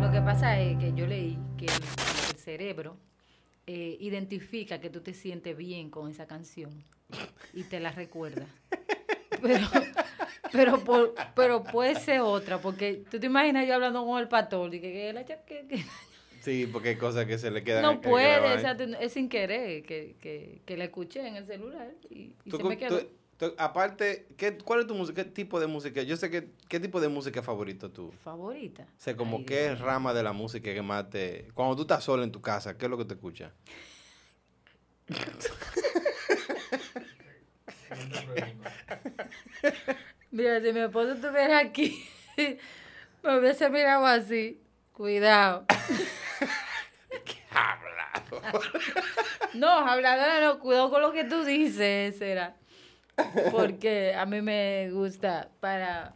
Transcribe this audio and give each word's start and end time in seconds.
Lo 0.00 0.10
que 0.10 0.20
pasa 0.20 0.58
es 0.60 0.78
que 0.78 0.92
yo 0.94 1.06
leí 1.06 1.38
que 1.56 1.66
el, 1.66 1.72
cerebro 2.36 2.98
eh, 3.66 3.96
identifica 4.00 4.80
que 4.80 4.90
tú 4.90 5.00
te 5.00 5.14
sientes 5.14 5.56
bien 5.56 5.88
con 5.88 6.10
esa 6.10 6.26
canción 6.26 6.84
y 7.54 7.62
te 7.62 7.80
la 7.80 7.90
recuerda. 7.92 8.46
Pero, 9.40 9.66
pero, 10.52 11.14
pero 11.34 11.64
puede 11.64 11.94
ser 11.94 12.20
otra, 12.20 12.60
porque 12.60 13.02
tú 13.10 13.18
te 13.18 13.26
imaginas 13.26 13.66
yo 13.66 13.74
hablando 13.74 14.04
con 14.04 14.20
el 14.20 14.28
pastor 14.28 14.74
y 14.74 14.80
que, 14.80 14.92
que 15.26 15.38
que- 15.46 15.66
que- 15.68 15.84
Sí, 16.42 16.66
porque 16.66 16.90
hay 16.90 16.96
cosas 16.96 17.24
que 17.26 17.38
se 17.38 17.50
le 17.52 17.62
quedan 17.62 17.82
no 17.82 18.00
puede, 18.00 18.28
grabar. 18.28 18.56
o 18.56 18.60
sea, 18.60 18.76
es 19.00 19.12
sin 19.12 19.28
querer 19.28 19.84
que, 19.84 20.16
que, 20.20 20.60
que 20.66 20.76
la 20.76 20.84
escuché 20.84 21.26
en 21.26 21.36
el 21.36 21.46
celular 21.46 21.92
y, 22.10 22.34
y 22.44 22.50
Tú 22.50 22.56
se 22.56 22.64
me 22.64 22.76
quedó. 22.76 22.98
tú- 22.98 23.06
tú- 23.38 23.54
aparte, 23.58 24.26
¿qué, 24.36 24.58
¿cuál 24.58 24.80
es 24.80 24.86
tu 24.88 24.94
música? 24.96 25.22
¿Qué 25.22 25.30
tipo 25.30 25.60
de 25.60 25.68
música? 25.68 26.02
Yo 26.02 26.16
sé 26.16 26.30
que, 26.30 26.48
¿qué 26.68 26.80
tipo 26.80 27.00
de 27.00 27.06
música 27.08 27.42
favorito 27.42 27.90
tú? 27.92 28.12
favorita. 28.24 28.82
O 28.82 28.86
sea, 29.00 29.16
como 29.16 29.38
Ay, 29.38 29.44
qué 29.44 29.66
Dios 29.68 29.78
rama 29.80 30.12
de 30.12 30.22
la 30.24 30.32
música 30.32 30.74
que 30.74 30.82
más 30.82 31.08
te... 31.10 31.48
Cuando 31.54 31.76
tú 31.76 31.82
estás 31.82 32.02
solo 32.02 32.24
en 32.24 32.32
tu 32.32 32.40
casa, 32.40 32.76
¿qué 32.76 32.86
es 32.86 32.90
lo 32.90 32.98
que 32.98 33.04
te 33.04 33.14
escuchas? 33.14 33.52
Mira, 40.30 40.60
si 40.60 40.72
mi 40.72 40.80
esposo 40.80 41.12
estuviera 41.12 41.58
aquí, 41.58 42.04
me 43.22 43.38
hubiese 43.38 43.68
mirado 43.70 44.06
así. 44.06 44.58
Cuidado. 44.92 45.66
No, 49.54 49.68
habladora 49.68 50.40
no, 50.40 50.58
cuidado 50.58 50.90
con 50.90 51.02
lo 51.02 51.12
que 51.12 51.24
tú 51.24 51.44
dices, 51.44 52.16
será. 52.16 52.56
Porque 53.50 54.14
a 54.14 54.24
mí 54.26 54.40
me 54.40 54.90
gusta 54.90 55.50
para... 55.60 56.14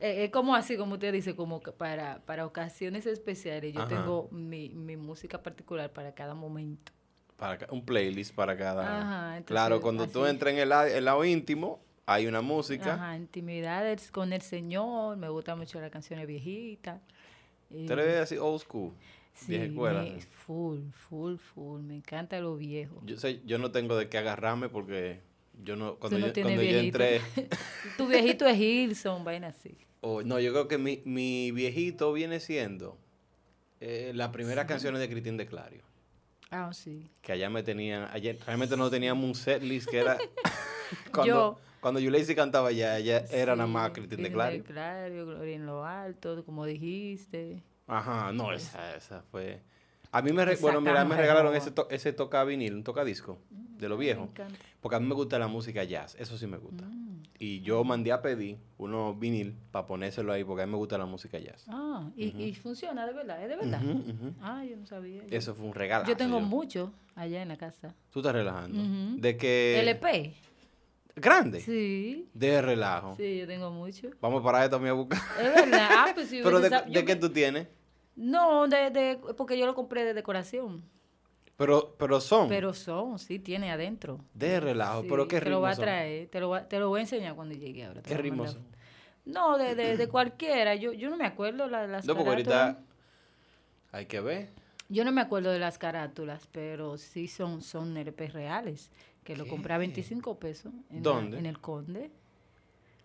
eh, 0.00 0.24
Es 0.24 0.30
como 0.30 0.54
así, 0.54 0.76
como 0.76 0.94
usted 0.94 1.12
dice, 1.12 1.36
como 1.36 1.62
que 1.62 1.72
para, 1.72 2.20
para 2.26 2.44
ocasiones 2.46 3.06
especiales. 3.06 3.72
Yo 3.72 3.82
Ajá. 3.82 3.88
tengo 3.88 4.28
mi, 4.32 4.70
mi 4.70 4.96
música 4.96 5.42
particular 5.42 5.92
para 5.92 6.14
cada 6.14 6.34
momento. 6.34 6.92
Para 7.36 7.66
un 7.70 7.84
playlist 7.84 8.34
para 8.34 8.56
cada... 8.56 8.82
Ajá, 8.82 9.36
entonces, 9.36 9.46
claro, 9.46 9.80
cuando 9.80 10.06
tú 10.08 10.26
entras 10.26 10.52
en 10.54 10.60
el, 10.60 10.72
el 10.72 11.04
lado 11.04 11.24
íntimo, 11.24 11.80
hay 12.06 12.26
una 12.26 12.40
música. 12.42 12.94
Ajá, 12.94 13.16
intimidades 13.16 14.10
con 14.10 14.32
el 14.32 14.42
Señor. 14.42 15.16
Me 15.16 15.28
gustan 15.28 15.58
mucho 15.58 15.80
las 15.80 15.90
canciones 15.90 16.26
viejitas. 16.26 17.00
Eh, 17.70 17.86
le 17.88 17.94
ves 17.96 18.20
así 18.20 18.38
old 18.38 18.60
school, 18.60 18.92
vieja 19.48 19.64
Sí, 19.64 19.70
escuela. 19.70 20.02
me- 20.02 20.20
full, 20.20 20.80
full, 20.92 21.36
full. 21.36 21.80
Me 21.82 21.96
encanta 21.96 22.38
lo 22.40 22.56
viejo. 22.56 23.00
Yo, 23.04 23.16
sé, 23.18 23.40
yo 23.44 23.58
no 23.58 23.70
tengo 23.70 23.96
de 23.96 24.08
qué 24.08 24.18
agarrarme 24.18 24.68
porque 24.68 25.20
yo 25.62 25.76
no... 25.76 25.96
Cuando, 25.96 26.18
no 26.18 26.26
yo, 26.28 26.32
cuando 26.42 26.62
yo 26.62 26.78
entré... 26.78 27.20
tu 27.96 28.06
viejito 28.06 28.46
es 28.46 28.58
Hilson, 28.58 29.24
vaina 29.24 29.48
así. 29.48 29.76
Oh, 30.00 30.22
no, 30.22 30.38
yo 30.38 30.52
creo 30.52 30.68
que 30.68 30.78
mi, 30.78 31.02
mi 31.04 31.50
viejito 31.50 32.12
viene 32.12 32.38
siendo 32.40 32.98
eh, 33.80 34.12
las 34.14 34.28
primeras 34.30 34.66
canciones 34.66 35.00
de 35.00 35.08
Cristín 35.08 35.36
de 35.36 35.46
Clario. 35.46 35.82
Ah, 36.50 36.72
sí. 36.72 37.10
Que 37.22 37.32
allá 37.32 37.50
me 37.50 37.62
tenían, 37.62 38.08
ayer 38.12 38.38
realmente 38.46 38.76
no 38.76 38.88
teníamos 38.90 39.24
un 39.24 39.34
set 39.34 39.62
list 39.62 39.88
que 39.88 39.98
era 39.98 40.18
cuando, 41.12 41.26
Yo. 41.26 41.58
cuando 41.80 41.98
Yuleisi 42.00 42.34
cantaba 42.34 42.68
allá, 42.68 42.98
ella 42.98 43.24
era 43.30 43.56
nada 43.56 43.66
Sí, 43.66 43.72
más 43.72 43.90
Cristín 43.92 44.22
de 44.22 44.30
Clario. 44.30 44.62
Clario, 44.64 45.26
Gloria 45.26 45.56
en 45.56 45.66
lo 45.66 45.84
alto, 45.84 46.44
como 46.44 46.64
dijiste. 46.66 47.62
Ajá, 47.86 48.32
no, 48.32 48.52
esa, 48.52 48.96
esa 48.96 49.22
fue. 49.30 49.60
A 50.10 50.22
mí 50.22 50.32
me, 50.32 50.44
re- 50.44 50.56
bueno, 50.56 50.80
mira, 50.80 51.04
me 51.04 51.16
regalaron 51.16 51.54
ese, 51.56 51.70
to- 51.72 51.88
ese 51.90 52.12
toca 52.12 52.44
vinil, 52.44 52.74
un 52.74 52.84
toca 52.84 53.04
disco 53.04 53.38
de 53.50 53.88
lo 53.88 53.96
viejo. 53.98 54.28
Porque 54.80 54.96
a 54.96 55.00
mí 55.00 55.06
me 55.08 55.14
gusta 55.14 55.38
la 55.38 55.48
música 55.48 55.82
jazz, 55.82 56.14
eso 56.18 56.38
sí 56.38 56.46
me 56.46 56.56
gusta. 56.56 56.84
Mm. 56.84 57.22
Y 57.40 57.60
yo 57.62 57.82
mandé 57.82 58.12
a 58.12 58.22
pedir 58.22 58.58
unos 58.78 59.18
vinil 59.18 59.56
para 59.72 59.86
ponérselo 59.86 60.32
ahí 60.32 60.44
porque 60.44 60.62
a 60.62 60.66
mí 60.66 60.72
me 60.72 60.78
gusta 60.78 60.96
la 60.96 61.04
música 61.06 61.38
jazz. 61.40 61.64
Ah, 61.68 62.08
y, 62.16 62.26
y 62.44 62.54
funciona 62.54 63.04
de 63.06 63.12
verdad, 63.12 63.42
es 63.42 63.48
de 63.48 63.56
verdad. 63.56 63.82
Ujú. 63.84 64.34
Ah, 64.40 64.64
yo 64.64 64.76
no 64.76 64.86
sabía. 64.86 65.22
Yo, 65.26 65.36
Eso 65.36 65.52
fue 65.54 65.66
un 65.66 65.74
regalo. 65.74 66.06
yo 66.06 66.16
tengo 66.16 66.40
mucho 66.40 66.92
allá 67.16 67.42
en 67.42 67.48
la 67.48 67.56
casa. 67.56 67.92
Tú 68.12 68.20
estás 68.20 68.34
relajando. 68.34 69.20
De 69.20 69.36
que. 69.36 69.80
LP. 69.80 70.32
Grande. 71.16 71.60
Sí, 71.60 72.28
De 72.34 72.60
relajo. 72.62 73.14
sí, 73.16 73.38
yo 73.38 73.46
tengo 73.46 73.70
mucho. 73.70 74.10
Vamos 74.20 74.42
para 74.42 74.64
esto 74.64 74.78
mí 74.80 74.88
a 74.88 74.92
buscar. 74.92 75.20
Es 75.40 75.54
verdad. 75.54 75.88
Ah, 75.90 76.06
pues 76.14 76.28
si 76.28 76.40
Pero 76.42 76.60
de, 76.60 76.70
de 76.70 76.82
yo 76.90 77.04
qué 77.04 77.16
tú 77.16 77.30
tienes. 77.30 77.66
No, 78.16 78.68
de, 78.68 78.90
de, 78.90 79.20
porque 79.36 79.58
yo 79.58 79.66
lo 79.66 79.74
compré 79.74 80.04
de 80.04 80.14
decoración. 80.14 80.82
Pero, 81.56 81.94
pero 81.98 82.20
son 82.20 82.48
Pero 82.48 82.74
son, 82.74 83.18
sí, 83.18 83.38
tiene 83.38 83.70
adentro. 83.70 84.18
de 84.34 84.58
relajo. 84.60 85.02
Sí, 85.02 85.06
pero 85.08 85.28
qué 85.28 85.40
Te 85.40 85.50
lo 85.50 85.60
voy 85.60 85.70
a 85.70 85.74
traer, 85.76 86.28
te 86.28 86.40
lo, 86.40 86.48
voy 86.48 86.58
a- 86.58 86.68
te 86.68 86.78
lo 86.80 86.88
voy 86.88 86.98
a 86.98 87.02
enseñar 87.02 87.34
cuando 87.36 87.54
llegue 87.54 87.84
ahora. 87.84 88.02
¿Qué 88.02 88.14
son? 88.16 88.66
No, 89.24 89.56
de, 89.56 89.74
de, 89.74 89.96
de 89.96 90.08
cualquiera. 90.08 90.74
Yo, 90.74 90.92
yo 90.92 91.10
no 91.10 91.16
me 91.16 91.24
acuerdo 91.26 91.68
la, 91.68 91.86
las 91.86 92.04
No, 92.06 92.14
porque 92.14 92.28
ahorita 92.30 92.78
hay 93.92 94.06
que 94.06 94.20
ver. 94.20 94.48
Yo 94.88 95.04
no 95.04 95.12
me 95.12 95.20
acuerdo 95.20 95.50
de 95.50 95.58
las 95.58 95.78
carátulas, 95.78 96.46
pero 96.52 96.98
sí 96.98 97.26
son, 97.28 97.62
son 97.62 97.96
LP 97.96 98.28
reales. 98.28 98.90
Que 99.22 99.36
lo 99.36 99.46
compré 99.46 99.72
a 99.72 99.76
¿Qué? 99.76 99.86
25 99.86 100.38
pesos. 100.38 100.72
En 100.90 100.96
la- 100.96 101.02
¿Dónde? 101.02 101.38
en 101.38 101.46
el 101.46 101.58
Conde. 101.60 102.10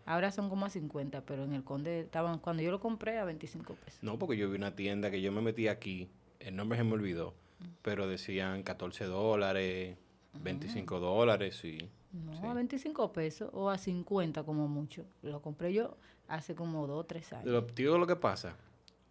Ahora 0.05 0.31
son 0.31 0.49
como 0.49 0.65
a 0.65 0.69
50, 0.69 1.21
pero 1.25 1.43
en 1.43 1.53
el 1.53 1.63
Conde 1.63 2.01
estaban, 2.01 2.39
cuando 2.39 2.63
yo 2.63 2.71
lo 2.71 2.79
compré, 2.79 3.19
a 3.19 3.25
25 3.25 3.75
pesos. 3.75 3.99
No, 4.01 4.17
porque 4.17 4.37
yo 4.37 4.49
vi 4.49 4.55
una 4.57 4.75
tienda 4.75 5.11
que 5.11 5.21
yo 5.21 5.31
me 5.31 5.41
metí 5.41 5.67
aquí. 5.67 6.09
El 6.39 6.55
nombre 6.55 6.77
se 6.77 6.83
me 6.83 6.93
olvidó. 6.93 7.33
Pero 7.81 8.07
decían 8.07 8.63
14 8.63 9.05
dólares, 9.05 9.97
25 10.41 10.99
dólares, 10.99 11.57
sí. 11.57 11.89
No, 12.11 12.33
Sí. 12.39 12.45
a 12.47 12.53
25 12.53 13.13
pesos 13.13 13.49
o 13.53 13.69
a 13.69 13.77
50 13.77 14.43
como 14.43 14.67
mucho. 14.67 15.05
Lo 15.21 15.41
compré 15.41 15.73
yo 15.73 15.95
hace 16.27 16.55
como 16.55 16.87
2 16.87 16.99
o 17.01 17.03
3 17.05 17.33
años. 17.33 17.45
Lo, 17.47 17.61
digo 17.61 17.97
lo 17.97 18.07
que 18.07 18.15
pasa, 18.15 18.55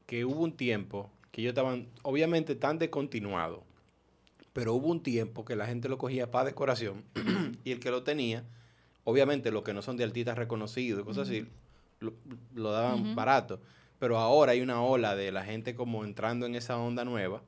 que 0.06 0.24
hubo 0.24 0.40
un 0.42 0.52
tiempo 0.52 1.10
que 1.30 1.42
ellos 1.42 1.50
estaban, 1.50 1.86
obviamente, 2.02 2.54
tan 2.56 2.78
descontinuados, 2.78 3.60
pero 4.52 4.74
hubo 4.74 4.88
un 4.88 5.02
tiempo 5.02 5.44
que 5.44 5.54
la 5.54 5.66
gente 5.66 5.88
lo 5.88 5.98
cogía 5.98 6.30
para 6.30 6.46
decoración 6.46 7.04
y 7.64 7.70
el 7.72 7.78
que 7.80 7.90
lo 7.90 8.02
tenía, 8.02 8.44
obviamente, 9.10 9.50
los 9.50 9.62
que 9.62 9.72
no 9.72 9.80
son 9.82 9.96
de 9.96 10.04
artistas 10.04 10.36
reconocidos 10.36 11.00
y 11.02 11.04
cosas 11.04 11.28
así, 11.28 11.46
lo, 12.00 12.12
lo 12.54 12.72
daban 12.72 13.14
barato. 13.14 13.60
Pero 13.98 14.18
ahora 14.18 14.52
hay 14.52 14.60
una 14.60 14.82
ola 14.82 15.16
de 15.16 15.32
la 15.32 15.44
gente 15.44 15.74
como 15.74 16.04
entrando 16.04 16.46
en 16.46 16.54
esa 16.54 16.76
onda 16.78 17.04
nueva 17.04 17.42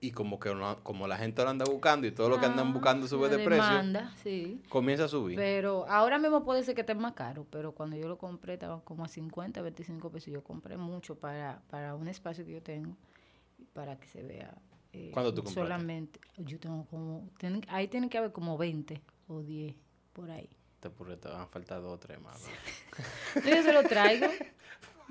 y 0.00 0.12
como 0.12 0.38
que 0.38 0.54
como 0.84 1.08
la 1.08 1.16
gente 1.18 1.42
lo 1.42 1.50
anda 1.50 1.64
buscando 1.64 2.06
y 2.06 2.12
todo 2.12 2.28
lo 2.28 2.38
que 2.38 2.46
andan 2.46 2.68
Ah, 2.68 2.72
buscando 2.72 3.08
sube 3.08 3.28
de 3.28 3.38
precio, 3.44 3.64
demanda, 3.66 4.12
sí. 4.22 4.62
comienza 4.68 5.04
a 5.06 5.08
subir. 5.08 5.36
Pero 5.36 5.84
ahora 5.88 6.18
mismo 6.18 6.44
puede 6.44 6.62
ser 6.62 6.74
que 6.76 6.82
esté 6.82 6.94
más 6.94 7.14
caro, 7.14 7.44
pero 7.50 7.72
cuando 7.72 7.96
yo 7.96 8.06
lo 8.08 8.16
compré 8.16 8.54
estaban 8.54 8.80
como 8.82 9.04
a 9.04 9.08
50, 9.08 9.60
25 9.60 10.10
pesos. 10.10 10.32
Yo 10.32 10.42
compré 10.44 10.76
mucho 10.76 11.16
para, 11.16 11.60
para 11.68 11.96
un 11.96 12.06
espacio 12.06 12.44
que 12.46 12.52
yo 12.52 12.62
tengo, 12.62 12.96
para 13.72 13.96
que 13.98 14.06
se 14.06 14.22
vea. 14.22 14.56
eh, 14.92 15.10
¿Cuándo 15.12 15.34
tú 15.34 15.42
compraste? 15.42 15.60
Solamente, 15.60 16.20
yo 16.38 16.60
tengo 16.60 16.86
como, 16.86 17.28
ahí 17.66 17.88
tiene 17.88 18.08
que 18.08 18.18
haber 18.18 18.30
como 18.32 18.56
20 18.56 19.02
o 19.26 19.40
10 19.42 19.74
por 20.18 20.30
ahí. 20.30 20.48
Te, 20.80 20.88
a 21.28 21.46
faltar 21.46 21.80
dos 21.80 21.92
o 21.94 21.98
tres 21.98 22.20
más. 22.20 22.40
¿no? 22.42 23.50
Yo 23.50 23.62
se 23.62 23.72
lo 23.72 23.82
traigo. 23.84 24.26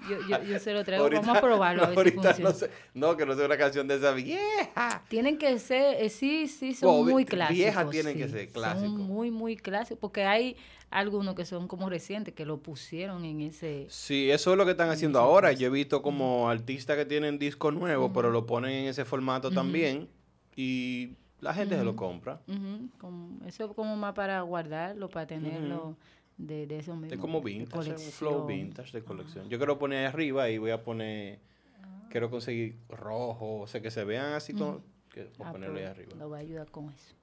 Yo, 0.10 0.18
yo, 0.30 0.44
yo 0.44 0.60
se 0.60 0.74
lo 0.74 0.84
traigo. 0.84 1.06
Ahorita- 1.06 1.22
Vamos 1.22 1.38
a 1.38 1.42
probarlo 1.42 1.84
a 1.84 1.88
ver 1.90 2.06
si 2.08 2.12
funciona. 2.12 2.38
no, 2.50 2.52
sé- 2.56 2.70
no, 2.94 3.18
que 3.18 3.26
no 3.26 3.36
sea 3.36 3.46
una 3.46 3.58
canción 3.58 3.88
de 3.88 3.96
esa 3.96 4.12
vieja. 4.12 5.04
Tienen 5.10 5.38
que 5.38 5.58
ser, 5.60 6.02
eh, 6.04 6.10
sí, 6.10 6.48
sí, 6.48 6.74
son 6.76 6.90
Bueno, 7.00 7.12
muy 7.14 7.26
clásicos. 7.26 7.58
viejas 7.58 7.90
tienen 7.90 8.18
que 8.18 8.28
ser 8.30 8.48
clásicos. 8.50 8.90
Son 8.92 8.98
muy, 9.08 9.32
muy 9.32 9.56
clásicos, 9.58 9.98
porque 10.00 10.24
hay 10.24 10.56
algunos 10.90 11.36
que 11.36 11.46
son 11.46 11.68
como 11.68 11.90
recientes, 11.90 12.34
que 12.34 12.46
lo 12.46 12.60
pusieron 12.62 13.26
en 13.26 13.42
ese... 13.42 13.88
Sí, 13.90 14.30
eso 14.30 14.52
es 14.52 14.58
lo 14.58 14.66
que 14.66 14.72
están 14.72 14.90
haciendo 14.90 15.20
ahora. 15.20 15.52
Yo 15.52 15.68
he 15.68 15.72
visto 15.72 16.02
como 16.02 16.50
artistas 16.50 16.96
que 16.96 17.06
tienen 17.06 17.40
discos 17.40 17.74
nuevos, 17.74 18.12
pero 18.14 18.30
lo 18.30 18.46
ponen 18.46 18.72
en 18.72 18.86
ese 18.90 19.04
formato 19.04 19.50
también 19.52 20.08
y 20.56 21.16
la 21.42 21.54
gente 21.54 21.78
se 21.78 21.84
lo 21.84 21.96
compra. 21.96 22.42
Ujú, 22.48 22.90
como- 22.98 23.46
eso 23.46 23.66
es 23.66 23.72
como 23.74 23.96
más 23.96 24.14
para 24.14 24.42
guardarlo, 24.42 25.10
para 25.10 25.28
tenerlo 25.28 25.96
de, 26.38 26.68
de 26.68 26.78
eso 26.80 26.96
mismo. 26.96 27.14
Es 27.14 27.20
como 27.20 27.42
vintage, 27.42 27.92
un 27.92 27.98
flow 28.00 28.46
vintage 28.46 28.92
de 28.92 29.04
colección. 29.04 29.48
Yo 29.50 29.58
quiero 29.58 29.78
poner 29.80 30.00
ahí 30.00 30.06
arriba 30.06 30.50
y 30.50 30.58
voy 30.58 30.72
a 30.72 30.84
poner, 30.84 31.40
Ah. 31.84 32.08
quiero 32.10 32.30
conseguir 32.30 32.76
rojo, 32.90 33.60
o 33.62 33.68
sea, 33.68 33.82
que 33.82 33.92
se 33.92 34.04
vean 34.04 34.34
así 34.34 34.54
como, 34.54 34.82
que, 35.12 35.24
voy 35.38 35.46
a 35.46 35.50
Ah, 35.50 35.52
ponerlo 35.52 35.78
ahí 35.80 35.86
arriba. 35.86 36.12
Lo 36.18 36.30
va 36.30 36.38
a 36.38 36.40
ayudar 36.42 36.70
con 36.72 36.90
eso. 36.90 37.14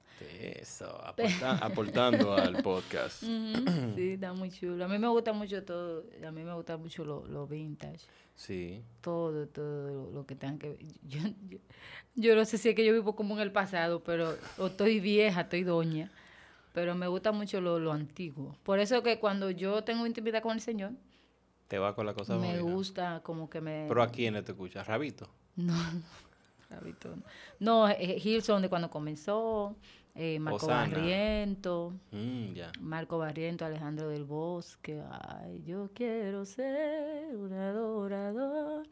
Eso, 0.60 0.87
aporta- 1.05 1.58
aportando 1.58 2.34
al 2.34 2.62
podcast. 2.62 3.22
Sí, 3.25 4.12
está 4.12 4.32
muy 4.32 4.50
chulo. 4.50 4.84
A 4.84 4.88
mí 4.88 4.96
me 4.99 5.08
gusta 5.08 5.32
mucho 5.32 5.64
todo, 5.64 6.05
a 6.26 6.31
mí 6.31 6.44
me 6.44 6.55
gusta 6.55 6.76
mucho 6.76 7.05
lo, 7.05 7.26
lo 7.26 7.46
vintage. 7.49 8.06
Sí. 8.36 8.84
todo, 9.00 9.46
todo 9.48 10.10
lo, 10.12 10.26
que 10.26 10.34
tenga 10.34 10.58
que 10.58 10.69
ver. 10.70 10.78
Yo, 11.08 11.20
yo, 11.48 11.58
yo 12.16 12.34
no 12.36 12.44
sé 12.44 12.58
si 12.58 12.69
es 12.69 12.75
que 12.75 12.84
yo 12.84 12.92
vivo 12.92 13.14
como 13.16 13.34
en 13.34 13.40
el 13.40 13.52
pasado, 13.52 14.02
pero 14.02 14.36
o 14.58 14.66
estoy 14.66 15.00
vieja, 15.00 15.42
estoy 15.42 15.62
doña, 15.62 16.10
pero 16.72 16.94
me 16.94 17.06
gusta 17.06 17.32
mucho 17.32 17.60
lo, 17.60 17.78
lo 17.78 17.92
antiguo. 17.92 18.56
Por 18.64 18.78
eso 18.81 19.02
que 19.02 19.20
cuando 19.20 19.50
yo 19.50 19.84
tengo 19.84 20.06
intimidad 20.06 20.42
con 20.42 20.52
el 20.52 20.60
Señor, 20.60 20.92
Te 21.69 21.78
va 21.78 21.94
con 21.94 22.06
la 22.06 22.14
cosa 22.14 22.36
me 22.36 22.60
buena. 22.60 22.60
gusta 22.60 23.20
como 23.25 23.48
que 23.48 23.60
me... 23.60 23.86
Pero 23.88 24.02
a 24.02 24.08
quién 24.10 24.34
te 24.44 24.52
escuchas, 24.52 24.86
Rabito. 24.86 25.28
No, 25.56 25.75
Rabito. 26.70 27.14
No, 27.60 27.88
eh, 27.88 28.20
Hilson 28.22 28.62
de 28.62 28.69
cuando 28.69 28.90
comenzó, 28.90 29.76
eh, 30.14 30.38
Marco 30.38 30.56
Osana. 30.66 30.88
Barriento, 30.96 31.93
Mm. 32.12 32.55
Marco 32.81 33.19
Barriento, 33.19 33.64
Alejandro 33.64 34.08
del 34.08 34.25
Bosque. 34.25 35.02
Ay, 35.11 35.62
yo 35.66 35.90
quiero 35.94 36.44
ser 36.44 37.34
un 37.37 37.52
adorador. 37.52 38.87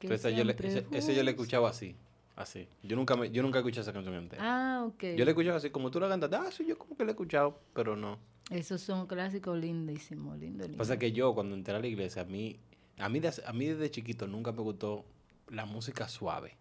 Entonces, 0.00 0.36
yo 0.36 0.44
le- 0.44 0.52
ese, 0.58 0.86
ese 0.92 1.14
yo 1.14 1.22
le 1.22 1.30
escuchaba 1.32 1.70
así, 1.70 1.96
así. 2.36 2.68
Yo 2.82 2.96
nunca, 2.96 3.16
me, 3.16 3.30
yo 3.30 3.42
nunca 3.42 3.58
escuché 3.58 3.80
esa 3.80 3.92
canción 3.92 4.14
entera. 4.14 4.42
Ah, 4.44 4.84
ok. 4.84 5.04
Yo 5.16 5.24
la 5.24 5.30
escuchaba 5.32 5.56
así, 5.56 5.70
como 5.70 5.90
tú 5.90 5.98
la 6.00 6.08
cantaste, 6.08 6.36
ah, 6.36 6.50
sí, 6.52 6.64
yo 6.66 6.78
como 6.78 6.96
que 6.96 7.04
la 7.04 7.10
he 7.10 7.12
escuchado, 7.12 7.60
pero 7.74 7.96
no. 7.96 8.18
Esos 8.50 8.80
son 8.80 9.06
clásicos 9.06 9.58
lindísimos, 9.58 10.38
lindo, 10.38 10.62
lindo. 10.64 10.78
Pasa 10.78 10.98
que 10.98 11.12
yo, 11.12 11.34
cuando 11.34 11.54
entré 11.54 11.74
a 11.74 11.80
la 11.80 11.86
iglesia, 11.86 12.22
a 12.22 12.24
mí, 12.24 12.58
a 12.98 13.08
mí, 13.08 13.20
de- 13.20 13.32
a 13.44 13.52
mí 13.52 13.66
desde 13.66 13.90
chiquito 13.90 14.26
nunca 14.26 14.52
me 14.52 14.62
gustó 14.62 15.04
la 15.48 15.64
música 15.66 16.08
suave. 16.08 16.56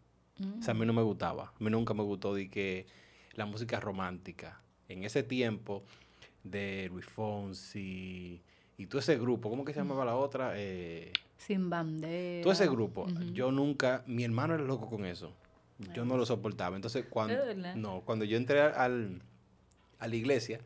O 0.60 0.62
sea, 0.62 0.74
a 0.74 0.78
mí 0.78 0.86
no 0.86 0.94
me 0.94 1.02
gustaba. 1.02 1.46
A 1.60 1.64
mí 1.64 1.70
nunca 1.70 1.94
me 1.94 2.04
gustó 2.04 2.34
de 2.34 2.50
que 2.50 2.86
la 3.38 3.46
música 3.46 3.80
romántica. 3.80 4.60
En 4.90 5.04
ese 5.06 5.24
tiempo 5.24 5.84
de 6.44 6.90
Luis 6.92 7.06
Fonsi 7.06 8.42
y 8.78 8.86
todo 8.88 9.00
ese 9.00 9.18
grupo, 9.18 9.50
¿cómo 9.50 9.64
que 9.64 9.74
se 9.74 9.80
llamaba 9.80 10.04
la 10.04 10.16
otra? 10.16 10.54
Eh, 10.56 11.12
Sin 11.38 11.70
bandera. 11.70 12.44
todo 12.44 12.52
ese 12.52 12.68
grupo. 12.68 13.08
Yo 13.34 13.52
nunca, 13.52 14.04
mi 14.08 14.24
hermano 14.26 14.56
era 14.56 14.64
loco 14.64 14.90
con 14.90 15.06
eso. 15.06 15.34
Yo 15.94 16.04
no 16.06 16.18
lo 16.18 16.26
soportaba. 16.26 16.76
Entonces, 16.76 17.06
cuando, 17.08 17.36
no, 17.76 18.02
cuando 18.02 18.26
yo 18.26 18.36
entré 18.38 18.60
al, 18.62 19.22
a 20.00 20.08
la 20.08 20.16
iglesia, 20.16 20.60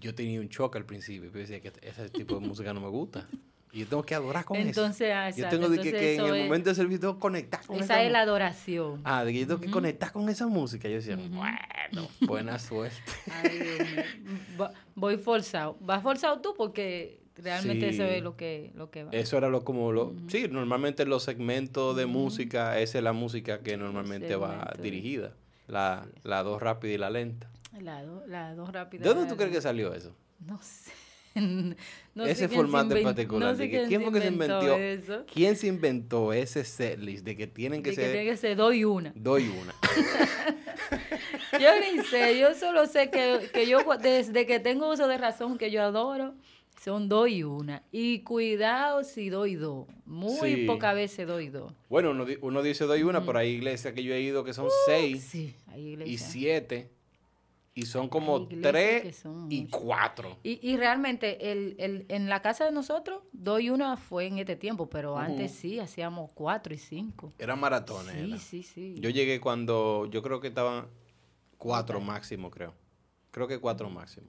yo 0.00 0.12
tenía 0.14 0.40
un 0.40 0.48
choque 0.48 0.76
al 0.78 0.84
principio. 0.84 1.30
Yo 1.30 1.38
decía 1.38 1.60
que 1.60 1.72
ese 1.82 2.10
tipo 2.10 2.34
de 2.40 2.46
música 2.46 2.74
no 2.74 2.80
me 2.80 2.88
gusta. 2.88 3.28
Y 3.74 3.80
yo 3.80 3.86
tengo 3.88 4.02
que 4.04 4.14
adorar 4.14 4.44
con 4.44 4.56
Entonces, 4.56 5.10
ah, 5.12 5.28
eso. 5.28 5.38
Yo 5.38 5.44
exacto, 5.46 5.66
tengo 5.66 5.68
de 5.68 5.82
que, 5.82 5.90
que 5.90 6.14
en 6.14 6.20
el 6.24 6.34
es- 6.36 6.44
momento 6.44 6.68
del 6.70 6.76
servicio 6.76 7.00
tengo 7.00 7.14
que 7.14 7.20
conectar 7.20 7.66
con 7.66 7.76
Esa 7.80 8.02
es 8.04 8.12
la 8.12 8.20
adoración. 8.20 9.00
Ah, 9.04 9.24
de 9.24 9.32
que 9.32 9.40
yo 9.40 9.46
tengo 9.48 9.60
que 9.60 9.70
conectar 9.70 10.12
con 10.12 10.28
esa 10.28 10.46
música. 10.46 10.88
Yo 10.88 10.94
decía, 10.94 11.16
bueno, 11.16 12.08
buena 12.20 12.58
suerte. 12.60 12.96
Ay, 13.42 13.58
Dios 13.58 13.78
mío. 13.90 14.38
Va- 14.60 14.72
Voy 14.94 15.16
forzado. 15.18 15.76
Vas 15.80 16.02
forzado 16.04 16.40
tú 16.40 16.54
porque 16.56 17.20
realmente 17.36 17.88
Sí. 17.88 17.94
eso 17.96 18.04
es 18.04 18.22
lo 18.22 18.36
que, 18.36 18.70
lo 18.76 18.92
que 18.92 19.02
va. 19.04 19.10
Eso 19.10 19.36
era 19.36 19.48
lo 19.48 19.64
como 19.64 19.90
lo... 19.90 20.14
Sí, 20.28 20.46
normalmente 20.48 21.04
los 21.04 21.24
segmentos 21.24 21.96
de 21.96 22.06
música, 22.06 22.78
esa 22.78 22.98
es 22.98 23.02
la 23.04 23.12
música 23.12 23.58
que 23.60 23.76
normalmente 23.76 24.36
va 24.36 24.50
segmento 24.50 24.76
de- 24.76 24.82
dirigida. 24.84 25.32
La, 25.66 26.06
la 26.22 26.44
dos 26.44 26.62
rápida 26.62 26.92
y 26.92 26.98
la 26.98 27.10
lenta. 27.10 27.50
La, 27.80 28.04
do- 28.04 28.24
la 28.28 28.54
dos 28.54 28.70
rápidas. 28.72 29.02
¿De 29.02 29.12
dónde 29.12 29.28
tú 29.28 29.36
crees 29.36 29.50
que 29.50 29.60
salió 29.60 29.92
eso? 29.94 30.14
No 30.46 30.60
sé. 30.62 30.92
No 31.34 32.24
sé 32.26 32.30
Ese 32.30 32.48
se 32.48 32.48
formato 32.48 32.96
en 32.96 33.02
particular, 33.02 33.50
No 33.50 33.56
sé 33.56 33.68
que 33.68 33.86
quién, 33.86 33.88
¿quién 33.88 34.12
se 34.12 34.20
que 34.20 34.26
inventó 34.28 34.76
inventó? 34.78 35.26
¿Quién 35.32 35.56
se 35.56 35.66
inventó 35.66 36.32
ese 36.32 36.64
setlist 36.64 37.24
de 37.24 37.36
que 37.36 37.46
tienen 37.48 37.82
que 37.82 37.90
De 37.90 37.96
que 37.96 38.02
ser 38.02 38.12
tiene 38.12 38.30
que 38.30 38.36
ser 38.36 38.56
dos 38.56 38.74
y 38.74 38.84
una. 38.84 39.12
doy 39.16 39.48
una? 39.48 39.74
Yo 41.60 41.68
ni 41.80 42.02
sé, 42.04 42.38
yo 42.38 42.54
solo 42.54 42.86
sé 42.86 43.10
que, 43.10 43.48
que 43.52 43.66
yo 43.68 43.78
desde 44.00 44.44
que 44.46 44.58
tengo 44.60 44.90
uso 44.90 45.06
de 45.06 45.18
razón 45.18 45.56
que 45.56 45.70
yo 45.70 45.82
adoro, 45.82 46.34
son 46.84 47.08
dos 47.08 47.28
y 47.28 47.44
una. 47.44 47.82
Y 47.92 48.20
cuidado 48.20 49.04
si 49.04 49.28
doy 49.30 49.54
dos. 49.54 49.86
Muy 50.04 50.54
Sí. 50.54 50.64
pocas 50.66 50.94
veces 50.94 51.26
doy 51.26 51.48
dos. 51.48 51.72
Bueno, 51.88 52.10
uno, 52.10 52.26
uno 52.42 52.62
dice 52.62 52.84
doy 52.84 53.04
una, 53.04 53.24
pero 53.24 53.38
hay 53.38 53.50
iglesias 53.50 53.94
que 53.94 54.02
yo 54.02 54.12
he 54.14 54.20
ido 54.20 54.42
que 54.44 54.52
son 54.52 54.68
seis 54.86 55.22
Sí, 55.30 55.54
hay 55.68 55.96
y 56.04 56.18
siete. 56.18 56.90
Y 57.76 57.86
son 57.86 58.08
como 58.08 58.46
tres 58.46 59.16
son 59.16 59.50
y 59.50 59.66
cuatro. 59.66 60.38
Y, 60.44 60.60
y 60.62 60.76
realmente 60.76 61.50
el, 61.50 61.74
el, 61.78 62.06
en 62.08 62.28
la 62.28 62.40
casa 62.40 62.64
de 62.64 62.70
nosotros, 62.70 63.22
doy 63.32 63.68
una 63.70 63.96
fue 63.96 64.26
en 64.26 64.38
este 64.38 64.54
tiempo, 64.54 64.88
pero 64.88 65.18
antes 65.18 65.50
sí, 65.52 65.80
hacíamos 65.80 66.30
cuatro 66.34 66.72
y 66.72 66.78
cinco. 66.78 67.32
Eran 67.38 67.58
maratones. 67.58 68.14
Sí, 68.14 68.20
era. 68.30 68.38
sí, 68.38 68.62
sí. 68.62 68.94
Yo 69.00 69.10
llegué 69.10 69.40
cuando, 69.40 70.06
yo 70.08 70.22
creo 70.22 70.38
que 70.40 70.48
estaban 70.48 70.86
cuatro 71.58 72.00
máximo, 72.00 72.48
creo. 72.50 72.74
Creo 73.32 73.48
que 73.48 73.58
cuatro 73.58 73.90
máximo. 73.90 74.28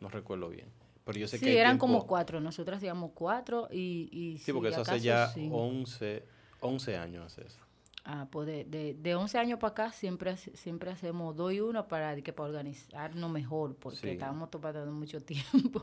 No 0.00 0.08
recuerdo 0.08 0.48
bien. 0.48 0.68
Pero 1.04 1.18
yo 1.18 1.28
sé 1.28 1.38
sí, 1.38 1.44
que 1.44 1.58
eran 1.58 1.72
tiempo- 1.72 1.86
como 1.86 2.06
cuatro. 2.06 2.40
Nosotros 2.40 2.78
hacíamos 2.78 3.10
cuatro 3.14 3.68
y... 3.70 4.08
y 4.10 4.38
Sí, 4.38 4.52
porque 4.52 4.68
eso 4.70 4.80
hace 4.80 5.00
ya 5.00 5.26
cinco. 5.28 5.56
11, 5.58 6.22
11 6.60 6.96
años 6.96 7.26
hace 7.26 7.46
eso. 7.46 7.58
Ah, 8.10 8.26
pues 8.30 8.46
de, 8.46 8.64
de, 8.64 8.94
de 8.94 9.14
11 9.14 9.36
años 9.36 9.58
para 9.58 9.72
acá 9.72 9.92
siempre, 9.92 10.34
siempre 10.38 10.90
hacemos 10.90 11.36
dos 11.36 11.52
y 11.52 11.60
uno 11.60 11.86
para, 11.88 12.14
de 12.14 12.22
que 12.22 12.32
para 12.32 12.48
organizarnos 12.48 13.30
mejor, 13.30 13.76
porque 13.76 13.98
Sí. 13.98 14.08
estábamos 14.08 14.50
tomando 14.50 14.86
mucho 14.86 15.20
tiempo. 15.24 15.82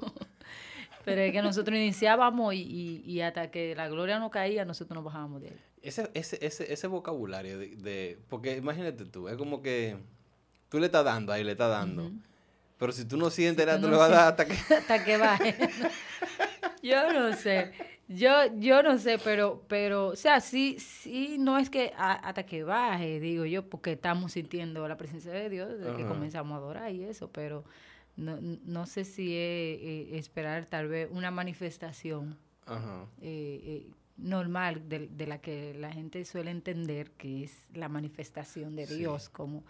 Pero 1.03 1.21
es 1.21 1.31
que 1.31 1.43
nosotros 1.43 1.77
iniciábamos 1.77 2.55
y, 2.55 2.61
y, 2.63 3.03
y 3.05 3.21
hasta 3.21 3.51
que 3.51 3.75
la 3.75 3.87
gloria 3.89 4.17
no 4.17 4.31
caía, 4.31 4.65
nosotros 4.65 4.95
nos 4.95 5.03
bajábamos 5.03 5.39
de 5.43 5.49
ahí. 5.49 5.59
Ese, 5.83 6.09
ese, 6.15 6.43
ese, 6.43 6.73
ese 6.73 6.87
vocabulario 6.87 7.59
de, 7.59 7.75
de- 7.75 8.17
Porque 8.27 8.57
imagínate 8.57 9.05
tú, 9.05 9.29
es 9.29 9.37
como 9.37 9.61
que 9.61 9.95
tú 10.69 10.79
le 10.79 10.87
estás 10.87 11.05
dando 11.05 11.31
ahí, 11.31 11.43
le 11.43 11.51
estás 11.51 11.69
dando. 11.69 12.09
Pero 12.79 12.91
si 12.91 13.05
tú 13.05 13.17
no 13.17 13.29
sientes 13.29 13.63
Si 13.65 13.67
nada, 13.67 13.77
tú 13.79 13.83
tú 13.85 13.91
no 13.91 13.93
le 13.93 13.99
vas 13.99 14.09
a 14.11 14.15
dar 14.15 14.27
hasta 14.29 14.45
que... 14.45 14.53
hasta 14.75 15.05
que 15.05 15.17
baje. 15.17 15.55
yo 16.81 17.13
no 17.13 17.33
sé. 17.35 17.71
Yo, 18.07 18.29
yo 18.59 18.83
no 18.83 18.97
sé, 18.99 19.17
pero, 19.17 19.63
pero, 19.67 20.09
o 20.09 20.15
sea, 20.15 20.39
sí, 20.39 20.77
sí, 20.79 21.37
no 21.39 21.57
es 21.57 21.71
que 21.71 21.91
a- 21.97 22.13
hasta 22.13 22.45
que 22.45 22.63
baje, 22.63 23.19
digo 23.19 23.45
yo, 23.45 23.67
porque 23.67 23.93
estamos 23.93 24.33
sintiendo 24.33 24.87
la 24.87 24.95
presencia 24.95 25.31
de 25.31 25.49
Dios 25.49 25.69
desde 25.79 25.95
que 25.97 26.05
comenzamos 26.05 26.53
a 26.53 26.57
adorar 26.57 26.91
y 26.93 27.03
eso, 27.03 27.31
pero 27.31 27.63
no, 28.15 28.37
no 28.41 28.85
sé 28.85 29.05
si 29.05 29.33
es 29.33 29.79
eh, 29.81 30.07
esperar 30.17 30.65
tal 30.67 30.87
vez 30.87 31.09
una 31.11 31.31
manifestación 31.31 32.37
Ajá. 32.67 33.05
eh, 33.21 33.59
eh, 33.63 33.87
normal 34.17 34.87
de, 34.87 35.07
de 35.07 35.25
la 35.27 35.39
que 35.41 35.73
la 35.73 35.91
gente 35.91 36.23
suele 36.25 36.51
entender 36.51 37.09
que 37.11 37.43
es 37.43 37.67
la 37.73 37.89
manifestación 37.89 38.75
de 38.75 38.85
Sí. 38.85 38.97
Dios, 38.99 39.29
como, 39.29 39.63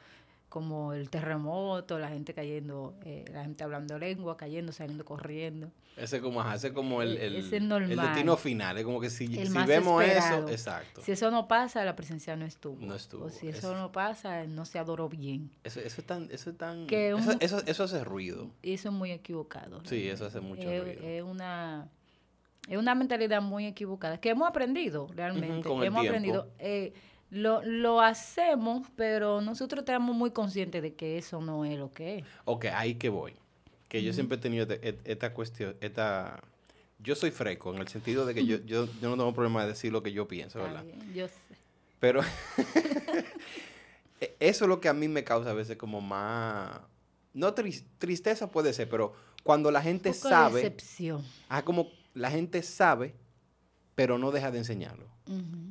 como 0.56 0.94
el 0.94 1.10
terremoto, 1.10 2.00
la 2.00 2.08
gente 2.08 2.34
cayendo, 2.34 2.96
eh, 3.04 3.26
la 3.34 3.44
gente 3.44 3.62
hablando 3.66 4.00
lengua, 4.00 4.38
cayendo, 4.38 4.72
saliendo 4.72 5.04
corriendo. 5.04 5.70
Ese 5.98 6.22
como, 6.22 6.42
ese 6.50 6.72
como 6.72 7.02
el, 7.02 7.18
E- 7.18 7.26
el, 7.28 7.36
ese 7.36 7.58
el 7.58 7.68
destino 7.98 8.38
final. 8.38 8.78
Es 8.78 8.86
como 8.86 9.02
que 9.02 9.10
si, 9.10 9.28
si 9.28 9.54
vemos 9.66 10.02
esperado. 10.02 10.46
eso, 10.46 10.50
exacto. 10.50 11.02
Si 11.02 11.12
eso 11.12 11.30
no 11.30 11.50
pasa, 11.50 11.84
la 11.84 11.98
presencia 11.98 12.38
no 12.38 12.46
estuvo. 12.46 12.78
No 12.86 12.96
estuvo. 12.96 13.26
O 13.26 13.30
si 13.30 13.50
Es- 13.50 13.58
eso 13.58 13.76
no 13.76 13.92
pasa, 13.92 14.46
no 14.46 14.64
se 14.64 14.80
adoró 14.80 15.10
bien. 15.10 15.52
Eso, 15.66 15.82
eso 15.82 16.00
es 16.00 16.08
tan... 16.08 16.30
Eso, 16.32 16.52
es 16.52 16.58
tan 16.58 16.88
Que 16.88 17.10
eso, 17.10 17.18
un- 17.32 17.38
eso, 17.42 17.62
eso 17.66 17.84
hace 17.84 18.02
ruido. 18.06 18.50
Y 18.62 18.76
eso 18.76 18.88
es 18.90 18.96
muy 18.96 19.12
equivocado. 19.12 19.82
Sí, 19.84 20.08
eso 20.08 20.26
hace 20.26 20.40
mucho 20.40 20.70
es, 20.72 20.84
ruido. 20.84 21.02
Es 21.04 21.22
una, 21.22 21.90
es 22.70 22.78
una 22.78 22.96
mentalidad 22.96 23.42
muy 23.42 23.66
equivocada, 23.66 24.18
que 24.22 24.30
hemos 24.30 24.48
aprendido 24.48 25.08
realmente. 25.14 25.68
con 25.68 25.80
que 25.82 25.88
el 25.88 25.94
hemos 25.94 26.02
tiempo. 26.02 26.18
aprendido. 26.18 26.48
eh, 26.60 26.94
lo, 27.30 27.62
lo 27.64 28.02
hacemos, 28.02 28.88
pero 28.96 29.42
nosotros 29.42 29.80
estamos 29.80 30.16
muy 30.16 30.32
conscientes 30.32 30.82
de 30.82 30.94
que 30.94 31.18
eso 31.18 31.42
no 31.42 31.66
es 31.66 31.78
lo 31.78 31.92
que 31.92 32.20
es. 32.20 32.26
Ok, 32.46 32.66
ahí 32.74 32.96
que 32.96 33.10
voy. 33.10 33.34
Que 33.88 34.04
yo 34.04 34.14
siempre 34.14 34.38
he 34.38 34.42
tenido 34.42 34.64
este- 34.64 35.00
esta 35.06 35.34
cuestión, 35.34 35.76
esta... 35.82 36.42
Yo 37.00 37.16
soy 37.16 37.32
freco 37.32 37.74
en 37.74 37.80
el 37.82 37.88
sentido 37.88 38.26
de 38.26 38.34
que 38.34 38.46
yo, 38.46 38.58
yo, 38.66 38.86
yo 39.02 39.10
no 39.10 39.18
tengo 39.18 39.34
problema 39.34 39.62
de 39.64 39.70
decir 39.70 39.92
lo 39.92 40.02
que 40.02 40.12
yo 40.12 40.28
pienso, 40.28 40.60
Está 40.60 40.82
¿verdad? 40.82 40.86
bien, 40.86 41.14
yo 41.14 41.28
sé. 41.28 41.34
Pero 42.00 42.22
eso 44.40 44.66
es 44.66 44.70
lo 44.70 44.80
que 44.80 44.90
a 44.90 44.94
mí 44.94 45.08
me 45.08 45.24
causa 45.24 45.52
a 45.52 45.54
veces 45.54 45.78
como 45.78 46.02
más... 46.02 46.80
No 47.34 47.54
tris- 47.54 47.86
tristeza 47.98 48.50
puede 48.50 48.74
ser, 48.74 48.90
pero 48.90 49.14
cuando 49.44 49.70
la 49.72 49.82
gente 49.82 50.10
Un 50.10 50.16
poco 50.16 50.28
de 50.30 50.34
sabe... 50.34 50.56
decepción. 50.62 51.24
Ah, 51.50 51.64
como 51.64 51.90
la 52.14 52.32
gente 52.32 52.64
sabe, 52.64 53.14
pero 53.96 54.18
no 54.18 54.32
deja 54.32 54.52
de 54.52 54.60
enseñarlo. 54.60 55.08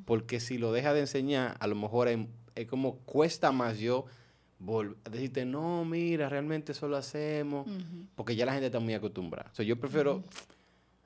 Porque 0.04 0.40
si 0.40 0.58
lo 0.58 0.72
deja 0.72 0.92
de 0.92 1.00
enseñar, 1.00 1.56
a 1.60 1.66
lo 1.66 1.76
mejor 1.76 2.08
es, 2.08 2.18
es 2.54 2.66
como 2.66 2.96
cuesta 2.98 3.52
más 3.52 3.78
yo 3.78 4.06
decirte, 5.10 5.44
no, 5.44 5.84
mira, 5.84 6.28
realmente 6.28 6.72
eso 6.72 6.88
lo 6.88 6.96
hacemos. 6.96 7.66
Porque 8.16 8.34
ya 8.36 8.46
la 8.46 8.52
gente 8.52 8.66
está 8.66 8.80
muy 8.80 8.94
acostumbrada. 8.94 9.50
O 9.52 9.54
sea, 9.54 9.64
yo 9.64 9.78
prefiero, 9.78 10.22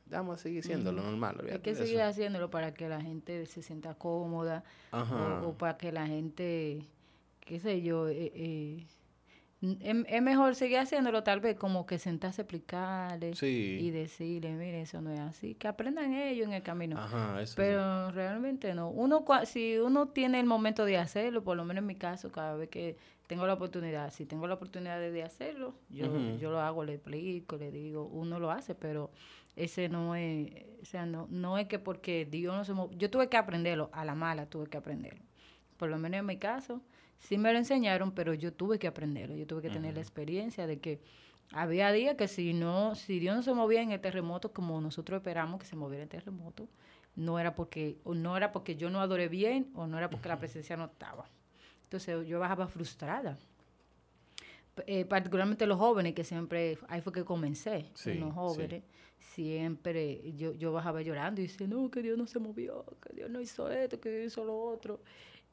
vamos 0.07 0.39
a 0.39 0.43
seguir 0.43 0.63
siendo 0.65 0.93
lo 0.93 1.03
normal. 1.03 1.45
Hay 1.51 1.59
que 1.59 1.75
seguir 1.75 1.97
eso". 1.97 2.05
haciéndolo 2.05 2.51
para 2.51 2.73
que 2.73 2.89
la 2.89 3.01
gente 3.01 3.47
se 3.47 3.63
sienta 3.63 3.95
cómoda 3.95 4.65
Ajá. 4.93 5.43
o, 5.43 5.49
o 5.49 5.59
para 5.59 5.77
que 5.77 5.93
la 5.93 6.07
gente, 6.07 6.87
qué 7.41 7.61
sé 7.61 7.83
yo, 7.83 8.09
eh, 8.09 8.33
eh, 8.35 8.87
es, 9.61 10.23
mejor 10.23 10.55
seguir 10.55 10.79
haciéndolo 10.79 11.25
tal 11.25 11.41
vez 11.41 11.57
como 11.57 11.85
que 11.85 11.99
sentarse 11.99 12.43
a 12.43 12.45
explicarle 12.45 13.35
Sí. 13.35 13.79
y 13.81 13.91
decirle, 13.91 14.53
mire, 14.53 14.83
eso 14.83 15.01
no 15.01 15.13
es 15.13 15.19
así, 15.21 15.55
que 15.55 15.67
aprendan 15.67 16.15
ellos 16.15 16.47
en 16.47 16.53
el 16.55 16.63
camino. 16.63 16.99
Ajá, 16.99 17.43
eso. 17.43 17.55
Pero 17.57 18.11
realmente 18.13 18.75
no. 18.75 18.91
Uno 18.91 19.25
si 19.45 19.79
uno 19.79 20.09
tiene 20.09 20.39
el 20.39 20.47
momento 20.47 20.85
de 20.85 20.99
hacerlo, 20.99 21.43
por 21.43 21.57
lo 21.57 21.65
menos 21.65 21.83
en 21.83 21.87
mi 21.87 21.97
caso, 21.97 22.31
cada 22.31 22.55
vez 22.55 22.69
que 22.69 22.97
tengo 23.27 23.47
la 23.47 23.55
oportunidad, 23.55 24.13
si 24.13 24.27
tengo 24.27 24.47
la 24.47 24.55
oportunidad 24.55 25.01
de, 25.01 25.11
de 25.11 25.23
hacerlo, 25.25 25.75
yo, 25.91 26.07
yo 26.39 26.51
lo 26.51 26.61
hago, 26.61 26.85
le 26.85 26.95
explico, 26.95 27.57
le 27.57 27.71
digo, 27.73 28.05
uno 28.07 28.39
lo 28.39 28.51
hace, 28.51 28.75
pero 28.75 29.11
ese 29.57 29.89
no 29.89 30.15
es, 30.15 30.51
o 30.81 30.85
sea, 30.85 31.05
no, 31.05 31.27
no 31.31 31.59
es 31.59 31.67
que 31.67 31.79
porque 31.81 32.25
Dios 32.25 32.55
no 32.57 32.65
se 32.65 32.97
yo 32.97 33.11
tuve 33.11 33.29
que 33.29 33.37
aprenderlo, 33.37 33.91
a 33.93 34.05
la 34.05 34.15
mala 34.15 34.47
tuve 34.47 34.69
que 34.69 34.79
aprenderlo. 34.79 35.23
Por 35.77 35.91
lo 35.91 35.99
menos 35.99 36.21
en 36.21 36.27
mi 36.27 36.39
caso, 36.39 36.81
sí 37.19 37.39
me 37.39 37.53
lo 37.53 37.59
enseñaron, 37.59 38.13
pero 38.13 38.35
yo 38.35 38.53
tuve 38.53 38.79
que 38.79 38.87
aprenderlo, 38.87 39.37
yo 39.37 39.47
tuve 39.47 39.63
que 39.63 39.71
tener 39.71 39.95
la 39.95 40.01
experiencia 40.01 40.67
de 40.67 40.79
que 40.79 41.01
había 41.53 41.91
días 41.93 42.17
que 42.17 42.29
si 42.29 42.53
no, 42.53 42.95
si 42.95 43.19
Dios 43.19 43.37
no 43.37 43.43
se 43.43 43.53
movía 43.53 43.83
en 43.83 43.93
el 43.93 44.01
terremoto 44.01 44.53
como 44.53 44.81
nosotros 44.81 45.19
esperamos 45.19 45.61
que 45.61 45.67
se 45.67 45.77
moviera 45.77 46.03
el 46.03 46.09
terremoto, 46.09 46.69
no 47.17 47.39
era 47.39 47.55
porque, 47.55 47.97
o 48.05 48.15
no 48.15 48.37
era 48.37 48.53
porque 48.53 48.77
yo 48.77 48.91
no 48.91 49.01
adoré 49.01 49.29
bien 49.29 49.71
o 49.75 49.87
no 49.87 49.99
era 49.99 50.09
porque 50.09 50.29
la 50.29 50.39
presencia 50.39 50.77
no 50.77 50.85
estaba. 50.87 51.29
Entonces 51.85 52.27
yo 52.27 52.39
bajaba 52.39 52.69
frustrada. 52.69 53.39
Eh, 54.87 55.05
particularmente 55.05 55.67
los 55.67 55.79
jóvenes, 55.79 56.15
que 56.15 56.23
siempre, 56.23 56.79
ahí 56.89 57.01
fue 57.01 57.13
que 57.13 57.25
comencé, 57.25 57.87
los 58.05 58.33
jóvenes, 58.33 58.85
siempre 59.19 60.33
yo, 60.37 60.55
yo 60.55 60.73
bajaba 60.73 61.03
llorando 61.03 61.41
y 61.41 61.49
decía, 61.49 61.67
no, 61.67 61.91
que 61.91 62.03
Dios 62.03 62.17
no 62.17 62.27
se 62.27 62.39
movió, 62.39 62.85
que 63.03 63.17
Dios 63.17 63.31
no 63.31 63.41
hizo 63.41 63.69
esto, 63.71 63.99
que 63.99 64.11
Dios 64.11 64.33
hizo 64.33 64.45
lo 64.45 64.57
otro. 64.57 65.01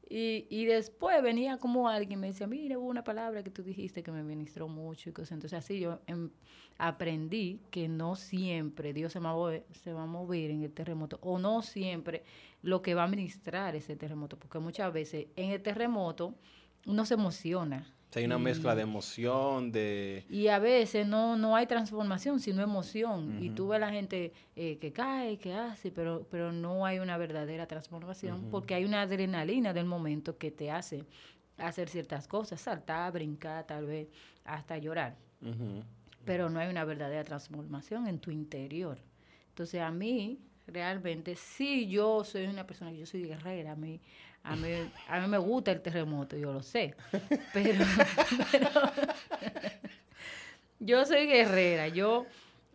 Y, 0.07 0.45
y 0.49 0.65
después 0.65 1.21
venía 1.23 1.57
como 1.57 1.89
alguien 1.89 2.19
me 2.19 2.27
decía, 2.27 2.45
mira, 2.45 2.77
hubo 2.77 2.87
una 2.87 3.03
palabra 3.03 3.43
que 3.43 3.49
tú 3.49 3.63
dijiste 3.63 4.03
que 4.03 4.11
me 4.11 4.23
ministró 4.23 4.67
mucho 4.67 5.09
y 5.09 5.13
cosas. 5.13 5.31
Entonces 5.31 5.57
así 5.57 5.79
yo 5.79 5.99
em, 6.05 6.29
aprendí 6.77 7.59
que 7.71 7.87
no 7.87 8.15
siempre 8.15 8.93
Dios 8.93 9.13
se 9.13 9.19
va, 9.19 9.31
a 9.31 9.33
mover, 9.33 9.65
se 9.71 9.93
va 9.93 10.03
a 10.03 10.07
mover 10.07 10.51
en 10.51 10.63
el 10.63 10.71
terremoto 10.71 11.19
o 11.21 11.39
no 11.39 11.61
siempre 11.61 12.23
lo 12.61 12.81
que 12.81 12.93
va 12.93 13.03
a 13.03 13.07
ministrar 13.07 13.75
ese 13.75 13.95
terremoto, 13.95 14.37
porque 14.37 14.59
muchas 14.59 14.91
veces 14.93 15.27
en 15.35 15.51
el 15.51 15.61
terremoto 15.61 16.35
uno 16.85 17.05
se 17.05 17.15
emociona 17.15 17.95
hay 18.19 18.25
una 18.25 18.37
mezcla 18.37 18.75
de 18.75 18.81
emoción, 18.81 19.71
de... 19.71 20.25
Y 20.29 20.47
a 20.47 20.59
veces 20.59 21.07
no, 21.07 21.35
no 21.35 21.55
hay 21.55 21.67
transformación, 21.67 22.39
sino 22.39 22.61
emoción. 22.61 23.41
Y 23.41 23.49
tú 23.49 23.67
ves 23.67 23.77
a 23.77 23.79
la 23.79 23.91
gente 23.91 24.33
eh, 24.55 24.77
que 24.77 24.91
cae, 24.93 25.37
que 25.37 25.53
hace, 25.53 25.91
pero, 25.91 26.27
pero 26.29 26.51
no 26.51 26.85
hay 26.85 26.99
una 26.99 27.17
verdadera 27.17 27.67
transformación 27.67 28.47
porque 28.49 28.75
hay 28.75 28.85
una 28.85 29.01
adrenalina 29.01 29.73
del 29.73 29.85
momento 29.85 30.37
que 30.37 30.51
te 30.51 30.71
hace 30.71 31.05
hacer 31.57 31.89
ciertas 31.89 32.27
cosas, 32.27 32.61
saltar, 32.61 33.11
brincar, 33.11 33.65
tal 33.65 33.85
vez 33.85 34.07
hasta 34.43 34.77
llorar. 34.77 35.15
Pero 36.23 36.49
no 36.49 36.59
hay 36.59 36.69
una 36.69 36.85
verdadera 36.85 37.23
transformación 37.23 38.07
en 38.07 38.19
tu 38.19 38.31
interior. 38.31 38.97
Entonces 39.49 39.81
a 39.81 39.91
mí, 39.91 40.39
realmente, 40.67 41.35
sí, 41.35 41.87
yo 41.87 42.23
soy 42.23 42.47
una 42.47 42.65
persona, 42.65 42.91
yo 42.91 43.05
soy 43.05 43.23
guerrera, 43.23 43.73
a 43.73 43.75
mí, 43.75 44.01
a 44.45 44.55
mí, 44.55 44.69
a 45.07 45.19
mí 45.19 45.27
me 45.27 45.39
gusta 45.39 45.71
el 45.71 45.81
terremoto, 45.81 46.37
yo 46.37 46.53
lo 46.53 46.61
sé. 46.61 46.95
Pero, 47.53 47.83
yo 50.79 51.03
soy 51.05 51.25
guerrera. 51.25 51.87
Yo, 51.87 52.27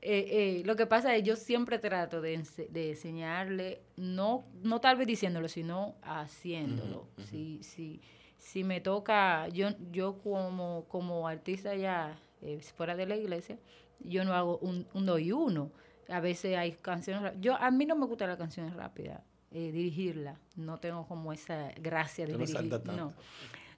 eh, 0.03 0.27
eh, 0.31 0.62
lo 0.65 0.75
que 0.75 0.87
pasa 0.87 1.15
es 1.15 1.23
que 1.23 1.29
yo 1.29 1.37
siempre 1.37 1.79
trato 1.79 2.21
de, 2.21 2.35
enseñarle, 2.35 3.83
no, 3.97 4.45
no 4.62 4.81
tal 4.81 4.97
vez 4.97 5.07
diciéndolo, 5.07 5.47
sino 5.47 5.95
haciéndolo. 6.03 7.07
Si, 7.31 7.62
si, 7.62 8.00
si 8.37 8.65
me 8.65 8.81
toca, 8.81 9.47
yo, 9.49 9.69
yo 9.93 10.19
como, 10.19 10.87
como 10.89 11.29
artista 11.29 11.77
ya 11.77 12.19
eh, 12.43 12.61
fuera 12.77 12.97
de 12.97 13.07
la 13.07 13.17
iglesia, 13.17 13.59
yo 14.00 14.25
no 14.25 14.35
hago 14.35 14.59
un, 14.59 14.89
uno 14.93 15.19
y 15.19 15.31
uno. 15.31 15.71
A 16.09 16.19
veces 16.19 16.57
hay 16.57 16.73
canciones, 16.73 17.35
yo 17.41 17.55
a 17.55 17.71
mí 17.71 17.87
no 17.87 17.95
me 17.95 18.07
gustan 18.07 18.29
las 18.29 18.39
canciones 18.39 18.75
rápidas 18.75 19.21
eh, 19.52 19.73
dirigirla. 19.73 20.38
No 20.54 20.78
tengo 20.78 21.07
como 21.07 21.33
esa 21.33 21.73
gracia 21.73 22.25
de 22.25 22.37
dirigir. 22.37 22.80
No, 22.85 23.12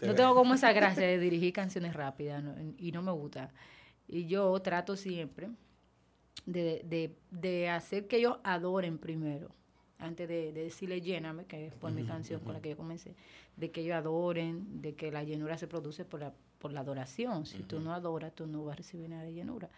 no 0.03 0.15
tengo 0.15 0.35
como 0.35 0.55
esa 0.55 0.73
gracia 0.73 1.07
de 1.07 1.19
dirigir 1.19 1.53
canciones 1.55 1.95
rápidas 1.95 2.45
y 2.77 2.93
no 2.93 3.01
me 3.03 3.13
gusta. 3.13 3.51
Y 4.07 4.27
yo 4.27 4.61
trato 4.61 4.97
siempre 4.97 5.49
de, 6.45 6.83
de, 6.85 7.17
de, 7.31 7.71
hacer 7.71 8.07
que 8.07 8.19
ellos 8.19 8.37
adoren 8.45 8.99
primero. 8.99 9.51
Antes 9.99 10.29
de, 10.29 10.53
decirle 10.53 11.01
lléname, 11.01 11.47
que 11.47 11.71
fue 11.71 11.91
mi 11.91 12.05
canción 12.05 12.41
con 12.41 12.53
la 12.53 12.61
que 12.61 12.71
yo 12.71 12.77
comencé, 12.77 13.15
de 13.57 13.71
que 13.71 13.81
ellos 13.83 13.95
adoren, 13.95 14.83
de 14.83 14.95
que 14.95 15.11
la 15.11 15.23
llenura 15.23 15.57
se 15.57 15.69
produce 15.69 16.05
por 16.05 16.21
la, 16.21 16.35
por 16.59 16.73
la 16.73 16.81
adoración. 16.81 17.47
Si 17.47 17.63
tú 17.63 17.81
no 17.81 17.95
adoras, 17.95 18.35
tú 18.35 18.47
no 18.47 18.65
vas 18.65 18.75
a 18.75 18.77
recibir 18.77 19.09
nada 19.09 19.23
de 19.23 19.33
llenura. 19.33 19.71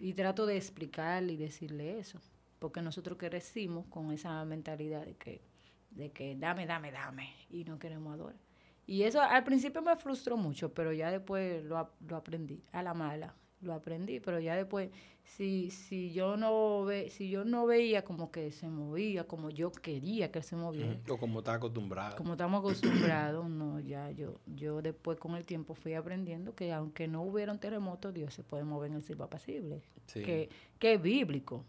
Y 0.00 0.14
trato 0.14 0.46
de 0.46 0.56
explicarle 0.56 1.34
y 1.34 1.36
decirle 1.36 1.98
eso 1.98 2.18
porque 2.58 2.82
nosotros 2.82 3.18
crecimos 3.18 3.86
con 3.86 4.12
esa 4.12 4.44
mentalidad 4.44 5.04
de 5.04 5.16
que, 5.16 5.42
de 5.90 6.10
que 6.10 6.36
dame, 6.36 6.66
dame, 6.66 6.90
dame, 6.92 7.34
y 7.50 7.64
no 7.64 7.78
queremos 7.78 8.14
adorar. 8.14 8.38
Y 8.86 9.02
eso 9.02 9.20
al 9.20 9.44
principio 9.44 9.82
me 9.82 9.96
frustró 9.96 10.36
mucho, 10.36 10.72
pero 10.72 10.92
ya 10.92 11.10
después 11.10 11.64
lo, 11.64 11.90
lo 12.06 12.16
aprendí, 12.16 12.64
a 12.72 12.82
la 12.82 12.94
mala, 12.94 13.34
lo 13.60 13.74
aprendí, 13.74 14.20
pero 14.20 14.38
ya 14.40 14.56
después, 14.56 14.90
si, 15.24 15.70
si, 15.70 16.12
yo 16.12 16.36
no 16.36 16.84
ve, 16.84 17.10
si 17.10 17.28
yo 17.28 17.44
no 17.44 17.66
veía 17.66 18.02
como 18.02 18.30
que 18.30 18.52
se 18.52 18.68
movía, 18.68 19.24
como 19.24 19.50
yo 19.50 19.72
quería 19.72 20.30
que 20.30 20.42
se 20.42 20.56
moviera. 20.56 20.98
O 21.08 21.16
como 21.18 21.40
está 21.40 21.54
acostumbrado. 21.54 22.16
Como 22.16 22.32
estamos 22.32 22.60
acostumbrados, 22.60 23.48
no, 23.50 23.80
ya 23.80 24.10
yo, 24.12 24.40
yo 24.46 24.80
después 24.80 25.18
con 25.18 25.34
el 25.34 25.44
tiempo 25.44 25.74
fui 25.74 25.94
aprendiendo 25.94 26.54
que 26.54 26.72
aunque 26.72 27.08
no 27.08 27.22
hubiera 27.22 27.52
un 27.52 27.58
terremoto, 27.58 28.12
Dios 28.12 28.32
se 28.32 28.42
puede 28.42 28.64
mover 28.64 28.90
en 28.90 28.96
el 28.96 29.02
silbo 29.02 29.24
apacible. 29.24 29.82
Que, 30.12 30.48
que 30.78 30.94
es 30.94 31.02
bíblico. 31.02 31.64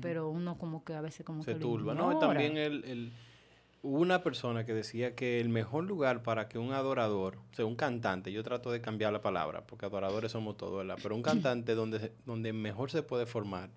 Pero 0.00 0.30
uno 0.30 0.58
como 0.58 0.84
que 0.84 0.94
a 0.94 1.00
veces 1.00 1.24
como 1.24 1.42
se 1.42 1.54
que 1.54 1.60
turba, 1.60 1.94
¿no? 1.94 2.18
También 2.18 2.56
el, 2.56 3.12
una 3.82 4.22
persona 4.22 4.64
que 4.64 4.74
decía 4.74 5.14
que 5.14 5.40
el 5.40 5.48
mejor 5.48 5.84
lugar 5.84 6.22
para 6.22 6.48
que 6.48 6.58
un 6.58 6.72
adorador, 6.72 7.38
o 7.52 7.54
sea, 7.54 7.64
un 7.64 7.76
cantante, 7.76 8.32
yo 8.32 8.42
trato 8.42 8.70
de 8.70 8.80
cambiar 8.80 9.12
la 9.12 9.22
palabra, 9.22 9.66
porque 9.66 9.86
adoradores 9.86 10.32
somos 10.32 10.56
todos, 10.56 10.78
¿verdad? 10.78 10.98
Pero 11.02 11.14
un 11.14 11.22
cantante 11.22 11.74
donde, 11.74 12.12
donde 12.26 12.52
mejor 12.52 12.90
se 12.90 13.02
puede 13.02 13.26
formar 13.26 13.70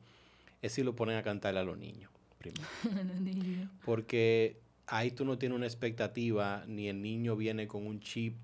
es 0.61 0.73
si 0.73 0.83
lo 0.83 0.95
ponen 0.95 1.17
a 1.17 1.23
cantar 1.23 1.55
a 1.57 1.63
los 1.63 1.77
niños, 1.77 2.11
primero. 2.37 2.67
porque 3.85 4.59
ahí 4.87 5.11
tú 5.11 5.23
no 5.25 5.37
tienes 5.37 5.55
una 5.55 5.67
expectativa, 5.67 6.63
ni 6.67 6.87
el 6.87 7.01
niño 7.01 7.35
viene 7.35 7.67
con 7.67 7.85
un 7.85 7.99
chip 7.99 8.35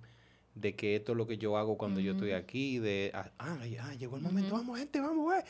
de 0.55 0.75
que 0.75 0.95
esto 0.95 1.11
es 1.11 1.17
lo 1.17 1.27
que 1.27 1.37
yo 1.37 1.57
hago 1.57 1.77
cuando 1.77 1.99
yo 1.99 2.13
estoy 2.13 2.31
aquí, 2.31 2.79
de, 2.79 3.11
ah, 3.13 3.31
ah 3.39 3.57
llegó 3.97 4.17
el 4.17 4.23
momento, 4.23 4.53
vamos 4.53 4.79
gente, 4.79 4.99
vamos, 4.99 5.25
güey. 5.25 5.41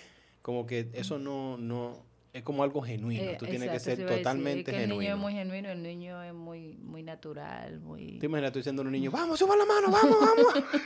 Como 0.42 0.66
que 0.66 0.90
eso 0.94 1.20
no, 1.20 1.58
no, 1.58 2.06
es 2.38 2.44
como 2.44 2.62
algo 2.62 2.82
genuino. 2.82 3.24
Eh, 3.24 3.36
Tú 3.40 3.48
tienes 3.48 3.70
que 3.72 3.80
ser 3.80 4.06
totalmente 4.06 4.72
genuino. 4.72 4.94
El 4.94 5.00
niño 5.00 5.14
es 5.14 5.20
muy 5.20 5.34
genuino, 5.34 5.70
el 5.70 5.82
niño 5.82 6.24
es 6.24 6.34
muy, 6.34 6.78
muy 6.78 7.02
natural, 7.02 7.80
muy... 7.80 8.20
Te 8.20 8.28
imaginas 8.28 8.52
tú 8.52 8.60
diciendo 8.60 8.84
a 8.84 8.86
un 8.86 8.92
niño, 8.92 9.10
vamos, 9.10 9.40
suba 9.40 9.56
la 9.56 9.66
mano, 9.66 9.90
vamos, 9.90 10.18
vamos. 10.20 10.54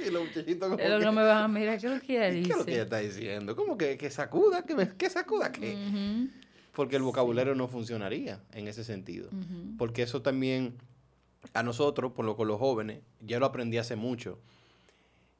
y 0.06 0.10
los 0.10 0.24
muchachitos 0.24 0.68
como 0.68 0.76
Pero 0.78 0.98
no 1.00 1.12
me 1.12 1.22
van 1.22 1.44
a 1.44 1.48
mirar, 1.48 1.78
¿qué 1.78 1.86
es 1.86 1.92
lo 1.92 2.00
que 2.00 2.16
ella 2.16 2.30
dice? 2.30 2.46
¿Qué 2.46 2.52
es 2.52 2.58
lo 2.58 2.64
que 2.64 2.72
ella 2.72 2.82
está 2.84 2.98
diciendo? 2.98 3.54
¿Cómo 3.56 3.76
que, 3.76 3.98
que 3.98 4.10
sacuda? 4.10 4.64
¿Que, 4.64 5.10
sacuda 5.10 5.52
qué? 5.52 5.76
Porque 6.72 6.96
el 6.96 7.02
vocabulario 7.02 7.54
no 7.54 7.68
funcionaría 7.68 8.40
en 8.52 8.66
ese 8.66 8.82
sentido. 8.82 9.28
Porque 9.76 10.02
eso 10.02 10.22
también, 10.22 10.78
a 11.52 11.62
nosotros, 11.62 12.12
por 12.12 12.24
lo 12.24 12.36
con 12.36 12.48
los 12.48 12.58
jóvenes, 12.58 13.00
ya 13.20 13.38
lo 13.38 13.44
aprendí 13.44 13.76
hace 13.76 13.96
mucho 13.96 14.38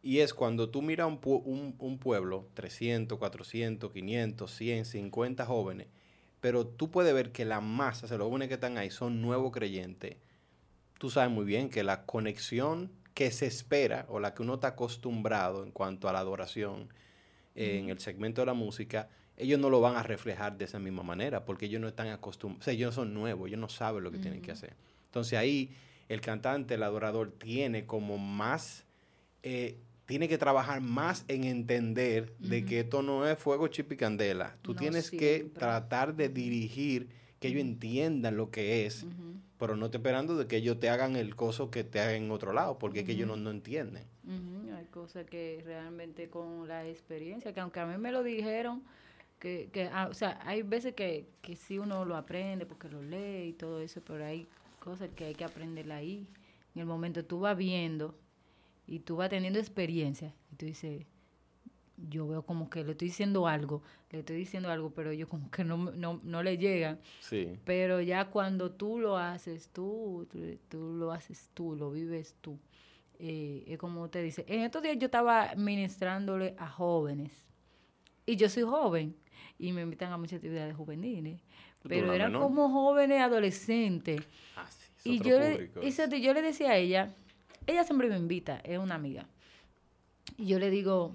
y 0.02 0.20
es 0.20 0.32
cuando 0.32 0.70
tú 0.70 0.82
miras 0.82 1.06
un, 1.06 1.74
un, 1.78 1.98
pueblo, 1.98 2.48
300, 2.54 3.18
400, 3.18 3.92
500, 3.92 4.50
100, 4.50 4.84
50 4.86 5.46
jóvenes, 5.46 5.88
pero 6.40 6.66
tú 6.66 6.90
puedes 6.90 7.12
ver 7.12 7.32
que 7.32 7.44
la 7.44 7.60
masa, 7.60 8.06
o 8.06 8.08
sea, 8.08 8.16
los 8.16 8.28
jóvenes 8.28 8.48
que 8.48 8.54
están 8.54 8.78
ahí 8.78 8.90
son 8.90 9.20
nuevos 9.20 9.52
creyentes. 9.52 10.16
Tú 10.98 11.10
sabes 11.10 11.30
muy 11.30 11.44
bien 11.44 11.68
que 11.68 11.82
la 11.82 12.06
conexión 12.06 12.90
que 13.12 13.30
se 13.30 13.46
espera 13.46 14.06
o 14.08 14.20
la 14.20 14.32
que 14.32 14.42
uno 14.42 14.54
está 14.54 14.68
acostumbrado 14.68 15.64
en 15.64 15.70
cuanto 15.72 16.08
a 16.08 16.12
la 16.12 16.20
adoración 16.20 16.88
en 17.54 17.90
el 17.90 17.98
segmento 17.98 18.40
de 18.40 18.46
la 18.46 18.54
música, 18.54 19.10
ellos 19.36 19.58
no 19.58 19.68
lo 19.68 19.80
van 19.80 19.96
a 19.96 20.02
reflejar 20.02 20.56
de 20.56 20.64
esa 20.64 20.78
misma 20.78 21.02
manera 21.02 21.44
porque 21.44 21.66
ellos 21.66 21.80
no 21.80 21.88
están 21.88 22.08
acostumbrados, 22.08 22.62
o 22.62 22.64
sea, 22.64 22.72
ellos 22.72 22.94
son 22.94 23.12
nuevos, 23.12 23.48
ellos 23.48 23.60
no 23.60 23.68
saben 23.68 24.02
lo 24.02 24.10
que 24.10 24.18
tienen 24.18 24.40
que 24.40 24.52
hacer. 24.52 24.74
Entonces 25.06 25.38
ahí 25.38 25.74
el 26.08 26.20
cantante, 26.20 26.74
el 26.74 26.82
adorador, 26.82 27.32
tiene 27.32 27.84
como 27.84 28.16
más... 28.16 28.84
Eh, 29.42 29.78
tiene 30.10 30.26
que 30.26 30.38
trabajar 30.38 30.80
más 30.80 31.24
en 31.28 31.44
entender 31.44 32.34
de 32.40 32.64
que 32.64 32.80
esto 32.80 33.00
no 33.00 33.28
es 33.28 33.38
fuego, 33.38 33.68
chip 33.68 33.92
y 33.92 33.96
candela. 33.96 34.56
Tú 34.60 34.74
tienes 34.74 35.08
que 35.08 35.48
tratar 35.54 36.16
de 36.16 36.28
dirigir, 36.28 37.10
que 37.38 37.46
ellos 37.46 37.60
entiendan 37.60 38.36
lo 38.36 38.50
que 38.50 38.86
es, 38.86 39.06
pero 39.56 39.76
no 39.76 39.88
te 39.88 39.98
esperando 39.98 40.36
de 40.36 40.48
que 40.48 40.56
ellos 40.56 40.80
te 40.80 40.88
hagan 40.88 41.14
el 41.14 41.36
coso 41.36 41.70
que 41.70 41.84
te 41.84 42.00
hagan 42.00 42.24
en 42.24 42.30
otro 42.32 42.52
lado, 42.52 42.76
porque 42.76 43.00
es 43.00 43.06
que 43.06 43.12
ellos 43.12 43.28
no, 43.28 43.36
no 43.36 43.52
entienden. 43.52 44.02
Hay 44.76 44.86
cosas 44.86 45.26
que 45.26 45.62
realmente 45.64 46.28
con 46.28 46.66
la 46.66 46.84
experiencia, 46.88 47.54
que 47.54 47.60
aunque 47.60 47.78
a 47.78 47.86
mí 47.86 47.96
me 47.96 48.10
lo 48.10 48.24
dijeron, 48.24 48.82
que, 49.38 49.70
que 49.72 49.90
ah, 49.92 50.08
o 50.10 50.14
sea, 50.14 50.40
hay 50.42 50.62
veces 50.62 50.92
que, 50.94 51.28
que 51.40 51.54
sí 51.54 51.78
uno 51.78 52.04
lo 52.04 52.16
aprende 52.16 52.66
porque 52.66 52.88
lo 52.88 53.00
lee 53.00 53.50
y 53.50 53.52
todo 53.52 53.80
eso, 53.80 54.00
pero 54.04 54.24
hay 54.24 54.48
cosas 54.80 55.08
que 55.14 55.26
hay 55.26 55.36
que 55.36 55.44
aprender 55.44 55.92
ahí. 55.92 56.26
En 56.74 56.80
el 56.80 56.86
momento 56.86 57.24
tú 57.24 57.38
vas 57.38 57.56
viendo 57.56 58.16
y 58.90 58.98
tú 58.98 59.16
vas 59.16 59.30
teniendo 59.30 59.60
experiencia 59.60 60.34
y 60.52 60.56
tú 60.56 60.66
dices, 60.66 61.06
yo 62.08 62.26
veo 62.26 62.42
como 62.42 62.68
que 62.68 62.82
le 62.82 62.90
estoy 62.90 63.06
diciendo 63.06 63.46
algo, 63.46 63.82
le 64.10 64.18
estoy 64.18 64.36
diciendo 64.36 64.68
algo, 64.68 64.90
pero 64.90 65.12
yo 65.12 65.28
como 65.28 65.48
que 65.48 65.62
no, 65.62 65.76
no, 65.92 66.20
no 66.24 66.42
le 66.42 66.58
llega. 66.58 66.98
Sí. 67.20 67.56
Pero 67.64 68.00
ya 68.00 68.30
cuando 68.30 68.72
tú 68.72 68.98
lo 68.98 69.16
haces 69.16 69.68
tú, 69.68 70.26
tú, 70.68 70.96
lo 70.96 71.12
haces 71.12 71.50
tú, 71.54 71.76
lo 71.76 71.92
vives 71.92 72.34
tú. 72.40 72.58
Eh, 73.20 73.62
es 73.68 73.78
como 73.78 74.10
te 74.10 74.22
dice, 74.22 74.44
en 74.48 74.62
estos 74.62 74.82
días 74.82 74.98
yo 74.98 75.04
estaba 75.04 75.54
ministrándole 75.54 76.56
a 76.58 76.68
jóvenes 76.68 77.46
y 78.26 78.34
yo 78.34 78.48
soy 78.48 78.64
joven 78.64 79.14
y 79.56 79.72
me 79.72 79.82
invitan 79.82 80.10
a 80.10 80.18
muchas 80.18 80.38
actividades 80.38 80.74
juveniles, 80.74 81.40
pero 81.86 82.12
eran 82.12 82.32
como 82.32 82.68
jóvenes 82.70 83.20
adolescentes. 83.20 84.20
Ah, 84.56 84.66
sí, 84.96 85.12
y 85.12 85.20
yo 85.20 85.38
le, 85.38 85.70
y 85.80 86.20
yo 86.20 86.34
le 86.34 86.42
decía 86.42 86.70
a 86.70 86.76
ella, 86.76 87.14
ella 87.70 87.84
siempre 87.84 88.08
me 88.08 88.16
invita, 88.16 88.58
es 88.64 88.78
una 88.78 88.94
amiga. 88.96 89.26
Y 90.36 90.46
yo 90.46 90.58
le 90.58 90.70
digo, 90.70 91.14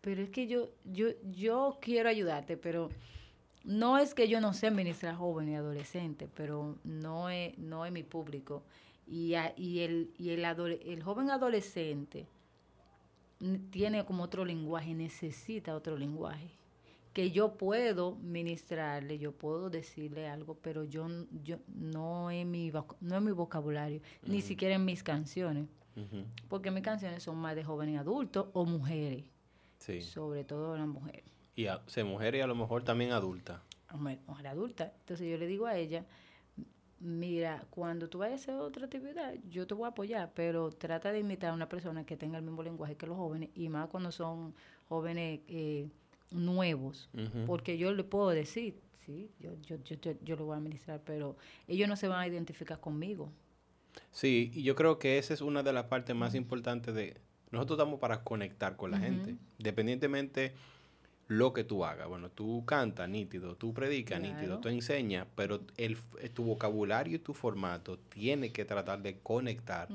pero 0.00 0.22
es 0.22 0.30
que 0.30 0.46
yo, 0.46 0.70
yo, 0.84 1.08
yo 1.32 1.78
quiero 1.80 2.08
ayudarte, 2.08 2.56
pero 2.56 2.90
no 3.64 3.98
es 3.98 4.14
que 4.14 4.28
yo 4.28 4.40
no 4.40 4.54
sé 4.54 4.70
ministrar 4.70 5.16
joven 5.16 5.48
y 5.50 5.56
adolescente, 5.56 6.28
pero 6.34 6.76
no 6.84 7.28
es, 7.30 7.56
no 7.58 7.84
es 7.84 7.92
mi 7.92 8.02
público. 8.02 8.62
Y, 9.06 9.34
a- 9.34 9.52
y 9.56 9.80
el, 9.80 10.10
y 10.18 10.30
el, 10.30 10.44
el 10.44 11.02
joven 11.02 11.30
adolescente 11.30 12.26
tiene 13.70 14.04
como 14.04 14.22
otro 14.24 14.44
lenguaje, 14.44 14.94
necesita 14.94 15.74
otro 15.74 15.96
lenguaje. 15.96 16.48
Que 17.12 17.30
yo 17.32 17.54
puedo 17.56 18.14
ministrarle, 18.16 19.18
yo 19.18 19.32
puedo 19.32 19.68
decirle 19.68 20.28
algo, 20.28 20.54
pero 20.62 20.84
yo, 20.84 21.08
yo 21.42 21.56
no, 21.74 22.30
es 22.30 22.46
mi, 22.46 22.70
no 23.00 23.16
es 23.16 23.22
mi 23.22 23.32
vocabulario, 23.32 24.00
ni 24.22 24.40
siquiera 24.42 24.74
en 24.76 24.84
mis 24.84 25.02
canciones. 25.02 25.66
Porque 26.48 26.70
mis 26.70 26.82
canciones 26.82 27.22
son 27.22 27.36
más 27.36 27.54
de 27.56 27.64
jóvenes 27.64 27.98
adultos 27.98 28.46
o 28.54 28.64
mujeres, 28.64 29.24
Sí. 29.78 30.00
sobre 30.00 30.44
todo 30.44 30.76
las 30.78 30.86
mujeres. 30.86 31.24
Y 31.56 31.66
a, 31.66 31.82
se 31.86 32.04
mujer 32.04 32.34
y 32.36 32.40
a 32.40 32.46
lo 32.46 32.54
mejor 32.54 32.84
también 32.84 33.12
adulta. 33.12 33.62
mujer, 33.92 34.18
mujer 34.26 34.46
adulta. 34.46 34.92
Entonces 35.00 35.28
yo 35.28 35.36
le 35.36 35.46
digo 35.46 35.66
a 35.66 35.76
ella, 35.76 36.06
mira, 37.00 37.64
cuando 37.70 38.08
tú 38.08 38.18
vayas 38.18 38.40
a 38.40 38.42
hacer 38.42 38.54
otra 38.54 38.84
actividad, 38.84 39.34
yo 39.48 39.66
te 39.66 39.74
voy 39.74 39.84
a 39.86 39.88
apoyar, 39.88 40.30
pero 40.34 40.70
trata 40.70 41.12
de 41.12 41.20
imitar 41.20 41.50
a 41.50 41.54
una 41.54 41.68
persona 41.68 42.04
que 42.04 42.16
tenga 42.16 42.38
el 42.38 42.44
mismo 42.44 42.62
lenguaje 42.62 42.96
que 42.96 43.06
los 43.06 43.16
jóvenes, 43.16 43.50
y 43.54 43.68
más 43.68 43.88
cuando 43.88 44.12
son 44.12 44.54
jóvenes 44.88 45.40
eh, 45.48 45.88
nuevos, 46.30 47.08
porque 47.46 47.78
yo 47.78 47.92
le 47.92 48.04
puedo 48.04 48.30
decir, 48.30 48.80
sí, 49.04 49.30
yo, 49.38 49.50
yo, 49.62 49.76
yo, 49.84 49.96
yo, 50.00 50.12
yo 50.22 50.36
lo 50.36 50.46
voy 50.46 50.54
a 50.54 50.58
administrar, 50.58 51.02
pero 51.04 51.36
ellos 51.66 51.88
no 51.88 51.96
se 51.96 52.08
van 52.08 52.20
a 52.20 52.26
identificar 52.26 52.80
conmigo. 52.80 53.32
Sí, 54.12 54.50
y 54.54 54.62
yo 54.62 54.74
creo 54.74 54.98
que 54.98 55.18
esa 55.18 55.34
es 55.34 55.40
una 55.40 55.62
de 55.62 55.72
las 55.72 55.84
partes 55.84 56.14
más 56.14 56.34
importantes 56.34 56.94
de... 56.94 57.16
Nosotros 57.50 57.78
estamos 57.78 57.98
para 57.98 58.22
conectar 58.22 58.76
con 58.76 58.92
la 58.92 58.98
gente, 59.00 59.36
independientemente 59.58 60.54
lo 61.26 61.52
que 61.52 61.64
tú 61.64 61.84
hagas. 61.84 62.08
Bueno, 62.08 62.30
tú 62.30 62.64
cantas 62.64 63.08
nítido, 63.08 63.56
tú 63.56 63.74
predicas 63.74 64.20
nítido, 64.20 64.60
tú 64.60 64.68
enseñas, 64.68 65.26
pero 65.34 65.60
el, 65.76 65.98
eh, 66.20 66.28
tu 66.28 66.44
vocabulario 66.44 67.16
y 67.16 67.18
tu 67.18 67.34
formato 67.34 67.98
tiene 67.98 68.52
que 68.52 68.64
tratar 68.64 69.02
de 69.02 69.18
conectar 69.18 69.88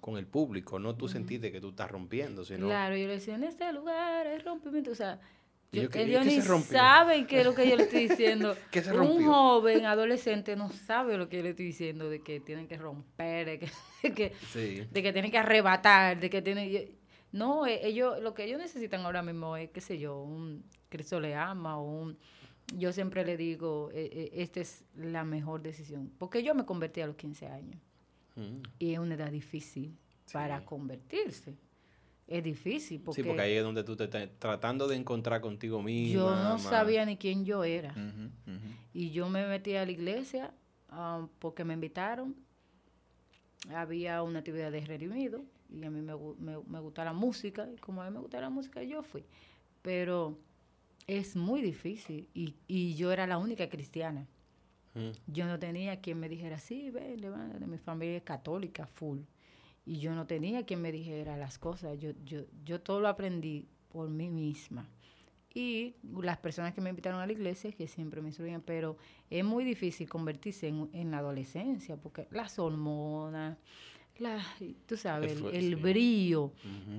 con 0.00 0.16
el 0.16 0.26
público, 0.26 0.78
no 0.78 0.94
tú 0.94 1.08
sentirte 1.08 1.52
que 1.52 1.60
tú 1.60 1.70
estás 1.70 1.90
rompiendo, 1.90 2.44
sino... 2.44 2.66
Claro, 2.66 2.96
yo 2.96 3.06
le 3.06 3.14
decía, 3.14 3.34
en 3.34 3.44
este 3.44 3.70
lugar 3.74 4.26
hay 4.26 4.38
rompimiento, 4.38 4.90
o 4.90 4.94
sea, 4.94 5.20
¿Y 5.41 5.41
yo- 5.72 5.88
ellos 5.94 6.26
ni 6.26 6.40
saben 6.42 7.26
qué 7.26 7.40
es 7.40 7.46
lo 7.46 7.54
que 7.54 7.68
yo 7.68 7.76
le 7.76 7.84
estoy 7.84 8.08
diciendo. 8.08 8.54
¿Qué 8.70 8.82
se 8.82 8.90
Un 8.92 8.96
rompió? 8.98 9.26
joven 9.32 9.86
adolescente 9.86 10.54
no 10.56 10.70
sabe 10.70 11.16
lo 11.16 11.28
que 11.28 11.38
yo 11.38 11.42
le 11.42 11.50
estoy 11.50 11.66
diciendo, 11.66 12.08
de 12.10 12.20
que 12.20 12.40
tienen 12.40 12.68
que 12.68 12.76
romper, 12.76 13.46
de 13.46 13.58
que, 13.58 13.70
de 14.02 14.14
que, 14.14 14.32
Sí. 14.52 14.86
de 14.90 15.02
que 15.02 15.12
tienen 15.12 15.30
que 15.30 15.38
arrebatar, 15.38 16.20
de 16.20 16.28
que 16.30 16.42
tienen... 16.42 16.90
no, 17.32 17.66
eh, 17.66 17.80
ellos, 17.86 18.20
lo 18.20 18.34
que 18.34 18.44
ellos 18.44 18.58
necesitan 18.60 19.00
ahora 19.06 19.22
mismo 19.22 19.56
es, 19.56 19.70
qué 19.70 19.80
sé 19.80 19.98
yo, 19.98 20.20
un 20.22 20.62
Cristo 20.88 21.18
le 21.20 21.34
ama 21.34 21.78
o 21.78 21.84
un... 21.84 22.18
Yo 22.76 22.92
siempre 22.92 23.24
le 23.24 23.36
digo, 23.36 23.90
eh, 23.92 24.08
eh, 24.12 24.30
esta 24.34 24.60
es 24.60 24.84
la 24.94 25.24
mejor 25.24 25.62
decisión, 25.62 26.12
porque 26.18 26.42
yo 26.42 26.54
me 26.54 26.64
convertí 26.64 27.00
a 27.00 27.06
los 27.06 27.16
15 27.16 27.46
años 27.48 27.80
Mm. 28.34 28.62
y 28.78 28.92
es 28.94 28.98
una 28.98 29.14
edad 29.14 29.30
difícil 29.30 29.94
para 30.32 30.64
convertirse. 30.64 31.54
Es 32.32 32.42
difícil 32.42 32.98
porque, 33.02 33.22
Sí, 33.22 33.28
porque 33.28 33.42
ahí 33.42 33.52
es 33.52 33.62
donde 33.62 33.84
tú 33.84 33.94
te 33.94 34.04
estás 34.04 34.26
tratando 34.38 34.88
de 34.88 34.96
encontrar 34.96 35.42
contigo 35.42 35.82
mismo. 35.82 36.14
yo 36.14 36.34
no 36.34 36.58
sabía 36.58 37.04
ni 37.04 37.18
quién 37.18 37.44
yo 37.44 37.62
era. 37.62 37.94
Y 38.94 39.10
yo 39.10 39.28
me 39.28 39.46
metí 39.46 39.74
a 39.76 39.84
la 39.84 39.92
iglesia 39.92 40.54
ah, 40.88 41.26
porque 41.38 41.62
me 41.64 41.74
invitaron. 41.74 42.34
Había 43.74 44.22
una 44.22 44.38
actividad 44.38 44.72
de 44.72 44.80
redimido 44.80 45.44
y 45.68 45.84
a 45.84 45.90
mí 45.90 46.00
me, 46.00 46.14
me, 46.38 46.58
me 46.66 46.80
gusta 46.80 47.04
la 47.04 47.12
música. 47.12 47.68
Y 47.70 47.76
como 47.76 48.00
a 48.00 48.06
mí 48.06 48.14
me 48.14 48.20
gusta 48.20 48.40
la 48.40 48.48
música, 48.48 48.82
yo 48.82 49.02
fui. 49.02 49.24
Pero 49.82 50.38
es 51.06 51.36
muy 51.36 51.60
difícil 51.60 52.28
y, 52.32 52.54
y 52.66 52.94
yo 52.94 53.12
era 53.12 53.26
la 53.26 53.36
única 53.36 53.68
cristiana. 53.68 54.26
Mm. 54.94 55.10
Yo 55.26 55.46
no 55.46 55.58
tenía 55.58 56.00
quien 56.00 56.18
me 56.18 56.30
dijera, 56.30 56.58
sí, 56.58 56.90
ven, 56.90 57.20
levántate. 57.20 57.66
Mi 57.66 57.76
familia 57.78 58.16
es 58.16 58.22
católica, 58.22 58.86
full. 58.86 59.18
Y 59.84 59.98
yo 59.98 60.14
no 60.14 60.26
tenía 60.26 60.64
quien 60.64 60.80
me 60.80 60.92
dijera 60.92 61.36
las 61.36 61.58
cosas. 61.58 61.98
Yo, 61.98 62.12
yo, 62.24 62.42
yo 62.64 62.80
todo 62.80 63.00
lo 63.00 63.08
aprendí 63.08 63.66
por 63.90 64.08
mí 64.08 64.30
misma. 64.30 64.88
Y 65.54 65.94
las 66.22 66.38
personas 66.38 66.72
que 66.72 66.80
me 66.80 66.90
invitaron 66.90 67.20
a 67.20 67.26
la 67.26 67.32
iglesia, 67.32 67.72
que 67.72 67.86
siempre 67.86 68.22
me 68.22 68.28
instruían, 68.28 68.62
pero 68.62 68.96
es 69.28 69.44
muy 69.44 69.64
difícil 69.64 70.08
convertirse 70.08 70.68
en, 70.68 70.88
en 70.92 71.10
la 71.10 71.18
adolescencia, 71.18 71.96
porque 71.96 72.26
las 72.30 72.58
hormonas, 72.58 73.58
la, 74.18 74.42
tú 74.86 74.96
sabes, 74.96 75.32
Es 75.32 75.38
el, 75.38 75.54
el 75.54 75.76
brillo 75.76 76.52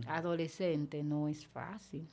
adolescente 0.07 1.03
no 1.03 1.27
es 1.27 1.47
fácil. 1.47 2.07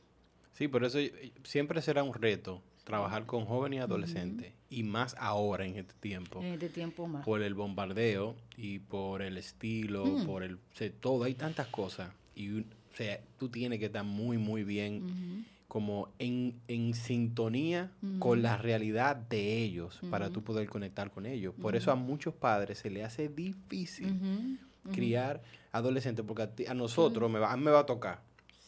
Sí, 0.53 0.68
por 0.68 0.85
eso 0.85 0.99
eh, 0.99 1.33
siempre 1.42 1.83
será 1.83 2.03
un 2.03 2.14
reto 2.14 2.62
trabajar 2.90 3.26
con 3.26 3.44
jóvenes 3.46 3.79
y 3.79 3.81
adolescentes, 3.81 4.53
y 4.68 4.83
más 4.83 5.14
ahora 5.18 5.64
en 5.66 5.76
este 5.76 5.94
tiempo, 6.00 6.40
En 6.40 6.55
este 6.55 6.68
tiempo 6.68 7.07
más. 7.07 7.24
por 7.24 7.42
el 7.42 7.55
bombardeo 7.55 8.37
y 8.57 8.79
por 8.81 9.22
el 9.22 9.37
estilo, 9.38 10.05
Mm. 10.07 10.26
por 10.26 10.42
el 10.42 10.55
o 10.55 10.59
sea, 10.74 10.90
todo, 11.00 11.24
hay 11.24 11.35
tantas 11.35 11.66
cosas, 11.68 12.11
y 12.35 12.61
o 12.61 12.64
sea, 12.96 13.20
tú 13.38 13.48
tienes 13.48 13.79
que 13.79 13.87
estar 13.87 14.05
muy, 14.05 14.37
muy 14.38 14.64
bien 14.64 15.46
como 15.68 16.09
en, 16.18 16.55
en 16.66 16.94
sintonía 16.94 17.92
con 18.18 18.42
la 18.42 18.57
realidad 18.57 19.14
de 19.14 19.59
ellos 19.62 20.00
para 20.11 20.31
tú 20.31 20.42
poder 20.42 20.68
conectar 20.68 21.12
con 21.12 21.26
ellos. 21.26 21.55
Por 21.62 21.76
eso 21.76 21.92
a 21.92 21.94
muchos 21.94 22.35
padres 22.35 22.79
se 22.81 22.90
le 22.90 23.05
hace 23.05 23.29
difícil 23.29 24.59
criar 24.92 25.42
adolescentes, 25.72 26.24
porque 26.26 26.42
a, 26.42 26.50
ti- 26.50 26.66
a 26.66 26.74
nosotros 26.74 27.31
me, 27.31 27.38
va, 27.38 27.53
a 27.53 27.57
mí 27.57 27.62
me 27.64 27.70
va 27.70 27.81
a 27.81 27.87
tocar. 27.87 28.20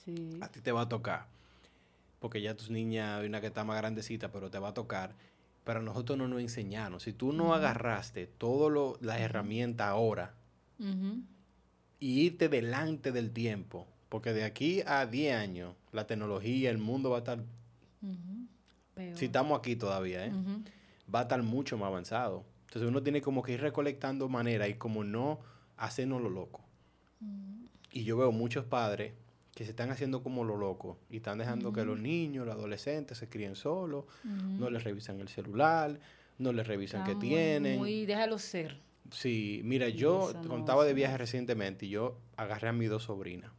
Sí. 0.05 0.31
a 0.41 0.49
ti 0.49 0.61
te 0.61 0.71
va 0.73 0.83
a 0.83 0.89
tocar. 0.89 1.27
Porque 2.23 2.41
ya 2.41 2.57
tus 2.57 2.71
niñas, 2.71 3.19
hay 3.21 3.27
una 3.27 3.41
que 3.41 3.49
está 3.49 3.65
más 3.65 3.77
grandecita, 3.79 4.31
pero 4.31 4.49
te 4.49 4.61
va 4.61 4.69
a 4.69 4.75
tocar. 4.75 5.17
Pero 5.65 5.83
nosotros 5.83 6.17
no 6.17 6.29
nos 6.29 6.41
enseñaron. 6.41 7.01
Si 7.01 7.13
tú 7.13 7.33
no 7.33 7.53
agarraste 7.53 8.29
todas 8.29 8.97
las 9.01 9.21
herramientas 9.21 9.89
ahora 9.89 10.37
y 11.99 12.21
irte 12.21 12.49
delante 12.49 13.11
del 13.11 13.33
tiempo, 13.33 13.89
porque 14.09 14.33
de 14.33 14.45
aquí 14.45 14.83
a 14.87 15.05
10 15.05 15.35
años 15.35 15.75
la 15.91 16.07
tecnología, 16.07 16.71
el 16.71 16.79
mundo 16.79 17.11
va 17.11 17.17
a 17.17 17.19
estar, 17.19 17.45
si 19.15 19.25
estamos 19.25 19.59
aquí 19.59 19.75
todavía, 19.75 20.27
¿eh? 20.27 20.33
Va 21.13 21.21
a 21.21 21.23
estar 21.23 21.43
mucho 21.43 21.77
más 21.77 21.89
avanzado. 21.89 22.45
Entonces 22.67 22.89
uno 22.89 23.03
tiene 23.03 23.21
como 23.21 23.43
que 23.43 23.53
ir 23.55 23.61
recolectando 23.61 24.29
manera 24.29 24.69
y 24.69 24.75
como 24.75 25.03
no 25.03 25.41
hacernos 25.77 26.23
lo 26.23 26.31
loco. 26.31 26.61
Y 27.91 28.05
yo 28.05 28.17
veo 28.17 28.31
muchos 28.31 28.65
padres 28.65 29.13
que 29.63 29.67
se 29.67 29.71
están 29.71 29.93
haciendo 29.93 30.25
como 30.25 30.43
lo 30.43 30.57
loco 30.57 30.99
y 31.09 31.19
están 31.19 31.39
dejando 31.39 31.73
que 31.73 31.85
los 31.85 31.97
niños, 31.97 32.45
los 32.45 32.57
adolescentes 32.57 33.17
se 33.17 33.29
críen 33.29 33.55
solos, 33.55 34.07
no 34.25 34.69
les 34.71 34.83
revisan 34.83 35.21
el 35.21 35.29
celular, 35.29 36.01
no 36.39 36.53
les 36.53 36.67
revisan 36.67 37.05
qué 37.05 37.15
tienen. 37.15 37.79
Muy, 37.79 38.05
déjalo 38.05 38.41
ser. 38.41 38.81
Sí, 39.13 39.61
mira, 39.63 39.89
yo 39.89 40.33
no 40.35 40.49
contaba 40.49 40.85
de 40.85 40.95
viaje 40.95 41.17
recientemente 41.17 41.87
y 41.87 41.91
yo 41.91 42.19
agarré 42.37 42.71
a 42.71 42.73
mis 42.73 42.91
dos 42.91 43.05
sobrinas. 43.05 43.53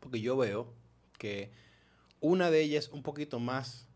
Porque 0.00 0.22
yo 0.22 0.34
veo 0.34 0.72
que 1.18 1.50
una 2.20 2.50
de 2.50 2.62
ellas 2.62 2.86
es 2.86 2.90
un 2.90 3.02
poquito 3.02 3.38
más 3.38 3.86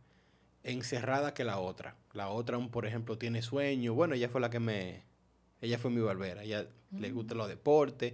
encerrada 0.65 1.33
que 1.33 1.45
la 1.45 1.61
otra. 1.61 1.97
La 2.13 2.29
otra, 2.29 2.59
por 2.59 2.85
ejemplo, 2.85 3.17
tiene 3.17 3.41
sueño. 3.41 3.95
Bueno, 3.95 4.17
ella 4.17 4.29
fue 4.29 4.43
la 4.43 4.51
que 4.51 4.61
me... 4.61 5.03
Ella 5.63 5.79
fue 5.79 5.91
mi 5.91 6.03
barbera. 6.03 6.43
Ella 6.43 6.67
le 6.95 7.11
gusta 7.11 7.35
los 7.35 7.49
deportes, 7.49 8.13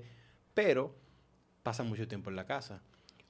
pero 0.54 0.94
pasa 1.66 1.82
mucho 1.82 2.06
tiempo 2.06 2.30
en 2.30 2.36
la 2.36 2.46
casa. 2.46 2.80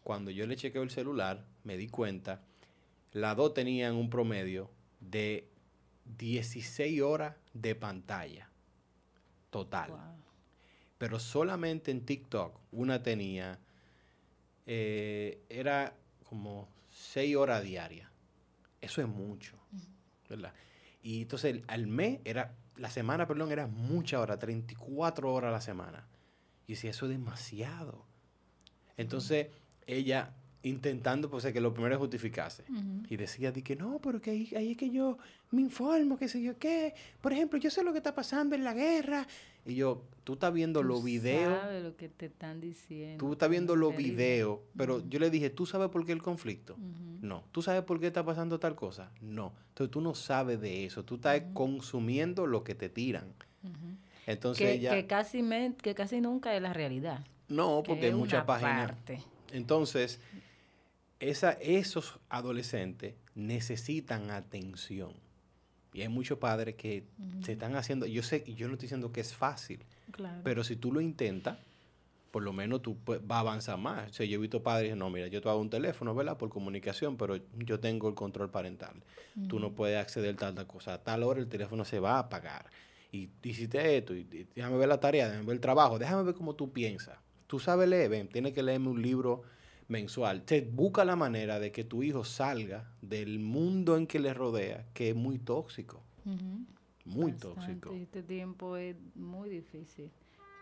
Cuando 0.03 0.31
yo 0.31 0.46
le 0.46 0.57
chequeo 0.57 0.83
el 0.83 0.90
celular, 0.90 1.46
me 1.64 1.79
di 1.79 1.88
cuenta, 1.88 2.42
las 3.12 3.35
dos 3.35 3.55
tenían 3.55 3.94
un 3.94 4.11
promedio 4.11 4.70
de 5.01 5.49
16 6.18 7.01
horas 7.01 7.35
de 7.55 7.75
pantalla 7.75 8.51
total. 9.49 9.88
Wow. 9.92 10.01
Pero 10.99 11.18
solamente 11.18 11.90
en 11.90 12.05
TikTok 12.05 12.61
una 12.72 13.03
tenía, 13.03 13.59
eh, 14.66 15.42
era 15.49 15.96
como 16.29 16.68
6 16.90 17.37
horas 17.37 17.62
diarias. 17.62 18.11
Eso 18.83 19.01
es 19.01 19.09
mucho, 19.09 19.57
¿verdad? 20.29 20.53
Y 21.03 21.22
entonces 21.22 21.62
al 21.68 21.87
mes 21.87 22.20
era, 22.27 22.55
la 22.77 22.90
semana, 22.90 23.27
perdón, 23.27 23.51
era 23.51 23.66
mucha 23.66 24.20
hora, 24.20 24.38
34 24.38 25.33
horas 25.33 25.49
a 25.49 25.53
la 25.53 25.61
semana. 25.62 26.07
Y 26.66 26.75
decía, 26.75 26.90
eso 26.90 27.07
es 27.07 27.12
demasiado. 27.12 28.06
Entonces 28.97 29.49
ella 29.87 30.33
intentando, 30.63 31.31
pues 31.31 31.47
que 31.47 31.61
lo 31.61 31.73
primero 31.73 31.95
es 31.95 32.01
justificarse. 32.01 32.65
Y 33.09 33.17
decía 33.17 33.53
de 33.53 33.63
que 33.63 33.77
no, 33.77 34.01
pero 34.03 34.21
que 34.21 34.33
ahí, 34.33 34.53
ahí 34.57 34.73
es 34.73 34.77
que 34.77 34.91
yo 34.91 35.17
me 35.53 35.61
informo, 35.63 36.19
que 36.19 36.27
sé 36.27 36.43
yo 36.43 36.59
qué. 36.59 36.93
Por 37.21 37.33
ejemplo, 37.33 37.57
yo 37.61 37.71
sé 37.71 37.85
lo 37.85 37.93
que 37.93 37.99
está 37.99 38.15
pasando 38.17 38.57
en 38.57 38.65
la 38.65 38.75
guerra. 38.75 39.29
Y 39.65 39.77
yo, 39.77 40.03
tú 40.25 40.33
estás 40.35 40.53
viendo 40.53 40.81
Tú 40.81 40.87
los 40.89 41.05
videos, 41.05 41.61
sabes 41.61 41.85
lo 41.85 41.97
que 41.97 42.09
te 42.09 42.27
están 42.27 42.61
diciendo. 42.61 43.25
tú 43.25 43.33
estás 43.33 43.49
viendo 43.49 43.77
los 43.77 43.97
videos, 43.97 44.59
pero 44.77 45.07
yo 45.09 45.21
le 45.21 45.31
dije, 45.31 45.51
¿tú 45.51 45.67
sabes 45.67 45.89
por 45.89 46.05
qué 46.05 46.11
el 46.13 46.23
conflicto? 46.23 46.77
No. 47.21 47.45
¿Tú 47.53 47.63
sabes 47.63 47.83
por 47.83 48.01
qué 48.01 48.09
está 48.09 48.25
pasando 48.25 48.59
tal 48.59 48.75
cosa? 48.75 49.13
No. 49.21 49.53
Entonces 49.69 49.93
tú 49.93 50.01
no 50.01 50.15
sabes 50.17 50.61
de 50.61 50.85
eso, 50.85 51.05
tú 51.05 51.15
estás 51.17 51.43
consumiendo 51.55 52.47
lo 52.47 52.65
que 52.65 52.75
te 52.75 52.89
tiran. 52.89 53.33
Entonces 54.27 54.67
Que, 54.67 54.73
ella... 54.75 54.95
que 54.95 55.07
casi 55.07 55.43
me- 55.43 55.75
que 55.81 55.95
casi 55.95 56.21
nunca 56.21 56.57
es 56.57 56.63
la 56.63 56.73
realidad. 56.73 57.25
No, 57.49 57.83
que 57.83 57.89
porque 57.89 58.07
hay 58.07 58.15
muchas 58.15 58.45
páginas. 58.45 58.93
parte. 58.93 59.23
Entonces, 59.53 60.21
esa, 61.21 61.53
esos 61.53 62.19
adolescentes 62.29 63.15
necesitan 63.35 64.31
atención. 64.31 65.13
Y 65.93 66.03
hay 66.03 66.09
muchos 66.09 66.39
padres 66.39 66.75
que 66.75 67.05
se 67.43 67.53
están 67.53 67.75
haciendo, 67.75 68.05
yo 68.07 68.23
sé, 68.23 68.45
yo 68.55 68.69
no 68.69 68.75
estoy 68.75 68.87
diciendo 68.87 69.13
que 69.13 69.21
es 69.21 69.35
fácil, 69.35 69.81
Claro. 70.13 70.41
Pero 70.45 70.63
si 70.63 70.77
tú 70.77 70.93
lo 70.93 71.01
intentas, 71.01 71.59
por 72.31 72.43
lo 72.43 72.53
menos 72.53 72.83
tú 72.83 72.97
pues, 72.99 73.27
vas 73.27 73.39
a 73.39 73.41
avanzar 73.41 73.79
más. 73.79 74.11
O 74.11 74.13
sea, 74.13 74.27
yo 74.27 74.37
he 74.37 74.41
visto 74.41 74.63
padres, 74.63 74.97
no, 74.97 75.11
mira, 75.11 75.27
yo 75.29 75.41
te 75.41 75.49
hago 75.49 75.61
un 75.61 75.71
teléfono, 75.71 76.15
¿verdad? 76.15 76.37
Por 76.37 76.49
comunicación, 76.49 77.17
pero 77.17 77.37
yo 77.55 77.81
tengo 77.81 78.09
el 78.09 78.15
control 78.15 78.51
parental. 78.51 79.03
Tú 79.49 79.59
no 79.59 79.73
puedes 79.73 79.99
acceder 79.99 80.37
a 80.43 80.55
tal 80.55 80.67
cosa. 80.67 80.95
A 80.95 81.03
tal 81.03 81.23
hora 81.23 81.41
el 81.41 81.49
teléfono 81.49 81.85
se 81.85 81.99
va 81.99 82.17
a 82.17 82.19
apagar. 82.21 82.67
Y 83.13 83.31
hiciste 83.43 83.97
esto, 83.97 84.15
y, 84.15 84.21
y 84.21 84.47
déjame 84.55 84.77
ver 84.77 84.89
la 84.89 85.01
tarea, 85.01 85.29
déjame 85.29 85.47
ver 85.47 85.55
el 85.55 85.61
trabajo, 85.61 85.99
déjame 85.99 86.23
ver 86.25 86.35
cómo 86.35 86.55
tú 86.55 86.73
piensas. 86.73 87.19
Tú 87.47 87.59
sabes 87.59 87.89
leer, 87.89 88.11
ven, 88.11 88.29
tienes 88.29 88.53
que 88.53 88.63
leerme 88.63 88.89
un 88.89 89.03
libro 89.03 89.43
mensual. 89.89 90.43
Te 90.43 90.63
busca 90.63 91.05
la 91.05 91.17
manera 91.17 91.61
de 91.61 91.71
que 91.73 91.85
tu 91.85 92.03
hijo 92.03 92.25
salga 92.25 92.91
del 93.03 93.39
mundo 93.39 93.97
en 93.97 94.07
que 94.07 94.19
le 94.19 94.35
rodea, 94.35 94.87
que 94.95 95.11
es 95.11 95.17
muy 95.17 95.39
tóxico. 95.39 96.03
Muy 97.05 97.33
Bastante. 97.33 97.61
tóxico. 97.61 97.95
Este 97.95 98.23
tiempo 98.23 98.77
es 98.77 98.97
muy 99.15 99.49
difícil. 99.49 100.11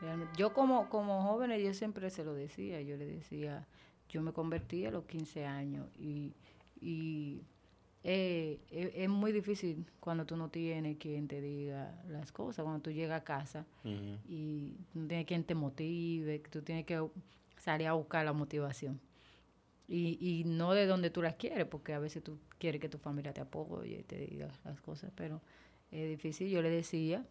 Realmente. 0.00 0.34
Yo 0.36 0.52
como, 0.52 0.90
como 0.90 1.22
joven, 1.22 1.58
yo 1.58 1.72
siempre 1.72 2.10
se 2.10 2.24
lo 2.24 2.34
decía, 2.34 2.82
yo 2.82 2.96
le 2.96 3.06
decía, 3.06 3.66
yo 4.10 4.20
me 4.20 4.32
convertí 4.32 4.84
a 4.84 4.90
los 4.90 5.04
15 5.04 5.46
años 5.46 5.86
y, 5.98 6.34
y 6.80 7.40
eh, 8.06 8.60
es, 8.70 8.90
es 8.94 9.08
muy 9.08 9.32
difícil 9.32 9.86
cuando 9.98 10.26
tú 10.26 10.36
no 10.36 10.50
tienes 10.50 10.98
quien 10.98 11.26
te 11.26 11.40
diga 11.40 11.98
las 12.08 12.30
cosas, 12.32 12.62
cuando 12.62 12.82
tú 12.82 12.90
llegas 12.90 13.22
a 13.22 13.24
casa 13.24 13.66
y 14.28 14.76
no 14.92 15.06
tienes 15.08 15.26
quien 15.26 15.42
te 15.42 15.54
motive, 15.54 16.38
tú 16.50 16.60
tienes 16.60 16.84
que 16.84 17.02
salir 17.58 17.88
a 17.88 17.94
buscar 17.94 18.24
la 18.26 18.34
motivación. 18.34 19.00
Y, 19.88 20.18
y 20.20 20.44
no 20.44 20.72
de 20.72 20.86
donde 20.86 21.08
tú 21.08 21.22
las 21.22 21.34
quieres, 21.36 21.66
porque 21.66 21.94
a 21.94 21.98
veces 21.98 22.22
tú 22.22 22.38
quieres 22.58 22.80
que 22.80 22.88
tu 22.90 22.98
familia 22.98 23.32
te 23.32 23.40
apoye 23.40 24.00
y 24.00 24.02
te 24.02 24.18
diga 24.18 24.50
las 24.64 24.80
cosas, 24.82 25.10
pero 25.14 25.40
es 25.90 26.08
difícil. 26.08 26.48
Yo 26.50 26.60
le 26.60 26.70
decía, 26.70 27.24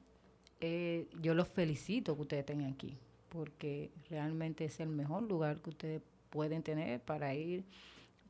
eh, 0.59 1.07
yo 1.21 1.35
los 1.35 1.47
felicito 1.47 2.15
que 2.15 2.21
ustedes 2.23 2.41
estén 2.41 2.65
aquí, 2.65 2.97
porque 3.29 3.91
realmente 4.09 4.65
es 4.65 4.79
el 4.79 4.89
mejor 4.89 5.23
lugar 5.23 5.61
que 5.61 5.69
ustedes 5.69 6.01
pueden 6.31 6.63
tener 6.63 6.99
para 6.99 7.35
ir, 7.35 7.63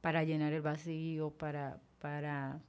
para 0.02 0.26
llenar 0.26 0.52
el 0.52 0.62
vacío, 0.62 1.32
para, 1.32 1.80
para 2.04 2.60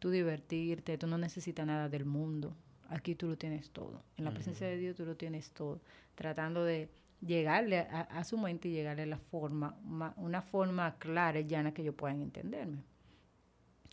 tú 0.00 0.10
divertirte, 0.10 0.98
tú 0.98 1.06
no 1.06 1.16
necesitas 1.16 1.64
nada 1.64 1.88
del 1.88 2.04
mundo. 2.04 2.56
Aquí 2.88 3.14
tú 3.14 3.28
lo 3.28 3.36
tienes 3.38 3.70
todo. 3.70 4.02
En 4.16 4.24
la 4.24 4.32
presencia 4.34 4.66
de 4.66 4.76
Dios 4.76 4.96
tú 4.96 5.06
lo 5.06 5.14
tienes 5.14 5.52
todo. 5.52 5.80
Tratando 6.16 6.64
de 6.64 6.88
llegarle 7.24 7.78
a, 7.78 8.00
a 8.00 8.24
su 8.24 8.36
mente 8.36 8.66
y 8.68 8.72
llegarle 8.72 9.06
la 9.06 9.18
forma, 9.18 9.76
ma- 9.84 10.12
una 10.16 10.42
forma 10.42 10.96
clara 10.98 11.38
y 11.38 11.46
llana 11.46 11.72
que 11.72 11.82
ellos 11.82 11.94
puedan 11.94 12.20
entenderme. 12.20 12.82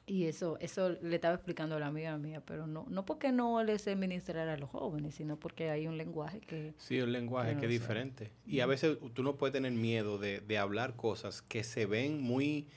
Y 0.07 0.23
eso, 0.25 0.57
eso 0.61 0.89
le 0.89 1.15
estaba 1.15 1.35
explicando 1.35 1.75
a 1.75 1.79
la 1.79 1.87
amiga 1.87 2.17
mía, 2.17 2.41
pero 2.43 2.65
no, 2.65 2.85
no 2.89 3.05
porque 3.05 3.31
no 3.31 3.61
le 3.63 3.77
sé 3.77 3.95
ministrar 3.95 4.47
a 4.47 4.57
los 4.57 4.71
jóvenes, 4.71 5.13
sino 5.13 5.37
porque 5.37 5.69
hay 5.69 5.85
un 5.85 5.97
lenguaje 5.97 6.39
que... 6.39 6.73
Sí, 6.77 6.97
el 6.97 7.11
lenguaje 7.11 7.53
no 7.53 7.59
que 7.59 7.65
es 7.67 7.71
diferente. 7.71 8.31
Y 8.47 8.61
a 8.61 8.65
veces 8.65 8.97
tú 9.13 9.21
no 9.21 9.35
puedes 9.35 9.53
tener 9.53 9.73
miedo 9.73 10.17
de, 10.17 10.39
de 10.39 10.57
hablar 10.57 10.95
cosas 10.95 11.43
que 11.43 11.63
se 11.63 11.85
ven 11.85 12.19
muy, 12.19 12.67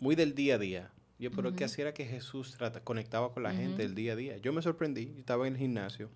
muy 0.00 0.16
del 0.16 0.34
día 0.34 0.56
a 0.56 0.58
día. 0.58 0.90
Yo 1.20 1.30
creo 1.30 1.52
que 1.54 1.64
así 1.64 1.82
era 1.82 1.92
que 1.94 2.06
Jesús 2.06 2.54
trata, 2.56 2.82
conectaba 2.82 3.32
con 3.32 3.42
la 3.42 3.52
gente 3.52 3.82
del 3.82 3.94
día 3.94 4.14
a 4.14 4.16
día. 4.16 4.36
Yo 4.38 4.52
me 4.52 4.62
sorprendí, 4.62 5.12
yo 5.12 5.18
estaba 5.20 5.46
en 5.46 5.52
el 5.52 5.58
gimnasio, 5.58 6.08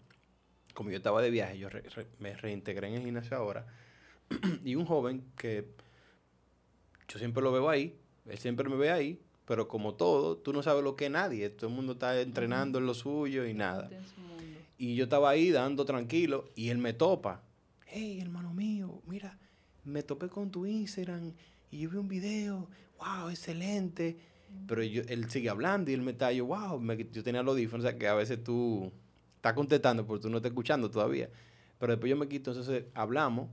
como 0.72 0.90
yo 0.90 0.96
estaba 0.96 1.20
de 1.20 1.30
viaje, 1.30 1.58
yo 1.58 1.68
re- 1.68 1.82
re- 1.82 2.06
me 2.18 2.34
reintegré 2.34 2.88
en 2.88 2.94
el 2.94 3.02
gimnasio 3.02 3.36
ahora, 3.36 3.66
y 4.64 4.74
un 4.76 4.86
joven 4.86 5.22
que 5.36 5.68
yo 7.08 7.18
siempre 7.18 7.42
lo 7.42 7.52
veo 7.52 7.68
ahí, 7.68 7.96
él 8.26 8.38
siempre 8.38 8.68
me 8.68 8.76
ve 8.76 8.90
ahí, 8.90 9.20
pero 9.44 9.68
como 9.68 9.94
todo, 9.94 10.38
tú 10.38 10.52
no 10.54 10.62
sabes 10.62 10.82
lo 10.82 10.96
que 10.96 11.04
es 11.06 11.10
nadie, 11.10 11.50
todo 11.50 11.68
el 11.68 11.76
mundo 11.76 11.92
está 11.92 12.18
entrenando 12.20 12.78
en 12.78 12.86
lo 12.86 12.94
suyo 12.94 13.44
y 13.46 13.52
nada. 13.52 13.88
Y 14.78 14.96
yo 14.96 15.04
estaba 15.04 15.28
ahí 15.30 15.50
dando 15.50 15.84
tranquilo 15.84 16.50
y 16.56 16.70
él 16.70 16.78
me 16.78 16.94
topa. 16.94 17.42
Hey, 17.86 18.20
hermano 18.20 18.54
mío, 18.54 19.02
mira, 19.06 19.38
me 19.84 20.02
topé 20.02 20.28
con 20.28 20.50
tu 20.50 20.64
Instagram 20.66 21.32
y 21.70 21.80
yo 21.80 21.90
vi 21.90 21.96
un 21.98 22.08
video. 22.08 22.68
Wow, 22.98 23.28
excelente. 23.28 24.16
Pero 24.66 24.82
yo, 24.82 25.02
él 25.08 25.30
sigue 25.30 25.48
hablando 25.50 25.90
y 25.90 25.94
él 25.94 26.02
me 26.02 26.12
está, 26.12 26.32
yo, 26.32 26.46
wow, 26.46 26.80
me- 26.80 27.06
yo 27.12 27.22
tenía 27.22 27.42
los 27.42 27.52
audífonos, 27.54 27.84
o 27.84 27.88
sea 27.88 27.98
que 27.98 28.08
a 28.08 28.14
veces 28.14 28.42
tú 28.42 28.90
estás 29.36 29.52
contestando 29.54 30.06
porque 30.06 30.22
tú 30.22 30.30
no 30.30 30.38
estás 30.38 30.50
escuchando 30.50 30.90
todavía. 30.90 31.28
Pero 31.78 31.92
después 31.92 32.08
yo 32.10 32.16
me 32.16 32.28
quito, 32.28 32.50
entonces 32.50 32.84
hablamos. 32.94 33.50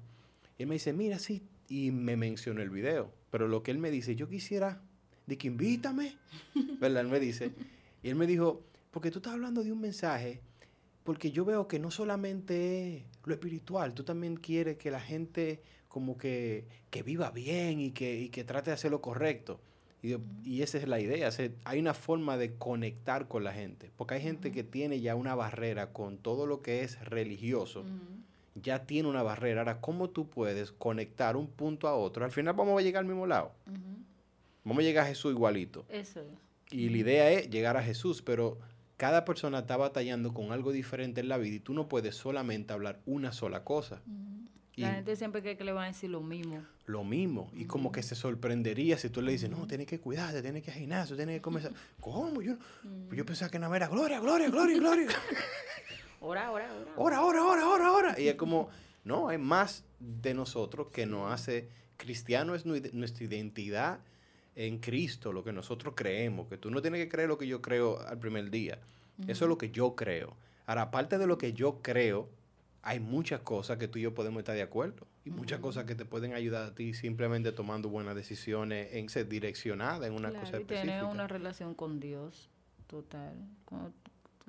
Y 0.57 0.63
él 0.63 0.69
me 0.69 0.75
dice, 0.75 0.93
mira, 0.93 1.19
sí, 1.19 1.43
y 1.67 1.91
me 1.91 2.15
mencionó 2.15 2.61
el 2.61 2.69
video. 2.69 3.11
Pero 3.29 3.47
lo 3.47 3.63
que 3.63 3.71
él 3.71 3.77
me 3.77 3.91
dice, 3.91 4.15
yo 4.15 4.29
quisiera, 4.29 4.81
de 5.27 5.37
que 5.37 5.47
invítame, 5.47 6.17
¿verdad? 6.79 7.01
Él 7.03 7.09
me 7.09 7.19
dice. 7.19 7.51
Y 8.03 8.09
él 8.09 8.15
me 8.15 8.27
dijo, 8.27 8.63
porque 8.91 9.11
tú 9.11 9.19
estás 9.19 9.33
hablando 9.33 9.63
de 9.63 9.71
un 9.71 9.81
mensaje 9.81 10.41
porque 11.03 11.31
yo 11.31 11.45
veo 11.45 11.67
que 11.67 11.79
no 11.79 11.89
solamente 11.89 12.97
es 12.97 13.03
lo 13.25 13.33
espiritual, 13.33 13.93
tú 13.93 14.03
también 14.03 14.35
quieres 14.35 14.77
que 14.77 14.91
la 14.91 14.99
gente 14.99 15.61
como 15.87 16.17
que, 16.17 16.67
que 16.89 17.03
viva 17.03 17.31
bien 17.31 17.79
y 17.79 17.91
que, 17.91 18.19
y 18.19 18.29
que 18.29 18.43
trate 18.43 18.69
de 18.69 18.75
hacer 18.75 18.91
lo 18.91 19.01
correcto. 19.01 19.59
Y, 20.03 20.15
y 20.43 20.61
esa 20.63 20.77
es 20.79 20.87
la 20.87 20.99
idea, 20.99 21.27
o 21.27 21.31
sea, 21.31 21.49
hay 21.63 21.79
una 21.79 21.93
forma 21.93 22.37
de 22.37 22.55
conectar 22.55 23.27
con 23.27 23.43
la 23.43 23.53
gente, 23.53 23.91
porque 23.97 24.15
hay 24.15 24.21
gente 24.21 24.51
que 24.51 24.63
tiene 24.63 24.99
ya 24.99 25.15
una 25.15 25.35
barrera 25.35 25.93
con 25.93 26.17
todo 26.17 26.47
lo 26.47 26.61
que 26.61 26.83
es 26.83 26.99
religioso, 27.05 27.85
ya 28.55 28.85
tiene 28.85 29.07
una 29.09 29.23
barrera. 29.23 29.61
Ahora, 29.61 29.79
¿cómo 29.79 30.09
tú 30.09 30.27
puedes 30.27 30.71
conectar 30.71 31.37
un 31.37 31.47
punto 31.47 31.87
a 31.87 31.95
otro? 31.95 32.25
Al 32.25 32.31
final 32.31 32.55
vamos 32.55 32.79
a 32.79 32.83
llegar 32.83 33.01
al 33.01 33.07
mismo 33.07 33.27
lado, 33.27 33.51
vamos 34.63 34.81
a 34.81 34.83
llegar 34.83 35.05
a 35.05 35.09
Jesús 35.09 35.33
igualito. 35.33 35.85
Eso 35.89 36.21
es. 36.21 36.27
Y 36.71 36.89
la 36.89 36.97
idea 36.97 37.29
es 37.31 37.49
llegar 37.49 37.77
a 37.77 37.83
Jesús, 37.83 38.21
pero 38.21 38.57
cada 39.01 39.25
persona 39.25 39.59
está 39.59 39.77
batallando 39.77 40.33
con 40.33 40.51
algo 40.51 40.71
diferente 40.71 41.21
en 41.21 41.27
la 41.27 41.37
vida 41.37 41.55
y 41.55 41.59
tú 41.59 41.73
no 41.73 41.89
puedes 41.89 42.15
solamente 42.15 42.71
hablar 42.71 42.99
una 43.05 43.31
sola 43.31 43.63
cosa. 43.63 44.01
Y 44.75 44.81
La 44.81 44.93
gente 44.93 45.15
siempre 45.17 45.41
cree 45.41 45.57
que 45.57 45.63
le 45.65 45.73
van 45.73 45.83
a 45.83 45.87
decir 45.87 46.09
lo 46.09 46.21
mismo. 46.21 46.63
lo 46.85 47.03
mismo. 47.03 47.51
Y 47.53 47.65
como 47.65 47.91
que 47.91 48.01
se 48.03 48.15
sorprendería 48.15 48.97
si 48.97 49.09
tú 49.09 49.21
le 49.21 49.31
dices, 49.33 49.49
no, 49.49 49.67
tienes 49.67 49.85
que 49.87 49.99
cuidarte, 49.99 50.41
tienes 50.41 50.63
que 50.63 50.71
ir 50.71 50.73
al 50.75 50.79
gimnasio, 50.79 51.15
tienes 51.15 51.35
que 51.35 51.41
comer. 51.41 51.63
sa-". 51.63 51.71
¿Cómo? 51.99 52.41
Yo, 52.41 52.55
pues 53.07 53.17
yo 53.17 53.25
pensaba 53.25 53.51
que 53.51 53.59
más 53.59 53.71
era 53.75 53.87
gloria, 53.87 54.19
gloria, 54.19 54.49
gloria, 54.49 54.77
gloria. 54.77 55.07
Ora, 56.23 56.51
ora, 56.51 56.67
ora. 56.71 56.91
Ahora, 56.97 57.17
ahora, 57.17 57.39
ahora, 57.41 57.61
ahora, 57.63 57.87
ahora. 57.87 58.19
Y 58.19 58.27
es 58.27 58.35
como, 58.35 58.69
no, 59.03 59.27
hay 59.29 59.37
más 59.39 59.83
de 59.99 60.33
nosotros 60.35 60.87
que 60.91 61.05
nos 61.07 61.31
hace 61.33 61.67
cristiano 61.97 62.53
es 62.55 62.65
nu- 62.65 62.79
nuestra 62.93 63.23
identidad 63.25 63.99
en 64.55 64.77
Cristo, 64.79 65.33
lo 65.33 65.43
que 65.43 65.51
nosotros 65.51 65.93
creemos, 65.97 66.47
que 66.47 66.57
tú 66.57 66.69
no 66.69 66.81
tienes 66.81 67.01
que 67.01 67.09
creer 67.09 67.27
lo 67.29 67.37
que 67.39 67.47
yo 67.47 67.61
creo 67.61 67.99
al 68.01 68.19
primer 68.19 68.51
día. 68.51 68.79
Eso 69.27 69.45
es 69.45 69.49
lo 69.49 69.57
que 69.57 69.71
yo 69.71 69.95
creo. 69.95 70.35
Ahora, 70.67 70.83
aparte 70.83 71.17
de 71.17 71.25
lo 71.27 71.37
que 71.39 71.53
yo 71.53 71.79
creo, 71.81 72.29
hay 72.83 72.99
muchas 72.99 73.41
cosas 73.41 73.77
que 73.77 73.87
tú 73.87 73.99
y 73.99 74.03
yo 74.03 74.13
podemos 74.13 74.39
estar 74.39 74.55
de 74.55 74.61
acuerdo. 74.61 75.07
Y 75.23 75.29
muchas 75.29 75.59
cosas 75.59 75.85
que 75.85 75.93
te 75.95 76.03
pueden 76.05 76.33
ayudar 76.33 76.63
a 76.65 76.73
ti 76.75 76.93
simplemente 76.93 77.51
tomando 77.51 77.89
buenas 77.89 78.15
decisiones 78.15 78.93
en 78.93 79.07
ser 79.09 79.27
direccionada 79.27 80.07
en 80.07 80.13
una 80.13 80.29
Claro, 80.29 80.45
cosa 80.45 80.59
y 80.59 80.63
tener 80.65 80.85
específica. 80.85 81.05
una 81.11 81.27
relación 81.27 81.75
con 81.75 81.99
Dios, 81.99 82.49
total. 82.87 83.35
Cuando, 83.65 83.93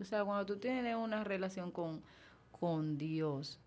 o 0.00 0.04
sea, 0.04 0.24
cuando 0.24 0.46
tú 0.46 0.56
tienes 0.56 0.96
una 0.96 1.24
relación 1.24 1.70
con, 1.70 2.00
con 2.50 2.96
Dios, 2.96 3.58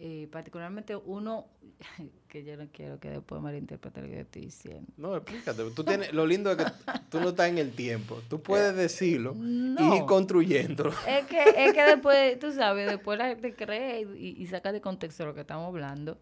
eh, 0.00 0.28
particularmente 0.32 0.96
uno, 0.96 1.46
que 2.28 2.42
yo 2.42 2.56
no 2.56 2.66
quiero 2.72 2.98
que 2.98 3.10
después 3.10 3.40
malinterprete 3.40 4.00
lo 4.00 4.06
que 4.08 4.14
yo 4.14 4.20
estoy 4.20 4.42
diciendo. 4.42 4.90
No, 4.96 5.16
explícate. 5.16 5.62
Tú 5.70 5.84
tienes, 5.84 6.12
lo 6.12 6.26
lindo 6.26 6.50
es 6.50 6.56
que 6.56 6.64
tú 7.10 7.20
no 7.20 7.28
estás 7.28 7.48
en 7.48 7.58
el 7.58 7.72
tiempo. 7.72 8.20
Tú 8.28 8.40
puedes 8.40 8.74
decirlo 8.74 9.34
y 9.36 9.96
ir 9.96 10.04
construyéndolo. 10.06 10.92
Es 11.06 11.26
que, 11.26 11.42
es 11.42 11.72
que 11.72 11.82
después, 11.82 12.38
tú 12.38 12.52
sabes, 12.52 12.88
después 12.88 13.18
la 13.18 13.28
gente 13.28 13.54
cree 13.54 14.06
y, 14.16 14.42
y 14.42 14.46
saca 14.46 14.72
de 14.72 14.80
contexto 14.80 15.26
lo 15.26 15.34
que 15.34 15.42
estamos 15.42 15.68
hablando, 15.68 16.18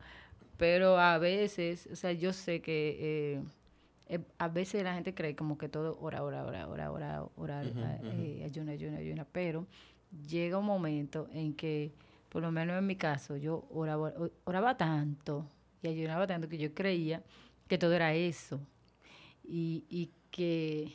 pero 0.58 0.98
a 0.98 1.18
veces, 1.18 1.88
o 1.90 1.96
sea, 1.96 2.12
yo 2.12 2.32
sé 2.32 2.60
que 2.60 2.96
eh, 3.00 3.42
eh, 4.08 4.18
a 4.38 4.48
veces 4.48 4.82
la 4.82 4.94
gente 4.94 5.14
cree 5.14 5.36
como 5.36 5.58
que 5.58 5.68
todo 5.68 5.98
ora, 6.00 6.24
ora, 6.24 6.44
ora, 6.44 6.66
ora, 6.66 6.90
ora, 6.90 7.24
ora, 7.36 7.62
eh, 7.64 8.42
ayuna, 8.44 8.72
ayuna, 8.72 8.98
ayuna, 8.98 9.26
pero 9.30 9.66
llega 10.28 10.56
un 10.58 10.64
momento 10.64 11.28
en 11.32 11.54
que, 11.54 11.92
por 12.28 12.42
lo 12.42 12.52
menos 12.52 12.78
en 12.78 12.86
mi 12.86 12.96
caso, 12.96 13.36
yo 13.36 13.66
oraba, 13.70 14.12
oraba 14.44 14.76
tanto 14.76 15.46
y 15.82 15.88
ayunaba 15.88 16.26
tanto 16.26 16.48
que 16.48 16.58
yo 16.58 16.74
creía 16.74 17.22
que 17.66 17.78
todo 17.78 17.92
era 17.94 18.14
eso. 18.14 18.60
Y, 19.44 19.84
y 19.88 20.10
que 20.30 20.92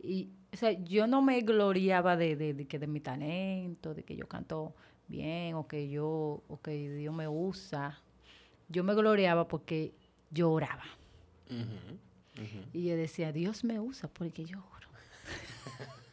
y 0.00 0.30
o 0.52 0.56
sea 0.56 0.72
yo 0.72 1.06
no 1.06 1.22
me 1.22 1.40
gloriaba 1.40 2.16
de, 2.16 2.36
de, 2.36 2.54
de 2.54 2.66
que 2.66 2.78
de 2.78 2.86
mi 2.86 3.00
talento 3.00 3.94
de 3.94 4.02
que 4.04 4.16
yo 4.16 4.28
canto 4.28 4.74
bien 5.08 5.54
o 5.54 5.66
que 5.66 5.88
yo 5.88 6.42
o 6.48 6.60
que 6.62 6.72
Dios 6.96 7.14
me 7.14 7.28
usa. 7.28 8.00
Yo 8.68 8.84
me 8.84 8.94
gloriaba 8.94 9.48
porque 9.48 9.94
yo 10.30 10.50
oraba. 10.50 10.84
Y 12.72 12.84
yo 12.86 12.96
decía 12.96 13.32
Dios 13.32 13.64
me 13.64 13.78
usa 13.80 14.08
porque 14.08 14.44
yo 14.44 14.58
oro 14.58 14.88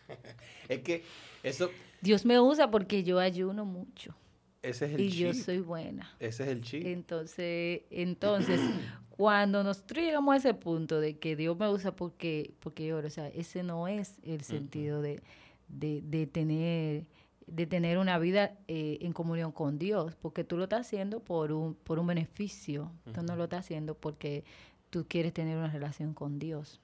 Es 0.67 0.81
que 0.81 1.03
eso, 1.43 1.69
Dios 2.01 2.25
me 2.25 2.39
usa 2.39 2.69
porque 2.69 3.03
yo 3.03 3.19
ayuno 3.19 3.63
mucho 3.63 4.15
ese 4.62 4.86
es 4.86 4.93
el 4.93 5.02
y 5.02 5.10
yo 5.12 5.34
soy 5.34 5.60
buena. 5.60 6.10
Ese 6.19 6.43
es 6.43 6.50
el 6.50 6.62
chip. 6.62 6.86
Entonces, 6.86 7.82
entonces, 7.89 8.60
cuando 9.10 9.63
nosotros 9.63 10.04
llegamos 10.04 10.34
a 10.34 10.38
ese 10.38 10.54
punto 10.54 11.00
de 11.00 11.17
que 11.17 11.36
Dios 11.36 11.58
me 11.58 11.69
usa 11.69 11.95
porque, 11.95 12.54
porque 12.60 12.86
yo 12.86 12.98
o 12.98 13.10
sea, 13.10 13.28
ese 13.30 13.63
no 13.63 13.88
es 13.88 14.17
el 14.24 14.41
sentido 14.41 15.02
de, 15.02 15.22
de, 15.67 16.02
de 16.04 16.28
tener 16.28 17.06
de 17.52 17.65
tener 17.65 17.98
una 17.98 18.19
vida 18.19 18.58
eh, 18.67 19.00
en 19.02 19.13
comunión 19.13 19.52
con 19.52 19.80
Dios, 19.80 20.15
porque 20.15 20.43
tú 20.43 20.58
lo 20.58 20.65
estás 20.65 20.82
haciendo 20.82 21.19
por 21.19 21.52
un, 21.52 21.74
por 21.74 22.00
un 22.00 22.08
beneficio, 22.08 22.91
tú 23.13 23.24
no 23.24 23.36
lo 23.36 23.45
estás 23.45 23.65
haciendo 23.65 23.95
porque 23.95 24.43
tú 24.89 25.06
quieres 25.08 25.34
tener 25.34 25.58
una 25.58 25.69
relación 25.72 26.13
con 26.13 26.39
Dios. 26.39 26.80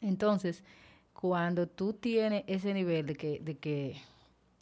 Entonces, 0.00 0.62
cuando 1.12 1.68
tú 1.68 1.92
tienes 1.94 2.44
ese 2.46 2.74
nivel 2.74 3.06
de 3.06 3.14
que, 3.14 3.40
de 3.40 3.56
que 3.56 3.96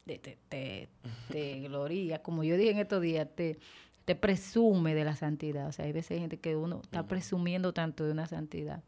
te, 0.04 0.18
te, 0.18 0.88
te, 1.28 1.60
gloria, 1.68 2.22
como 2.22 2.44
yo 2.44 2.56
dije 2.56 2.70
en 2.70 2.78
estos 2.78 3.02
días, 3.02 3.28
te, 3.34 3.58
te 4.04 4.14
presume 4.14 4.94
de 4.94 5.04
la 5.04 5.16
santidad. 5.16 5.68
O 5.68 5.72
sea, 5.72 5.84
hay 5.84 5.92
veces 5.92 6.12
hay 6.12 6.20
gente 6.20 6.38
que 6.38 6.56
uno 6.56 6.80
está 6.82 7.06
presumiendo 7.06 7.72
tanto 7.72 8.04
de 8.04 8.12
una 8.12 8.26
santidad 8.26 8.82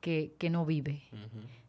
que, 0.00 0.34
que 0.38 0.50
no 0.50 0.64
vive. 0.64 1.02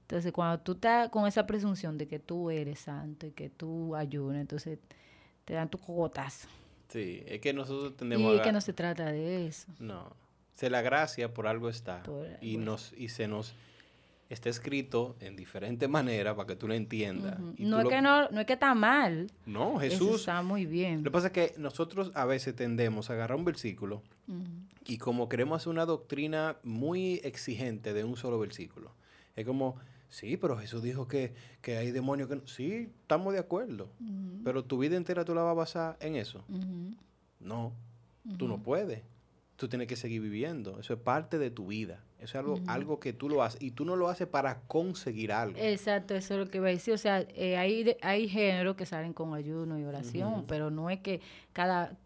Entonces, 0.02 0.32
cuando 0.32 0.60
tú 0.60 0.74
estás 0.74 1.10
con 1.10 1.28
esa 1.28 1.48
presunción 1.48 1.98
de 1.98 2.08
que 2.08 2.20
tú 2.20 2.52
eres 2.52 2.80
santo 2.80 3.26
y 3.28 3.32
que 3.32 3.50
tú 3.50 3.96
ayunas, 3.96 4.42
entonces 4.42 4.80
te 5.46 5.54
dan 5.54 5.70
tu 5.70 5.80
cogotazo. 5.80 6.48
Sí, 6.90 7.24
es 7.26 7.42
que 7.42 7.54
nosotros 7.54 7.98
tenemos... 7.98 8.34
Y 8.34 8.38
es 8.38 8.42
que 8.42 8.52
no 8.52 8.62
se 8.62 8.74
trata 8.74 9.12
de 9.12 9.48
eso. 9.48 9.68
No, 9.80 10.16
se 10.54 10.70
la 10.70 10.82
gracia 10.82 11.34
por 11.34 11.48
algo 11.48 11.70
está. 11.70 12.04
y, 12.42 12.58
nos, 12.58 12.94
y 12.94 13.10
se 13.10 13.28
nos 13.28 13.56
está 14.30 14.50
escrito 14.50 15.16
en 15.20 15.36
diferentes 15.36 15.88
maneras 15.88 16.36
para 16.36 16.48
que 16.48 16.56
tú 16.56 16.68
lo 16.68 16.74
entiendas. 16.74 17.40
no, 17.40 17.82
es 17.82 17.88
que 17.88 18.02
no, 18.02 18.30
no 18.30 18.40
es 18.40 18.46
que 18.46 18.54
está 18.54 18.74
mal. 18.74 19.32
No, 19.46 19.78
Jesús... 19.78 20.22
está 20.22 20.42
muy 20.42 20.66
bien. 20.66 21.00
Lo 21.00 21.06
que 21.06 21.12
pasa 21.12 21.28
es 21.28 21.34
que 21.34 21.54
nosotros 21.58 22.12
a 22.16 22.26
veces 22.26 22.56
tendemos 22.56 23.10
a 23.10 23.14
agarrar 23.14 23.38
un 23.38 23.46
versículo 23.46 24.02
y 24.86 24.98
como 24.98 25.30
queremos 25.30 25.62
hacer 25.62 25.72
una 25.72 25.86
doctrina 25.86 26.58
muy 26.64 27.22
exigente 27.24 27.94
de 27.94 28.04
un 28.04 28.18
solo 28.18 28.40
versículo, 28.40 28.92
es 29.36 29.46
como 29.46 29.78
Sí, 30.16 30.38
pero 30.38 30.58
Jesús 30.58 30.82
dijo 30.82 31.10
que, 31.10 31.34
hay 31.68 31.92
demonios 31.92 32.30
que... 32.30 32.38
No. 32.38 32.48
Sí, 32.48 32.90
estamos 33.02 33.34
de 33.34 33.40
acuerdo. 33.40 33.90
Pero 34.46 34.64
tu 34.64 34.78
vida 34.78 34.96
entera 34.96 35.26
tú 35.26 35.36
la 35.36 35.42
vas 35.42 35.52
a 35.52 35.56
basar 35.56 35.98
en 36.00 36.16
eso. 36.16 36.46
No, 37.42 37.74
tú 38.38 38.48
no 38.48 38.64
puedes. 38.64 39.02
Tú 39.58 39.68
tienes 39.68 39.90
que 39.90 39.98
seguir 39.98 40.22
viviendo. 40.22 40.80
Eso 40.80 40.94
es 40.94 41.00
parte 41.00 41.38
de 41.38 41.52
tu 41.52 41.68
vida. 41.68 42.02
Eso 42.20 42.24
es 42.24 42.36
algo, 42.36 42.60
algo 42.68 43.00
que 43.00 43.14
tú 43.14 43.30
lo 43.30 43.44
haces. 43.44 43.62
Y 43.62 43.72
tú 43.72 43.86
no 43.86 43.96
lo 43.96 44.08
haces 44.08 44.28
para 44.28 44.62
conseguir 44.62 45.32
algo. 45.32 45.60
Exacto, 45.60 46.16
eso 46.16 46.34
es 46.36 46.40
lo 46.40 46.50
que 46.50 46.58
iba 46.58 46.68
a 46.68 46.72
decir. 46.72 46.94
O 46.94 46.98
sea, 46.98 47.22
eh, 47.36 47.58
hay, 47.58 47.96
hay 48.02 48.30
géneros 48.30 48.76
que 48.76 48.86
salen 48.86 49.14
con 49.14 49.34
ayuno 49.34 49.78
y 49.78 49.84
oración, 49.84 50.46
pero 50.48 50.72
no 50.72 50.90
es 50.90 51.00
que 51.02 51.22
cada, 51.56 51.98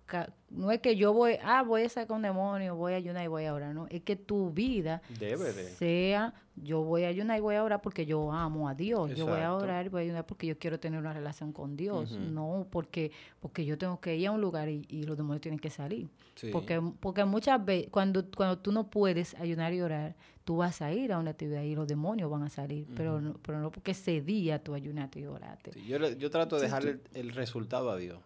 no 0.52 0.70
es 0.70 0.80
que 0.80 0.96
yo 0.96 1.12
voy, 1.12 1.38
ah, 1.44 1.64
voy 1.64 1.82
a 1.82 1.90
sacar 1.90 2.16
un 2.16 2.22
demonio, 2.22 2.76
voy 2.76 2.94
a 2.94 2.98
ayunar 2.98 3.24
y 3.24 3.28
voy 3.28 3.46
a 3.46 3.54
orar, 3.56 3.74
no, 3.74 3.88
es 3.90 4.04
que 4.04 4.16
tu 4.16 4.52
vida 4.52 5.02
Debe 5.20 5.54
de. 5.54 5.70
sea, 5.70 6.36
yo 6.56 6.84
voy 6.84 7.06
a 7.06 7.08
ayunar 7.08 7.40
y 7.40 7.42
voy 7.42 7.56
a 7.56 7.64
orar 7.64 7.82
porque 7.82 8.06
yo 8.06 8.32
amo 8.32 8.70
a 8.70 8.76
Dios, 8.76 9.16
yo 9.16 9.26
voy 9.26 9.42
a 9.42 9.52
orar 9.52 9.88
y 9.88 9.90
voy 9.90 10.02
a 10.02 10.04
ayunar 10.04 10.28
porque 10.28 10.46
yo 10.46 10.60
quiero 10.60 10.80
tener 10.80 11.00
una 11.00 11.14
relación 11.14 11.52
con 11.52 11.76
Dios, 11.76 12.12
no 12.12 12.68
porque 12.70 13.12
porque 13.40 13.66
yo 13.66 13.76
tengo 13.76 14.00
que 14.00 14.16
ir 14.18 14.28
a 14.28 14.32
un 14.32 14.40
lugar 14.40 14.70
y, 14.70 14.84
los 15.02 15.18
demonios 15.18 15.42
tienen 15.42 15.60
que 15.60 15.72
salir. 15.72 16.10
Porque 16.52 16.80
porque 17.00 17.26
muchas 17.26 17.66
veces 17.66 17.90
cuando 17.90 18.30
cuando 18.30 18.60
tú 18.60 18.72
no 18.72 18.88
puedes 18.88 19.34
ayunar 19.34 19.74
y 19.74 19.82
orar, 19.82 20.16
tú 20.44 20.58
vas 20.58 20.80
a 20.84 20.94
ir 20.94 21.12
a 21.12 21.18
una 21.18 21.32
actividad 21.32 21.64
y 21.64 21.74
los 21.74 21.88
demonios 21.88 22.30
van 22.30 22.44
a 22.44 22.50
salir, 22.50 22.86
pero, 22.96 23.20
no, 23.20 23.34
pero 23.42 23.60
no 23.60 23.72
porque 23.72 23.92
ese 23.92 24.22
día 24.22 24.64
tú 24.64 24.76
ayunaste 24.76 25.22
y 25.22 25.26
oraste. 25.26 25.72
yo, 25.88 25.98
yo 25.98 26.30
trato 26.30 26.58
de 26.58 26.62
dejarle 26.64 27.00
el 27.16 27.32
resultado 27.32 27.90
a 27.90 27.98
Dios. 27.98 28.20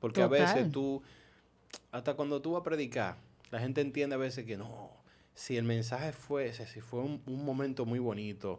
Porque 0.00 0.22
a 0.22 0.26
veces 0.26 0.72
tú, 0.72 1.02
hasta 1.92 2.14
cuando 2.14 2.40
tú 2.40 2.52
vas 2.52 2.60
a 2.60 2.64
predicar, 2.64 3.16
la 3.50 3.60
gente 3.60 3.80
entiende 3.80 4.14
a 4.14 4.18
veces 4.18 4.44
que 4.44 4.56
no, 4.56 4.90
si 5.34 5.56
el 5.56 5.64
mensaje 5.64 6.12
fue, 6.12 6.52
si 6.52 6.80
fue 6.80 7.00
un, 7.00 7.22
momento 7.26 7.84
muy 7.86 7.98
bonito, 7.98 8.58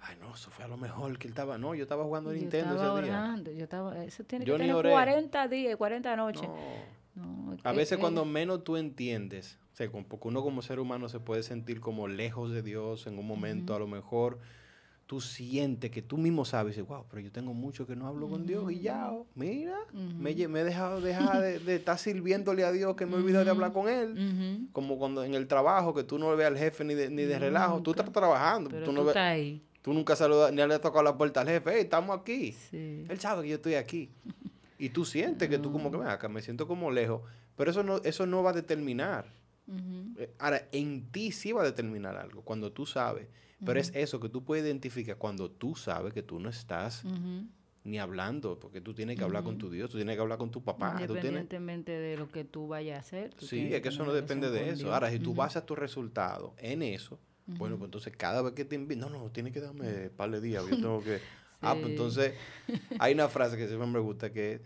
ay 0.00 0.16
no, 0.20 0.34
eso 0.34 0.50
fue 0.50 0.64
a 0.64 0.68
lo 0.68 0.76
mejor 0.76 1.18
que 1.18 1.26
él 1.26 1.32
estaba, 1.32 1.58
no, 1.58 1.74
yo 1.74 1.82
estaba 1.82 2.04
jugando 2.04 2.32
Nintendo 2.32 2.74
ese 2.74 3.06
día. 3.06 3.36
Yo 3.44 3.64
estaba, 3.64 4.04
eso 4.04 4.24
tiene 4.24 4.44
que 4.44 4.52
tener 4.52 4.74
40 4.74 5.48
días, 5.48 5.76
40 5.76 6.16
noches. 6.16 6.48
a 7.64 7.72
veces 7.72 7.98
cuando 7.98 8.24
menos 8.24 8.64
tú 8.64 8.76
entiendes, 8.76 9.58
o 9.72 9.76
sea, 9.76 9.90
porque 9.90 10.28
uno 10.28 10.42
como 10.42 10.62
ser 10.62 10.80
humano 10.80 11.08
se 11.08 11.20
puede 11.20 11.42
sentir 11.42 11.80
como 11.80 12.08
lejos 12.08 12.50
de 12.50 12.62
Dios 12.62 13.06
en 13.06 13.18
un 13.18 13.26
momento, 13.26 13.74
a 13.74 13.78
lo 13.78 13.86
mejor 13.86 14.38
tú 15.10 15.20
sientes 15.20 15.90
que 15.90 16.02
tú 16.02 16.16
mismo 16.16 16.44
sabes, 16.44 16.78
y 16.78 16.82
wow, 16.82 17.04
pero 17.10 17.20
yo 17.20 17.32
tengo 17.32 17.52
mucho 17.52 17.84
que 17.84 17.96
no 17.96 18.06
hablo 18.06 18.28
con 18.28 18.46
Dios 18.46 18.70
y 18.70 18.78
ya, 18.78 19.10
oh, 19.10 19.26
mira, 19.34 19.76
me, 19.92 20.30
he 20.30 20.64
dejado 20.64 21.00
dejar 21.00 21.40
de, 21.40 21.74
estar 21.74 21.98
sirviéndole 21.98 22.62
a 22.62 22.70
Dios 22.70 22.94
que 22.94 23.06
me 23.06 23.14
he 23.14 23.16
olvidado 23.16 23.44
de 23.44 23.50
hablar 23.50 23.72
con 23.72 23.88
Él. 23.88 24.68
Como 24.70 24.98
cuando 25.00 25.24
en 25.24 25.34
el 25.34 25.48
trabajo, 25.48 25.92
que 25.94 26.04
tú 26.04 26.16
no 26.16 26.36
ves 26.36 26.46
al 26.46 26.56
jefe 26.56 26.84
ni 26.84 26.94
de, 26.94 27.10
ni 27.10 27.24
de 27.24 27.40
relajo, 27.40 27.82
tú 27.82 27.90
estás 27.90 28.12
trabajando. 28.12 28.70
tú, 28.84 28.92
no 28.92 29.10
ahí. 29.16 29.60
Tú 29.82 29.92
nunca 29.92 30.14
saludas, 30.14 30.52
ni 30.52 30.58
le 30.58 30.74
has 30.74 30.80
tocado 30.80 31.02
la 31.02 31.18
puerta 31.18 31.40
al 31.40 31.48
jefe, 31.48 31.70
hey, 31.74 31.80
estamos 31.80 32.16
aquí. 32.16 32.54
Él 32.70 33.18
sabe 33.18 33.42
que 33.42 33.48
yo 33.48 33.56
estoy 33.56 33.74
aquí. 33.74 34.10
Y 34.78 34.90
tú 34.90 35.04
sientes 35.04 35.48
que 35.48 35.58
tú 35.58 35.72
como 35.72 35.90
que 35.90 35.98
me 35.98 36.08
acá, 36.08 36.28
me 36.28 36.40
siento 36.40 36.68
como 36.68 36.88
lejos, 36.88 37.22
pero 37.56 37.72
eso 37.72 37.82
no, 37.82 37.96
eso 38.04 38.26
no 38.26 38.44
va 38.44 38.50
a 38.50 38.52
determinar. 38.52 39.26
Eh, 40.18 40.32
ahora, 40.38 40.68
en 40.70 41.10
ti 41.10 41.32
sí 41.32 41.50
va 41.50 41.62
a 41.62 41.64
determinar 41.64 42.16
algo, 42.16 42.42
cuando 42.42 42.70
tú 42.70 42.86
sabes 42.86 43.26
pero 43.64 43.80
es 43.80 43.92
eso 43.94 44.20
que 44.20 44.28
tú 44.28 44.44
puedes 44.44 44.64
identificar 44.64 45.16
cuando 45.16 45.50
tú 45.50 45.74
sabes 45.74 46.12
que 46.12 46.22
tú 46.22 46.40
no 46.40 46.48
estás 46.48 47.04
ni 47.82 47.98
hablando, 47.98 48.58
porque 48.60 48.80
tú 48.80 48.94
tienes 48.94 49.16
que 49.16 49.24
hablar 49.24 49.42
con 49.42 49.58
tu 49.58 49.70
Dios, 49.70 49.90
tú 49.90 49.96
tienes 49.96 50.16
que 50.16 50.20
hablar 50.20 50.38
con 50.38 50.50
tu 50.50 50.62
papá. 50.62 50.98
Independientemente 51.00 51.92
de 51.92 52.16
lo 52.16 52.30
que 52.30 52.44
tú 52.44 52.68
vayas 52.68 52.96
a 52.96 53.00
hacer. 53.00 53.34
Sí, 53.38 53.72
es 53.72 53.80
que 53.80 53.88
eso 53.88 54.04
no 54.04 54.12
depende 54.12 54.50
de 54.50 54.70
eso. 54.70 54.92
Ahora, 54.92 55.10
si 55.10 55.18
tú 55.18 55.34
basas 55.34 55.64
tu 55.64 55.74
resultado 55.74 56.54
en 56.58 56.82
eso, 56.82 57.18
bueno, 57.46 57.76
pues 57.76 57.88
entonces 57.88 58.14
cada 58.16 58.42
vez 58.42 58.52
que 58.52 58.64
te 58.64 58.76
invitan, 58.76 59.10
no, 59.10 59.18
no, 59.18 59.30
tienes 59.30 59.52
que 59.52 59.60
darme 59.60 60.04
un 60.04 60.10
par 60.10 60.30
de 60.30 60.40
días, 60.40 60.64
yo 60.68 60.76
tengo 60.76 61.02
que... 61.02 61.20
Ah, 61.62 61.74
pues 61.74 61.90
entonces 61.90 62.32
hay 62.98 63.12
una 63.12 63.28
frase 63.28 63.58
que 63.58 63.68
siempre 63.68 63.86
me 63.86 63.98
gusta 63.98 64.32
que 64.32 64.62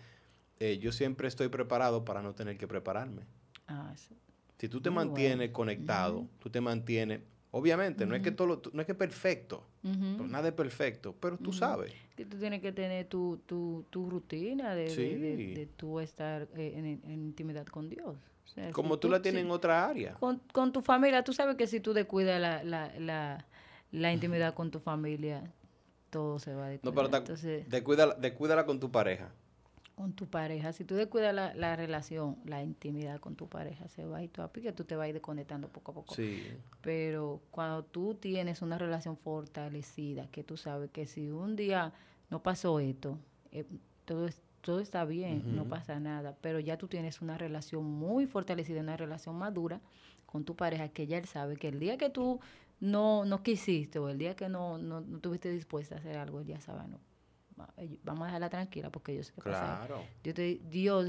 eh, 0.60 0.78
yo 0.78 0.92
siempre 0.92 1.26
estoy 1.26 1.48
preparado 1.48 2.04
para 2.04 2.22
no 2.22 2.36
tener 2.36 2.56
que 2.56 2.68
prepararme. 2.68 3.22
Ah, 3.66 3.92
sí. 3.96 4.14
Si 4.58 4.68
tú 4.68 4.80
te 4.80 4.90
mantienes 4.90 5.50
conectado, 5.50 6.28
tú 6.38 6.50
te 6.50 6.60
mantienes 6.60 7.22
Obviamente, 7.56 8.04
no 8.04 8.16
es 8.16 8.22
que 8.22 8.32
todo 8.32 8.60
no 8.72 8.80
es 8.80 8.86
que 8.86 8.96
perfecto, 8.96 9.64
pues 9.80 10.28
nada 10.28 10.48
es 10.48 10.54
perfecto, 10.54 11.14
pero 11.20 11.38
tú 11.38 11.52
sabes. 11.52 11.92
Que 12.16 12.26
tú 12.26 12.36
tienes 12.36 12.60
que 12.60 12.72
tener 12.72 13.06
tu, 13.06 13.40
tu, 13.46 13.84
tu 13.90 14.10
rutina 14.10 14.74
de, 14.74 14.86
de, 14.92 15.68
tú 15.76 16.00
estar 16.00 16.48
eh, 16.56 17.00
en, 17.04 17.12
intimidad 17.12 17.64
con 17.66 17.88
Dios. 17.88 18.16
Como 18.72 18.98
tú, 18.98 19.08
la 19.08 19.22
tienes 19.22 19.42
en 19.42 19.52
otra 19.52 19.86
área. 19.86 20.14
Con, 20.14 20.40
con, 20.52 20.72
tu 20.72 20.82
familia, 20.82 21.22
tú 21.22 21.32
sabes 21.32 21.54
que 21.54 21.68
si 21.68 21.78
tú 21.78 21.92
descuidas 21.92 22.40
la, 22.40 22.64
la, 22.64 22.92
la, 22.98 23.46
la 23.92 24.12
intimidad 24.12 24.52
con 24.54 24.72
tu 24.72 24.80
familia, 24.80 25.44
todo 26.10 26.40
se 26.40 26.56
va 26.56 26.66
a 26.66 26.68
descuidar. 26.70 26.92
No, 26.92 27.08
pero 27.08 27.16
Entonces, 27.18 27.70
descuídala 27.70 28.66
con 28.66 28.80
tu 28.80 28.90
pareja 28.90 29.32
con 29.94 30.12
tu 30.12 30.26
pareja. 30.26 30.72
Si 30.72 30.84
tú 30.84 30.94
descuidas 30.94 31.34
la, 31.34 31.54
la, 31.54 31.76
relación, 31.76 32.36
la 32.44 32.62
intimidad 32.62 33.20
con 33.20 33.36
tu 33.36 33.48
pareja, 33.48 33.88
se 33.88 34.04
va 34.04 34.22
y 34.22 34.28
tú 34.28 34.42
que 34.52 34.72
tú 34.72 34.84
te 34.84 34.96
vas 34.96 35.04
a 35.04 35.08
ir 35.08 35.14
desconectando 35.14 35.68
poco 35.68 35.92
a 35.92 35.94
poco. 35.94 36.14
Sí. 36.14 36.42
Pero 36.80 37.42
cuando 37.50 37.84
tú 37.84 38.14
tienes 38.14 38.62
una 38.62 38.78
relación 38.78 39.16
fortalecida, 39.16 40.26
que 40.28 40.42
tú 40.42 40.56
sabes 40.56 40.90
que 40.90 41.06
si 41.06 41.30
un 41.30 41.56
día 41.56 41.92
no 42.30 42.42
pasó 42.42 42.80
esto, 42.80 43.18
eh, 43.52 43.64
todo, 44.04 44.28
todo 44.60 44.80
está 44.80 45.04
bien, 45.04 45.54
no 45.54 45.64
pasa 45.64 46.00
nada, 46.00 46.36
pero 46.40 46.58
ya 46.58 46.76
tú 46.76 46.88
tienes 46.88 47.20
una 47.22 47.38
relación 47.38 47.84
muy 47.84 48.26
fortalecida, 48.26 48.80
una 48.80 48.96
relación 48.96 49.36
madura 49.36 49.80
con 50.26 50.44
tu 50.44 50.56
pareja, 50.56 50.88
que 50.88 51.06
ya 51.06 51.18
él 51.18 51.26
sabe 51.26 51.56
que 51.56 51.68
el 51.68 51.78
día 51.78 51.96
que 51.96 52.10
tú 52.10 52.40
no, 52.80 53.24
no 53.24 53.42
quisiste 53.42 53.98
o 54.00 54.08
el 54.08 54.18
día 54.18 54.34
que 54.34 54.48
no, 54.48 54.78
no, 54.78 55.00
no 55.00 55.16
estuviste 55.16 55.50
dispuesta 55.50 55.94
a 55.94 55.98
hacer 55.98 56.16
algo, 56.16 56.40
él 56.40 56.46
ya 56.46 56.60
sabe, 56.60 56.88
no, 56.88 56.98
vamos 58.02 58.22
a 58.22 58.26
dejarla 58.26 58.50
tranquila 58.50 58.90
porque 58.90 59.14
yo 59.14 59.22
sé 59.22 59.32
que 59.32 59.40
claro. 59.40 60.02
Dios, 60.22 60.34
te, 60.34 60.60
Dios 60.70 61.06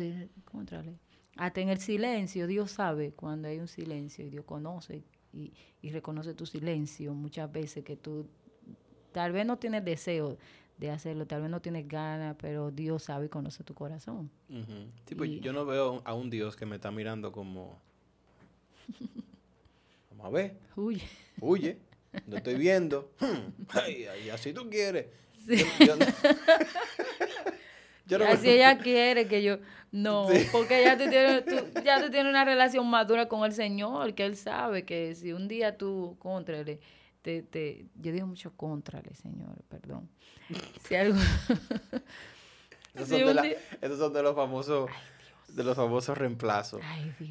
hasta 1.37 1.61
en 1.61 1.69
el 1.69 1.79
silencio, 1.79 2.47
Dios 2.47 2.71
sabe 2.71 3.11
cuando 3.11 3.47
hay 3.47 3.59
un 3.59 3.67
silencio 3.67 4.25
y 4.25 4.29
Dios 4.29 4.45
conoce 4.45 5.03
y, 5.33 5.53
y, 5.81 5.91
reconoce 5.91 6.33
tu 6.33 6.45
silencio 6.45 7.13
muchas 7.13 7.51
veces 7.51 7.83
que 7.83 7.97
tú 7.97 8.25
tal 9.11 9.33
vez 9.33 9.45
no 9.45 9.57
tienes 9.57 9.83
deseo 9.83 10.37
de 10.77 10.91
hacerlo, 10.91 11.25
tal 11.25 11.41
vez 11.41 11.49
no 11.49 11.61
tienes 11.61 11.87
ganas, 11.87 12.35
pero 12.39 12.71
Dios 12.71 13.03
sabe 13.03 13.27
y 13.27 13.29
conoce 13.29 13.63
tu 13.63 13.73
corazón. 13.73 14.29
Sí, 15.07 15.15
pues 15.15 15.39
yo 15.41 15.53
no 15.53 15.65
veo 15.65 16.01
a 16.05 16.13
un 16.13 16.29
Dios 16.29 16.55
que 16.55 16.65
me 16.65 16.75
está 16.75 16.91
mirando 16.91 17.31
como... 17.31 17.81
Vamos 20.11 20.25
a 20.25 20.29
ver. 20.29 20.57
Huye. 20.75 21.03
Huye. 21.39 21.79
No 22.27 22.37
estoy 22.37 22.55
viendo. 22.55 23.11
ay, 23.69 24.05
ay, 24.05 24.29
así 24.29 24.53
tú 24.53 24.69
quieres. 24.69 25.07
Así 28.27 28.49
ella 28.49 28.77
quiere 28.77 29.27
que 29.27 29.43
yo... 29.43 29.57
No, 29.91 30.27
porque 30.51 30.83
ya 30.83 30.97
tú, 30.97 31.09
tienes, 31.09 31.45
ya 31.85 32.03
tú 32.03 32.11
tienes 32.11 32.29
una 32.29 32.43
relación 32.43 32.89
madura 32.89 33.29
con 33.29 33.45
el 33.45 33.53
Señor, 33.53 34.13
que 34.13 34.25
Él 34.25 34.35
sabe 34.35 34.83
que 34.83 35.15
si 35.15 35.31
un 35.31 35.47
día 35.47 35.77
tú, 35.77 36.17
contrale, 36.19 36.81
te, 37.21 37.43
te, 37.43 37.85
yo 37.95 38.11
digo 38.11 38.27
mucho 38.27 38.51
contrale, 38.57 39.15
Señor, 39.15 39.55
perdón. 39.69 40.09
Si 40.85 40.95
algo... 40.95 41.17
esos, 42.93 43.07
son 43.07 43.37
de 43.37 43.57
esos, 43.81 43.97
son 43.97 44.11
de 44.11 44.21
los 44.21 44.35
famosos... 44.35 44.89
de 45.47 45.63
los 45.63 45.77
famosos 45.77 46.17
reemplazos. 46.17 46.81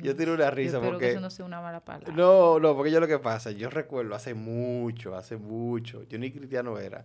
Yo 0.02 0.16
tiro 0.16 0.32
una 0.32 0.50
risa 0.50 0.80
porque... 0.80 1.10
eso 1.10 1.20
no 1.20 1.28
sea 1.28 1.44
una 1.44 1.60
mala 1.60 1.84
palabra. 1.84 2.14
No, 2.14 2.58
no, 2.58 2.74
porque 2.74 2.90
yo 2.90 2.98
lo 2.98 3.06
que 3.06 3.18
pasa, 3.18 3.50
yo 3.50 3.68
recuerdo 3.68 4.14
hace 4.14 4.32
mucho, 4.32 5.14
hace 5.14 5.36
mucho, 5.36 6.08
yo 6.08 6.18
ni 6.18 6.30
cristiano 6.30 6.78
era, 6.78 7.04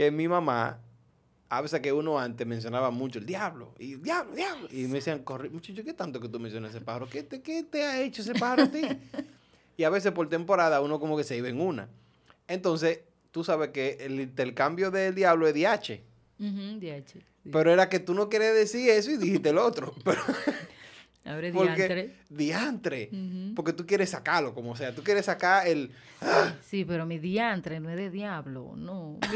que 0.00 0.10
mi 0.10 0.28
mamá 0.28 0.80
a 1.50 1.60
veces 1.60 1.80
que 1.80 1.92
uno 1.92 2.18
antes 2.18 2.46
mencionaba 2.46 2.90
mucho 2.90 3.18
el 3.18 3.26
diablo, 3.26 3.74
y 3.78 3.96
diablo, 3.96 4.34
diablo. 4.34 4.68
Y 4.70 4.84
me 4.84 4.94
decían, 4.94 5.22
corre, 5.24 5.50
muchacho, 5.50 5.84
¿qué 5.84 5.92
tanto 5.92 6.18
que 6.18 6.28
tú 6.30 6.40
mencionas 6.40 6.74
ese 6.74 6.82
pájaro? 6.82 7.06
¿Qué 7.06 7.22
te, 7.22 7.42
¿Qué 7.42 7.64
te 7.64 7.82
ha 7.84 8.00
hecho 8.00 8.22
ese 8.22 8.32
pájaro 8.32 8.62
a 8.62 8.70
ti? 8.70 8.80
y 9.76 9.84
a 9.84 9.90
veces 9.90 10.12
por 10.12 10.26
temporada 10.30 10.80
uno 10.80 10.98
como 10.98 11.18
que 11.18 11.24
se 11.24 11.36
iba 11.36 11.50
en 11.50 11.60
una. 11.60 11.90
Entonces, 12.48 13.00
tú 13.30 13.44
sabes 13.44 13.72
que 13.72 13.98
el 14.00 14.18
intercambio 14.22 14.90
del 14.90 15.14
diablo 15.14 15.46
es 15.46 15.52
DH. 15.52 16.00
Ujú, 16.38 16.80
DH, 16.80 17.04
sí. 17.06 17.20
Pero 17.52 17.70
era 17.70 17.90
que 17.90 17.98
tú 17.98 18.14
no 18.14 18.30
querías 18.30 18.54
decir 18.54 18.88
eso 18.88 19.10
y 19.10 19.18
dijiste 19.18 19.50
el 19.50 19.58
otro. 19.58 19.92
Pero, 20.04 20.22
Es 21.22 21.52
porque, 21.52 21.74
diantre. 21.76 22.14
diantre. 22.30 23.10
Porque 23.54 23.72
tú 23.74 23.86
quieres 23.86 24.08
sacarlo, 24.10 24.54
como 24.54 24.74
sea. 24.74 24.94
Tú 24.94 25.02
quieres 25.02 25.26
sacar 25.26 25.66
el... 25.66 25.90
Sí, 26.62 26.84
pero 26.84 27.04
mi 27.04 27.18
diantre 27.18 27.78
no 27.78 27.90
es 27.90 27.96
de 27.96 28.10
diablo, 28.10 28.72
no. 28.76 29.18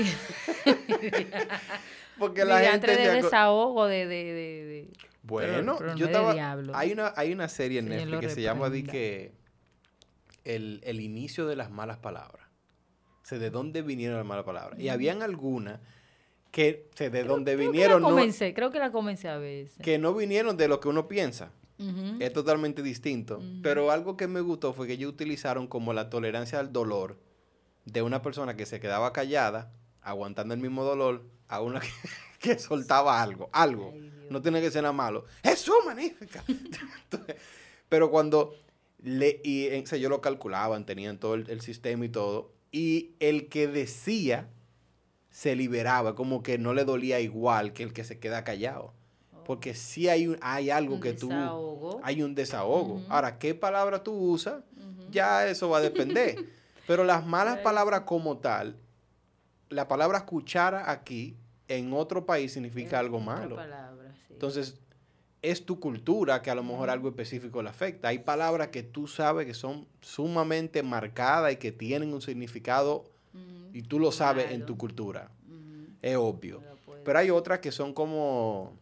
Porque 2.18 2.42
mi 2.44 2.48
la 2.48 2.60
gente... 2.60 2.86
diantre 2.86 2.96
de 2.96 3.22
desahogo, 3.22 3.86
de... 3.86 4.06
de, 4.06 4.24
de, 4.24 4.64
de- 4.64 4.88
Bueno, 5.22 5.76
pero 5.78 5.90
no 5.92 5.96
yo 5.98 6.06
estaba. 6.06 6.32
diablo. 6.34 6.72
Hay 6.74 6.92
una, 6.92 7.12
hay 7.16 7.32
una 7.32 7.48
serie 7.48 7.80
en 7.80 7.88
Netflix 7.88 8.20
que 8.20 8.28
se 8.30 8.42
llama 8.42 8.70
di 8.70 8.82
que 8.84 9.32
el, 10.44 10.80
el 10.84 11.00
inicio 11.00 11.46
de 11.46 11.56
las 11.56 11.70
malas 11.70 11.98
palabras. 11.98 12.46
O 13.22 13.26
sea, 13.26 13.38
de 13.38 13.50
dónde 13.50 13.82
vinieron 13.82 14.16
las 14.16 14.26
malas 14.26 14.44
palabras. 14.44 14.78
Y 14.78 14.88
habían 14.90 15.22
algunas 15.22 15.80
que 16.50 16.88
o 16.92 16.96
sea, 16.96 17.10
de 17.10 17.24
dónde 17.24 17.54
Creo 17.56 17.66
que 17.66 17.72
vinieron, 17.72 18.02
no, 18.02 18.10
comencé, 18.10 18.54
creo 18.54 18.70
que 18.70 18.78
la 18.78 18.92
comencé 18.92 19.28
a 19.28 19.38
veces. 19.38 19.76
que 19.82 19.98
no 19.98 20.14
vinieron 20.14 20.56
de 20.56 20.68
lo 20.68 20.78
que 20.80 20.88
uno 20.88 21.08
piensa. 21.08 21.50
Es 21.78 22.32
totalmente 22.32 22.82
distinto. 22.82 23.42
Pero 23.62 23.90
algo 23.90 24.16
que 24.16 24.28
me 24.28 24.40
gustó 24.40 24.72
fue 24.72 24.86
que 24.86 24.94
ellos 24.94 25.12
utilizaron 25.12 25.66
como 25.66 25.92
la 25.92 26.08
tolerancia 26.08 26.60
al 26.60 26.72
dolor 26.72 27.18
de 27.84 28.02
una 28.02 28.22
persona 28.22 28.56
que 28.56 28.66
se 28.66 28.80
quedaba 28.80 29.12
callada, 29.12 29.72
aguantando 30.00 30.54
el 30.54 30.60
mismo 30.60 30.84
dolor, 30.84 31.24
a 31.48 31.60
una 31.60 31.80
que, 31.80 31.88
que 32.38 32.58
soltaba 32.58 33.22
algo. 33.22 33.50
Algo. 33.52 33.90
Ay. 33.92 34.10
No 34.30 34.40
tiene 34.40 34.60
que 34.60 34.70
ser 34.70 34.82
nada 34.82 34.92
malo. 34.92 35.26
¡Jesús, 35.42 35.74
magnífica! 35.84 36.42
Entonces, 36.48 37.36
pero 37.88 38.10
cuando 38.10 38.54
le, 39.02 39.40
y, 39.44 39.64
eh, 39.64 39.82
o 39.82 39.86
sea, 39.86 39.98
ellos 39.98 40.10
lo 40.10 40.20
calculaban, 40.20 40.86
tenían 40.86 41.18
todo 41.18 41.34
el, 41.34 41.50
el 41.50 41.60
sistema 41.60 42.04
y 42.06 42.08
todo, 42.08 42.52
y 42.72 43.14
el 43.20 43.48
que 43.48 43.68
decía 43.68 44.48
se 45.30 45.56
liberaba, 45.56 46.14
como 46.14 46.42
que 46.42 46.58
no 46.58 46.74
le 46.74 46.84
dolía 46.84 47.18
igual 47.20 47.72
que 47.72 47.82
el 47.82 47.92
que 47.92 48.04
se 48.04 48.20
queda 48.20 48.44
callado. 48.44 48.94
Porque 49.46 49.74
sí 49.74 50.08
hay, 50.08 50.26
un- 50.28 50.38
hay 50.40 50.70
algo 50.70 50.94
Un 50.96 51.00
que 51.00 51.12
tú... 51.12 51.28
desahogo. 51.28 52.00
Hay 52.02 52.22
un 52.22 52.34
desahogo. 52.34 53.02
Ahora, 53.08 53.38
¿qué 53.38 53.54
palabra 53.54 54.02
tú 54.02 54.12
usas? 54.12 54.62
Ya 55.10 55.46
eso 55.48 55.68
va 55.68 55.78
a 55.78 55.80
depender. 55.80 56.36
Pero 56.86 57.04
las 57.04 57.24
malas 57.26 57.54
Pues- 57.54 57.64
palabras 57.64 58.00
como 58.02 58.38
tal, 58.38 58.76
la 59.70 59.88
palabra 59.88 60.26
cuchara 60.26 60.90
aquí, 60.90 61.36
en 61.68 61.92
otro 61.94 62.26
país 62.26 62.52
significa 62.52 62.88
Es 62.98 63.00
algo 63.00 63.20
malo. 63.20 63.56
palabra, 63.56 64.12
sí. 64.28 64.34
Entonces, 64.34 64.78
es 65.40 65.64
tu 65.64 65.78
cultura 65.80 66.42
que 66.42 66.50
a 66.50 66.54
lo 66.54 66.62
mejor 66.62 66.90
algo 66.90 67.08
específico 67.08 67.62
le 67.62 67.68
afecta. 67.70 68.08
Hay 68.08 68.18
palabras 68.20 68.68
que 68.68 68.82
tú 68.82 69.06
sabes 69.06 69.46
que 69.46 69.54
son 69.54 69.86
sumamente 70.00 70.82
marcadas 70.82 71.52
y 71.52 71.56
que 71.56 71.72
tienen 71.72 72.12
un 72.14 72.20
significado 72.22 73.04
y 73.72 73.82
tú 73.82 73.98
lo 73.98 74.12
sabes 74.12 74.52
en 74.52 74.64
tu 74.66 74.76
cultura. 74.78 75.30
Es 76.02 76.16
obvio. 76.16 76.60
Pero 76.60 76.76
puede 76.84 77.02
Pero 77.02 77.18
hay 77.18 77.30
otras 77.30 77.58
que 77.60 77.72
son 77.72 77.92
como. 77.94 78.72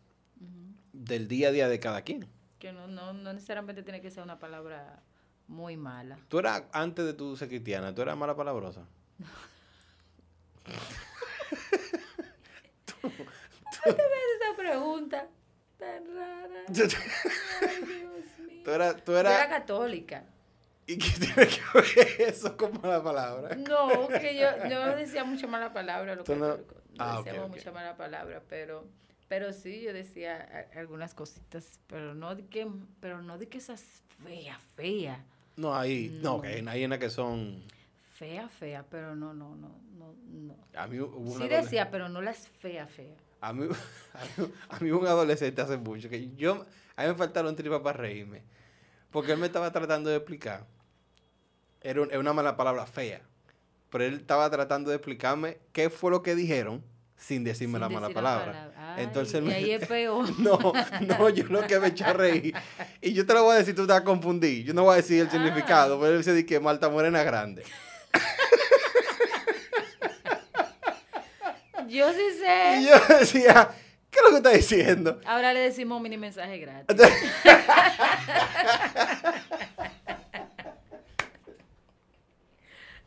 Del 1.05 1.29
día 1.29 1.49
a 1.49 1.53
día 1.53 1.69
de 1.69 1.81
cada 1.81 2.03
quien. 2.03 2.27
Que 2.59 2.73
no, 2.73 2.87
no, 2.87 3.12
no 3.12 3.33
necesariamente 3.33 3.83
tiene 3.83 4.01
que 4.01 4.11
ser 4.11 4.23
una 4.23 4.38
palabra 4.38 5.03
muy 5.49 5.77
mala. 5.77 6.19
Tú 6.29 6.38
eras, 6.38 6.62
antes 6.73 7.05
de 7.05 7.12
tu 7.15 7.37
ser 7.37 7.49
cristiana, 7.49 7.95
tú 7.95 8.03
eras 8.03 8.17
mala 8.17 8.37
palabrosa. 8.37 8.87
Esa 13.85 14.57
pregunta 14.57 15.27
tan 15.79 16.05
rara. 16.17 16.65
tú 16.73 16.83
Ay, 17.61 17.85
Dios 17.85 18.38
mío. 18.38 18.75
eras, 18.75 19.05
tú 19.05 19.12
Yo 19.12 19.19
era 19.19 19.35
eras, 19.45 19.49
católica. 19.49 20.25
¿y 20.87 20.99
qué 20.99 21.11
tiene 21.19 21.49
que 21.49 21.61
ver 21.75 22.21
eso 22.29 22.57
con 22.57 22.81
mala 22.81 23.03
palabra? 23.03 23.55
No, 23.57 24.09
que 24.09 24.37
yo, 24.37 24.47
yo 24.69 24.87
no 24.87 24.97
decía 24.97 25.25
mucha 25.25 25.47
mala 25.47 25.73
palabra, 25.73 26.15
los 26.15 26.25
Tú 26.25 26.37
no-. 26.37 26.57
No, 26.57 26.62
Ah, 26.99 27.23
decíamos 27.25 27.49
ok. 27.51 27.57
mucha 27.57 27.73
mala 27.73 27.97
palabra, 27.97 28.43
pero, 28.51 28.85
pero 29.33 29.51
sí, 29.55 29.81
yo 29.81 29.95
decía 29.95 30.68
algunas 30.77 31.14
cositas, 31.14 31.81
pero 31.87 32.14
no 32.14 32.35
de 32.35 32.45
que, 32.45 32.68
pero 33.01 33.23
no 33.23 33.38
de 33.38 33.49
que 33.49 33.57
esas 33.57 33.83
fea, 34.23 34.59
fea, 34.77 35.25
No, 35.57 35.75
ahí, 35.75 36.18
no, 36.23 36.37
No. 36.37 36.42
que 36.42 36.49
hay, 36.49 36.68
hay 36.68 36.85
unas 36.85 36.99
que 36.99 37.09
son... 37.09 37.62
fea, 38.12 38.47
fea, 38.51 38.85
pero 38.90 39.16
no, 39.16 39.33
no, 39.33 39.57
no, 39.57 39.75
no, 39.97 40.14
no. 40.31 40.55
A 40.77 40.87
mí 40.87 41.01
hubo 41.01 41.38
Sí 41.38 41.49
decía, 41.49 41.90
pero 41.90 42.11
no 42.11 42.21
las 42.21 42.47
fea, 42.47 42.87
fea. 42.87 43.14
A 43.40 43.55
mí, 43.55 43.68
a 44.12 44.42
mí, 44.42 44.53
a 44.68 44.79
mí 44.81 44.90
un 44.90 45.07
adolescente 45.07 45.62
hace 45.62 45.79
mucho 45.79 46.11
que 46.11 46.35
yo, 46.35 46.66
a 46.95 47.03
mí 47.05 47.09
me 47.09 47.14
faltaron 47.14 47.57
tripas 47.57 47.81
para 47.81 47.97
reírme. 47.97 48.42
Porque 49.11 49.33
él 49.33 49.38
me 49.38 49.47
estaba 49.47 49.73
tratando 49.73 50.11
de 50.11 50.16
explicar. 50.16 50.66
Era, 51.81 52.03
un- 52.03 52.11
era 52.11 52.21
una 52.21 52.35
mala 52.35 52.55
palabra 52.55 52.85
fea. 52.85 53.23
Pero 53.88 54.05
él 54.05 54.14
estaba 54.16 54.51
tratando 54.51 54.90
de 54.90 54.97
explicarme 54.97 55.57
qué 55.73 55.88
fue 55.88 56.11
lo 56.11 56.23
que 56.23 56.35
dijeron 56.35 56.85
sin 57.25 57.45
decirme 57.45 57.75
Sin 57.75 57.81
la 57.81 57.89
mala 57.89 58.09
decir 58.09 58.15
palabra. 58.15 58.73
Ay, 58.77 59.05
Entonces 59.05 59.43
y 59.45 59.51
ahí 59.53 59.71
es 59.73 59.87
peor. 59.87 60.29
No, 60.41 60.59
no, 61.01 61.29
yo 61.31 61.45
lo 61.45 61.67
que 61.67 61.79
me 61.81 61.89
eché 61.89 62.05
a 62.05 62.13
reír. 62.13 62.55
Y 63.01 63.13
yo 63.13 63.25
te 63.25 63.33
lo 63.35 63.45
voy 63.45 63.55
a 63.55 63.59
decir, 63.59 63.75
tú 63.75 63.87
te 63.87 63.93
vas 63.93 64.03
a 64.03 64.05
confundir. 64.05 64.65
Yo 64.65 64.75
no 64.75 64.83
voy 64.85 64.95
a 64.95 64.97
decir 64.97 65.21
el 65.21 65.29
Ah. 65.29 65.31
significado. 65.31 66.01
Pero 66.01 66.17
él 66.17 66.25
se 66.25 66.35
dice 66.35 66.47
que 66.47 66.59
Malta 66.61 66.89
Morena 66.89 67.23
Grande. 67.23 67.63
Yo 71.89 72.11
sí 72.13 72.21
Y 72.35 72.39
sé. 72.39 72.89
yo 72.89 73.17
decía, 73.19 73.69
¿qué 74.11 74.19
es 74.19 74.25
lo 74.25 74.31
que 74.31 74.37
está 74.37 74.51
diciendo? 74.51 75.21
Ahora 75.27 75.53
le 75.53 75.61
decimos 75.61 76.01
mini 76.01 76.17
mensaje 76.17 76.59
gratis. 76.59 76.97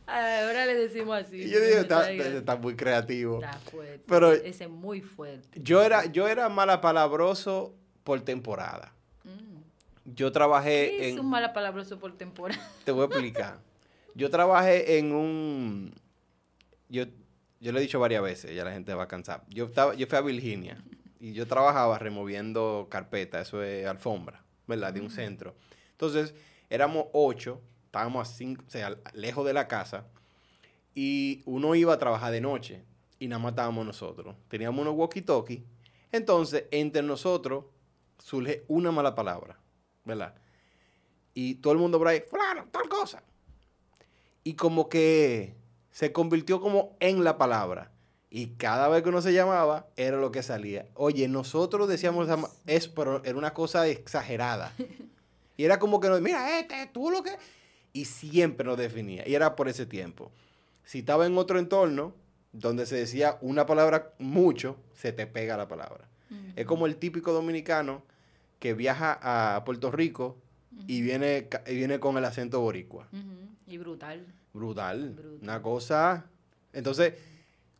Ahora 0.07 0.65
le 0.65 0.75
decimos 0.75 1.15
así. 1.17 1.41
Y 1.43 1.49
yo 1.49 1.59
digo, 1.59 1.79
está, 1.79 2.55
muy 2.57 2.75
creativo. 2.75 3.41
Está 3.43 3.57
fuerte. 3.59 4.03
Pero- 4.07 4.31
Ese 4.33 4.65
es 4.65 4.69
muy 4.69 5.01
fuerte. 5.01 5.59
Yo 5.61 5.83
era, 5.83 6.05
yo 6.05 6.27
era 6.27 6.47
malapalabroso 6.49 7.75
por 8.03 8.21
temporada. 8.21 8.93
Mm. 9.23 10.13
Yo 10.13 10.31
trabajé 10.31 10.91
¿Qué 10.91 11.07
es 11.07 11.13
en... 11.13 11.19
un 11.19 11.29
mala 11.29 11.53
palabra 11.53 11.83
por 11.99 12.15
temporada? 12.15 12.61
Te 12.83 12.91
voy 12.91 13.03
a 13.03 13.05
explicar. 13.05 13.59
Yo 14.15 14.29
trabajé 14.29 14.97
en 14.97 15.11
un... 15.11 15.93
Yo, 16.87 17.03
yo 17.59 17.71
lo 17.73 17.79
he 17.79 17.81
dicho 17.81 17.99
varias 17.99 18.23
veces, 18.23 18.55
ya 18.55 18.63
la 18.63 18.71
gente 18.71 18.93
va 18.93 19.03
a 19.03 19.07
cansar. 19.09 19.43
Yo, 19.49 19.65
estaba, 19.65 19.93
yo 19.93 20.07
fui 20.07 20.17
a 20.17 20.21
Virginia 20.21 20.81
y 21.19 21.33
yo 21.33 21.45
trabajaba 21.47 21.99
removiendo 21.99 22.87
carpetas, 22.89 23.47
eso 23.47 23.61
es 23.61 23.85
alfombra, 23.85 24.41
¿verdad? 24.67 24.93
De 24.93 25.01
un 25.01 25.09
centro. 25.09 25.55
Entonces, 25.91 26.33
éramos 26.69 27.07
ocho, 27.11 27.61
estábamos 27.95 28.29
a 28.29 28.33
cinco, 28.33 28.63
o 28.67 28.69
sea, 28.69 28.97
lejos 29.13 29.45
de 29.45 29.53
la 29.53 29.69
casa 29.69 30.05
y 30.93 31.41
uno 31.45 31.75
iba 31.75 31.93
a 31.93 31.97
trabajar 31.97 32.31
de 32.33 32.41
noche 32.41 32.83
y 33.19 33.27
nada 33.29 33.39
más 33.41 33.51
estábamos 33.53 33.85
nosotros. 33.85 34.35
Teníamos 34.49 34.81
unos 34.81 34.95
walkie-talkie. 34.95 35.63
Entonces, 36.11 36.65
entre 36.71 37.01
nosotros 37.01 37.65
surge 38.19 38.65
una 38.67 38.91
mala 38.91 39.15
palabra, 39.15 39.57
¿verdad? 40.03 40.35
Y 41.33 41.55
todo 41.55 41.71
el 41.73 41.79
mundo 41.79 41.97
por 41.97 42.09
ahí, 42.09 42.21
fulano, 42.29 42.65
tal 42.69 42.89
cosa. 42.89 43.23
Y 44.43 44.55
como 44.55 44.89
que 44.89 45.55
se 45.91 46.11
convirtió 46.11 46.59
como 46.59 46.97
en 46.99 47.23
la 47.23 47.37
palabra. 47.37 47.91
Y 48.29 48.47
cada 48.57 48.89
vez 48.89 49.03
que 49.03 49.09
uno 49.09 49.21
se 49.21 49.31
llamaba, 49.33 49.87
era 49.95 50.17
lo 50.17 50.31
que 50.31 50.43
salía. 50.43 50.87
Oye, 50.95 51.29
nosotros 51.29 51.87
decíamos, 51.87 52.25
esa 52.25 52.35
ma- 52.37 52.49
es, 52.65 52.89
pero 52.89 53.23
era 53.23 53.37
una 53.37 53.53
cosa 53.53 53.87
exagerada. 53.87 54.73
Y 55.57 55.63
era 55.63 55.79
como 55.79 56.01
que 56.01 56.09
nos, 56.09 56.19
mira, 56.19 56.59
este, 56.59 56.85
tú 56.87 57.09
lo 57.09 57.23
que... 57.23 57.31
Y 57.95 58.03
siempre 58.05 58.65
nos 58.67 58.77
definía. 58.77 59.25
Y 59.25 59.35
era 59.35 59.55
por 59.55 59.69
ese 59.69 59.85
tiempo. 59.85 60.29
Si 60.83 60.99
estaba 60.99 61.25
en 61.25 61.37
otro 61.37 61.57
entorno, 61.59 62.13
donde 62.51 62.85
se 62.85 62.97
decía 62.97 63.37
una 63.39 63.65
palabra 63.65 64.11
mucho, 64.19 64.75
se 64.93 65.13
te 65.13 65.25
pega 65.27 65.55
la 65.55 65.69
palabra. 65.69 66.05
Es 66.57 66.65
como 66.65 66.87
el 66.87 66.97
típico 66.97 67.31
dominicano 67.31 68.03
que 68.59 68.73
viaja 68.73 69.17
a 69.21 69.63
Puerto 69.63 69.91
Rico 69.91 70.35
y 70.87 71.01
viene, 71.01 71.47
y 71.67 71.75
viene 71.75 71.99
con 72.01 72.17
el 72.17 72.25
acento 72.25 72.59
boricua. 72.59 73.07
Y 73.65 73.77
brutal. 73.77 74.25
Brutal. 74.53 75.11
Brutal. 75.13 75.39
Una 75.41 75.61
cosa. 75.61 76.25
Entonces, 76.73 77.13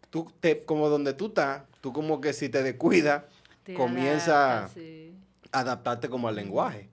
tú 0.09 0.31
te, 0.39 0.63
como 0.63 0.87
donde 0.87 1.13
tú 1.13 1.27
estás, 1.27 1.63
tú 1.81 1.91
como 1.91 2.21
que 2.21 2.31
si 2.31 2.47
te 2.47 2.63
descuidas, 2.63 3.23
Comienza- 3.75 4.69
sí. 4.73 5.13
adaptarte 5.51 6.07
como 6.07 6.29
al 6.29 6.35
lenguaje. 6.35 6.87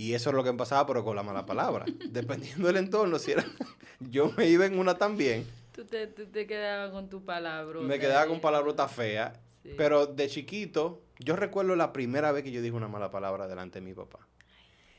Y 0.00 0.14
eso 0.14 0.30
es 0.30 0.36
lo 0.36 0.42
que 0.42 0.50
pasaba, 0.54 0.86
pero 0.86 1.04
con 1.04 1.14
la 1.14 1.22
mala 1.22 1.44
palabra. 1.44 1.84
Dependiendo 2.10 2.68
del 2.68 2.78
entorno, 2.78 3.18
si 3.18 3.32
era. 3.32 3.44
Yo 4.00 4.32
me 4.34 4.48
iba 4.48 4.64
en 4.64 4.78
una 4.78 4.96
también. 4.96 5.46
Tú 5.72 5.84
te, 5.84 6.06
tú 6.06 6.24
te 6.24 6.46
quedabas 6.46 6.90
con 6.90 7.10
tu 7.10 7.22
palabra. 7.22 7.80
Me 7.80 7.98
quedaba 7.98 8.26
con 8.26 8.40
palabrotas 8.40 8.90
feas. 8.90 9.38
Sí. 9.62 9.74
Pero 9.76 10.06
de 10.06 10.26
chiquito, 10.26 11.02
yo 11.18 11.36
recuerdo 11.36 11.76
la 11.76 11.92
primera 11.92 12.32
vez 12.32 12.44
que 12.44 12.50
yo 12.50 12.62
dije 12.62 12.74
una 12.74 12.88
mala 12.88 13.10
palabra 13.10 13.46
delante 13.46 13.78
de 13.80 13.84
mi 13.84 13.92
papá. 13.92 14.26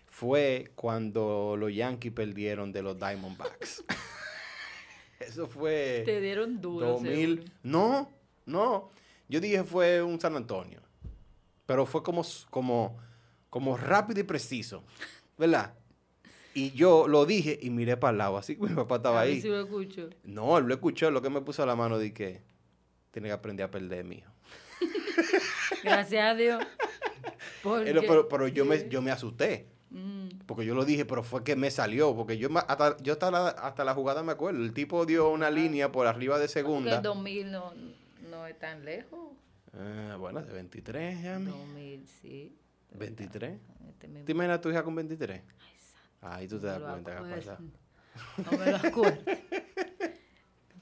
Fue 0.06 0.72
cuando 0.76 1.56
los 1.58 1.74
Yankees 1.74 2.14
perdieron 2.14 2.72
de 2.72 2.84
los 2.84 3.00
Diamondbacks. 3.00 3.84
Eso 5.20 5.48
fue 5.48 6.04
Te 6.06 6.22
dieron 6.22 6.62
duro. 6.62 6.90
2000. 6.90 7.38
seguro. 7.38 7.54
No, 7.64 8.08
no. 8.46 8.92
Yo 9.28 9.40
dije 9.40 9.64
fue 9.64 10.04
un 10.04 10.22
San 10.22 10.36
Antonio. 10.36 10.80
Pero 11.66 11.88
fue 11.88 12.04
como, 12.04 12.24
como, 12.52 13.00
como 13.52 13.78
rápido 13.78 14.20
y 14.22 14.24
preciso. 14.24 14.84
¿Verdad? 15.38 15.76
Y 16.56 16.72
yo 16.72 17.08
lo 17.08 17.26
dije 17.28 17.60
y 17.62 17.70
miré 17.70 17.96
para 17.98 18.12
el 18.12 18.18
lado, 18.18 18.38
así 18.38 18.56
que 18.56 18.64
mi 18.64 18.74
papá 18.76 18.96
estaba 18.96 19.22
ahí. 19.22 19.40
si 19.42 19.48
lo 19.48 19.62
escucho. 19.62 20.10
No, 20.24 20.58
él 20.58 20.66
lo 20.66 20.74
escuchó, 20.74 21.12
lo 21.12 21.22
que 21.22 21.30
me 21.30 21.42
puso 21.42 21.62
a 21.62 21.66
la 21.68 21.76
mano 21.76 22.00
di 22.00 22.12
que 22.12 22.42
tiene 23.12 23.28
que 23.30 23.34
aprender 23.34 23.66
a 23.66 23.72
perder, 23.72 24.04
mijo. 24.04 24.32
Gracias 25.84 26.24
a 26.24 26.36
Dios. 26.36 26.64
Porque- 27.64 27.94
Pero, 27.94 28.28
pero 28.28 28.48
yo, 28.48 28.66
me, 28.66 28.90
yo 28.90 29.02
me 29.02 29.12
asusté. 29.12 29.68
Mm, 29.92 30.30
Porque 30.48 30.66
yo 30.66 30.74
lo 30.74 30.84
dije, 30.86 31.06
pero 31.06 31.22
fue 31.24 31.44
que 31.44 31.56
me 31.56 31.70
salió. 31.72 32.16
Porque 32.16 32.38
yo 32.38 32.50
hasta, 32.56 32.98
yo 32.98 33.14
hasta 33.14 33.30
la, 33.32 33.48
hasta 33.50 33.84
la 33.84 33.94
jugada 33.94 34.24
me 34.24 34.32
acuerdo. 34.32 34.62
El 34.64 34.74
tipo 34.74 35.06
dio 35.06 35.30
una 35.30 35.50
línea 35.52 35.92
por 35.92 36.08
arriba 36.08 36.38
de 36.40 36.46
porque 36.48 36.54
segunda. 36.54 36.96
el 36.98 37.02
2000 37.04 37.52
no, 37.52 37.74
no 38.30 38.48
es 38.48 38.58
tan 38.58 38.84
lejos. 38.86 39.34
Ah, 39.78 40.16
bueno, 40.20 40.42
de 40.42 40.52
23 40.54 41.22
ya. 41.24 41.40
mi. 41.40 41.46
2000, 41.52 42.08
sí. 42.22 42.58
23. 42.92 43.60
Este 43.90 44.08
mismo- 44.08 44.26
¿Te 44.26 44.32
imaginas 44.32 44.58
a 44.58 44.62
tu 44.62 44.70
hija 44.70 44.84
con 44.84 44.96
23? 44.96 45.42
Ay, 45.42 45.80
santo, 45.80 46.28
Ahí 46.36 46.48
tú 46.48 46.60
te 46.60 46.68
no 46.68 46.72
das 46.80 46.82
cuenta 46.92 47.12
que 47.12 47.18
ha 47.18 47.20
acuerdo. 47.20 47.36
pasado. 47.38 47.64
No 48.52 48.58
me 48.58 48.72
lo 48.72 48.78
acuerdo. 48.78 49.22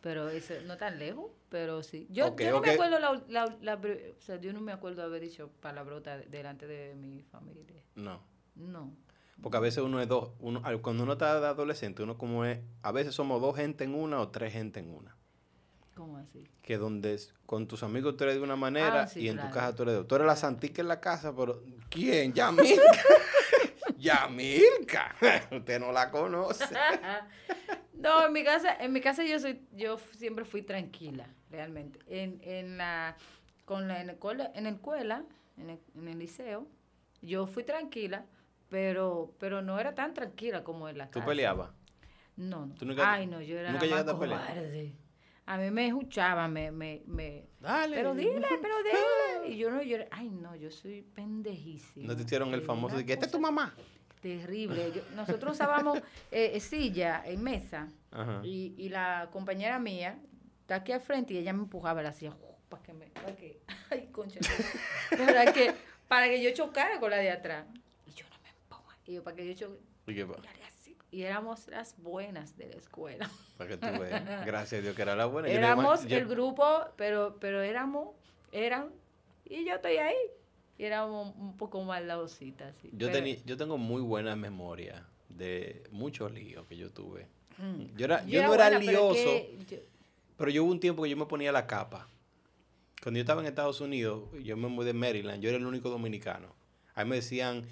Pero 0.02 0.30
eso 0.30 0.54
no 0.66 0.78
tan 0.78 0.98
lejos, 0.98 1.30
pero 1.50 1.84
sí. 1.84 2.08
Yo, 2.10 2.34
yo 2.38 2.52
no 2.52 2.62
me 2.62 2.70
acuerdo 2.72 3.00
la, 3.00 3.22
la, 3.28 3.58
la 3.62 3.74
o 3.76 4.22
sea, 4.22 4.40
yo 4.40 4.54
no 4.54 4.62
me 4.62 4.72
acuerdo 4.72 5.04
haber 5.04 5.22
dicho 5.22 5.52
palabrota 5.60 6.18
de- 6.18 6.26
delante 6.28 6.68
de 6.68 6.96
mi 6.96 7.22
familia. 7.24 7.84
No. 7.96 8.22
No. 8.56 8.94
Porque 9.42 9.58
a 9.58 9.60
veces 9.60 9.84
uno 9.84 10.00
es 10.02 10.08
dos. 10.08 10.32
Uno, 10.40 10.62
cuando 10.82 11.04
uno 11.04 11.14
está 11.14 11.38
de 11.42 11.48
adolescente, 11.48 12.02
uno 12.02 12.18
como 12.18 12.46
es. 12.46 12.60
A 12.82 12.94
veces 12.94 13.14
somos 13.14 13.42
dos 13.42 13.58
gente 13.58 13.84
en 13.84 13.94
una 13.94 14.22
o 14.22 14.30
tres 14.30 14.54
gente 14.54 14.80
en 14.80 14.90
una. 14.94 15.18
¿Cómo 16.00 16.18
así? 16.18 16.48
Que 16.62 16.78
donde 16.78 17.14
es- 17.16 17.34
con 17.46 17.68
tus 17.68 17.84
amigos 17.84 18.16
tú 18.16 18.24
eres 18.24 18.38
de 18.38 18.42
una 18.42 18.56
manera 18.56 19.02
Ah, 19.02 19.08
sí, 19.08 19.20
y 19.20 19.28
en 19.28 19.36
tu 19.38 19.50
casa 19.50 19.76
tú 19.76 19.84
eres 19.84 19.96
de 19.96 20.00
otra. 20.00 20.08
Tú 20.08 20.16
eres 20.16 20.28
la 20.28 20.36
santica 20.38 20.82
en 20.82 20.88
la 20.88 21.02
casa, 21.02 21.36
pero 21.36 21.62
¿quién? 21.90 22.32
Yamilka. 22.32 22.82
Yamilka. 23.98 25.16
Usted 25.52 25.80
no 25.80 25.92
la 25.92 26.10
conoce. 26.10 26.64
no, 27.96 28.26
en 28.28 28.32
mi 28.34 28.44
casa, 28.44 28.76
en 28.80 28.94
mi 28.94 29.02
casa 29.02 29.24
yo 29.26 29.40
soy, 29.40 29.62
yo 29.74 29.98
siempre 30.18 30.46
fui 30.46 30.62
tranquila, 30.62 31.28
realmente. 31.52 32.00
En, 32.08 32.40
en 32.44 32.78
la, 32.78 33.18
con 33.66 33.88
la, 33.88 33.98
en 34.02 34.04
el 34.10 34.16
escuela, 34.16 34.52
en 34.56 34.64
la 34.64 34.70
escuela, 34.70 35.26
en 35.58 35.70
el, 35.72 35.80
en 35.96 36.08
el 36.08 36.20
liceo, 36.20 36.66
yo 37.22 37.46
fui 37.46 37.64
tranquila, 37.66 38.26
pero, 38.70 39.34
pero 39.38 39.62
no 39.62 39.80
era 39.80 39.96
tan 39.96 40.14
tranquila 40.14 40.64
como 40.64 40.88
en 40.88 40.98
la 40.98 41.08
¿Tú 41.08 41.20
casa. 41.20 41.26
peleabas? 41.26 41.72
No, 42.38 42.68
no. 42.68 42.76
¿Tú 42.76 42.86
nunca- 42.86 43.12
Ay, 43.12 43.28
no, 43.28 43.42
yo 43.42 43.58
era 43.60 43.72
nunca 43.74 43.86
la 43.86 43.92
más 43.96 44.06
llegaste 44.06 44.12
a 44.12 44.20
pelear? 44.20 44.94
A 45.52 45.58
mí 45.58 45.72
me 45.72 45.88
escuchaban, 45.88 46.54
me, 46.54 46.70
me, 46.72 47.02
me, 47.08 47.48
Dale. 47.60 47.96
pero 47.96 48.14
dile, 48.14 48.46
pero 48.62 48.76
dile. 48.84 49.48
Y 49.52 49.58
yo 49.58 49.72
no, 49.72 49.82
yo, 49.82 49.98
ay, 50.12 50.30
no, 50.30 50.56
yo 50.56 50.70
soy 50.70 51.02
pendejísima. 51.02 52.06
No 52.06 52.16
te 52.16 52.22
hicieron 52.22 52.54
el 52.54 52.62
famoso 52.62 52.96
de 52.98 53.04
que 53.04 53.14
esta 53.14 53.26
es 53.26 53.32
tu 53.32 53.40
mamá. 53.40 53.74
Terrible. 54.22 54.92
Yo- 54.94 55.02
nosotros 55.16 55.54
usábamos 55.54 55.98
eh, 56.32 56.52
eh, 56.54 56.60
silla 56.60 57.24
en 57.26 57.42
mesa 57.42 57.88
Ajá. 58.12 58.42
y, 58.44 58.76
y 58.78 58.90
la 58.90 59.30
compañera 59.32 59.80
mía 59.80 60.20
está 60.62 60.76
aquí 60.76 60.92
al 60.92 61.02
frente 61.02 61.34
y 61.34 61.38
ella 61.40 61.52
me 61.54 61.64
empujaba 61.64 62.04
la 62.04 62.14
silla 62.14 62.36
para 62.70 62.84
que 62.84 62.94
me, 62.94 63.08
para 63.08 63.36
que, 63.36 63.60
ay, 63.90 64.10
concha, 64.12 64.40
para 65.10 65.52
que, 65.52 65.74
para 66.08 66.28
que 66.28 66.44
yo 66.44 66.52
chocara 66.54 67.00
con 67.00 67.10
la 67.10 67.18
de 67.18 67.32
atrás. 67.32 67.66
Y 68.06 68.12
yo 68.12 68.26
no 68.30 68.36
me 68.44 68.50
empujo. 68.50 68.84
Y 69.08 69.14
yo, 69.14 69.24
para 69.24 69.36
que 69.36 69.48
yo 69.48 69.54
choque, 69.56 69.80
Y 71.12 71.22
así. 71.24 71.26
Éramos 71.32 71.68
las 71.68 71.98
buenas 72.02 72.58
de 72.58 72.68
la 72.70 72.76
escuela. 72.76 73.30
para 73.58 73.70
que 73.70 73.78
tú 73.78 73.88
veas. 74.00 74.46
Gracias 74.46 74.80
a 74.80 74.84
Dios 74.84 74.96
que 74.96 75.02
era 75.02 75.16
la 75.16 75.26
buena. 75.26 75.50
Éramos 75.50 76.06
yo- 76.06 76.18
el 76.18 76.26
grupo, 76.28 76.64
pero, 76.96 77.38
pero 77.40 77.62
éramos, 77.62 78.10
eran, 78.52 78.90
y 79.46 79.66
yo 79.66 79.76
estoy 79.76 79.98
ahí. 79.98 80.16
Y 80.78 80.86
éramos 80.86 81.36
un 81.36 81.58
poco 81.58 81.84
maldadositas. 81.84 82.74
sí. 82.82 82.90
Yo, 82.94 83.08
Pero- 83.12 83.20
tení- 83.26 83.44
yo 83.46 83.58
tengo 83.58 83.78
muy 83.78 84.02
buena 84.02 84.36
memoria 84.38 85.06
de 85.28 85.84
muchos 85.92 86.32
líos 86.32 86.66
que 86.68 86.78
yo 86.78 86.90
tuve. 86.92 87.28
Mm. 87.58 87.98
Yo, 87.98 88.06
era, 88.06 88.26
yo, 88.26 88.42
no 88.42 88.54
era 88.54 88.70
buena, 88.70 88.86
pero 88.86 89.12
lioso, 89.14 89.30
que 89.68 89.86
pero 90.38 90.50
yo 90.52 90.64
hubo 90.64 90.72
un 90.72 90.80
tiempo 90.80 91.04
que 91.04 91.10
yo 91.10 91.18
me 91.18 91.26
ponía 91.26 91.52
la 91.52 91.68
capa. 91.68 92.08
Cuando 93.04 93.18
yo 93.18 93.22
estaba 93.22 93.42
en 93.42 93.48
Estados 93.48 93.82
Unidos, 93.82 94.24
yo 94.42 94.56
me 94.56 94.70
mudé 94.70 94.88
de 94.88 94.94
Maryland, 94.94 95.42
yo 95.44 95.50
era 95.50 95.58
el 95.58 95.66
único 95.66 95.90
dominicano. 95.90 96.56
A 96.96 97.04
mí 97.04 97.10
me 97.10 97.18
decían 97.18 97.64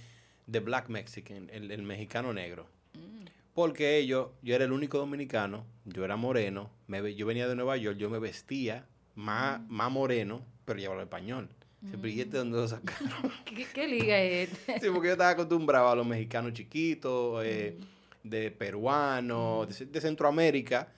The 0.52 0.60
Black 0.60 0.90
Mexican, 0.90 1.50
el, 1.52 1.72
el 1.72 1.84
mexicano 1.84 2.34
negro. 2.34 2.68
Mm. 2.98 3.26
Porque 3.54 3.98
ellos, 3.98 4.28
yo 4.43 4.54
era 4.56 4.66
el 4.66 4.72
único 4.72 4.98
dominicano, 4.98 5.66
yo 5.86 6.06
era 6.06 6.16
moreno, 6.16 6.70
me 6.88 7.16
yo 7.16 7.26
venía 7.26 7.48
de 7.48 7.56
Nueva 7.56 7.76
York, 7.78 7.98
yo 7.98 8.10
me 8.10 8.20
vestía 8.20 8.86
más, 9.16 9.60
Mm. 9.62 9.66
más 9.70 9.91
moreno, 9.91 10.41
pero 10.66 10.80
yo 10.80 10.89
hablaba 10.89 11.04
español. 11.04 11.50
Siempre, 11.88 12.10
¿y 12.12 12.22
este 12.22 12.38
dónde 12.38 12.58
lo 12.58 12.68
sacaron? 12.68 13.10
¿Qué, 13.45 13.66
qué 13.74 13.88
liga 13.88 14.20
es 14.20 14.50
este? 14.52 14.80
Sí, 14.80 14.88
porque 14.91 15.08
yo 15.10 15.12
estaba 15.14 15.30
acostumbrado 15.32 15.89
a 15.89 15.95
los 15.95 16.06
mexicanos 16.08 16.54
chiquitos, 16.54 17.43
eh, 17.45 17.78
Mm. 18.24 18.30
de 18.30 18.52
peruanos, 18.52 19.68
de, 19.68 19.74
ce- 19.74 19.86
de 19.86 20.02
Centroamérica. 20.02 20.89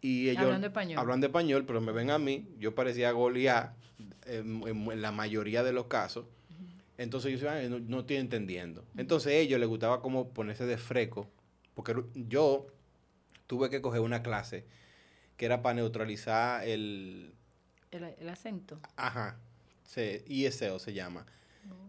Y 0.00 0.30
ellos 0.30 0.42
Hablando 0.44 0.66
español. 0.66 0.98
Hablando 0.98 1.26
español, 1.26 1.64
pero 1.66 1.80
me 1.80 1.92
ven 1.92 2.10
a 2.10 2.18
mí, 2.18 2.48
yo 2.58 2.74
parecía 2.74 3.12
Goliat 3.12 3.72
en, 4.26 4.62
en- 4.66 4.90
en 4.92 5.00
la 5.02 5.12
mayoría 5.12 5.62
de 5.62 5.72
los 5.72 5.86
casos. 5.86 6.24
Entonces 6.98 7.30
yo 7.32 7.36
decía, 7.38 7.52
"Ay, 7.60 7.68
no, 7.68 7.78
no 7.78 8.00
estoy 8.00 8.16
entendiendo. 8.16 8.84
Entonces 8.96 9.32
a 9.32 9.36
ellos 9.36 9.58
les 9.60 9.68
gustaba 9.68 10.00
como 10.02 10.28
ponerse 10.30 10.66
de 10.66 10.76
freco, 10.76 11.28
porque 11.74 12.02
yo 12.14 12.66
tuve 13.46 13.70
que 13.70 13.80
coger 13.80 14.00
una 14.00 14.22
clase 14.22 14.64
que 15.36 15.46
era 15.46 15.62
para 15.62 15.74
neutralizar 15.74 16.66
el, 16.66 17.32
El, 17.90 18.04
el 18.04 18.28
acento. 18.28 18.78
Ajá. 18.96 19.38
Se, 19.84 20.24
ISO 20.26 20.78
se 20.78 20.92
llama. 20.92 21.26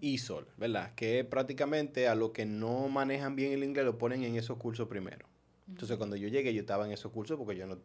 ISOL, 0.01 0.47
¿verdad? 0.57 0.93
Que 0.95 1.23
prácticamente 1.23 2.07
a 2.07 2.15
los 2.15 2.31
que 2.31 2.45
no 2.45 2.89
manejan 2.89 3.35
bien 3.35 3.53
el 3.53 3.63
inglés 3.63 3.85
lo 3.85 3.97
ponen 3.97 4.23
en 4.23 4.35
esos 4.35 4.57
cursos 4.57 4.87
primero. 4.87 5.25
Entonces, 5.67 5.97
cuando 5.97 6.15
yo 6.15 6.27
llegué, 6.27 6.53
yo 6.53 6.61
estaba 6.61 6.85
en 6.85 6.91
esos 6.91 7.11
cursos 7.11 7.37
porque 7.37 7.55
yo 7.55 7.65
no, 7.65 7.79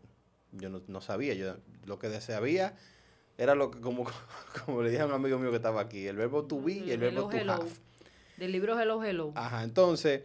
yo 0.53 0.69
no, 0.69 0.83
no 0.87 1.01
sabía. 1.01 1.35
Yo, 1.35 1.57
lo 1.87 1.99
que 1.99 2.21
sabía 2.21 2.77
era 3.39 3.55
lo 3.55 3.71
que, 3.71 3.81
como, 3.81 4.05
como 4.67 4.83
le 4.83 4.91
dije 4.91 5.03
a 5.03 5.07
un 5.07 5.13
amigo 5.13 5.39
mío 5.39 5.51
que 5.51 5.57
estaba 5.57 5.81
aquí, 5.81 6.07
el 6.07 6.17
verbo 6.17 6.45
to 6.45 6.61
be 6.61 6.73
y 6.75 6.91
el 6.91 6.99
verbo 7.01 7.21
Hello, 7.21 7.31
to 7.31 7.37
hello. 7.37 7.53
have. 7.55 7.71
Del 8.37 8.53
libro 8.53 8.79
Hello 8.79 9.03
Hello. 9.03 9.33
Ajá, 9.35 9.63
entonces 9.63 10.23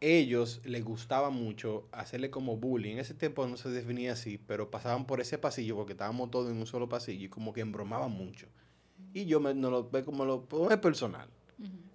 ellos 0.00 0.60
les 0.64 0.82
gustaba 0.84 1.30
mucho 1.30 1.86
hacerle 1.92 2.30
como 2.30 2.56
bullying. 2.56 2.92
En 2.92 2.98
ese 3.00 3.14
tiempo 3.14 3.46
no 3.46 3.56
se 3.56 3.68
definía 3.68 4.12
así, 4.14 4.38
pero 4.38 4.70
pasaban 4.70 5.06
por 5.06 5.20
ese 5.20 5.36
pasillo 5.38 5.76
porque 5.76 5.92
estábamos 5.92 6.30
todos 6.30 6.50
en 6.50 6.56
un 6.56 6.66
solo 6.66 6.88
pasillo 6.88 7.26
y 7.26 7.28
como 7.28 7.52
que 7.52 7.60
embromaban 7.60 8.10
mucho. 8.10 8.46
Y 9.12 9.26
yo 9.26 9.40
me, 9.40 9.52
no 9.54 9.70
lo 9.70 9.90
ve 9.90 10.04
como 10.04 10.24
lo 10.24 10.46
es 10.70 10.78
personal. 10.78 11.28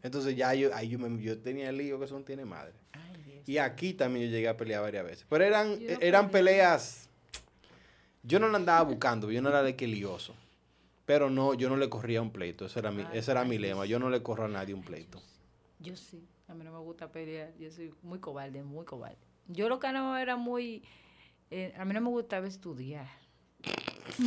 Entonces 0.03 0.35
ya 0.35 0.53
yo, 0.53 0.69
ahí 0.75 0.89
yo, 0.89 0.99
me- 0.99 1.21
yo 1.23 1.39
tenía 1.39 1.69
el 1.69 1.77
lío 1.77 1.99
que 1.99 2.07
son 2.07 2.23
tiene 2.23 2.45
madre. 2.45 2.73
Ay. 2.93 3.41
Y 3.47 3.57
aquí 3.57 3.93
también 3.93 4.27
yo 4.27 4.31
llegué 4.31 4.47
a 4.49 4.57
pelear 4.57 4.81
varias 4.83 5.03
veces. 5.05 5.25
Pero 5.27 5.43
eran, 5.43 5.79
Yo 5.79 5.89
eran 5.99 6.29
peleas. 6.29 7.09
Yo 8.21 8.39
no 8.39 8.49
la 8.49 8.57
andaba 8.57 8.83
buscando, 8.83 9.31
yo 9.31 9.41
no 9.41 9.49
era 9.49 9.63
de 9.63 9.75
que 9.75 9.87
lioso. 9.87 10.35
Pero 11.05 11.29
no, 11.29 11.53
yo 11.53 11.69
no 11.69 11.77
le 11.77 11.89
corría 11.89 12.21
un 12.21 12.31
pleito. 12.31 12.65
Ese 12.65 12.79
era 12.79 12.91
mi, 12.91 13.03
Ay, 13.03 13.17
ese 13.19 13.31
era 13.31 13.43
mi 13.45 13.57
lema. 13.59 13.85
Yo 13.85 13.99
no 13.99 14.09
le 14.09 14.21
corro 14.23 14.45
a 14.45 14.47
nadie 14.47 14.73
un 14.73 14.83
pleito. 14.83 15.21
Yo 15.79 15.95
sí. 15.95 16.23
A 16.47 16.53
mí 16.53 16.63
no 16.63 16.71
me 16.71 16.79
gusta 16.79 17.11
pelear. 17.11 17.53
Yo 17.57 17.71
soy 17.71 17.93
muy 18.01 18.19
cobarde, 18.19 18.63
muy 18.63 18.85
cobarde. 18.85 19.17
Yo 19.47 19.67
lo 19.69 19.79
que 19.79 19.91
no 19.91 20.17
era 20.17 20.35
muy... 20.35 20.83
eh, 21.51 21.73
a 21.77 21.85
mí 21.85 21.93
no 21.93 22.01
me 22.01 22.09
gustaba 22.09 22.47
estudiar. 22.47 23.07
no 24.19 24.25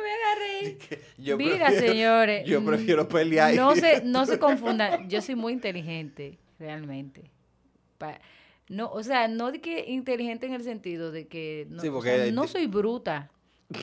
me 0.00 0.12
agarré. 0.12 0.78
Yo 1.18 1.36
Mira, 1.36 1.66
prefiero- 1.68 1.86
señores. 1.92 2.46
Yo 2.46 2.60
mm, 2.60 2.66
prefiero 2.66 3.08
pelear. 3.08 3.54
No 3.54 3.74
se, 3.74 4.00
no 4.04 4.26
se 4.26 4.38
confundan. 4.38 5.08
Yo 5.08 5.22
soy 5.22 5.34
muy 5.34 5.52
inteligente, 5.52 6.38
realmente. 6.58 7.30
Pa- 7.98 8.20
no, 8.68 8.90
o 8.90 9.02
sea, 9.02 9.28
no 9.28 9.52
de 9.52 9.60
que 9.60 9.84
inteligente 9.90 10.46
en 10.46 10.52
el 10.54 10.62
sentido 10.64 11.12
de 11.12 11.28
que 11.28 11.66
no, 11.70 11.80
Sí, 11.80 11.88
o 11.88 12.02
sea, 12.02 12.30
no 12.32 12.46
soy 12.48 12.66
bruta 12.66 13.30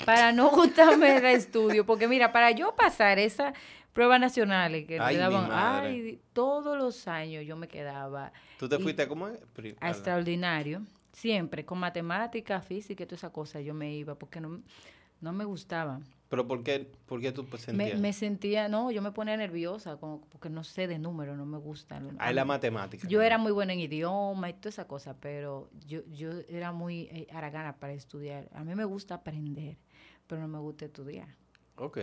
para 0.05 0.31
no 0.31 0.49
gustarme 0.51 1.17
el 1.17 1.25
estudio. 1.25 1.85
Porque 1.85 2.07
mira, 2.07 2.31
para 2.31 2.51
yo 2.51 2.75
pasar 2.75 3.17
esas 3.17 3.53
pruebas 3.93 4.19
nacionales 4.19 4.85
que 4.85 4.99
Ay, 4.99 5.15
me 5.15 5.21
daban, 5.21 5.49
ay, 5.51 6.19
todos 6.33 6.77
los 6.77 7.07
años 7.07 7.45
yo 7.45 7.55
me 7.55 7.67
quedaba 7.67 8.33
¿Tú 8.59 8.67
te 8.67 8.75
y- 8.75 8.79
fuiste? 8.79 9.07
Pri- 9.53 9.75
a 9.79 9.89
extraordinario. 9.89 10.81
Siempre, 11.13 11.63
con 11.63 11.77
matemática, 11.77 12.59
física 12.61 13.03
y 13.03 13.05
todas 13.05 13.19
esas 13.19 13.31
cosas 13.31 13.63
yo 13.63 13.73
me 13.75 13.93
iba 13.93 14.15
porque 14.15 14.41
no, 14.41 14.61
no 15.21 15.31
me 15.31 15.45
gustaba. 15.45 16.01
¿Pero 16.27 16.47
por 16.47 16.63
qué, 16.63 16.91
por 17.05 17.21
qué 17.21 17.31
tú 17.31 17.43
Me, 17.51 17.57
sentías? 17.59 17.99
me 17.99 18.11
sentía, 18.11 18.67
no, 18.67 18.89
yo 18.89 19.03
me 19.03 19.11
ponía 19.11 19.37
nerviosa 19.37 19.97
como, 19.97 20.21
porque 20.21 20.49
no 20.49 20.63
sé 20.63 20.87
de 20.87 20.97
números, 20.97 21.37
no 21.37 21.45
me 21.45 21.59
gustan. 21.59 22.15
Ah, 22.17 22.33
la 22.33 22.43
matemática. 22.45 23.07
Yo 23.07 23.19
¿no? 23.19 23.23
era 23.23 23.37
muy 23.37 23.51
buena 23.51 23.73
en 23.73 23.81
idioma 23.81 24.49
y 24.49 24.53
toda 24.53 24.69
esa 24.69 24.87
cosa, 24.87 25.15
pero 25.19 25.69
yo, 25.85 26.01
yo 26.11 26.31
era 26.49 26.71
muy 26.71 27.01
eh, 27.11 27.27
haragana 27.31 27.77
para 27.77 27.93
estudiar. 27.93 28.49
A 28.53 28.63
mí 28.63 28.73
me 28.73 28.85
gusta 28.85 29.13
aprender, 29.13 29.77
pero 30.25 30.41
no 30.41 30.47
me 30.47 30.57
gusta 30.57 30.85
estudiar. 30.85 31.27
Ok, 31.75 31.97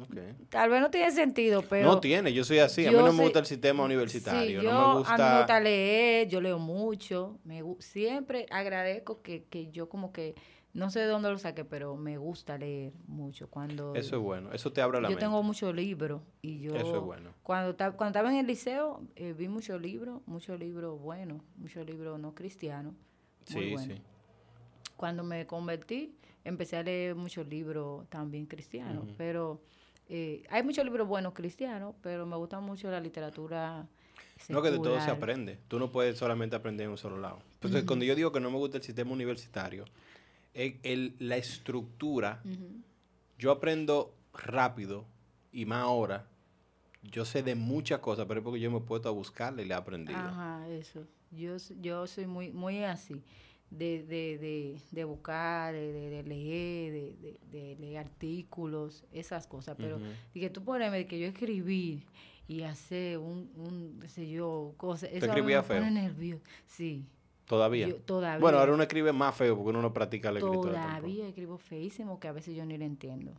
ok. 0.00 0.16
Tal 0.50 0.70
vez 0.70 0.80
no 0.80 0.90
tiene 0.90 1.10
sentido, 1.10 1.62
pero... 1.68 1.84
no 1.88 1.98
tiene, 2.00 2.32
yo 2.32 2.44
soy 2.44 2.60
así. 2.60 2.86
A 2.86 2.90
mí 2.90 2.96
yo 2.96 3.04
no 3.04 3.12
me 3.12 3.24
gusta 3.24 3.40
el 3.40 3.46
sistema 3.46 3.82
universitario. 3.84 4.60
Sí, 4.60 4.66
no 4.66 4.70
yo, 4.70 4.70
me 4.70 4.76
A 4.78 4.86
mí 4.86 4.92
me 4.92 4.98
gusta. 4.98 5.38
gusta 5.38 5.60
leer, 5.60 6.28
yo 6.28 6.40
leo 6.40 6.58
mucho. 6.60 7.38
Me, 7.44 7.62
siempre 7.80 8.46
agradezco 8.50 9.22
que, 9.22 9.44
que 9.44 9.70
yo 9.72 9.88
como 9.88 10.12
que 10.12 10.36
No 10.74 10.90
sé 10.90 11.00
de 11.00 11.06
dónde 11.06 11.30
lo 11.30 11.38
saqué, 11.38 11.64
pero 11.64 11.96
me 11.96 12.18
gusta 12.18 12.56
leer 12.56 12.92
mucho. 13.08 13.48
Cuando 13.50 13.94
Eso 13.96 14.16
es 14.16 14.22
bueno. 14.22 14.52
Eso 14.52 14.72
te 14.72 14.80
abre 14.80 15.00
la 15.00 15.08
yo 15.08 15.14
mente. 15.16 15.24
tengo 15.24 15.42
muchos 15.42 15.74
libros 15.74 16.22
y 16.42 16.60
yo 16.60 16.76
Eso 16.76 16.96
es 16.98 17.02
bueno. 17.02 17.32
cuando, 17.42 17.74
cuando 17.76 18.06
estaba 18.06 18.30
en 18.30 18.36
el 18.38 18.46
liceo 18.46 19.02
eh, 19.16 19.32
vi 19.32 19.48
muchos 19.48 19.80
libros, 19.82 20.20
muchos 20.26 20.56
libros 20.60 21.00
buenos, 21.00 21.40
muchos 21.56 21.84
libros 21.84 22.20
no 22.20 22.32
cristianos. 22.34 22.92
Muy 23.52 23.62
Sí, 23.64 23.72
buenos. 23.72 23.96
sí. 23.96 24.02
Cuando 24.96 25.24
me 25.24 25.46
convertí, 25.46 26.14
empecé 26.46 26.76
a 26.76 26.82
leer 26.82 27.14
muchos 27.14 27.46
libros 27.46 28.08
también 28.08 28.46
cristianos, 28.46 29.04
pero 29.16 29.60
eh, 30.08 30.44
hay 30.50 30.62
muchos 30.62 30.84
libros 30.84 31.06
buenos 31.08 31.34
cristianos, 31.34 31.94
pero 32.02 32.24
me 32.26 32.36
gusta 32.36 32.60
mucho 32.60 32.90
la 32.90 33.00
literatura 33.00 33.86
No, 34.48 34.62
que 34.62 34.70
de 34.70 34.78
todo 34.78 35.00
se 35.00 35.10
aprende. 35.10 35.58
Tú 35.68 35.78
no 35.78 35.90
puedes 35.90 36.16
solamente 36.18 36.54
aprender 36.54 36.84
en 36.84 36.92
un 36.92 36.98
solo 36.98 37.18
lado. 37.18 37.40
Entonces, 37.54 37.84
cuando 37.84 38.04
yo 38.04 38.14
digo 38.14 38.30
que 38.32 38.40
no 38.40 38.50
me 38.50 38.58
gusta 38.58 38.76
el 38.76 38.82
sistema 38.84 39.10
universitario, 39.12 39.84
es 40.54 40.74
el- 40.84 41.16
la 41.18 41.36
estructura, 41.36 42.42
yo 43.38 43.50
aprendo 43.50 44.14
rápido 44.32 45.04
y 45.52 45.64
más 45.66 45.82
ahora. 45.82 46.26
Yo 47.02 47.24
sé 47.24 47.42
de 47.42 47.54
muchas 47.54 48.00
cosas, 48.00 48.26
pero 48.26 48.40
es 48.40 48.44
porque 48.44 48.60
yo 48.60 48.70
me 48.70 48.78
he 48.78 48.80
puesto 48.80 49.08
a 49.08 49.12
buscarla 49.12 49.62
y 49.62 49.64
la 49.66 49.74
he 49.76 49.78
aprendido. 49.78 50.18
Ajá, 50.18 50.68
eso. 50.68 51.04
Yo, 51.30 51.56
yo 51.80 52.06
soy 52.06 52.26
muy, 52.26 52.52
muy 52.52 52.84
así, 52.84 53.22
de, 53.70 54.04
de, 54.04 54.38
de, 54.38 54.80
de 54.90 55.04
buscar, 55.04 55.74
de, 55.74 55.92
de- 55.92 56.22
leer, 56.22 56.92
de, 56.92 57.16
de- 57.16 57.38
de 57.50 57.76
leer 57.76 57.98
artículos, 57.98 59.04
esas 59.12 59.46
cosas. 59.46 59.76
Pero 59.76 59.96
Ujú. 59.96 60.04
y 60.34 60.40
que 60.40 60.50
tú 60.50 60.62
pones 60.64 61.06
que 61.06 61.18
yo 61.18 61.26
escribí 61.26 62.02
y 62.48 62.62
hacer 62.62 63.18
un, 63.18 63.50
un, 63.56 63.98
qué 64.00 64.08
sé 64.08 64.28
yo, 64.28 64.74
cosas. 64.76 65.10
Eso 65.12 65.24
a 65.24 65.34
mí 65.34 65.40
escribías 65.40 65.68
me 65.68 65.74
pone 65.76 65.90
feo? 65.90 66.02
nervioso. 66.02 66.42
Sí. 66.66 67.04
Todavía. 67.46 67.88
Yo 67.88 67.96
todavía. 67.96 68.40
Bueno, 68.40 68.58
ahora 68.58 68.72
uno 68.74 68.82
escribe 68.82 69.12
más 69.12 69.34
feo 69.36 69.54
porque 69.56 69.70
uno 69.70 69.80
no 69.82 69.92
practica 69.92 70.32
la 70.32 70.40
escritura. 70.40 70.72
Todavía 70.82 71.28
escribo 71.28 71.58
feísimo 71.58 72.18
que 72.18 72.26
a 72.28 72.32
veces 72.32 72.56
yo 72.56 72.64
ni 72.66 72.76
lo 72.76 72.84
entiendo. 72.84 73.32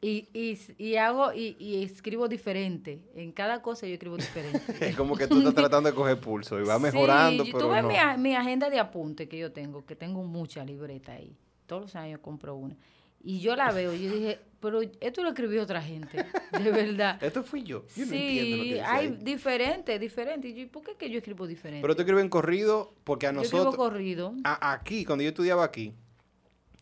Y, 0.00 0.28
y, 0.32 0.56
y 0.78 0.94
hago, 0.94 1.32
y, 1.32 1.56
y 1.58 1.82
escribo 1.82 2.28
diferente. 2.28 3.00
En 3.16 3.32
cada 3.32 3.62
cosa 3.62 3.86
yo 3.86 3.94
escribo 3.94 4.16
diferente. 4.16 4.60
Es 4.90 4.96
como 4.96 5.16
que 5.16 5.26
tú 5.26 5.38
estás 5.38 5.54
tratando 5.54 5.88
de 5.90 5.94
coger 5.94 6.20
pulso 6.20 6.60
y 6.60 6.64
va 6.64 6.78
mejorando, 6.78 7.44
Sí, 7.44 7.50
pero 7.52 7.64
tú 7.66 7.70
ves 7.72 7.82
no. 7.82 8.18
mi, 8.18 8.34
agenda 8.34 8.70
de 8.70 8.78
apunte 8.78 9.28
que 9.28 9.38
yo 9.38 9.50
tengo, 9.50 9.84
que 9.84 9.96
tengo 9.96 10.22
mucha 10.22 10.64
libreta 10.64 11.12
ahí. 11.14 11.36
Todos 11.66 11.82
los 11.82 11.96
años 11.96 12.20
compro 12.22 12.54
una. 12.54 12.76
Y 13.20 13.40
yo 13.40 13.56
la 13.56 13.72
veo 13.72 13.92
y 13.92 14.04
yo 14.04 14.12
dije, 14.12 14.38
pero 14.60 14.80
esto 15.00 15.22
lo 15.24 15.30
escribió 15.30 15.64
otra 15.64 15.82
gente, 15.82 16.24
de 16.52 16.70
verdad. 16.70 17.18
Esto 17.22 17.42
fui 17.42 17.64
yo. 17.64 17.84
Yo 17.96 18.06
no 18.06 18.12
entiendo 18.12 18.56
lo 18.56 18.62
que 18.62 18.68
sí, 18.68 18.72
dice 18.74 18.82
hay 18.82 19.06
ahí. 19.08 19.18
diferente, 19.20 19.98
diferente. 19.98 20.48
Y 20.48 20.54
yo, 20.54 20.60
¿y 20.62 20.66
¿por 20.66 20.84
qué 20.84 20.94
que 20.94 21.10
yo 21.10 21.18
escribo 21.18 21.44
diferente? 21.48 21.82
Pero 21.82 21.96
tú 21.96 22.02
escribes 22.02 22.22
en 22.22 22.30
corrido 22.30 22.94
porque 23.02 23.26
a 23.26 23.32
yo 23.32 23.40
escribo 23.42 23.64
nosotros... 23.64 23.88
corrido. 23.90 24.34
a- 24.44 24.72
aquí, 24.72 25.04
cuando 25.04 25.24
yo 25.24 25.30
estudiaba 25.30 25.64
aquí, 25.64 25.92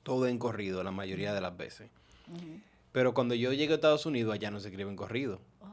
todo 0.03 0.27
en 0.27 0.39
corrido, 0.39 0.85
la 0.85 0.91
mayoría 0.91 1.33
de 1.33 1.41
las 1.41 1.57
veces. 1.57 1.89
Ujú. 2.31 2.61
Pero 2.97 3.13
cuando 3.13 3.35
yo 3.35 3.53
llegué 3.53 3.73
a 3.73 3.77
Estados 3.77 4.07
Unidos, 4.07 4.33
allá 4.33 4.51
no 4.51 4.59
se 4.59 4.69
escribe 4.69 4.89
en 4.89 4.97
corrido, 4.97 5.43
Oh, 5.61 5.67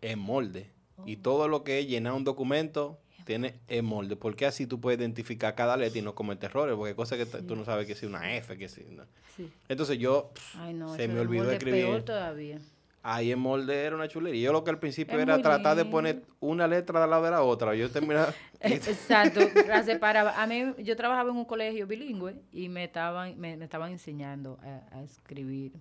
en 0.00 0.16
molde. 0.20 0.70
Y 1.06 1.16
todo 1.16 1.48
lo 1.48 1.64
que 1.64 1.80
es 1.80 1.88
llenar 1.88 2.12
un 2.12 2.22
documento 2.22 3.00
tiene 3.24 3.54
en 3.66 3.84
molde, 3.84 4.14
porque 4.14 4.46
así 4.46 4.64
tú 4.64 4.80
puedes 4.80 5.00
identificar 5.00 5.56
cada 5.56 5.76
letra 5.76 5.98
y 5.98 6.02
no 6.02 6.14
cometer 6.14 6.50
errores, 6.50 6.76
porque 6.76 6.90
hay 6.90 6.94
cosas 6.94 7.18
que 7.18 7.26
t- 7.26 7.42
tú 7.42 7.56
no 7.56 7.64
sabes 7.64 7.84
que 7.88 7.94
es 7.94 8.02
una 8.04 8.32
F, 8.36 8.56
que 8.56 8.68
sí. 8.68 8.84
no. 8.90 9.02
sí. 9.36 9.50
Entonces 9.68 9.98
yo, 9.98 10.30
pff, 10.32 10.54
Ay, 10.56 10.72
no, 10.74 10.94
se 10.94 11.08
me 11.08 11.18
olvidó 11.18 11.50
escribir. 11.50 11.84
peor 11.86 12.02
todavía. 12.02 12.58
Ahí 13.02 13.32
en 13.32 13.40
molde 13.40 13.74
era 13.84 13.96
una 13.96 14.06
chulería. 14.06 14.40
Yo 14.40 14.52
lo 14.52 14.62
que 14.62 14.70
al 14.70 14.78
principio 14.78 15.16
Es 15.16 15.22
era 15.22 15.42
tratar 15.42 15.76
de 15.76 15.84
poner 15.84 16.22
una 16.38 16.68
letra 16.68 17.02
al 17.02 17.10
lado 17.10 17.24
de 17.24 17.30
la 17.32 17.42
otra. 17.42 17.74
Yo 17.74 17.90
terminaba... 17.90 18.32
Exacto, 18.60 19.40
la 19.66 19.82
separaba. 19.82 20.40
A 20.40 20.46
mí, 20.46 20.74
yo 20.78 20.94
trabajaba 20.96 21.30
en 21.30 21.36
un 21.38 21.44
colegio 21.44 21.88
bilingüe 21.88 22.36
y 22.52 22.68
me 22.68 22.84
estaban, 22.84 23.36
me, 23.38 23.56
me 23.56 23.64
estaban 23.64 23.90
enseñando 23.92 24.58
a, 24.62 24.96
a 24.98 25.02
escribir, 25.02 25.72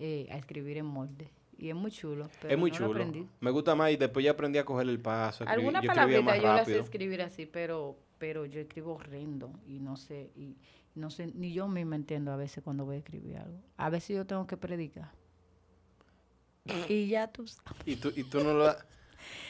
eh, 0.00 0.26
a 0.32 0.36
escribir 0.36 0.78
en 0.78 0.86
molde. 0.86 1.30
Y 1.56 1.68
es 1.68 1.74
muy 1.76 1.90
chulo. 1.92 2.28
Pero 2.40 2.54
es 2.54 2.58
muy 2.58 2.70
no 2.70 2.78
lo 2.78 2.86
chulo. 2.86 3.00
aprendí. 3.02 3.28
Me 3.40 3.50
gusta 3.50 3.74
más 3.74 3.92
y 3.92 3.96
después 3.96 4.24
ya 4.24 4.32
aprendí 4.32 4.58
a 4.58 4.64
coger 4.64 4.88
el 4.88 4.98
paso. 4.98 5.44
a 5.44 5.46
escribir- 5.46 5.52
Algunas 5.52 5.82
yo 5.84 5.90
escribía 5.92 6.16
palabritas 6.18 6.24
más 6.24 6.36
yo 6.42 6.56
las 6.56 6.66
sé 6.66 6.78
escribir 6.78 7.22
así, 7.22 7.46
pero, 7.46 7.96
pero 8.18 8.46
yo 8.46 8.60
escribo 8.60 8.94
horrendo 8.94 9.52
y 9.66 9.78
no 9.78 9.96
sé, 9.96 10.30
y 10.34 10.56
no 10.94 11.10
sé, 11.10 11.26
ni 11.28 11.52
yo 11.52 11.68
misma 11.68 11.96
entiendo 11.96 12.32
a 12.32 12.36
veces 12.36 12.64
cuando 12.64 12.84
voy 12.86 12.96
a 12.96 12.98
escribir 13.00 13.36
algo. 13.36 13.58
A 13.76 13.90
veces 13.90 14.16
yo 14.16 14.26
tengo 14.26 14.46
que 14.46 14.56
predicar. 14.56 15.12
y 16.88 17.08
ya 17.08 17.28
tú 17.30 17.46
sabes. 17.46 17.82
Y 17.86 17.96
tú, 17.96 18.12
y 18.16 18.24
tú 18.24 18.42
no 18.42 18.54
lo... 18.54 18.74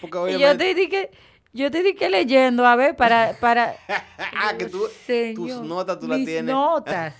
Porque 0.00 0.16
Y 0.18 0.20
yo 0.20 0.24
obviamente... 0.24 0.64
te 0.64 0.74
dije, 0.74 1.10
yo 1.52 1.70
te 1.70 1.82
dije 1.82 2.08
leyendo, 2.10 2.66
a 2.66 2.76
ver, 2.76 2.96
para, 2.96 3.34
para. 3.40 3.74
Ah, 4.42 4.54
que 4.56 4.66
tú- 4.66 4.78
tus 4.80 4.92
Señor, 5.06 5.64
notas 5.64 5.98
tú 5.98 6.06
las 6.08 6.18
tienes. 6.24 6.44
notas. 6.44 7.14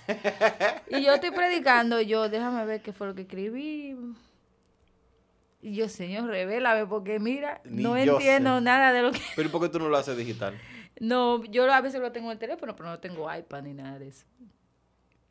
y 0.89 1.03
yo 1.03 1.13
estoy 1.13 1.31
predicando, 1.31 1.99
yo, 2.01 2.29
déjame 2.29 2.65
ver 2.65 2.81
qué 2.81 2.93
fue 2.93 3.07
lo 3.07 3.13
que 3.15 3.23
escribí. 3.23 3.95
Y 5.61 5.75
yo, 5.75 5.87
Señor, 5.89 6.25
revélame, 6.27 6.87
porque 6.87 7.19
mira, 7.19 7.61
Ni 7.65 7.83
no 7.83 7.95
entiendo 7.97 8.55
sé. 8.57 8.61
nada 8.63 8.91
de 8.93 9.01
lo 9.03 9.11
que. 9.11 9.19
Pero 9.35 9.49
¿y 9.49 9.51
por 9.51 9.61
qué 9.61 9.69
tú 9.69 9.77
no 9.79 9.89
lo 9.89 9.97
haces 9.97 10.17
digital? 10.17 10.57
No, 10.99 11.43
yo 11.45 11.71
a 11.71 11.81
veces 11.81 11.99
lo 11.99 12.11
tengo 12.11 12.27
en 12.27 12.33
el 12.33 12.37
teléfono, 12.37 12.75
pero 12.75 12.89
no 12.89 12.99
tengo 12.99 13.33
iPad 13.33 13.63
ni 13.63 13.73
nada 13.73 13.97
de 13.97 14.09
eso. 14.09 14.23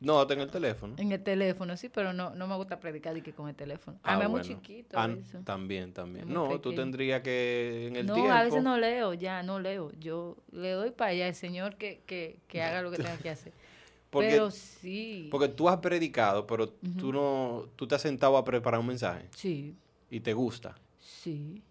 No, 0.01 0.25
tengo 0.25 0.41
el 0.41 0.49
teléfono. 0.49 0.95
En 0.97 1.11
el 1.11 1.21
teléfono, 1.23 1.77
sí, 1.77 1.87
pero 1.87 2.11
no, 2.11 2.31
no 2.31 2.47
me 2.47 2.55
gusta 2.55 2.79
predicar 2.79 3.15
y 3.15 3.21
que 3.21 3.33
con 3.33 3.47
el 3.47 3.55
teléfono. 3.55 3.99
Ah, 4.01 4.15
a 4.15 4.17
mí 4.17 4.23
es 4.23 4.29
muy 4.31 4.41
chiquito 4.41 4.97
Ah, 4.99 5.07
eso. 5.07 5.39
También, 5.45 5.93
también. 5.93 6.27
No, 6.27 6.59
tú 6.59 6.73
tendrías 6.73 7.21
que 7.21 7.85
en 7.87 7.95
el 7.95 8.07
no, 8.07 8.15
tiempo... 8.15 8.31
a 8.33 8.43
veces 8.43 8.63
no 8.63 8.77
leo, 8.79 9.13
ya 9.13 9.43
no 9.43 9.59
leo. 9.59 9.91
Yo 9.99 10.37
le 10.51 10.71
doy 10.71 10.89
para 10.89 11.11
allá 11.11 11.27
al 11.27 11.35
Señor 11.35 11.75
que, 11.75 12.01
que, 12.07 12.39
que 12.47 12.63
haga 12.63 12.81
lo 12.81 12.89
que 12.89 12.97
tenga 12.97 13.15
que 13.17 13.29
hacer. 13.29 13.53
Porque, 14.09 14.27
pero 14.31 14.51
sí. 14.51 15.29
porque 15.31 15.47
tú 15.47 15.69
has 15.69 15.77
predicado, 15.77 16.45
pero 16.45 16.67
tú 16.67 17.13
no... 17.13 17.69
Tú 17.77 17.87
te 17.87 17.95
has 17.95 18.01
sentado 18.01 18.35
a 18.35 18.43
preparar 18.43 18.81
un 18.81 18.87
mensaje 18.87 19.29
Sí, 19.33 19.73
y 20.09 20.19
te 20.19 20.33
gusta. 20.33 20.75
sí. 20.99 21.63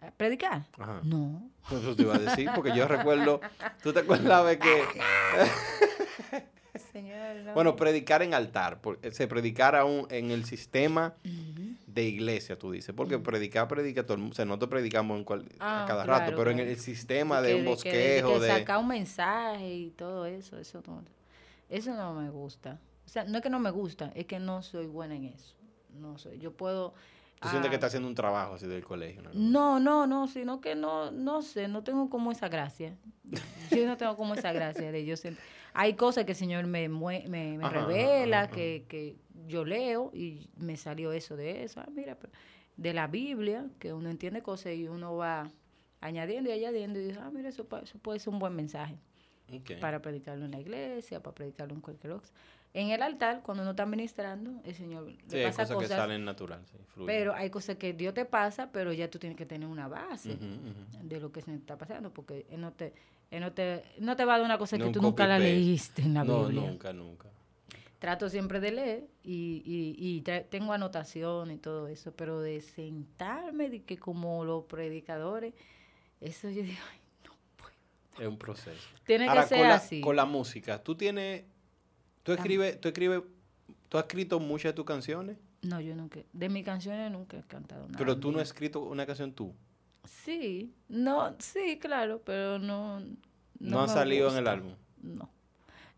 ¿A 0.00 0.10
¿Predicar? 0.12 0.62
Ajá. 0.78 1.00
No. 1.02 1.50
Eso 1.70 1.96
te 1.96 2.02
iba 2.02 2.14
a 2.14 2.18
decir, 2.18 2.48
porque 2.54 2.72
yo 2.76 2.86
recuerdo... 2.86 3.40
¿Tú 3.82 3.92
te 3.92 3.98
acuerdas 4.00 4.46
de 4.46 4.58
que... 4.60 4.82
Señor, 6.92 7.36
no. 7.44 7.54
Bueno, 7.54 7.76
predicar 7.76 8.22
en 8.22 8.34
altar. 8.34 8.80
porque 8.80 9.12
Se 9.12 9.26
predicar 9.28 9.76
aún 9.76 10.06
en 10.10 10.30
el 10.30 10.44
sistema 10.44 11.14
de 11.86 12.04
iglesia, 12.04 12.58
tú 12.58 12.70
dices. 12.72 12.94
Porque 12.94 13.18
predicar, 13.18 13.68
predica 13.68 14.02
todo 14.04 14.14
el 14.14 14.20
mundo. 14.20 14.32
O 14.32 14.36
sea, 14.36 14.44
nosotros 14.44 14.70
predicamos 14.70 15.18
en 15.18 15.24
cual- 15.24 15.46
a 15.58 15.82
Ah, 15.82 15.86
cada 15.86 16.04
claro, 16.04 16.20
rato, 16.26 16.36
pero 16.36 16.50
en 16.50 16.58
el 16.60 16.76
sistema 16.78 17.40
De 17.40 17.48
de 17.48 17.54
que- 17.54 17.60
un 17.70 17.76
de 17.76 17.82
que- 17.82 17.88
de 17.90 18.22
bosquejo, 18.22 18.40
que 18.40 18.46
de... 18.46 18.58
sacar 18.58 18.78
un 18.78 18.88
mensaje 18.88 19.74
y 19.74 19.90
todo 19.90 20.26
eso, 20.26 20.58
eso 20.58 20.82
no, 20.86 21.02
eso 21.68 21.94
no 21.94 22.14
me 22.14 22.30
gusta. 22.30 22.78
O 23.06 23.08
sea, 23.08 23.24
no 23.24 23.38
es 23.38 23.42
que 23.42 23.50
no 23.50 23.58
me 23.58 23.70
gusta, 23.70 24.12
es 24.14 24.26
que 24.26 24.38
no 24.38 24.62
soy 24.62 24.86
buena 24.86 25.16
en 25.16 25.24
eso. 25.24 25.54
No 25.98 26.16
soy. 26.18 26.38
Yo 26.38 26.52
puedo. 26.52 26.94
Tú 27.40 27.48
sientes 27.48 27.68
ah, 27.68 27.70
que 27.70 27.74
estás 27.76 27.88
haciendo 27.88 28.08
un 28.08 28.14
trabajo 28.14 28.54
así 28.54 28.66
del 28.66 28.84
colegio. 28.84 29.22
¿no? 29.22 29.30
No, 29.32 29.80
no, 29.80 30.06
no, 30.06 30.26
sino 30.28 30.60
que 30.60 30.74
no, 30.74 31.10
no 31.10 31.40
sé, 31.40 31.68
no 31.68 31.82
tengo 31.82 32.10
como 32.10 32.30
esa 32.32 32.48
gracia. 32.48 32.96
Yo 33.70 33.86
no 33.86 33.96
tengo 33.96 34.16
como 34.16 34.34
esa 34.34 34.52
gracia 34.52 34.92
de 34.92 35.04
yo 35.06 35.14
sen- 35.14 35.36
Hay 35.72 35.94
cosas 35.94 36.24
que 36.24 36.32
el 36.32 36.36
Señor 36.36 36.66
me, 36.66 36.88
me, 36.88 37.24
me 37.28 37.64
Ajá, 37.64 37.86
revela, 37.86 38.40
ajá, 38.40 38.50
que, 38.52 38.84
que 38.88 39.16
yo 39.46 39.64
leo 39.64 40.10
y 40.12 40.50
me 40.56 40.76
salió 40.76 41.12
eso 41.12 41.36
de 41.36 41.62
eso. 41.64 41.80
Ah, 41.80 41.88
mira, 41.94 42.16
pero 42.16 42.32
de 42.76 42.92
la 42.92 43.06
Biblia, 43.06 43.66
que 43.78 43.92
uno 43.92 44.10
entiende 44.10 44.42
cosas 44.42 44.74
y 44.74 44.88
uno 44.88 45.16
va 45.16 45.50
añadiendo 46.00 46.50
y 46.50 46.52
añadiendo 46.52 46.98
y 46.98 47.04
dice, 47.04 47.20
ah, 47.22 47.30
mira, 47.32 47.48
eso, 47.48 47.66
eso 47.82 47.98
puede 48.00 48.18
ser 48.18 48.32
un 48.32 48.38
buen 48.40 48.54
mensaje 48.56 48.98
para 49.80 50.00
predicarlo 50.02 50.44
en 50.44 50.50
la 50.50 50.60
iglesia, 50.60 51.22
para 51.22 51.34
predicarlo 51.34 51.74
en 51.74 51.80
cualquier 51.80 52.12
cosa. 52.14 52.32
En 52.72 52.90
el 52.90 53.02
altar, 53.02 53.42
cuando 53.42 53.62
uno 53.62 53.72
está 53.72 53.84
ministrando, 53.84 54.60
el 54.64 54.74
Señor 54.76 55.06
le 55.06 55.16
Sí, 55.26 55.38
hay 55.38 55.46
pasa 55.46 55.74
cosas, 55.74 55.88
que 55.90 55.96
salen 55.96 56.24
natural, 56.24 56.62
sí, 56.70 56.78
pero 57.04 57.34
hay 57.34 57.50
cosas 57.50 57.76
que 57.76 57.92
Dios 57.92 58.14
te 58.14 58.24
pasa, 58.24 58.70
pero 58.70 58.92
ya 58.92 59.10
tú 59.10 59.18
tienes 59.18 59.36
que 59.36 59.44
tener 59.44 59.68
una 59.68 59.88
base 59.88 60.36
de 61.02 61.20
lo 61.20 61.32
que 61.32 61.42
se 61.42 61.52
está 61.52 61.76
pasando, 61.76 62.12
porque 62.12 62.46
él 62.48 62.60
no 62.60 62.72
te, 62.72 62.92
él 63.32 63.40
no 63.40 63.52
te, 63.52 63.82
no 63.98 64.14
te 64.14 64.24
va 64.24 64.34
a 64.34 64.38
dar 64.38 64.44
una 64.44 64.56
cosa 64.56 64.78
No 64.78 64.86
que 64.86 64.92
tú 64.92 65.02
nunca 65.02 65.26
la 65.26 65.38
leíste 65.40 66.02
en 66.02 66.14
la 66.14 66.22
No, 66.22 66.44
Biblia. 66.44 66.70
nunca, 66.70 66.92
nunca. 66.92 67.28
Trato 67.98 68.28
siempre 68.30 68.60
de 68.60 68.70
leer 68.70 69.04
y, 69.24 69.62
y, 69.66 69.96
y 69.98 70.20
tengo 70.48 70.72
anotación 70.72 71.50
y 71.50 71.58
todo 71.58 71.88
eso, 71.88 72.12
pero 72.14 72.40
de 72.40 72.60
sentarme 72.60 73.68
de 73.68 73.82
que 73.82 73.98
como 73.98 74.44
los 74.44 74.64
predicadores, 74.66 75.54
eso 76.20 76.48
yo 76.50 76.62
digo, 76.62 76.78
ay, 76.92 76.98
Es 78.22 78.28
un 78.28 78.38
proceso. 78.38 78.80
tiene 79.04 79.28
Ahora, 79.28 79.42
que 79.42 79.48
ser 79.48 79.58
con 79.58 79.68
la, 79.68 79.74
así. 79.74 80.00
con 80.00 80.14
la 80.16 80.24
música, 80.24 80.82
¿tú 80.82 80.94
tienes... 80.94 81.44
¿Tú 82.22 82.32
escribes, 82.32 82.80
tú 82.80 82.88
escribes, 82.88 83.22
tú 83.88 83.98
has 83.98 84.04
escrito 84.04 84.38
muchas 84.40 84.70
de 84.70 84.74
tus 84.74 84.84
canciones? 84.84 85.36
No, 85.62 85.80
yo 85.80 85.94
nunca, 85.94 86.20
de 86.32 86.48
mis 86.48 86.64
canciones 86.64 87.10
nunca 87.10 87.38
he 87.38 87.42
cantado 87.42 87.86
nada. 87.86 87.98
Pero 87.98 88.18
tú 88.18 88.32
no 88.32 88.38
has 88.38 88.48
escrito 88.48 88.80
una 88.80 89.04
canción 89.06 89.32
tú. 89.32 89.54
Sí, 90.04 90.74
no, 90.88 91.34
sí, 91.38 91.78
claro, 91.78 92.22
pero 92.24 92.58
no. 92.58 93.00
No, 93.58 93.80
ha 93.80 93.86
me 93.86 93.92
salido 93.92 94.30
en 94.30 94.36
el 94.38 94.46
álbum. 94.46 94.74
No, 95.02 95.14
no 95.24 95.30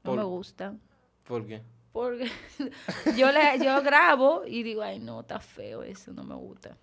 Por- 0.02 0.16
me 0.18 0.24
gusta. 0.24 0.74
¿Por 1.24 1.46
qué? 1.46 1.62
Porque 1.92 2.28
yo, 3.16 3.30
le, 3.30 3.58
yo 3.62 3.82
grabo 3.82 4.44
y 4.46 4.62
digo, 4.62 4.82
ay, 4.82 4.98
no, 4.98 5.20
está 5.20 5.38
feo 5.38 5.82
eso, 5.82 6.12
no 6.12 6.24
me 6.24 6.34
gusta. 6.34 6.76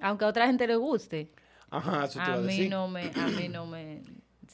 Aunque 0.00 0.24
a 0.24 0.28
otra 0.28 0.46
gente 0.46 0.66
le 0.66 0.76
guste, 0.76 1.30
Ajá, 1.70 2.04
eso 2.06 2.14
te 2.14 2.20
a 2.20 2.34
a 2.34 2.36
mí 2.38 2.46
decir. 2.46 2.70
no 2.70 2.88
me, 2.88 3.10
a 3.14 3.28
mí 3.28 3.48
no 3.48 3.66
me, 3.66 4.02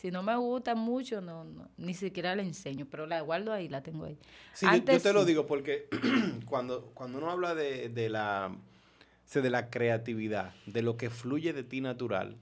Si 0.02 0.10
no 0.10 0.24
me 0.24 0.34
gusta 0.36 0.74
mucho, 0.74 1.20
no, 1.20 1.44
no 1.44 1.68
ni 1.76 1.94
siquiera 1.94 2.34
la 2.34 2.42
enseño, 2.42 2.88
pero 2.90 3.06
la 3.06 3.20
guardo 3.20 3.52
ahí, 3.52 3.68
la 3.68 3.84
tengo 3.84 4.04
ahí. 4.04 4.18
Sí, 4.52 4.66
yo- 4.66 4.72
yo, 4.72 5.00
te 5.00 5.12
lo 5.12 5.24
digo 5.24 5.46
porque 5.46 5.86
cuando, 6.44 6.86
cuando 6.92 7.18
uno 7.18 7.30
habla 7.30 7.54
de, 7.54 7.88
de 7.88 8.08
la, 8.08 8.52
de 9.32 9.50
la 9.50 9.70
creatividad, 9.70 10.54
de 10.66 10.82
lo 10.82 10.96
que 10.96 11.08
fluye 11.08 11.52
de 11.52 11.62
ti 11.62 11.80
natural, 11.80 12.36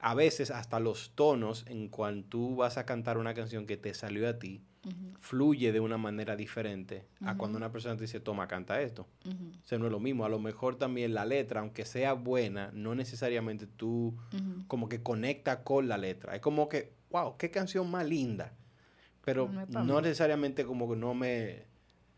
a 0.00 0.14
veces 0.14 0.50
hasta 0.50 0.80
los 0.80 1.12
tonos 1.14 1.64
en 1.68 1.86
cuanto 1.88 2.28
tú 2.30 2.56
vas 2.56 2.76
a 2.76 2.84
cantar 2.84 3.18
una 3.18 3.34
canción 3.34 3.68
que 3.68 3.76
te 3.76 3.94
salió 3.94 4.28
a 4.28 4.40
ti, 4.40 4.60
Fluye 5.18 5.72
de 5.72 5.80
una 5.80 5.96
manera 5.96 6.36
diferente 6.36 7.06
a 7.24 7.36
cuando 7.36 7.56
una 7.56 7.72
persona 7.72 7.96
te 7.96 8.02
dice, 8.02 8.20
toma, 8.20 8.46
canta 8.46 8.80
esto. 8.80 9.06
O 9.26 9.66
sea, 9.66 9.78
no 9.78 9.86
es 9.86 9.92
lo 9.92 10.00
mismo. 10.00 10.24
A 10.24 10.28
lo 10.28 10.38
mejor 10.38 10.76
también 10.76 11.14
la 11.14 11.24
letra, 11.24 11.60
aunque 11.60 11.84
sea 11.84 12.12
buena, 12.12 12.70
no 12.72 12.94
necesariamente 12.94 13.66
tú 13.66 14.16
como 14.66 14.88
que 14.88 15.02
conecta 15.02 15.64
con 15.64 15.88
la 15.88 15.98
letra. 15.98 16.34
Es 16.34 16.40
como 16.40 16.68
que, 16.68 16.92
wow, 17.10 17.36
qué 17.36 17.50
canción 17.50 17.90
más 17.90 18.06
linda. 18.06 18.52
Pero 19.24 19.48
No 19.48 20.00
necesariamente 20.00 20.64
como 20.64 20.88
que 20.90 20.96
no 20.96 21.14
me... 21.14 21.64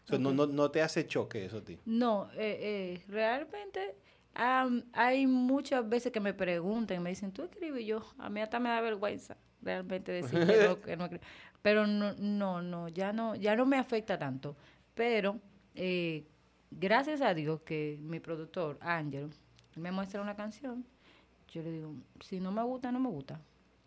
o 0.05 0.09
sea, 0.09 0.19
no, 0.19 0.33
no, 0.33 0.47
no 0.47 0.71
te 0.71 0.83
hace 0.83 1.07
choque 1.07 1.45
eso 1.45 1.59
a 1.59 1.65
ti. 1.65 1.79
No, 1.85 2.29
eh, 2.35 2.99
eh, 2.99 3.03
realmente 3.09 3.95
hay 4.35 5.27
muchas 5.27 5.89
veces 5.89 6.13
que 6.13 6.21
me 6.21 6.35
preguntan, 6.35 7.03
me 7.03 7.11
dicen, 7.11 7.33
¿tú 7.33 7.43
escribes? 7.43 7.87
Yo, 7.87 8.03
a 8.19 8.29
mí 8.29 8.41
hasta 8.41 8.61
me 8.61 8.69
da 8.69 8.81
vergüenza 8.81 9.37
realmente 9.63 10.13
decir 10.13 10.47
que 10.47 10.69
no, 10.69 10.81
que 10.83 10.97
no 10.97 11.05
escribo. 11.05 11.25
Pero 11.67 11.85
no, 11.85 12.15
no, 12.15 12.63
no, 12.63 12.89
ya 12.89 13.13
no, 13.13 13.35
ya 13.35 13.57
no 13.57 13.67
me 13.67 13.77
afecta 13.77 14.17
tanto. 14.17 14.55
Pero 14.95 15.41
eh, 15.75 16.25
gracias 16.71 17.21
a 17.21 17.35
Dios 17.35 17.63
que 17.63 17.99
mi 18.01 18.21
productor, 18.21 18.79
Ángel, 18.81 19.31
me 19.75 19.91
muestra 19.91 20.23
una 20.23 20.37
canción, 20.37 20.87
yo 21.49 21.63
le 21.63 21.73
digo, 21.73 21.93
si 22.21 22.39
no 22.39 22.53
me 22.53 22.63
gusta, 22.63 22.93
no 22.93 23.01
me 23.01 23.09
gusta. 23.09 23.41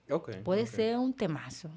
Ok. 0.09 0.39
Puede 0.43 0.67
ser 0.67 0.97
un 0.97 1.13
temazo. 1.13 1.69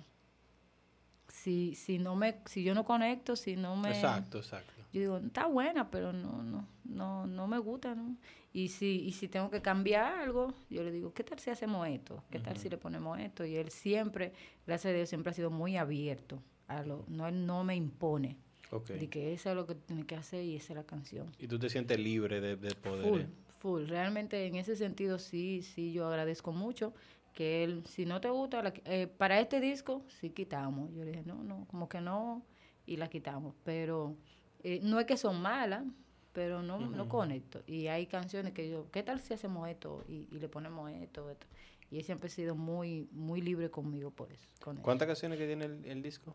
Si, 1.29 1.77
si 1.77 2.01
no 2.01 2.17
me, 2.17 2.41
si 2.47 2.65
yo 2.65 2.75
no 2.75 2.85
conecto, 2.85 3.37
si 3.37 3.55
no 3.55 3.77
me 3.77 3.91
Exacto, 3.91 4.39
exacto. 4.39 4.82
Yo 4.93 5.01
digo, 5.01 5.17
está 5.19 5.47
buena, 5.47 5.91
pero 5.91 6.13
no, 6.13 6.43
no, 6.43 6.69
no, 6.85 7.27
no 7.27 7.47
me 7.47 7.59
gusta, 7.59 7.95
¿no? 7.95 8.17
Y 8.53 8.69
si, 8.69 9.01
y 9.07 9.13
si 9.13 9.29
tengo 9.29 9.49
que 9.51 9.63
cambiar 9.63 10.21
algo, 10.21 10.53
yo 10.69 10.83
le 10.83 10.93
digo, 10.93 11.15
¿qué 11.15 11.25
tal 11.25 11.39
si 11.39 11.49
hacemos 11.49 11.89
esto? 11.89 12.23
¿Qué 12.31 12.39
tal 12.39 12.59
si 12.59 12.69
le 12.69 12.77
ponemos 12.77 13.19
esto? 13.19 13.47
Y 13.47 13.57
él 13.57 13.71
siempre, 13.71 14.33
gracias 14.67 14.93
a 14.93 14.97
Dios, 14.97 15.09
siempre 15.09 15.31
ha 15.31 15.35
sido 15.35 15.51
muy 15.51 15.79
abierto. 15.79 16.43
A 16.69 16.83
lo, 16.83 17.05
no, 17.09 17.27
él 17.27 17.47
no 17.47 17.65
me 17.65 17.75
impone. 17.75 18.37
Ok. 18.71 18.91
De 18.91 19.09
que 19.09 19.33
eso 19.33 19.51
es 19.51 19.57
lo 19.57 19.67
que 19.67 19.75
tiene 19.75 20.05
que 20.05 20.17
hacer 20.17 20.45
y 20.45 20.57
esa 20.57 20.75
es 20.75 20.77
la 20.77 20.85
canción. 20.85 21.31
Y 21.39 21.47
tú 21.47 21.59
te 21.59 21.71
sientes 21.71 21.99
libre 21.99 22.43
de, 22.43 22.57
de 22.57 22.75
poder. 22.75 23.09
Full, 23.09 23.21
eh. 23.21 23.27
full. 23.59 23.87
Realmente 23.87 24.47
en 24.47 24.57
ese 24.57 24.77
sentido 24.77 25.19
sí, 25.19 25.63
sí, 25.63 25.93
yo 25.93 26.07
agradezco 26.07 26.53
mucho 26.53 26.93
que 27.33 27.65
él, 27.65 27.85
si 27.87 28.05
no 28.05 28.21
te 28.21 28.29
gusta, 28.29 28.63
la 28.63 28.75
eh, 28.85 29.07
para 29.07 29.41
este 29.41 29.61
disco 29.61 30.03
sí 30.21 30.31
quitamos. 30.31 30.93
Yo 30.95 31.05
le 31.05 31.13
dije, 31.13 31.23
no, 31.25 31.43
no, 31.43 31.67
como 31.69 31.89
que 31.89 32.01
no, 32.01 32.43
y 32.87 32.97
la 32.97 33.09
quitamos. 33.09 33.55
Pero 33.65 34.17
eh, 34.63 34.81
no 34.83 34.99
es 35.01 35.07
que 35.07 35.17
son 35.17 35.41
malas, 35.41 35.85
pero 36.33 36.63
no, 36.63 36.79
no 36.81 37.03
Ujú. 37.03 37.09
conecto. 37.09 37.63
Y 37.67 37.89
hay 37.89 38.07
canciones 38.07 38.53
que 38.53 38.69
yo, 38.71 38.91
¿qué 38.91 39.03
tal 39.03 39.21
si 39.21 39.35
hacemos 39.35 39.69
esto? 39.69 40.05
Y, 40.09 40.27
y 40.31 40.39
le 40.39 40.49
ponemos 40.49 40.91
esto, 40.91 41.31
esto. 41.31 41.47
Y 41.91 41.99
él 41.99 42.05
siempre 42.05 42.29
ha 42.29 42.31
sido 42.31 42.55
muy, 42.55 43.07
muy 43.13 43.41
libre 43.43 43.71
conmigo 43.71 44.11
por 44.11 44.33
eso. 44.33 44.49
Con. 44.61 44.79
¿Cuántas 44.79 45.07
canciones 45.07 45.39
que 45.39 45.47
tiene 45.47 45.67
el, 45.67 45.85
el 45.85 46.03
disco? 46.03 46.35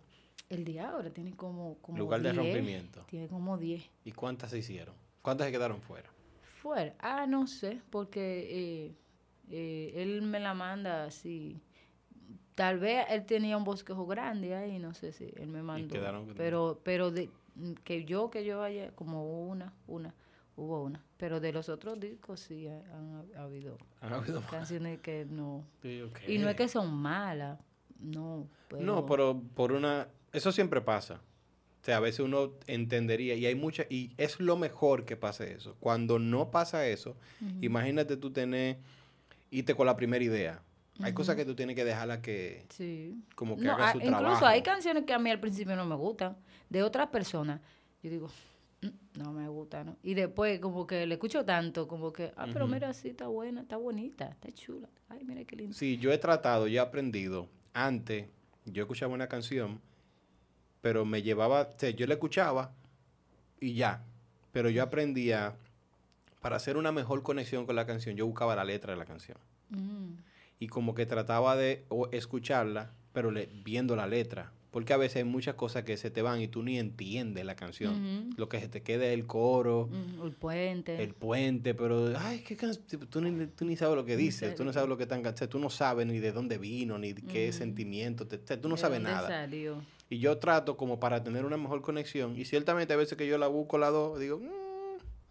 El 0.49 0.63
día 0.63 0.91
ahora 0.91 1.09
tiene 1.09 1.33
como, 1.35 1.77
como 1.81 1.97
Lugar 1.97 2.21
de 2.21 2.31
10, 2.31 2.35
rompimiento. 2.37 3.03
Tiene 3.09 3.27
como 3.27 3.57
10. 3.57 3.83
¿Y 4.05 4.11
cuántas 4.11 4.51
se 4.51 4.59
hicieron? 4.59 4.93
¿Cuántas 5.23 5.47
se 5.47 5.51
quedaron 5.51 5.81
fuera? 5.81 6.09
Fuera. 6.61 6.93
Ah, 6.99 7.25
no 7.27 7.47
sé, 7.47 7.81
porque 7.89 8.85
eh, 8.87 8.95
eh, 9.49 9.93
él 9.95 10.21
me 10.21 10.39
la 10.39 10.53
manda 10.53 11.05
así. 11.05 11.59
Tal 12.55 12.79
vez 12.79 13.05
él 13.09 13.25
tenía 13.25 13.57
un 13.57 13.63
bosquejo 13.63 14.05
grande 14.07 14.55
ahí, 14.55 14.79
no 14.79 14.93
sé 14.93 15.11
si 15.11 15.31
él 15.37 15.47
me 15.47 15.61
mandó. 15.61 15.93
quedaron- 15.93 16.33
pero 16.35 16.79
pero 16.83 17.11
de, 17.11 17.29
que 17.83 18.05
yo, 18.05 18.29
que 18.29 18.43
yo 18.45 18.61
haya, 18.63 18.91
como 18.95 19.47
una, 19.47 19.73
una, 19.87 20.13
hubo 20.55 20.83
una. 20.83 21.03
Pero 21.17 21.39
de 21.39 21.51
los 21.53 21.69
otros 21.69 21.99
discos 21.99 22.39
sí 22.39 22.67
ha- 22.67 22.83
han 22.95 23.29
ha- 23.35 23.43
habido 23.43 23.77
¿Han 24.01 24.13
habido 24.13 24.41
más? 24.41 24.49
canciones 24.51 24.99
que 25.01 25.25
no. 25.29 25.65
Sí. 25.81 26.03
Y 26.27 26.37
no 26.37 26.49
es 26.49 26.55
que 26.55 26.67
son 26.67 26.93
malas, 26.93 27.59
no. 27.99 28.47
Pero, 28.69 28.81
No, 28.83 29.05
pero 29.05 29.41
por 29.55 29.71
una... 29.71 30.07
Eso 30.33 30.51
siempre 30.51 30.81
pasa. 30.81 31.21
O 31.81 31.85
sea, 31.87 31.97
a 31.97 31.99
veces 32.01 32.19
uno 32.19 32.51
entendería 32.67 33.33
y 33.35 33.45
hay 33.45 33.55
mucha... 33.55 33.85
Y 33.89 34.11
es 34.17 34.39
lo 34.41 34.57
mejor 34.57 35.05
que 35.05 35.15
pase 35.15 35.53
eso. 35.53 35.75
Cuando 35.79 36.19
no 36.19 36.51
pasa 36.51 36.85
eso, 36.87 37.15
imagínate 37.61 38.17
tú 38.17 38.31
tener... 38.31 38.77
Irte 39.49 39.73
con 39.75 39.85
la 39.85 39.95
primera 39.95 40.23
idea. 40.23 40.61
Hay 41.01 41.13
cosas 41.13 41.35
que 41.35 41.45
tú 41.45 41.55
tienes 41.55 41.75
que 41.75 41.85
dejarla 41.85 42.21
que... 42.21 42.65
Sí. 42.69 43.21
Como 43.35 43.55
que 43.55 43.63
No, 43.63 43.73
haga 43.73 43.91
su 43.91 43.97
incluso 43.99 44.17
trabajo. 44.19 44.45
hay 44.45 44.61
canciones 44.63 45.03
que 45.05 45.13
a 45.13 45.19
mí 45.19 45.29
al 45.29 45.39
principio 45.39 45.75
no 45.75 45.85
me 45.85 45.95
gustan, 45.95 46.35
de 46.69 46.83
otras 46.83 47.07
personas. 47.09 47.61
Yo 48.01 48.09
digo, 48.09 48.29
"Mm, 48.81 49.19
no 49.19 49.31
me 49.33 49.47
gusta, 49.47 49.83
¿no? 49.83 49.95
Y 50.03 50.13
después 50.15 50.59
como 50.59 50.87
que 50.87 51.05
le 51.05 51.15
escucho 51.15 51.45
tanto, 51.45 51.87
como 51.87 52.11
que, 52.11 52.31
ah, 52.35 52.47
pero 52.51 52.67
mira, 52.67 52.93
sí, 52.93 53.09
está 53.09 53.27
buena, 53.27 53.61
está 53.61 53.77
bonita, 53.77 54.25
está 54.29 54.51
chula. 54.51 54.89
Ay, 55.09 55.23
mira 55.23 55.43
qué 55.45 55.55
lindo. 55.55 55.75
Sí, 55.75 55.97
yo 55.97 56.11
he 56.11 56.17
tratado, 56.17 56.67
yo 56.67 56.75
he 56.81 56.83
aprendido. 56.85 57.47
Antes, 57.73 58.27
yo 58.65 58.83
escuchaba 58.83 59.13
una 59.13 59.27
canción, 59.27 59.79
pero 60.81 61.05
me 61.05 61.21
llevaba, 61.21 61.61
o 61.63 61.79
sea, 61.79 61.89
yo 61.91 62.07
la 62.07 62.15
escuchaba 62.15 62.71
y 63.59 63.73
ya. 63.75 64.03
Pero 64.51 64.69
yo 64.69 64.81
aprendía, 64.83 65.55
para 66.41 66.55
hacer 66.55 66.77
una 66.77 66.91
mejor 66.91 67.21
conexión 67.23 67.65
con 67.65 67.75
la 67.75 67.85
canción, 67.85 68.15
yo 68.15 68.25
buscaba 68.25 68.55
la 68.55 68.63
letra 68.63 68.93
de 68.93 68.97
la 68.99 69.05
canción. 69.05 69.37
Mm, 69.69 70.13
Y 70.59 70.67
como 70.67 70.95
que 70.95 71.05
trataba 71.05 71.55
de 71.55 71.85
o 71.89 72.09
escucharla, 72.11 72.91
pero 73.13 73.31
le- 73.31 73.49
viendo 73.63 73.95
la 73.95 74.07
letra. 74.07 74.51
Porque 74.71 74.93
a 74.93 74.97
veces 74.97 75.17
hay 75.17 75.23
muchas 75.23 75.55
cosas 75.55 75.83
que 75.85 75.97
se 75.97 76.11
te 76.11 76.21
van 76.21 76.39
y 76.41 76.47
tú 76.49 76.61
ni 76.61 76.77
entiendes 76.77 77.43
la 77.45 77.55
canción. 77.55 78.29
Lo 78.37 78.47
que 78.49 78.59
se 78.59 78.67
te 78.67 78.83
queda 78.83 79.05
es 79.07 79.13
el 79.13 79.25
coro, 79.25 79.89
el 80.23 80.33
puente. 80.33 81.01
el 81.01 81.13
puente, 81.15 81.73
pero, 81.73 82.13
ay, 82.19 82.43
qué 82.45 82.55
can- 82.57 82.75
tú, 83.09 83.21
ni, 83.21 83.47
tú 83.47 83.65
ni 83.65 83.75
sabes 83.77 83.95
lo 83.95 84.05
que 84.05 84.17
dices, 84.17 84.53
tú 84.55 84.63
no 84.65 84.73
sabes. 84.73 84.89
lo 84.89 84.97
que 84.97 85.03
están, 85.03 85.25
o 85.25 85.35
sea, 85.37 85.47
tú 85.47 85.57
no 85.57 85.69
sabes 85.69 86.05
ni 86.05 86.19
de 86.19 86.31
dónde 86.31 86.57
vino, 86.57 86.99
ni 86.99 87.13
qué 87.13 87.51
sentimiento, 87.53 88.27
te- 88.27 88.37
tú 88.57 88.67
no 88.69 88.75
¿De 88.75 88.81
sabes 88.81 88.97
dónde 88.99 89.11
nada. 89.13 89.27
salió? 89.27 89.81
Y 90.09 90.19
yo 90.19 90.37
trato 90.37 90.77
como 90.77 90.99
para 90.99 91.23
tener 91.23 91.45
una 91.45 91.57
mejor 91.57 91.81
conexión, 91.81 92.37
y 92.37 92.45
ciertamente 92.45 92.93
a 92.93 92.97
veces 92.97 93.17
que 93.17 93.25
yo 93.25 93.37
la 93.37 93.47
busco 93.47 93.77
la 93.77 93.89
dos, 93.89 94.19
digo, 94.19 94.37
"Mm, 94.39 94.45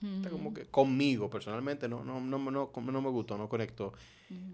está 0.03 0.31
como 0.31 0.53
que 0.55 0.67
conmigo 0.67 1.29
personalmente 1.31 1.89
no, 1.89 2.05
no, 2.05 2.21
no, 2.21 2.39
no, 2.39 2.71
no 2.75 3.03
me 3.03 3.11
gustó, 3.11 3.37
no 3.39 3.49
conectó. 3.49 3.93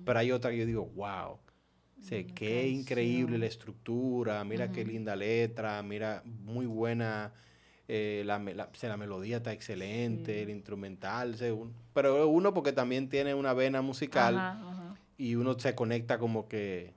Pero 0.05 0.19
hay 0.19 0.33
otra 0.33 0.51
que 0.51 0.59
yo 0.59 0.67
digo, 0.67 0.87
wow. 0.95 1.39
sé 2.01 2.25
Una 2.25 2.35
qué 2.35 2.69
increíble 2.69 3.39
la 3.39 3.47
estructura, 3.47 4.43
mira 4.45 4.73
qué 4.73 4.85
linda 4.85 5.15
letra, 5.15 5.83
mira, 5.83 6.23
muy 6.25 6.67
buena, 6.67 7.33
eh, 7.87 8.23
la, 8.27 8.39
la, 8.41 8.71
la 8.83 8.97
melodía 8.97 9.37
está 9.39 9.53
excelente, 9.53 10.35
Sí. 10.35 10.41
el 10.41 10.51
instrumental, 10.51 11.37
se- 11.37 11.53
un- 11.53 11.73
pero 11.95 12.27
uno 12.29 12.53
porque 12.55 12.73
también 12.73 13.09
tiene 13.09 13.35
una 13.35 13.53
vena 13.55 13.83
musical 13.83 14.37
Ajá, 14.37 14.71
ajá. 14.71 14.95
y 15.17 15.37
uno 15.37 15.59
se 15.59 15.75
conecta 15.77 16.19
como 16.19 16.49
que, 16.49 16.95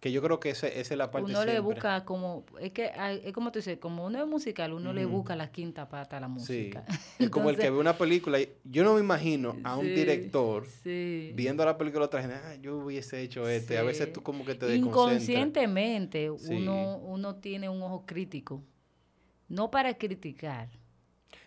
que 0.00 0.12
yo 0.12 0.22
creo 0.22 0.38
que 0.38 0.50
ese- 0.50 0.78
esa 0.80 0.94
es 0.94 0.98
la 0.98 1.10
parte 1.10 1.28
Uno 1.30 1.44
le 1.44 1.58
busca 1.58 2.04
como, 2.04 2.44
es 2.60 2.70
que 2.70 2.92
es 3.24 3.32
como 3.32 3.50
tú 3.50 3.58
dices, 3.58 3.78
como 3.78 4.06
uno 4.06 4.20
es 4.22 4.28
musical, 4.28 4.72
uno 4.72 4.92
le 4.92 5.04
busca 5.06 5.34
la 5.34 5.50
quinta 5.50 5.88
pata 5.88 6.18
a 6.18 6.20
la 6.20 6.26
Sí, 6.28 6.32
música. 6.34 6.84
es 7.18 7.28
como 7.30 7.50
el 7.50 7.56
que 7.56 7.68
ve 7.68 7.78
una 7.78 7.98
película, 7.98 8.38
y 8.40 8.48
yo 8.62 8.84
no 8.84 8.94
me 8.94 9.00
imagino 9.00 9.56
a 9.64 9.76
un 9.76 9.86
sí, 9.86 9.92
director 9.94 10.66
sí. 10.84 11.32
viendo 11.34 11.64
la 11.64 11.76
película 11.76 12.04
otra 12.04 12.20
gente, 12.20 12.36
ah, 12.36 12.54
yo 12.62 12.76
hubiese 12.78 13.20
hecho 13.22 13.48
este, 13.48 13.76
a 13.76 13.82
veces 13.82 14.06
Sí. 14.06 14.12
tú 14.12 14.22
como 14.22 14.44
que 14.44 14.54
te. 14.54 14.76
Inconscientemente 14.76 16.30
Sí. 16.38 16.54
uno, 16.54 16.98
uno 16.98 17.36
tiene 17.36 17.68
un 17.68 17.82
ojo 17.82 18.04
crítico. 18.06 18.62
No 19.48 19.70
para 19.70 19.94
criticar. 19.94 20.68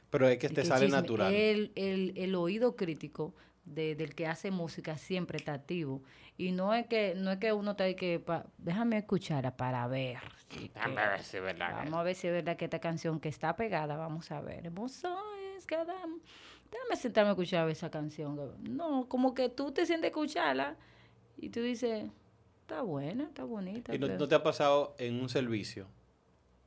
Pero 0.10 0.28
es 0.28 0.38
que 0.40 0.50
te 0.50 0.56
que 0.56 0.66
sale 0.66 0.88
chisme. 0.88 1.02
natural. 1.02 1.34
El, 1.34 1.72
el, 1.76 2.14
el 2.18 2.36
oído 2.36 2.76
crítico 2.76 3.34
de- 3.66 3.96
del 3.96 4.16
que 4.16 4.28
hace 4.28 4.52
música 4.52 4.98
siempre 4.98 5.38
está 5.38 5.54
activo. 5.54 6.02
Y 6.38 6.52
no 6.52 6.74
es 6.74 6.88
que, 6.88 7.14
no 7.16 7.32
es 7.32 7.38
que 7.38 7.54
uno 7.54 7.72
está 7.72 7.84
ahí 7.86 7.96
que 7.96 8.20
pa- 8.20 8.46
déjame 8.58 8.98
escuchar 8.98 9.56
para 9.56 9.88
ver. 9.88 10.18
si 10.50 10.68
que- 10.68 10.74
Déjame 10.74 10.96
ver 10.96 11.24
si 11.24 11.38
es 11.38 11.44
verdad 11.44 11.68
que- 11.70 11.76
Vamos 11.86 12.00
a 12.00 12.04
ver 12.04 12.16
si 12.16 12.28
es 12.28 12.34
verdad 12.34 12.58
que 12.58 12.66
esta 12.66 12.80
canción 12.80 13.20
que 13.20 13.30
está 13.30 13.56
pegada, 13.56 13.96
vamos 13.98 14.32
a 14.32 14.42
ver. 14.42 14.66
Hermoso 14.66 15.16
es 15.58 15.66
cada... 15.66 15.94
Déjame 16.72 16.96
sentarme 16.96 17.30
a 17.30 17.32
escuchar 17.34 17.70
esa 17.70 17.92
canción. 17.92 18.40
No, 18.64 19.08
como 19.10 19.34
que 19.34 19.50
tú 19.50 19.72
te 19.72 19.86
sientes 19.86 20.06
a 20.06 20.08
escucharla 20.08 20.78
y 21.38 21.50
tú 21.50 21.62
dices, 21.62 22.10
está 22.62 22.82
buena, 22.82 23.26
está 23.26 23.44
bonita. 23.44 23.94
¿Y 23.94 24.00
no, 24.00 24.08
no 24.08 24.28
te 24.28 24.36
ha 24.36 24.42
pasado 24.44 24.96
en 24.98 25.20
un 25.22 25.28
servicio 25.30 25.88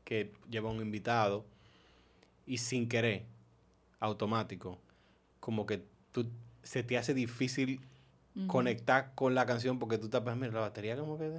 que 0.04 0.32
lleva 0.50 0.70
un 0.70 0.80
invitado 0.82 1.46
y 2.46 2.58
sin 2.58 2.86
querer, 2.88 3.24
automático, 4.00 4.78
como 5.40 5.64
que 5.64 5.82
tú 6.12 6.28
se 6.64 6.82
te 6.82 6.98
hace 6.98 7.14
difícil 7.14 7.80
conectar 8.48 9.12
con 9.14 9.34
la 9.36 9.46
canción 9.46 9.78
porque 9.78 9.96
tú 9.96 10.08
tapas, 10.08 10.36
mira, 10.36 10.52
la 10.52 10.60
batería 10.60 10.96
como 10.96 11.16
que 11.16 11.30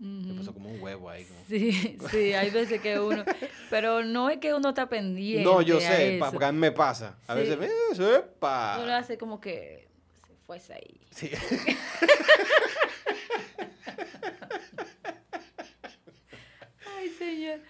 te 0.00 0.06
ujú. 0.06 0.34
pasó 0.36 0.54
como 0.54 0.70
un 0.70 0.80
huevo 0.80 1.10
ahí. 1.10 1.24
como- 1.26 1.40
Sí, 1.46 1.98
sí, 2.10 2.32
hay 2.32 2.48
veces 2.50 2.80
que 2.80 2.98
uno, 2.98 3.22
pero 3.68 4.02
no 4.02 4.30
es 4.30 4.38
que 4.38 4.54
uno 4.54 4.70
está 4.70 4.88
pendiente. 4.88 5.44
No, 5.44 5.60
yo 5.60 5.78
sé, 5.78 6.18
porque 6.30 6.44
a 6.46 6.52
mí 6.52 6.58
me 6.58 6.72
pasa. 6.72 7.18
A 7.26 7.34
Sí. 7.34 7.40
veces, 7.40 7.58
"Eh, 7.60 7.94
sepa". 7.94 8.80
Uno 8.82 8.94
hace 8.94 9.18
como 9.18 9.40
que 9.40 9.88
se 10.26 10.34
fuese 10.46 10.72
ahí. 10.74 11.00
Sí. 11.10 11.30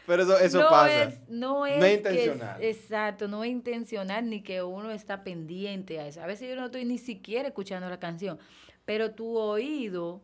Pero 0.06 0.22
eso, 0.22 0.38
eso 0.38 0.60
no 0.62 0.68
pasa. 0.70 1.04
Es, 1.04 1.20
no 1.28 1.66
es, 1.66 1.78
No 1.78 1.84
es 1.84 2.00
que- 2.02 2.10
intencional. 2.10 2.62
exacto, 2.62 3.28
no 3.28 3.44
es 3.44 3.50
intencional 3.50 4.28
ni 4.28 4.42
que 4.42 4.62
uno 4.62 4.90
está 4.90 5.24
pendiente 5.24 5.98
a 6.00 6.06
eso. 6.06 6.22
A 6.22 6.26
veces 6.26 6.48
yo 6.48 6.56
no 6.56 6.66
estoy 6.66 6.84
ni 6.84 6.98
siquiera 6.98 7.48
escuchando 7.48 7.88
la 7.88 7.98
canción, 7.98 8.38
pero 8.84 9.12
tu 9.12 9.36
oído, 9.36 10.22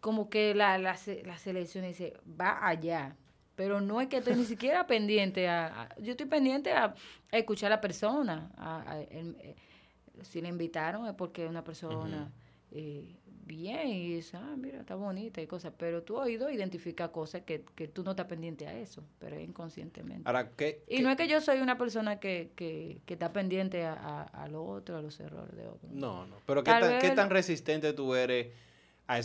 como 0.00 0.28
que 0.30 0.54
la, 0.54 0.78
la, 0.78 0.96
la 1.24 1.38
selección 1.38 1.84
dice, 1.84 2.14
va 2.40 2.66
allá. 2.66 3.16
Pero 3.54 3.80
no 3.80 4.00
es 4.02 4.08
que 4.08 4.18
estoy 4.18 4.34
ni 4.34 4.44
siquiera 4.44 4.86
pendiente 4.86 5.48
a, 5.48 5.82
a- 5.82 5.96
yo 5.98 6.10
estoy 6.12 6.26
pendiente 6.26 6.72
a, 6.72 6.94
a 7.32 7.36
escuchar 7.38 7.72
a 7.72 7.76
la 7.76 7.80
persona. 7.80 8.50
a- 8.56 9.00
el- 9.10 9.36
eh, 9.40 9.56
si 10.22 10.40
le 10.40 10.48
invitaron 10.48 11.06
es 11.06 11.12
porque 11.14 11.44
es 11.44 11.50
una 11.50 11.62
persona 11.62 12.32
eh, 12.70 13.16
bien 13.46 13.88
y 13.88 14.14
dice, 14.16 14.36
ah, 14.36 14.54
mira, 14.58 14.80
está 14.80 14.94
bonita 14.96 15.40
y 15.40 15.46
cosas. 15.46 15.72
Pero 15.78 16.02
tu 16.02 16.16
oído 16.16 16.50
identifica 16.50 17.08
cosas 17.12 17.42
que, 17.42 17.64
que 17.74 17.88
tú 17.88 18.02
no 18.02 18.10
estás 18.10 18.26
pendiente 18.26 18.66
a 18.66 18.76
eso, 18.78 19.02
pero 19.18 19.38
inconscientemente. 19.40 20.22
Ahora, 20.28 20.50
¿qué? 20.50 20.82
y 20.88 20.96
qué- 20.96 21.02
no 21.02 21.10
es 21.10 21.16
que 21.16 21.28
yo 21.28 21.40
soy 21.40 21.60
una 21.60 21.78
persona 21.78 22.18
que, 22.20 22.50
que, 22.56 23.00
que 23.06 23.14
está 23.14 23.32
pendiente 23.32 23.84
a, 23.84 23.94
a, 23.94 24.22
a 24.24 24.48
lo 24.48 24.64
otro, 24.64 24.96
a 24.96 25.02
los 25.02 25.18
errores 25.20 25.56
de 25.56 25.66
otros. 25.66 25.90
No, 25.92 26.26
no. 26.26 26.36
Pero 26.46 26.62
¿qué 26.64 26.72
tan, 26.72 26.98
qué 26.98 27.10
tan 27.12 27.30
resistente 27.30 27.92
tú 27.92 28.14
eres 28.14 28.48
a, 29.06 29.20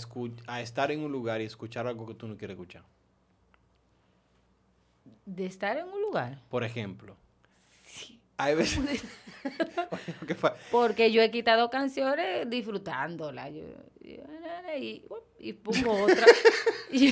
a 0.47 0.61
estar 0.61 0.91
en 0.91 0.99
un 1.01 1.11
lugar 1.11 1.41
y 1.41 1.45
escuchar 1.45 1.87
algo 1.87 2.05
que 2.07 2.13
tú 2.13 2.27
no 2.27 2.37
quieres 2.37 2.55
escuchar? 2.55 2.83
De 5.25 5.45
estar 5.45 5.77
en 5.77 5.87
un 5.87 6.01
lugar. 6.01 6.39
Por 6.49 6.63
ejemplo. 6.63 7.15
Porque 10.71 11.11
yo 11.11 11.21
he 11.21 11.31
quitado 11.31 11.69
canciones 11.69 12.49
disfrutándola. 12.49 13.49
Yo, 13.49 13.63
yo, 14.01 14.23
y, 14.77 15.03
y 15.39 15.53
pongo 15.53 16.03
otra. 16.03 16.25
y 16.91 17.11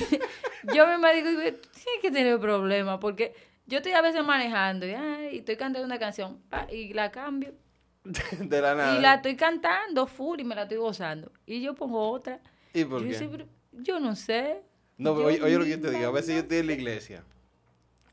yo 0.74 0.98
me 0.98 1.14
digo, 1.14 1.30
tienes 1.40 2.00
que 2.02 2.10
tener 2.10 2.38
problemas. 2.38 2.98
Porque 3.00 3.34
yo 3.66 3.78
estoy 3.78 3.92
a 3.92 4.02
veces 4.02 4.24
manejando 4.24 4.86
y, 4.86 4.92
ay, 4.92 5.38
estoy 5.38 5.56
cantando 5.56 5.86
una 5.86 5.98
canción 5.98 6.42
y 6.70 6.92
la 6.92 7.10
cambio. 7.10 7.54
De 8.02 8.60
la 8.60 8.74
nada. 8.74 8.98
Y 8.98 9.00
la 9.00 9.14
estoy 9.14 9.36
cantando 9.36 10.06
full 10.06 10.40
y 10.40 10.44
me 10.44 10.54
la 10.54 10.62
estoy 10.62 10.78
gozando. 10.78 11.32
Y 11.46 11.60
yo 11.60 11.74
pongo 11.74 12.10
otra. 12.10 12.40
¿Y 12.72 12.84
por 12.84 13.00
yo, 13.00 13.06
qué? 13.06 13.12
dice, 13.12 13.28
"Pero 13.28 13.46
yo 13.72 14.00
no 14.00 14.14
sé. 14.16 14.62
No, 14.96 15.14
pero 15.14 15.28
oye, 15.28 15.42
oye 15.42 15.56
lo 15.58 15.64
que 15.64 15.70
yo 15.70 15.76
te 15.76 15.82
misma 15.82 15.98
digo. 15.98 16.10
A 16.10 16.12
veces 16.12 16.34
yo 16.34 16.40
estoy 16.42 16.58
en 16.58 16.66
la 16.66 16.72
iglesia. 16.74 17.24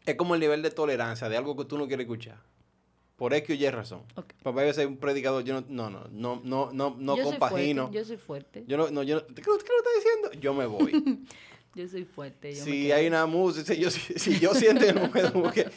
Es 0.06 0.16
como 0.16 0.36
el 0.36 0.40
nivel 0.40 0.62
de 0.62 0.72
tolerancia 0.72 1.28
de 1.28 1.38
algo 1.38 1.56
que 1.58 1.66
tú 1.66 1.78
no 1.78 1.88
quieres 1.88 2.06
escuchar. 2.06 2.38
Por 3.18 3.34
X 3.34 3.50
o 3.50 3.54
Y 3.60 3.70
razón. 3.70 4.04
Ok. 4.16 4.34
Papá, 4.44 4.62
a 4.62 4.66
veces 4.66 4.86
un 4.86 4.96
predicador, 4.98 5.44
yo 5.44 5.60
no, 5.62 5.90
no, 5.90 6.08
no, 6.12 6.40
no, 6.44 6.72
no, 6.72 6.96
no 6.98 7.16
yo 7.18 7.24
soy 7.24 7.32
compagino. 7.34 7.84
fuerte. 7.88 7.98
Yo 8.00 8.06
soy 8.06 8.18
fuerte. 8.18 8.64
Yo 8.68 8.78
no, 8.78 8.90
no, 8.92 9.04
yo 9.04 9.16
no, 9.16 9.26
¿qué, 9.28 9.42
lo- 9.42 9.58
qué 9.58 9.68
lo 9.70 9.78
está 9.78 9.90
diciendo? 9.98 10.32
Yo 10.40 10.54
me 10.54 10.66
voy. 10.68 11.26
Yo 11.76 11.88
soy 11.88 12.06
fuerte. 12.06 12.54
Yo 12.56 12.60
me 12.66 12.72
si 12.72 12.84
quedo. 12.84 12.96
hay 12.96 13.08
una 13.08 13.26
música, 13.28 13.74
si 13.74 13.80
yo, 13.80 13.92
si, 13.92 14.14
si 14.18 14.40
yo 14.40 14.56
siento 14.56 14.84
como 15.34 15.52
que, 15.52 15.68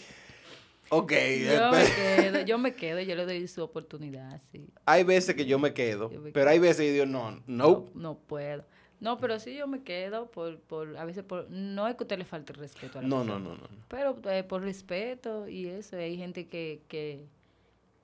ok, 0.88 1.12
Yo 1.12 1.70
me 1.70 1.84
espe- 1.84 1.94
quedo, 2.16 2.40
yo 2.46 2.58
me 2.58 2.74
quedo, 2.76 3.00
yo 3.00 3.14
le 3.14 3.24
doy 3.26 3.46
su 3.48 3.62
oportunidad, 3.62 4.40
sí. 4.50 4.66
hay 4.86 5.04
veces 5.04 5.34
que 5.34 5.44
yo 5.44 5.58
me 5.58 5.74
quedo, 5.74 6.10
Yo 6.10 6.20
me 6.22 6.32
pero 6.32 6.48
hay 6.48 6.58
veces 6.58 6.78
que 6.78 6.86
yo 6.86 6.92
digo, 6.92 7.06
no, 7.06 7.32
no, 7.32 7.42
No, 7.46 7.90
no 7.94 8.18
puedo. 8.18 8.64
No, 9.00 9.18
pero 9.18 9.38
sí 9.40 9.54
yo 9.56 9.66
me 9.66 9.82
quedo 9.82 10.30
por, 10.30 10.58
por, 10.60 10.96
a 10.98 11.04
veces 11.04 11.24
por, 11.24 11.48
no 11.50 11.88
es 11.88 11.96
que 11.96 12.04
usted 12.04 12.18
le 12.18 12.24
falte 12.26 12.52
respeto 12.52 12.98
a 12.98 13.02
la 13.02 13.08
no, 13.08 13.24
no, 13.24 13.32
persona, 13.34 13.44
no, 13.48 13.54
no, 13.56 13.62
no. 13.62 13.84
Pero 13.88 14.18
eh, 14.30 14.42
por 14.44 14.62
respeto 14.62 15.48
y 15.48 15.66
eso, 15.66 15.96
hay 15.96 16.16
gente 16.18 16.48
que, 16.48 16.82
que, 16.86 17.24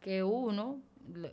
que 0.00 0.22
uno, 0.24 0.80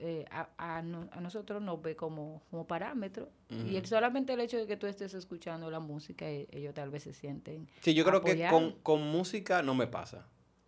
eh, 0.01 0.26
a, 0.30 0.49
a 0.57 0.82
no- 0.82 1.07
a 1.11 1.22
nosotros 1.22 1.61
nos 1.61 1.82
ve 1.82 1.95
como, 1.95 2.41
como 2.51 2.68
parámetro. 2.68 3.30
Y 3.70 3.76
el, 3.78 3.86
solamente 3.86 4.34
el 4.34 4.39
hecho 4.41 4.57
de 4.57 4.66
que 4.66 4.76
tú 4.78 4.88
estés 4.88 5.14
escuchando 5.14 5.70
la 5.70 5.80
música, 5.80 6.28
e- 6.28 6.47
ellos 6.51 6.74
tal 6.74 6.89
vez 6.89 7.03
se 7.03 7.14
sienten 7.14 7.68
Sí, 7.82 7.93
yo 7.93 8.03
creo 8.03 8.22
que 8.22 8.47
con, 8.49 8.72
con 8.82 9.01
música 9.01 9.61
no 9.61 9.76
me 9.76 9.86
pasa, 9.88 10.26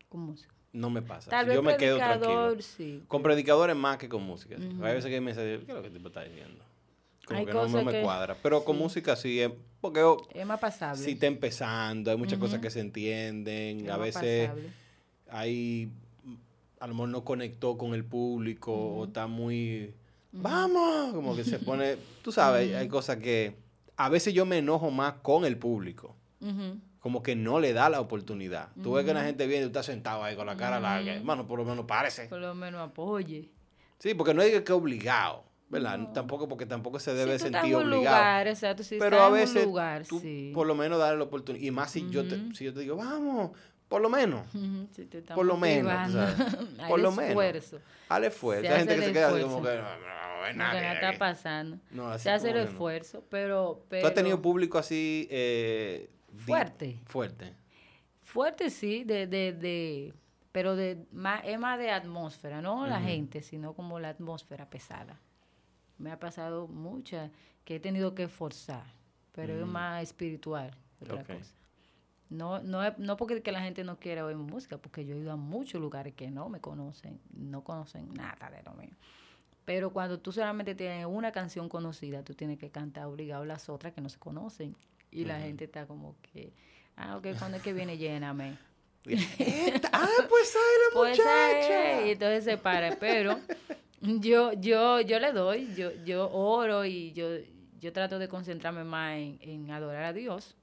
con 0.07 0.21
música. 0.21 0.53
no 0.71 0.89
me 0.91 1.01
pasa. 1.01 1.31
Tal 1.31 1.47
vez 1.47 1.55
yo 1.55 1.63
me 1.63 1.75
quedo 1.77 1.97
tranquilo. 1.97 2.61
sí. 2.61 3.03
Con 3.07 3.23
predicadores 3.23 3.75
más 3.75 3.97
que 3.97 4.07
con 4.07 4.23
música. 4.23 4.55
sí. 4.57 4.63
Hay 4.81 4.93
veces 4.93 5.09
que 5.09 5.19
me 5.19 5.31
dice, 5.31 5.61
¿qué 5.65 5.71
es 5.71 5.75
lo 5.75 5.81
que 5.81 5.89
tipo 5.89 6.07
está 6.09 6.23
diciendo? 6.23 6.63
Como 7.25 7.39
Hay 7.39 7.45
que 7.45 7.53
no, 7.53 7.67
me 7.67 7.91
que- 7.91 8.01
cuadra. 8.01 8.35
Pero 8.41 8.63
con 8.63 8.75
sí. 8.75 8.81
música 8.83 9.15
sí, 9.15 9.39
es 9.41 9.49
porque 9.81 10.01
oh, 10.03 10.17
Es 10.33 10.45
más 10.45 10.59
pasable. 10.59 11.03
sí 11.03 11.11
está 11.11 11.25
empezando, 11.27 12.11
hay 12.11 12.17
muchas 12.17 12.37
cosas 12.39 12.59
que 12.59 12.69
se 12.69 12.79
entienden, 12.81 13.85
es 13.85 13.89
a 13.91 13.97
veces 13.97 14.47
pasable. 14.49 14.69
hay, 15.29 15.89
a 16.79 16.87
lo 16.87 16.93
mejor 16.93 17.09
no 17.09 17.23
conectó 17.23 17.77
con 17.77 17.93
el 17.93 18.05
público 18.05 18.73
o 18.73 19.05
está 19.05 19.25
muy, 19.27 19.93
vamos, 20.31 21.13
como 21.13 21.35
que 21.35 21.43
se 21.43 21.59
pone, 21.59 21.97
tú 22.21 22.31
sabes, 22.31 22.75
hay- 22.75 22.87
cosas 22.87 23.17
que 23.17 23.55
a 23.97 24.09
veces 24.09 24.33
yo 24.33 24.45
me 24.45 24.57
enojo 24.59 24.91
más 24.91 25.13
con 25.21 25.45
el 25.45 25.57
público. 25.57 26.15
Como 26.99 27.21
que 27.21 27.35
no 27.35 27.59
le 27.59 27.71
da 27.73 27.87
la 27.89 28.01
oportunidad. 28.01 28.69
Tú 28.81 28.93
ves 28.93 29.05
que 29.05 29.13
la 29.13 29.23
gente 29.23 29.45
viene 29.47 29.61
y 29.61 29.65
tú 29.65 29.69
estás 29.69 29.85
sentado 29.85 30.23
ahí 30.23 30.35
con 30.35 30.45
la 30.47 30.57
cara 30.57 30.79
larga. 30.79 31.13
Hermano, 31.13 31.45
por 31.47 31.59
lo 31.59 31.65
menos 31.65 31.85
párese. 31.85 32.25
Por 32.27 32.39
lo 32.39 32.53
menos 32.55 32.81
apoye. 32.81 33.49
Sí, 33.99 34.13
porque 34.15 34.33
no 34.33 34.41
es 34.41 34.59
que 34.61 34.73
obligado, 34.73 35.43
¿verdad? 35.69 36.11
Tampoco 36.13 36.47
porque 36.47 36.65
tampoco 36.65 36.99
se 36.99 37.13
debe 37.13 37.37
si 37.37 37.43
tú 37.43 37.45
estás 37.47 37.61
sentir 37.61 37.75
obligado. 37.75 37.97
lugar, 37.97 38.47
exacto, 38.47 38.83
si 38.83 38.97
pero 38.97 39.21
a 39.21 39.27
en 39.27 39.33
un 39.33 39.39
veces 39.39 39.65
lugar, 39.65 40.05
tú 40.05 40.19
sí. 40.19 40.51
por 40.53 40.67
lo 40.67 40.75
menos 40.75 40.99
darle 40.99 41.17
la 41.17 41.23
oportunidad. 41.25 41.63
Y 41.63 41.71
más 41.71 41.91
si 41.91 42.09
yo 42.09 42.27
te, 42.27 42.53
si 42.53 42.65
yo 42.65 42.73
te 42.73 42.81
digo, 42.81 42.95
vamos, 42.95 43.51
por 43.87 44.01
lo 44.01 44.09
menos, 44.09 44.47
si 44.95 45.05
te 45.05 45.21
por 45.21 45.45
lo 45.45 45.57
menos, 45.57 46.11
sabes, 46.11 46.55
por 46.87 46.99
lo 46.99 47.11
menos. 47.11 47.29
esfuerzo. 47.29 47.79
al 48.09 48.23
esfuerzo. 48.23 48.71
Hay 48.71 48.79
gente 48.79 48.95
que 48.95 49.01
se 49.01 49.13
queda 49.13 49.29
así 49.29 49.41
como 49.41 49.61
que 49.61 49.69
no, 49.69 49.81
no, 49.81 50.47
no, 50.47 50.53
nada 50.53 50.93
está 50.93 51.09
aquí". 51.09 51.17
pasando. 51.17 51.79
No, 51.91 52.07
así 52.09 52.23
Se 52.23 52.31
hace 52.31 52.49
el 52.51 52.57
esfuerzo, 52.57 53.23
pero, 53.29 53.85
pero... 53.89 54.01
¿Tú 54.01 54.07
has 54.07 54.13
tenido 54.13 54.41
público 54.41 54.77
así 54.77 55.27
eh, 55.31 56.09
Fuerte. 56.37 56.99
Fuerte. 57.05 57.53
Fuerte, 58.23 58.69
sí, 58.69 59.03
de, 59.03 59.27
de, 59.27 59.53
de, 59.53 60.13
pero 60.51 60.75
de 60.75 61.05
más, 61.11 61.41
es 61.45 61.57
más 61.59 61.79
de 61.79 61.91
atmósfera, 61.91 62.61
no 62.61 62.85
la 62.87 62.99
gente, 62.99 63.41
sino 63.41 63.73
como 63.73 63.99
la 63.99 64.09
atmósfera 64.09 64.69
pesada. 64.69 65.21
Me 65.97 66.11
ha 66.11 66.19
pasado 66.19 66.67
mucha 66.67 67.31
que 67.63 67.75
he 67.75 67.79
tenido 67.79 68.13
que 68.15 68.27
forzar, 68.27 68.85
pero 69.31 69.53
es 69.59 69.65
más 69.65 70.03
espiritual 70.03 70.71
otra 71.01 71.23
cosa. 71.23 71.53
No, 72.29 72.59
no, 72.61 72.81
no 72.97 73.17
porque 73.17 73.41
que 73.41 73.51
la 73.51 73.61
gente 73.61 73.83
no 73.83 73.97
quiera 73.99 74.25
oír 74.25 74.35
música, 74.35 74.77
porque 74.77 75.05
yo 75.05 75.15
he 75.15 75.19
ido 75.19 75.31
a 75.31 75.35
muchos 75.35 75.79
lugares 75.79 76.13
que 76.15 76.31
no 76.31 76.49
me 76.49 76.59
conocen, 76.59 77.19
no 77.33 77.63
conocen 77.63 78.13
nada 78.13 78.49
de 78.49 78.63
lo 78.63 78.73
mío. 78.73 78.89
Pero 79.63 79.91
cuando 79.91 80.19
tú 80.19 80.31
solamente 80.31 80.75
tienes 80.75 81.05
una 81.05 81.31
canción 81.31 81.69
conocida, 81.69 82.23
tú 82.23 82.33
tienes 82.33 82.57
que 82.59 82.69
cantar 82.69 83.05
obligado 83.05 83.45
las 83.45 83.69
otras 83.69 83.93
que 83.93 84.01
no 84.01 84.09
se 84.09 84.19
conocen. 84.19 84.75
Y 85.11 85.25
la 85.25 85.39
gente 85.39 85.65
está 85.65 85.85
como 85.87 86.15
que, 86.21 86.51
ah, 86.97 87.15
ok, 87.17 87.27
cuando 87.39 87.57
es 87.57 87.63
que 87.63 87.73
viene, 87.73 87.97
lléname. 87.97 88.57
Ah, 89.91 90.07
pues 90.27 90.55
ahí 90.55 90.75
la 90.81 90.93
Pues 90.93 91.17
muchacha. 91.17 92.05
y 92.05 92.11
entonces 92.11 92.43
se 92.43 92.57
para, 92.57 92.95
pero 92.97 93.39
yo, 94.19 94.53
yo, 94.53 95.01
yo 95.01 95.19
le 95.19 95.31
doy, 95.33 95.73
yo, 95.73 95.91
yo 96.05 96.29
oro 96.31 96.85
y 96.85 97.11
yo, 97.13 97.27
yo 97.79 97.93
trato 97.93 98.19
de 98.19 98.27
concentrarme 98.27 98.83
más 98.83 99.17
en, 99.17 99.37
en 99.41 99.71
adorar 99.71 100.03
a 100.03 100.13
Dios, 100.13 100.55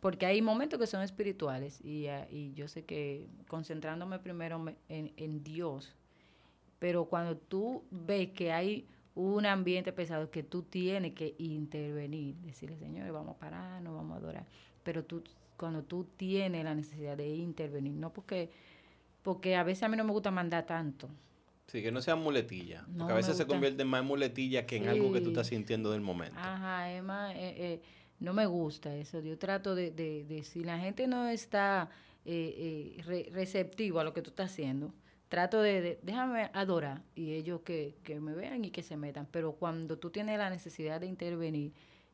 porque 0.00 0.26
hay 0.26 0.42
momentos 0.42 0.78
que 0.80 0.86
son 0.86 1.02
espirituales 1.02 1.80
y, 1.84 2.08
ah, 2.08 2.26
y 2.30 2.52
yo 2.54 2.68
sé 2.68 2.84
que 2.84 3.28
concentrándome 3.48 4.18
primero 4.18 4.58
me- 4.58 4.76
en, 4.88 5.12
en 5.16 5.42
Dios, 5.44 5.94
pero 6.78 7.06
cuando 7.06 7.36
tú 7.36 7.84
ves 7.90 8.30
que 8.30 8.52
hay 8.52 8.86
un 9.14 9.46
ambiente 9.46 9.92
pesado 9.92 10.30
que 10.30 10.42
tú 10.42 10.62
tienes 10.62 11.14
que 11.14 11.34
intervenir, 11.38 12.36
decirle, 12.36 12.78
señores, 12.78 13.12
vamos 13.12 13.36
a 13.36 13.38
parar, 13.38 13.82
no 13.82 13.94
vamos 13.94 14.14
a 14.16 14.18
adorar, 14.18 14.46
pero 14.84 15.04
tú, 15.04 15.22
cuando 15.56 15.82
tú 15.82 16.06
tienes 16.16 16.64
la 16.64 16.74
necesidad 16.74 17.16
de 17.16 17.28
intervenir, 17.36 17.94
no 17.94 18.12
porque 18.12 18.50
porque 19.22 19.56
a 19.56 19.64
veces 19.64 19.82
a 19.84 19.88
mí 19.88 19.96
no 19.96 20.04
me 20.04 20.12
gusta 20.12 20.30
mandar 20.30 20.66
tanto. 20.66 21.08
Sí, 21.70 21.82
que 21.82 21.92
no 21.92 22.02
sea 22.02 22.16
muletilla. 22.16 22.82
No 22.88 22.98
Porque 22.98 23.12
a 23.12 23.16
veces 23.16 23.36
se 23.36 23.44
gusta. 23.44 23.54
convierte 23.54 23.84
más 23.84 24.00
en 24.00 24.06
muletilla 24.08 24.66
que 24.66 24.76
en 24.76 24.88
algo 24.88 25.12
que 25.12 25.20
tú 25.20 25.28
estás 25.28 25.46
sintiendo 25.46 25.92
del 25.92 26.00
momento. 26.00 26.36
Ajá, 26.38 26.92
Emma, 26.92 27.32
eh, 27.34 27.54
eh, 27.58 27.82
no 28.18 28.32
me 28.32 28.46
gusta 28.46 28.94
eso. 28.96 29.20
Yo 29.20 29.38
trato 29.38 29.74
de, 29.74 29.90
de, 29.92 30.24
de 30.24 30.42
si 30.42 30.64
la 30.64 30.78
gente 30.80 31.06
no 31.06 31.28
está 31.28 31.88
eh, 32.24 32.96
eh, 32.98 33.02
re- 33.04 33.28
receptivo 33.32 34.00
a 34.00 34.04
lo 34.04 34.12
que 34.12 34.20
tú 34.22 34.30
estás 34.30 34.50
haciendo, 34.50 34.92
trato 35.28 35.62
de, 35.62 35.80
de- 35.80 36.00
déjame 36.02 36.50
adorar 36.54 37.02
y 37.14 37.34
ellos 37.34 37.60
que, 37.60 37.96
que 38.02 38.18
me 38.18 38.34
vean 38.34 38.64
y 38.64 38.70
que 38.70 38.82
se 38.82 38.96
metan. 38.96 39.28
Pero 39.30 39.52
cuando 39.52 39.96
tú 39.96 40.10
tienes 40.10 40.38
la 40.38 40.50
necesidad 40.50 41.00
de 41.00 41.06
intervenir, 41.06 41.72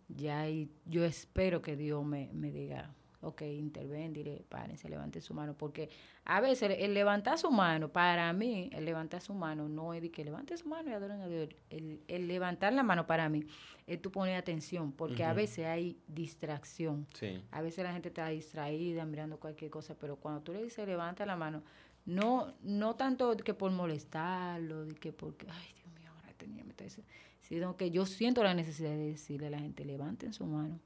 ya 0.09 0.41
ahí 0.43 0.69
yo 0.85 1.05
espero 1.05 1.63
que 1.63 1.77
Dios 1.77 2.05
me, 2.05 2.31
me 2.35 2.51
diga, 2.53 2.95
ok, 3.27 3.43
interven, 3.43 4.13
dile, 4.13 4.45
párense, 4.49 4.89
levanten 4.89 5.21
su 5.21 5.35
mano. 5.35 5.55
Porque 5.55 5.91
a 6.25 6.41
veces 6.41 6.71
el, 6.71 6.73
el 6.73 6.95
levantar 6.95 7.39
su 7.39 7.51
mano, 7.51 7.89
para 7.89 8.33
mí, 8.33 8.71
el 8.73 8.85
levantar 8.85 9.21
su 9.21 9.35
mano 9.35 9.69
no 9.69 9.95
es 9.95 10.03
de 10.03 10.11
que 10.11 10.25
levante 10.25 10.57
su 10.57 10.69
mano 10.69 10.91
y 10.91 10.93
adoren 10.93 11.21
a 11.21 11.29
Dios. 11.29 11.49
El, 11.71 12.01
el 12.09 12.29
levantar 12.29 12.73
la 12.73 12.83
mano 12.83 13.07
para 13.07 13.29
mí 13.29 13.45
es 13.87 14.01
tú 14.01 14.11
poner 14.11 14.37
atención, 14.37 14.93
porque 14.93 15.25
a 15.25 15.33
veces 15.33 15.67
hay 15.67 15.99
distracción. 16.07 17.07
Sí. 17.15 17.43
A 17.51 17.63
veces 17.63 17.85
la 17.85 17.93
gente 17.93 18.09
está 18.09 18.29
distraída 18.29 19.05
mirando 19.05 19.39
cualquier 19.39 19.71
cosa, 19.71 19.95
pero 19.99 20.17
cuando 20.17 20.43
tú 20.43 20.53
le 20.53 20.63
dices 20.63 20.87
levanta 20.87 21.27
la 21.27 21.37
mano, 21.37 21.63
no 22.05 22.55
no 22.63 22.95
tanto 22.95 23.37
que 23.37 23.55
por 23.55 23.71
molestarlo, 23.73 24.85
de 24.87 24.95
que 24.95 25.13
porque, 25.13 25.47
ay 25.51 25.73
Dios 25.75 25.93
mío, 25.99 26.11
ahora 26.15 26.33
niño 26.47 26.65
me 26.65 26.71
está 26.71 26.85
diciendo, 26.85 27.11
sino 27.41 27.77
que 27.77 27.91
yo 27.91 28.07
siento 28.07 28.43
la 28.43 28.55
necesidad 28.55 28.91
de 28.91 29.13
decirle 29.13 29.49
a 29.49 29.51
la 29.51 29.59
gente 29.59 29.85
levanten 29.85 30.33
su 30.33 30.47
mano 30.47 30.79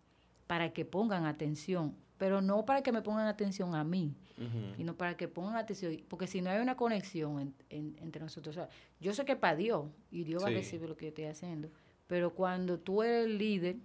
para 0.47 0.73
que 0.73 0.85
pongan 0.85 1.27
atención 1.27 1.95
pero 2.21 2.43
no 2.43 2.67
para 2.67 2.83
que 2.83 2.93
me 2.93 3.01
pongan 3.01 3.27
atención 3.27 3.75
a 3.75 3.83
mí, 3.83 4.15
Ujú. 4.37 4.75
sino 4.77 4.95
para 4.95 5.17
que 5.17 5.27
pongan 5.27 5.57
atención, 5.57 5.97
porque 6.07 6.27
si 6.27 6.43
no 6.43 6.51
hay 6.51 6.61
una 6.61 6.77
conexión 6.77 7.41
en- 7.41 7.55
en- 7.71 7.97
entre 8.03 8.21
nosotros, 8.21 8.55
o 8.55 8.61
sea, 8.61 8.69
yo 9.01 9.15
sé 9.15 9.25
que 9.25 9.37
para 9.37 9.57
Dios, 9.57 9.87
y 10.11 10.25
Dios 10.25 10.43
va 10.43 10.49
a 10.49 10.51
Sí. 10.51 10.57
recibir 10.57 10.87
lo 10.91 10.97
que 10.99 11.07
yo 11.07 11.09
estoy 11.09 11.25
haciendo, 11.25 11.71
pero 12.07 12.35
cuando 12.35 12.79
tú 12.79 13.03
eres 13.03 13.25
el 13.25 13.39
líder 13.39 13.77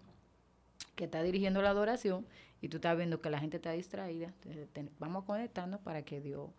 que 0.95 1.05
está 1.05 1.23
dirigiendo 1.23 1.61
la 1.61 1.69
adoración 1.69 2.25
y 2.61 2.67
tú 2.67 2.75
estás 2.75 2.97
viendo 2.97 3.21
que 3.21 3.29
la 3.29 3.39
gente 3.39 3.55
está 3.55 3.71
distraída, 3.71 4.33
entonces 4.43 4.67
vamos 4.99 5.23
a 5.23 5.25
conectarnos 5.25 5.79
para 5.79 6.01
que 6.03 6.19
Dios 6.19 6.49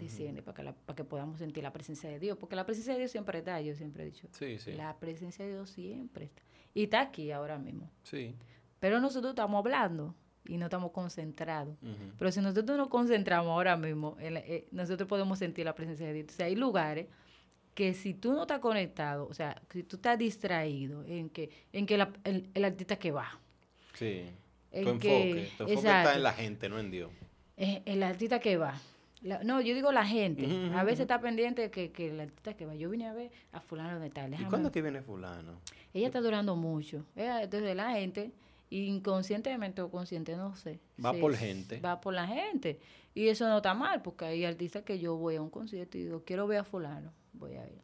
desciende, 0.00 0.40
para 0.40 0.54
que, 0.54 0.62
la- 0.62 0.72
para 0.74 0.96
que 0.96 1.04
podamos 1.04 1.38
sentir 1.38 1.62
la 1.62 1.72
presencia 1.74 2.08
de 2.08 2.18
Dios, 2.18 2.38
porque 2.38 2.56
la 2.56 2.64
presencia 2.64 2.94
de 2.94 2.98
Dios 3.00 3.10
siempre 3.10 3.40
está, 3.40 3.60
yo 3.60 3.74
siempre 3.74 4.04
he 4.04 4.06
dicho, 4.06 4.26
Sí, 4.30 4.58
sí. 4.58 4.72
la 4.72 4.96
presencia 4.96 5.44
de 5.44 5.50
Dios 5.52 5.68
siempre 5.68 6.24
está, 6.26 6.42
y 6.72 6.84
está 6.84 7.00
aquí 7.02 7.30
ahora 7.30 7.58
mismo, 7.58 7.90
Sí. 8.04 8.34
pero 8.80 9.00
nosotros 9.00 9.32
estamos 9.32 9.58
hablando 9.58 10.14
y 10.48 10.56
no 10.58 10.66
estamos 10.66 10.90
concentrados. 10.92 11.76
Pero 12.18 12.30
si 12.32 12.40
nosotros 12.40 12.76
nos 12.76 12.88
concentramos 12.88 13.50
ahora 13.50 13.76
mismo, 13.76 14.16
en 14.20 14.34
la- 14.34 14.40
eh, 14.40 14.66
nosotros 14.70 15.08
podemos 15.08 15.38
sentir 15.38 15.64
la 15.64 15.74
presencia 15.74 16.06
de 16.06 16.12
Dios. 16.12 16.26
O 16.30 16.32
sea, 16.32 16.46
hay 16.46 16.56
lugares 16.56 17.06
que 17.74 17.92
si 17.94 18.14
tú 18.14 18.32
no 18.32 18.42
estás 18.42 18.60
conectado, 18.60 19.26
o 19.28 19.34
sea, 19.34 19.60
si 19.70 19.82
tú 19.82 19.96
estás 19.96 20.18
distraído 20.18 21.04
en 21.04 21.28
que, 21.28 21.50
en 21.72 21.86
que 21.86 21.98
la- 21.98 22.12
el, 22.24 22.48
el 22.54 22.64
artista 22.64 22.96
que 22.96 23.10
va, 23.10 23.38
Sí. 23.94 24.22
en 24.72 24.84
Tu 24.84 24.98
que- 24.98 25.30
enfoque. 25.30 25.42
Tu 25.58 25.62
enfoque 25.64 25.72
exacto. 25.74 26.08
está 26.08 26.14
en 26.16 26.22
la 26.22 26.32
gente, 26.32 26.68
no 26.68 26.78
en 26.78 26.90
Dios. 26.90 27.10
eh, 27.58 27.82
el 27.86 28.02
artista 28.02 28.38
que 28.38 28.56
va. 28.56 28.74
La- 29.22 29.42
no, 29.42 29.60
yo 29.62 29.74
digo 29.74 29.90
la 29.92 30.06
gente. 30.06 30.46
A 30.74 30.84
veces 30.84 31.00
está 31.00 31.20
pendiente 31.20 31.70
que, 31.70 31.90
que 31.90 32.10
el 32.10 32.20
artista 32.20 32.54
que 32.54 32.66
va. 32.66 32.74
Yo 32.74 32.90
vine 32.90 33.06
a 33.08 33.14
ver 33.14 33.30
a 33.52 33.60
fulano 33.60 33.98
de 33.98 34.10
tal. 34.10 34.34
¿Y 34.34 34.44
cuándo 34.44 34.68
ver. 34.68 34.72
que 34.72 34.82
viene 34.82 35.00
fulano? 35.02 35.58
Ella 35.94 36.06
está 36.08 36.20
durando 36.20 36.54
mucho. 36.54 37.04
Ella- 37.16 37.42
Entonces 37.42 37.74
la 37.74 37.92
gente, 37.92 38.30
inconscientemente 38.70 39.82
o 39.82 39.90
consciente, 39.90 40.36
no 40.36 40.56
sé. 40.56 40.80
Va 41.02 41.12
por 41.12 41.34
gente. 41.34 41.80
Va 41.80 42.00
por 42.00 42.14
la 42.14 42.26
gente. 42.26 42.80
Y 43.14 43.28
eso 43.28 43.48
no 43.48 43.58
está 43.58 43.74
mal, 43.74 44.02
porque 44.02 44.26
hay 44.26 44.44
artistas 44.44 44.82
que 44.82 44.98
yo 44.98 45.16
voy 45.16 45.36
a 45.36 45.42
un 45.42 45.50
concierto 45.50 45.96
y 45.98 46.04
digo, 46.04 46.22
quiero 46.24 46.46
ver 46.46 46.58
a 46.58 46.64
fulano, 46.64 47.12
voy 47.32 47.54
a 47.54 47.66
ir. 47.66 47.80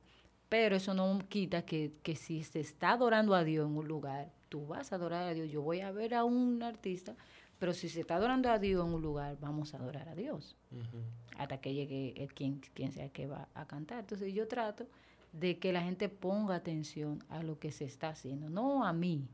Pero 0.48 0.76
eso 0.76 0.92
no 0.92 1.18
quita 1.28 1.62
que, 1.62 1.92
que 2.02 2.14
si 2.16 2.44
se 2.44 2.60
está 2.60 2.92
adorando 2.92 3.34
a 3.34 3.42
Dios 3.42 3.66
en 3.66 3.76
un 3.76 3.88
lugar, 3.88 4.30
tú 4.50 4.66
vas 4.66 4.92
a 4.92 4.96
adorar 4.96 5.28
a 5.28 5.32
Dios. 5.32 5.50
Yo 5.50 5.62
voy 5.62 5.80
a 5.80 5.90
ver 5.90 6.14
a 6.14 6.24
un 6.24 6.62
artista, 6.62 7.16
pero 7.58 7.72
si 7.72 7.88
se 7.88 8.00
está 8.00 8.16
adorando 8.16 8.50
a 8.50 8.58
Dios 8.58 8.86
en 8.86 8.92
un 8.92 9.00
lugar, 9.00 9.38
vamos 9.40 9.72
a 9.72 9.78
adorar 9.78 10.10
a 10.10 10.14
Dios 10.14 10.56
hasta 11.38 11.58
que 11.58 11.72
llegue 11.72 12.12
el 12.22 12.34
quien, 12.34 12.60
quien 12.74 12.92
sea 12.92 13.08
que 13.08 13.26
va 13.26 13.48
a 13.54 13.66
cantar. 13.66 14.00
Entonces 14.00 14.34
yo 14.34 14.46
trato 14.48 14.86
de 15.32 15.58
que 15.58 15.72
la 15.72 15.80
gente 15.80 16.10
ponga 16.10 16.56
atención 16.56 17.24
a 17.30 17.42
lo 17.42 17.58
que 17.58 17.72
se 17.72 17.86
está 17.86 18.10
haciendo, 18.10 18.50
no 18.50 18.84
a 18.84 18.92
mí 18.92 19.28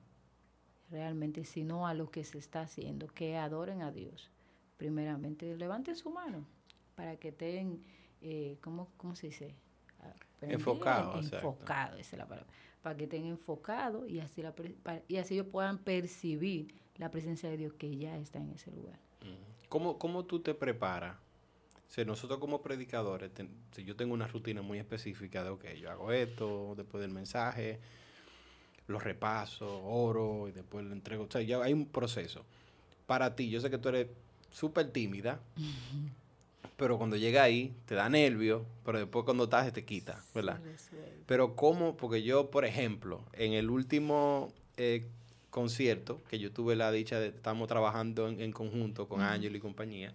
realmente, 0.90 1.44
sino 1.44 1.86
a 1.86 1.94
lo 1.94 2.10
que 2.10 2.24
se 2.24 2.38
está 2.38 2.62
haciendo, 2.62 3.06
que 3.08 3.36
adoren 3.36 3.82
a 3.82 3.92
Dios. 3.92 4.30
Primeramente, 4.76 5.56
levanten 5.56 5.96
su 5.96 6.10
mano 6.10 6.44
para 6.94 7.16
que 7.16 7.28
estén, 7.28 7.82
eh, 8.22 8.56
¿cómo, 8.60 8.88
¿cómo 8.96 9.14
se 9.14 9.28
dice? 9.28 9.54
Enfocado. 10.40 11.18
Enfocado, 11.18 11.96
esa 11.98 12.16
es 12.16 12.18
la 12.18 12.26
palabra. 12.26 12.50
Para 12.82 12.96
que 12.96 13.04
estén 13.04 13.26
enfocados 13.26 14.08
y 14.08 14.20
así, 14.20 14.42
la, 14.42 14.54
y 15.08 15.16
así 15.16 15.34
ellos 15.34 15.48
puedan 15.50 15.78
percibir 15.78 16.74
la 16.96 17.10
presencia 17.10 17.48
de 17.50 17.56
Dios 17.56 17.72
que 17.74 17.96
ya 17.96 18.16
está 18.18 18.38
en 18.38 18.50
ese 18.50 18.70
lugar. 18.70 18.98
¿Cómo, 19.68 19.98
¿Cómo 19.98 20.24
tú 20.24 20.40
te 20.40 20.54
preparas? 20.54 21.16
O 21.16 21.90
sea, 21.90 22.04
nosotros 22.04 22.38
como 22.38 22.62
predicadores, 22.62 23.32
ten- 23.34 23.50
si 23.72 23.84
yo 23.84 23.96
tengo 23.96 24.14
una 24.14 24.26
rutina 24.26 24.62
muy 24.62 24.78
específica 24.78 25.42
de, 25.42 25.50
ok, 25.50 25.64
yo 25.80 25.90
hago 25.90 26.12
esto, 26.12 26.74
después 26.76 27.00
del 27.00 27.10
mensaje, 27.10 27.80
lo 28.88 28.98
repaso, 28.98 29.82
oro 29.84 30.48
y 30.48 30.52
después 30.52 30.84
lo 30.84 30.92
entrego. 30.92 31.24
O 31.24 31.30
sea, 31.30 31.42
ya 31.42 31.62
hay 31.62 31.72
un 31.72 31.86
proceso. 31.86 32.44
Para 33.06 33.36
ti, 33.36 33.48
yo 33.48 33.60
sé 33.60 33.70
que 33.70 33.78
tú 33.78 33.90
eres 33.90 34.08
súper 34.50 34.90
tímida, 34.90 35.40
pero 36.76 36.98
cuando 36.98 37.16
llega 37.16 37.42
ahí 37.42 37.74
te 37.86 37.94
da 37.94 38.08
nervio, 38.08 38.64
pero 38.84 38.98
después 38.98 39.24
cuando 39.24 39.44
estás 39.44 39.72
te 39.72 39.84
quita, 39.84 40.22
¿verdad? 40.34 40.60
Pero 41.26 41.54
cómo, 41.54 41.96
porque 41.96 42.22
yo, 42.22 42.50
por 42.50 42.64
ejemplo, 42.64 43.22
en 43.34 43.52
el 43.52 43.70
último 43.70 44.52
eh, 44.76 45.06
concierto 45.50 46.22
que 46.28 46.38
yo 46.38 46.50
tuve 46.50 46.76
la 46.76 46.90
dicha 46.90 47.20
de, 47.20 47.28
estamos 47.28 47.68
trabajando 47.68 48.28
en, 48.28 48.40
en 48.40 48.52
conjunto 48.52 49.06
con. 49.08 49.20
Ángel 49.20 49.56
y 49.56 49.60
compañía, 49.60 50.14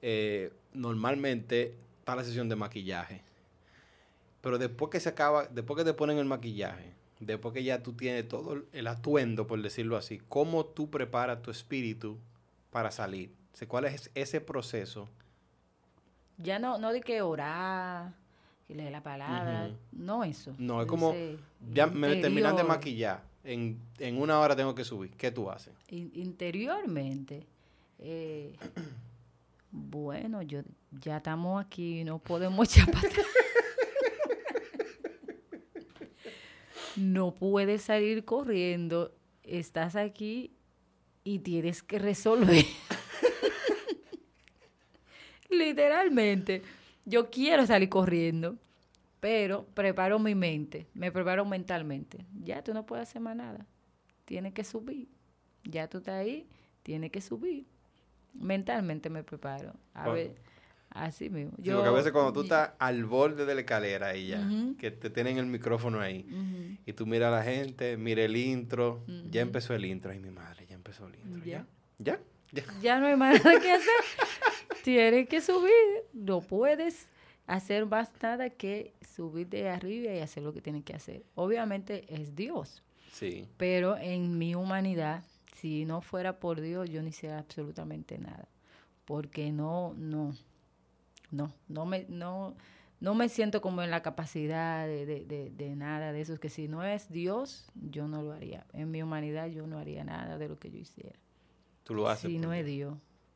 eh, 0.00 0.52
normalmente 0.74 1.74
está 2.00 2.16
la 2.16 2.24
sesión 2.24 2.48
de 2.48 2.56
maquillaje. 2.56 3.22
Pero 4.40 4.58
después 4.58 4.90
que 4.90 4.98
se 4.98 5.08
acaba, 5.08 5.46
después 5.46 5.78
que 5.78 5.84
te 5.84 5.94
ponen 5.94 6.18
el 6.18 6.24
maquillaje, 6.24 6.92
después 7.26 7.54
que 7.54 7.64
ya 7.64 7.82
tú 7.82 7.92
tienes 7.94 8.28
todo 8.28 8.62
el- 8.72 8.86
atuendo, 8.86 9.46
por 9.46 9.60
decirlo 9.62 9.96
así, 9.96 10.20
¿cómo 10.28 10.64
tú 10.66 10.90
preparas 10.90 11.42
tu 11.42 11.50
espíritu 11.50 12.18
para 12.70 12.90
salir? 12.90 13.30
O 13.52 13.56
sea, 13.56 13.68
¿Cuál 13.68 13.84
es 13.86 14.10
ese 14.14 14.40
proceso? 14.40 15.08
Ya 16.38 16.58
no, 16.58 16.78
no 16.78 16.92
de 16.92 17.00
que 17.00 17.22
orar, 17.22 18.12
que 18.66 18.74
leer 18.74 18.90
la 18.92 19.02
palabra, 19.02 19.70
no 19.92 20.24
eso. 20.24 20.54
No, 20.58 20.80
es 20.80 20.86
como, 20.88 21.12
Ese 21.12 21.38
Ya 21.72 21.86
me 21.86 22.16
terminan 22.16 22.56
de 22.56 22.64
maquillar, 22.64 23.22
en, 23.44 23.78
en 23.98 24.20
una 24.20 24.38
hora 24.40 24.56
tengo 24.56 24.74
que 24.74 24.84
subir. 24.84 25.10
¿Qué 25.16 25.30
tú 25.30 25.50
haces? 25.50 25.74
in- 25.88 26.10
interiormente, 26.14 27.46
eh, 27.98 28.54
bueno, 29.70 30.42
yo 30.42 30.60
ya 31.00 31.18
estamos 31.18 31.64
aquí, 31.64 32.04
no 32.04 32.18
podemos 32.18 32.66
echar 32.76 32.90
para 32.90 33.08
atrás. 33.08 33.26
No 36.96 37.34
puedes 37.34 37.82
salir 37.82 38.24
corriendo, 38.24 39.12
estás 39.42 39.96
aquí 39.96 40.52
y 41.24 41.40
tienes 41.40 41.82
que 41.82 41.98
resolver. 41.98 42.64
Literalmente, 45.50 46.62
yo 47.04 47.30
quiero 47.30 47.66
salir 47.66 47.88
corriendo, 47.88 48.56
pero 49.20 49.64
preparo 49.74 50.18
mi 50.18 50.34
mente, 50.34 50.86
me 50.94 51.12
preparo 51.12 51.44
mentalmente. 51.44 52.24
Ya 52.42 52.62
tú 52.62 52.72
no 52.74 52.86
puedes 52.86 53.08
hacer 53.08 53.20
más 53.22 53.36
nada, 53.36 53.66
tienes 54.24 54.52
que 54.54 54.64
subir. 54.64 55.08
Ya 55.64 55.88
tú 55.88 55.98
estás 55.98 56.14
ahí, 56.20 56.46
tienes 56.82 57.10
que 57.12 57.20
subir. 57.20 57.64
Mentalmente 58.34 59.10
me 59.10 59.22
preparo. 59.22 59.74
A 59.94 60.08
Bueno. 60.08 60.14
ver, 60.14 60.34
así 60.94 61.28
mismo. 61.30 61.52
Sí, 61.62 61.70
porque 61.70 61.88
a 61.88 61.92
veces 61.92 62.12
cuando 62.12 62.32
tú 62.32 62.42
estás 62.42 62.70
al 62.78 63.04
borde 63.04 63.44
de 63.46 63.54
la 63.54 63.60
escalera 63.60 64.16
y 64.16 64.28
ya, 64.28 64.46
que 64.78 64.90
te 64.90 65.10
tienen 65.10 65.38
el 65.38 65.46
micrófono 65.46 66.00
ahí, 66.00 66.26
y 66.86 66.92
tú 66.92 67.06
miras 67.06 67.32
a 67.32 67.36
la 67.38 67.42
gente, 67.42 67.96
mira 67.96 68.22
el 68.24 68.36
intro, 68.36 69.04
ya 69.30 69.40
empezó 69.40 69.74
el 69.74 69.84
intro, 69.84 70.10
ay 70.10 70.18
mi 70.18 70.30
madre, 70.30 70.66
ya 70.66 70.74
empezó 70.74 71.06
el 71.06 71.14
intro, 71.16 71.44
Ya. 71.44 71.66
¿ya? 71.98 72.20
¿Ya? 72.52 72.62
¿Ya? 72.62 72.64
ya 72.82 73.00
no 73.00 73.06
hay 73.06 73.16
más 73.16 73.42
nada 73.44 73.58
que 73.60 73.72
hacer. 73.72 73.90
Tienes 74.84 75.28
que 75.28 75.40
subir. 75.40 75.70
No 76.12 76.40
puedes 76.40 77.06
hacer 77.46 77.86
más 77.86 78.10
nada 78.22 78.50
que 78.50 78.92
subir 79.14 79.48
de 79.48 79.68
arriba 79.70 80.12
y 80.12 80.18
hacer 80.20 80.42
lo 80.42 80.52
que 80.52 80.60
tienes 80.60 80.84
que 80.84 80.94
hacer. 80.94 81.22
Obviamente 81.34 82.04
es 82.08 82.34
Dios, 82.34 82.82
Sí. 83.12 83.46
pero 83.56 83.96
en 83.96 84.38
mi 84.38 84.54
humanidad, 84.54 85.22
si 85.56 85.84
no 85.84 86.00
fuera 86.02 86.38
por 86.40 86.60
Dios, 86.60 86.90
yo 86.90 87.00
no 87.02 87.08
hiciera 87.08 87.38
absolutamente 87.38 88.18
nada. 88.18 88.48
Porque 89.04 89.50
no, 89.52 89.94
no, 89.96 90.34
no, 91.32 91.52
no 91.68 91.84
me, 91.86 92.06
no, 92.08 92.54
no 93.00 93.14
me 93.16 93.28
siento 93.28 93.60
como 93.60 93.82
en 93.82 93.90
la 93.90 94.02
capacidad 94.02 94.86
de, 94.86 95.04
de, 95.06 95.24
de, 95.24 95.50
de 95.50 95.74
nada 95.74 96.12
de 96.12 96.20
eso. 96.20 96.38
Que 96.38 96.48
si 96.48 96.68
no 96.68 96.84
es 96.84 97.10
Dios, 97.10 97.66
yo 97.74 98.06
no 98.06 98.22
lo 98.22 98.32
haría. 98.32 98.64
En 98.72 98.90
mi 98.92 99.02
humanidad 99.02 99.48
yo 99.48 99.66
no 99.66 99.78
haría 99.78 100.04
nada 100.04 100.38
de 100.38 100.48
lo 100.48 100.58
que 100.58 100.70
yo 100.70 100.78
hiciera. 100.78 101.18
Tú 101.82 101.94
lo 101.94 102.08
haces. 102.08 102.30
Si 102.30 102.38
no 102.38 102.52
es 102.52 102.64
Dios, 102.64 102.94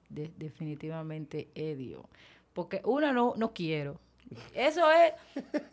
de- 0.09 0.33
definitivamente 0.37 1.49
es 1.57 1.77
Dios. 1.77 2.05
Porque 2.53 2.81
una 2.85 3.13
no, 3.13 3.35
no 3.37 3.53
quiero. 3.53 3.99
Eso 4.55 4.83
es, 4.91 5.13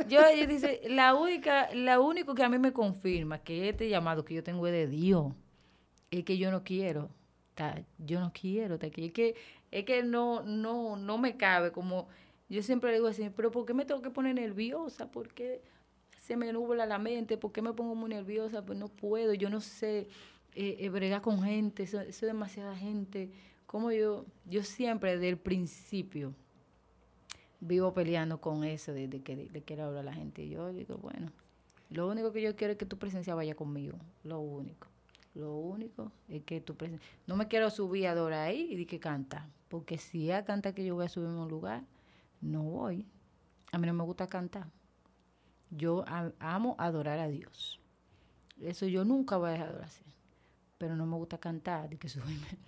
yo, 0.08 0.20
yo 0.38 0.46
dice, 0.48 0.82
la 0.88 1.16
única, 1.16 1.74
la 1.74 2.00
único 2.00 2.36
que 2.36 2.44
a 2.44 2.50
mí 2.50 2.60
me 2.60 2.72
confirma 2.72 3.40
que 3.40 3.70
este 3.70 3.90
llamado 3.90 4.24
que 4.26 4.36
yo 4.36 4.44
tengo 4.44 4.68
es 4.68 4.74
de 4.74 4.88
Dios, 4.88 5.34
es 6.12 6.24
que 6.24 6.38
yo 6.38 6.52
no 6.52 6.64
quiero, 6.64 7.10
ta- 7.56 7.82
yo 7.98 8.20
no 8.20 8.32
quiero 8.32 8.76
aquí. 8.76 9.06
Es 9.06 9.12
que, 9.14 9.36
es 9.74 9.86
que 9.86 10.04
no, 10.04 10.44
no, 10.44 10.98
no 10.98 11.18
me 11.18 11.36
cabe, 11.36 11.72
como 11.72 12.08
yo 12.48 12.62
siempre 12.62 12.92
le 12.92 12.98
digo 12.98 13.08
así, 13.08 13.28
pero 13.36 13.50
¿por 13.50 13.66
qué 13.66 13.74
me 13.74 13.86
tengo 13.86 14.04
que 14.04 14.12
poner 14.12 14.36
nerviosa? 14.36 15.10
¿Por 15.10 15.34
qué 15.34 15.64
se 16.20 16.38
me 16.38 16.54
nubla 16.54 16.86
la 16.86 17.00
mente? 17.00 17.38
¿Por 17.38 17.52
qué 17.52 17.64
me 17.64 17.74
pongo 17.74 17.96
muy 17.96 18.10
nerviosa? 18.10 18.64
Pues 18.64 18.78
no 18.78 18.88
puedo, 18.88 19.34
yo 19.34 19.50
no 19.50 19.62
sé 19.62 20.08
eh, 20.54 20.78
eh, 20.78 20.90
bregar 20.90 21.24
con 21.24 21.42
gente, 21.42 21.82
eso 21.82 22.02
es 22.02 22.22
demasiada 22.22 22.76
gente. 22.76 23.32
Como 23.66 23.92
yo, 23.92 24.28
yo 24.46 24.64
siempre 24.64 25.14
desde 25.14 25.30
el 25.30 25.38
principio 25.38 26.36
vivo 27.60 27.96
peleando 27.96 28.40
con 28.40 28.64
eso 28.64 28.94
de, 28.94 29.08
de 29.08 29.24
que 29.24 29.50
le 29.52 29.64
quiero 29.64 29.86
hablar 29.86 30.02
a 30.02 30.12
la 30.12 30.14
gente. 30.14 30.44
Y 30.44 30.50
yo 30.50 30.72
digo, 30.72 30.98
bueno, 30.98 31.32
lo 31.90 32.08
único 32.08 32.32
que 32.32 32.44
yo 32.44 32.56
quiero 32.56 32.74
es 32.74 32.78
que 32.78 32.86
tu 32.86 33.00
presencia 33.00 33.34
vaya 33.34 33.56
conmigo, 33.56 33.98
lo 34.24 34.40
único. 34.40 34.93
Lo 35.36 35.56
único 35.56 36.12
es 36.28 36.44
que 36.44 36.62
tu 36.62 36.76
presencia... 36.76 37.08
No 37.26 37.36
me 37.36 37.48
quiero 37.48 37.70
subir 37.70 38.08
a 38.08 38.12
adorar 38.12 38.48
ahí 38.48 38.68
y 38.72 38.76
de 38.76 38.86
que 38.86 39.00
canta, 39.00 39.50
porque 39.68 39.98
si 39.98 40.26
ella 40.26 40.46
canta 40.46 40.74
que 40.74 40.86
yo 40.86 40.96
voy 40.96 41.06
a 41.06 41.10
subirme 41.10 41.40
a 41.40 41.44
un 41.44 41.50
lugar, 41.50 41.84
no 42.42 42.64
voy. 42.64 43.08
A 43.72 43.78
mí 43.78 43.88
no 43.88 43.94
me 43.94 44.04
gusta 44.04 44.28
cantar. 44.28 44.68
Yo 45.72 46.06
amo 46.40 46.76
adorar 46.78 47.18
a 47.18 47.28
Dios. 47.28 47.80
Eso 48.62 48.86
yo 48.86 49.04
nunca 49.04 49.38
voy 49.38 49.50
a 49.50 49.54
dejar 49.54 49.78
de 49.78 49.84
hacer. 49.84 50.06
Pero 50.78 50.96
no 50.96 51.08
me 51.08 51.16
gusta 51.16 51.40
cantar, 51.40 51.90
de 51.90 51.98
que 51.98 52.10
subirme. 52.10 52.60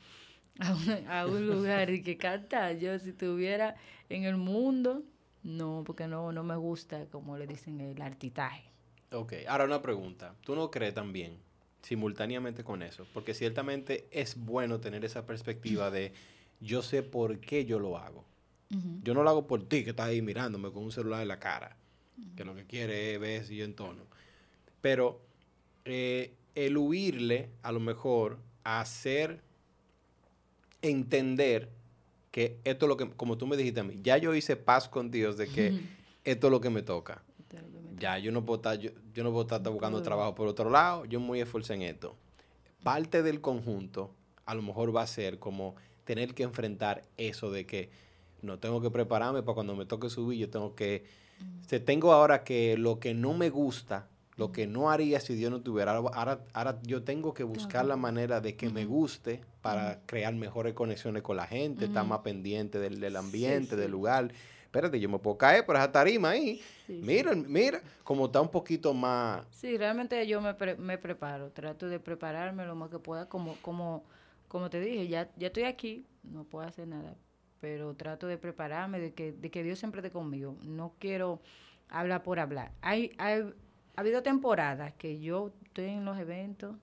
a 0.60 0.74
un, 0.74 1.08
a 1.08 1.26
un 1.28 1.48
lugar 1.48 1.92
y 1.92 2.02
que 2.02 2.18
cantar. 2.18 2.78
Yo 2.78 2.98
si 2.98 3.10
estuviera 3.10 3.76
en 4.10 4.24
el 4.24 4.38
mundo, 4.38 5.04
no, 5.44 5.84
porque 5.86 6.08
no, 6.08 6.32
no 6.32 6.44
me 6.44 6.56
gusta, 6.56 7.06
como 7.12 7.38
le 7.38 7.46
dicen, 7.46 7.80
el 7.80 8.02
artitaje. 8.02 8.72
Ok, 9.12 9.34
ahora 9.48 9.66
una 9.66 9.82
pregunta. 9.84 10.34
¿Tú 10.42 10.56
no 10.56 10.72
crees 10.72 10.96
también, 10.96 11.38
simultáneamente 11.86 12.64
con 12.64 12.82
eso? 12.82 13.06
Porque 13.14 13.34
ciertamente 13.34 14.08
es 14.12 14.36
bueno 14.38 14.80
tener 14.80 15.06
esa 15.06 15.26
perspectiva 15.26 15.92
de 15.92 16.14
yo 16.60 16.82
sé 16.82 17.04
por 17.04 17.40
qué 17.40 17.66
yo 17.66 17.80
lo 17.80 17.98
hago. 17.98 18.26
Yo 19.04 19.14
no 19.14 19.24
lo 19.24 19.30
hago 19.30 19.48
por 19.48 19.70
ti 19.70 19.84
que 19.84 19.92
estás 19.92 20.08
ahí 20.08 20.22
mirándome 20.22 20.70
con 20.72 20.84
un 20.84 20.92
celular 20.92 21.22
en 21.22 21.30
la 21.30 21.40
cara, 21.40 21.78
que 22.36 22.44
lo 22.44 22.56
que 22.56 22.66
quiere 22.66 23.14
es 23.14 23.20
ver 23.20 23.46
si 23.46 23.56
yo 23.56 23.64
entono. 23.64 24.02
Pero 24.82 25.22
eh, 25.86 26.34
el 26.56 26.78
huirle, 26.78 27.52
a 27.62 27.72
lo 27.72 27.80
mejor, 27.80 28.40
a 28.64 28.82
hacer 28.82 29.40
entender 30.82 31.70
que 32.32 32.58
esto 32.66 32.86
es 32.86 32.90
lo 32.90 32.98
que, 32.98 33.10
como 33.12 33.38
tú 33.38 33.48
me 33.48 33.56
dijiste 33.56 33.80
a 33.80 33.84
mí, 33.84 34.00
ya 34.02 34.18
yo 34.18 34.36
hice 34.36 34.58
paz 34.58 34.90
con 34.90 35.12
Dios 35.12 35.38
de 35.38 35.48
que 35.48 35.80
esto 36.26 36.48
es 36.48 36.52
lo 36.52 36.60
que 36.60 36.70
me 36.70 36.82
toca. 36.82 37.24
Ya, 37.98 38.18
yo 38.18 38.32
no 38.32 38.46
puedo 38.46 38.58
estar, 38.58 38.78
yo, 38.80 39.24
no 39.24 39.32
puedo 39.32 39.44
estar 39.44 39.62
buscando 39.72 40.02
trabajo 40.02 40.36
por 40.36 40.48
otro 40.48 40.70
lado, 40.70 41.06
yo 41.06 41.20
me 41.20 41.28
voy 41.28 41.40
a 41.40 41.44
esforzar 41.44 41.78
en 41.78 41.84
esto. 41.84 42.16
Parte 42.84 43.24
del 43.24 43.42
conjunto 43.42 44.12
a 44.46 44.54
lo 44.54 44.62
mejor 44.62 44.96
va 44.96 45.02
a 45.02 45.08
ser 45.08 45.40
como 45.40 45.76
tener 46.04 46.34
que 46.34 46.44
enfrentar 46.44 47.04
eso 47.18 47.52
de 47.52 47.66
que 47.66 47.90
no 48.42 48.60
tengo 48.60 48.82
que 48.82 48.92
prepararme 48.92 49.42
para 49.42 49.56
cuando 49.56 49.76
me 49.76 49.86
toque 49.86 50.10
subir, 50.10 50.40
yo 50.40 50.50
tengo 50.50 50.76
que, 50.76 51.06
se 51.68 51.80
tengo 51.80 52.14
ahora 52.14 52.44
que 52.44 52.78
lo 52.78 53.00
que 53.00 53.14
no 53.14 53.34
me 53.34 53.50
gusta, 53.50 54.08
lo 54.38 54.52
que 54.52 54.68
no 54.68 54.92
haría 54.92 55.20
si 55.20 55.34
Dios 55.34 55.50
no 55.50 55.62
tuviera. 55.62 55.94
Ahora, 55.96 56.42
ahora 56.54 56.80
yo 56.84 57.04
tengo 57.04 57.34
que 57.34 57.44
buscar 57.44 57.86
la 57.86 57.96
manera 57.96 58.42
de 58.42 58.56
que 58.56 58.70
me 58.70 58.86
guste 58.86 59.42
para 59.62 60.02
crear 60.06 60.34
mejores 60.36 60.74
conexiones 60.74 61.24
con 61.24 61.38
la 61.38 61.48
gente, 61.48 61.86
estar 61.86 62.06
más 62.06 62.20
pendiente 62.20 62.80
del, 62.80 63.16
ambiente, 63.16 63.76
del 63.76 63.92
lugar. 63.92 64.32
Espérate, 64.76 65.00
yo 65.00 65.08
me 65.08 65.20
puedo 65.20 65.38
caer 65.38 65.66
por 65.66 65.78
esa 65.78 65.90
tarima 65.90 66.32
ahí. 66.32 66.62
mira, 66.90 67.34
mira, 67.34 67.82
como 68.04 68.26
está 68.26 68.42
un 68.42 68.50
poquito 68.50 68.94
más... 68.94 69.48
Sí, 69.52 69.78
realmente 69.78 70.28
yo 70.28 70.42
me, 70.42 70.54
me 70.76 70.98
preparo, 70.98 71.50
trato 71.52 71.88
de 71.88 71.98
prepararme 71.98 72.66
lo 72.66 72.76
más 72.76 72.90
que 72.90 73.00
pueda, 73.00 73.30
como, 73.30 73.56
como, 73.62 74.04
como 74.50 74.70
te 74.70 74.82
dije, 74.82 75.08
ya, 75.08 75.32
ya 75.38 75.48
estoy 75.48 75.64
aquí, 75.64 76.06
no 76.24 76.44
puedo 76.44 76.68
hacer 76.68 76.90
nada, 76.90 77.16
pero 77.62 77.96
trato 77.96 78.28
de 78.28 78.38
prepararme, 78.38 79.00
de 79.00 79.14
que, 79.14 79.32
de 79.32 79.50
que 79.50 79.64
Dios 79.64 79.80
siempre 79.80 80.02
esté 80.02 80.12
conmigo. 80.12 80.58
No 80.64 80.94
quiero 81.00 81.40
hablar 81.88 82.24
por 82.24 82.40
hablar. 82.40 82.74
Hay, 82.82 83.14
hay, 83.18 83.54
ha 83.96 84.02
habido 84.02 84.24
temporadas 84.24 84.94
que 84.96 85.22
yo 85.22 85.54
estoy 85.64 85.86
en 85.86 86.04
los 86.04 86.18
eventos 86.20 86.76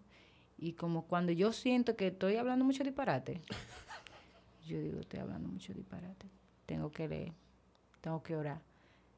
y 0.57 0.73
como 0.73 1.07
cuando 1.07 1.31
yo 1.31 1.53
siento 1.53 1.95
que 1.95 2.07
estoy 2.07 2.37
hablando 2.37 2.65
mucho 2.65 2.85
disparate, 2.85 3.43
yo 4.67 4.81
digo, 4.81 4.99
estoy 5.01 5.21
hablando 5.21 5.51
mucho 5.51 5.75
disparate. 5.75 6.27
Tengo 6.65 6.91
que 6.91 7.07
leer, 7.07 7.33
tengo 8.03 8.23
que 8.23 8.37
orar. 8.37 8.61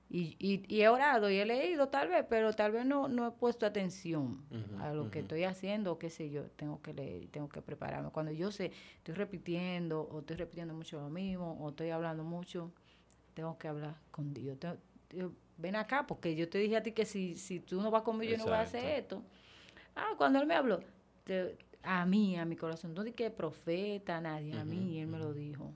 Y, 0.09 0.37
y, 0.39 0.81
he 0.81 0.89
orado 0.89 1.29
y 1.29 1.39
he 1.39 1.45
leído 1.45 1.89
tal 1.89 2.09
vez, 2.09 2.25
pero 2.29 2.53
tal 2.53 2.71
vez 2.71 2.87
no, 2.87 3.09
no 3.09 3.27
he 3.27 3.31
puesto 3.33 3.67
atención 3.67 4.45
a 4.79 4.93
lo 4.93 5.11
que 5.11 5.21
estoy 5.21 5.43
haciendo 5.43 5.91
o 5.91 5.99
qué 5.99 6.09
sé 6.09 6.31
yo. 6.31 6.45
Tengo 6.51 6.81
que 6.81 6.95
leer 6.95 7.25
y 7.25 7.27
tengo 7.27 7.49
que 7.49 7.61
prepararme. 7.63 8.11
Cuando 8.11 8.31
yo 8.31 8.53
sé, 8.53 8.71
estoy 8.99 9.15
repitiendo 9.15 10.03
o 10.03 10.21
estoy 10.21 10.37
repitiendo 10.37 10.73
mucho 10.73 11.01
lo 11.01 11.11
mismo 11.11 11.59
o 11.59 11.71
estoy 11.71 11.91
hablando 11.91 12.23
mucho, 12.23 12.71
tengo 13.35 13.59
que 13.59 13.67
hablar 13.67 13.97
con 14.13 14.33
Dios 14.33 14.57
ven 15.57 15.77
acá, 15.77 16.07
porque 16.07 16.35
yo 16.35 16.49
te 16.49 16.59
dije 16.59 16.77
a 16.77 16.83
ti 16.83 16.93
que 16.93 17.05
si, 17.07 17.37
si 17.37 17.61
tú 17.61 17.81
no 17.81 17.91
vas 17.91 18.03
conmigo, 18.03 18.31
yo 18.31 18.39
no 18.39 18.45
voy 18.45 18.55
a 18.55 18.61
hacer 18.61 18.85
esto. 18.99 19.23
Ah, 19.97 20.15
cuando 20.17 20.41
él 20.41 20.47
me 20.47 20.55
habló, 20.55 20.81
a 21.83 22.07
mí, 22.07 22.37
a 22.37 22.45
mi 22.45 22.57
corazón, 22.57 22.95
no 22.95 23.05
dije 23.05 23.31
profeta, 23.31 24.21
nadie, 24.21 24.59
a 24.59 24.65
mí, 24.65 25.01
él 25.01 25.07
me 25.07 25.19
lo 25.19 25.33
dijo. 25.33 25.73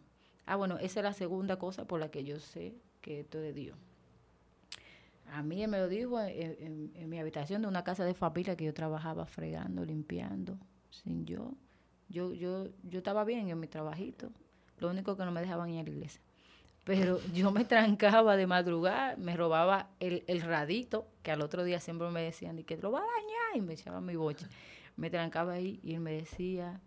Ah, 0.47 0.57
bueno, 0.57 0.79
esa 0.79 1.01
es 1.01 1.05
la 1.05 1.13
segunda 1.13 1.59
cosa 1.59 1.87
por 1.87 2.01
la 2.01 2.11
que 2.11 2.25
yo 2.25 2.39
sé 2.41 2.75
que 3.01 3.21
esto 3.21 3.39
es 3.39 3.45
de 3.45 3.53
Dios. 3.53 3.79
A 5.33 5.43
mí 5.43 5.63
él 5.63 5.71
me 5.71 5.79
lo 5.79 5.89
dijo 5.89 6.21
en, 6.21 6.93
mi 7.09 7.19
habitación 7.19 7.63
de 7.63 7.69
una 7.69 7.85
casa 7.85 8.05
de 8.05 8.15
familia 8.15 8.57
que 8.57 8.65
yo 8.65 8.73
trabajaba 8.73 9.27
fregando, 9.27 9.85
limpiando, 9.85 10.59
sin 10.91 11.27
yo. 11.27 11.53
Yo, 12.09 12.33
yo, 12.33 12.69
yo 12.85 12.99
estaba 12.99 13.25
bien 13.25 13.49
en 13.49 13.61
mi 13.61 13.67
trabajito. 13.67 14.31
Lo 14.79 14.91
único 14.91 15.17
que 15.17 15.25
no 15.25 15.33
me 15.33 15.41
dejaban 15.41 15.69
ir 15.71 15.81
a 15.81 15.83
la 15.83 15.91
iglesia 15.91 16.23
pero 16.89 17.21
yo 17.35 17.53
me 17.53 17.67
trancaba 17.67 18.35
de 18.39 18.47
madrugada, 18.47 19.15
me 19.19 19.37
robaba 19.37 19.91
el, 20.01 20.25
el, 20.27 20.41
radito, 20.41 21.07
que 21.23 21.31
al 21.31 21.43
otro 21.43 21.63
día 21.63 21.81
siempre 21.81 22.09
me 22.09 22.23
decían, 22.23 22.65
que 22.65 22.79
lo 22.79 22.91
va 22.91 23.01
a 23.01 23.03
dañar, 23.03 23.57
y 23.57 23.61
me 23.61 23.75
echaban 23.75 24.07
mi 24.07 24.17
boche. 24.17 24.47
Me 24.97 25.11
trancaba 25.11 25.53
ahí 25.53 25.79
y 25.83 25.93
él 25.95 26.01
me 26.01 26.13
decía, 26.13 26.81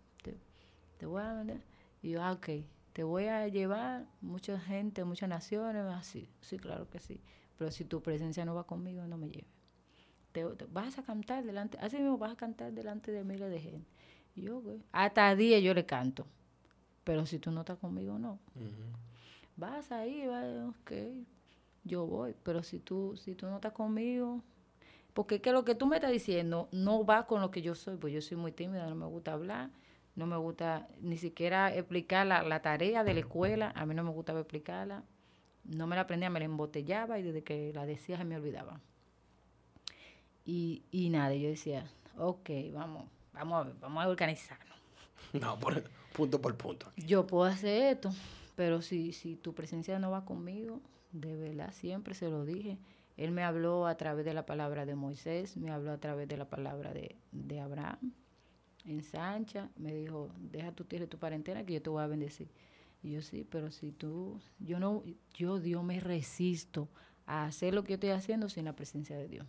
te, 0.98 1.06
voy 1.06 1.22
a 1.22 1.32
vender. 1.34 1.60
Y 2.02 2.10
yo, 2.10 2.22
ah, 2.22 2.32
ok, 2.32 2.48
te 2.92 3.04
voy 3.04 3.26
a 3.26 3.48
llevar 3.48 4.06
mucha 4.20 4.58
gente, 4.58 5.04
muchas 5.04 5.28
naciones, 5.28 5.84
así, 5.86 6.28
sí, 6.40 6.58
claro 6.58 6.88
que 6.90 6.98
sí. 6.98 7.20
Pero 7.58 7.70
si 7.70 7.84
tu 7.84 8.02
presencia 8.02 8.44
no 8.44 8.54
va 8.54 8.64
conmigo, 8.64 9.06
no 9.06 9.16
me 9.16 9.28
lleves. 9.28 9.50
Te, 10.32 10.44
vas 10.72 10.98
a 10.98 11.02
cantar 11.02 11.44
delante, 11.44 11.78
así 11.78 11.96
mismo 11.96 12.18
vas 12.18 12.32
a 12.32 12.36
cantar 12.36 12.72
delante 12.72 13.12
de 13.12 13.24
miles 13.24 13.50
de 13.50 13.60
gente. 13.60 13.90
Y 14.34 14.42
yo, 14.42 14.62
hasta 14.92 15.28
a 15.28 15.36
día 15.36 15.58
yo 15.58 15.74
le 15.74 15.84
canto. 15.84 16.26
Pero 17.04 17.26
si 17.26 17.38
tú 17.38 17.50
no 17.50 17.60
estás 17.60 17.78
conmigo, 17.78 18.18
no 18.18 18.38
vas 19.56 19.92
ahí, 19.92 20.26
va, 20.26 20.68
ok, 20.68 20.92
yo 21.84 22.06
voy, 22.06 22.34
pero 22.42 22.62
si 22.62 22.78
tú, 22.78 23.16
si 23.16 23.34
tú 23.34 23.46
no 23.46 23.56
estás 23.56 23.72
conmigo, 23.72 24.42
porque 25.14 25.40
que 25.40 25.52
lo 25.52 25.64
que 25.64 25.74
tú 25.74 25.86
me 25.86 25.96
estás 25.96 26.10
diciendo 26.10 26.68
no 26.72 27.04
va 27.04 27.26
con 27.26 27.40
lo 27.40 27.50
que 27.50 27.62
yo 27.62 27.74
soy, 27.74 27.96
pues 27.96 28.14
yo 28.14 28.20
soy 28.20 28.36
muy 28.36 28.52
tímida, 28.52 28.88
no 28.88 28.94
me 28.94 29.06
gusta 29.06 29.32
hablar, 29.32 29.70
no 30.14 30.26
me 30.26 30.36
gusta 30.36 30.88
ni 31.00 31.16
siquiera 31.16 31.74
explicar 31.74 32.26
la, 32.26 32.62
tarea 32.62 33.04
de 33.04 33.14
la 33.14 33.20
escuela, 33.20 33.72
a 33.74 33.86
mí 33.86 33.94
no 33.94 34.04
me 34.04 34.10
gustaba 34.10 34.40
explicarla, 34.40 35.04
no 35.64 35.86
me 35.86 35.96
la 35.96 36.02
aprendía, 36.02 36.30
me 36.30 36.38
la 36.38 36.44
embotellaba 36.44 37.18
y 37.18 37.22
desde 37.22 37.42
que 37.42 37.72
la 37.72 37.86
decía 37.86 38.18
se 38.18 38.24
me 38.24 38.36
olvidaba. 38.36 38.80
Y, 40.44 40.82
y 40.90 41.08
nada, 41.08 41.34
yo 41.34 41.48
decía, 41.48 41.86
ok, 42.18 42.50
vamos, 42.72 43.08
vamos 43.32 43.60
a 43.60 43.64
ver, 43.68 43.74
vamos 43.80 44.04
a 44.04 44.08
organizarnos. 44.08 44.68
No, 45.32 45.58
por, 45.58 45.82
punto 46.12 46.42
por 46.42 46.54
punto. 46.58 46.92
Yo 46.96 47.26
puedo 47.26 47.44
hacer 47.44 47.94
esto, 47.94 48.10
pero 48.54 48.82
si, 48.82 49.14
si 49.14 49.34
tu 49.34 49.54
presencia 49.54 49.98
no 49.98 50.10
va 50.10 50.26
conmigo, 50.26 50.82
de 51.12 51.36
verdad, 51.36 51.72
siempre 51.72 52.12
se 52.12 52.28
lo 52.28 52.44
dije. 52.44 52.76
Él 53.16 53.30
me 53.30 53.42
habló 53.42 53.86
a 53.86 53.96
través 53.96 54.26
de 54.26 54.34
la 54.34 54.44
palabra 54.44 54.84
de 54.84 54.94
Moisés, 54.94 55.56
me 55.56 55.70
habló 55.70 55.92
a 55.92 55.98
través 55.98 56.28
de 56.28 56.36
la 56.36 56.50
palabra 56.50 56.92
de, 56.92 57.16
de 57.30 57.60
Abraham. 57.60 58.12
En 58.84 59.02
Sancha 59.02 59.70
me 59.76 59.94
dijo, 59.94 60.30
deja 60.38 60.72
tu 60.72 60.84
tierra 60.84 61.04
y 61.04 61.08
tu 61.08 61.18
parentela 61.18 61.64
que 61.64 61.74
yo 61.74 61.82
te 61.82 61.90
voy 61.90 62.02
a 62.02 62.06
bendecir. 62.06 62.48
Y 63.02 63.12
yo 63.12 63.22
sí, 63.22 63.46
pero 63.48 63.70
si 63.70 63.92
tú, 63.92 64.40
yo 64.58 64.78
no, 64.78 65.02
yo 65.34 65.58
Dios 65.58 65.82
me 65.82 66.00
resisto 66.00 66.88
a 67.26 67.44
hacer 67.44 67.74
lo 67.74 67.84
que 67.84 67.90
yo 67.90 67.94
estoy 67.94 68.10
haciendo 68.10 68.48
sin 68.48 68.64
la 68.64 68.74
presencia 68.74 69.16
de 69.16 69.28
Dios. 69.28 69.46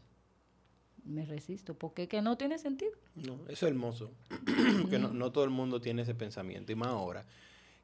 Me 1.04 1.26
resisto, 1.26 1.74
porque 1.74 2.08
que 2.08 2.22
no 2.22 2.38
tiene 2.38 2.58
sentido. 2.58 2.94
No, 3.16 3.36
eso 3.48 3.52
es 3.52 3.64
hermoso, 3.64 4.12
porque 4.82 5.00
no, 5.00 5.10
no 5.10 5.32
todo 5.32 5.44
el 5.44 5.50
mundo 5.50 5.82
tiene 5.82 6.04
ese 6.04 6.16
pensamiento, 6.16 6.72
y 6.72 6.76
más 6.76 6.90
ahora 6.90 7.26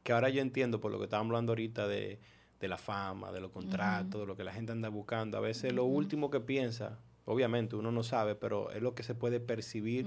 que 0.04 0.14
ahora 0.14 0.30
yo 0.30 0.42
entiendo 0.42 0.80
por 0.80 0.92
lo 0.92 0.98
que 0.98 1.06
estábamos 1.06 1.32
hablando 1.32 1.52
ahorita 1.52 1.88
de, 1.88 2.20
la 2.62 2.78
fama, 2.78 3.32
de 3.32 3.42
los 3.42 3.52
contratos, 3.52 4.22
de 4.22 4.28
lo 4.28 4.36
que 4.36 4.44
la 4.44 4.54
gente 4.54 4.72
anda 4.72 4.90
buscando. 4.90 5.38
A 5.38 5.42
veces 5.42 5.74
lo 5.74 5.86
último 5.86 6.30
que 6.30 6.40
piensa, 6.40 7.00
obviamente 7.26 7.76
uno 7.76 7.92
no 7.92 8.04
sabe, 8.04 8.36
pero 8.36 8.72
es 8.72 8.82
lo 8.82 8.96
que 8.96 9.04
se 9.04 9.16
puede 9.16 9.40
percibir, 9.40 10.06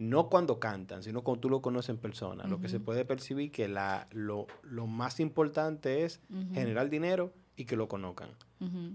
no 0.00 0.30
cuando 0.30 0.58
cantan, 0.58 1.02
sino 1.02 1.22
cuando 1.22 1.42
tú 1.42 1.50
lo 1.50 1.60
conoces 1.60 1.90
en 1.90 1.98
persona. 1.98 2.44
Lo 2.46 2.60
que 2.60 2.68
se 2.68 2.80
puede 2.80 3.04
percibir 3.04 3.52
que 3.52 3.68
la, 3.68 4.08
lo, 4.12 4.46
más 4.86 5.20
importante 5.20 6.04
es 6.04 6.20
generar 6.54 6.88
dinero 6.88 7.34
y 7.54 7.66
que 7.66 7.76
lo 7.76 7.86
conozcan. 7.86 8.30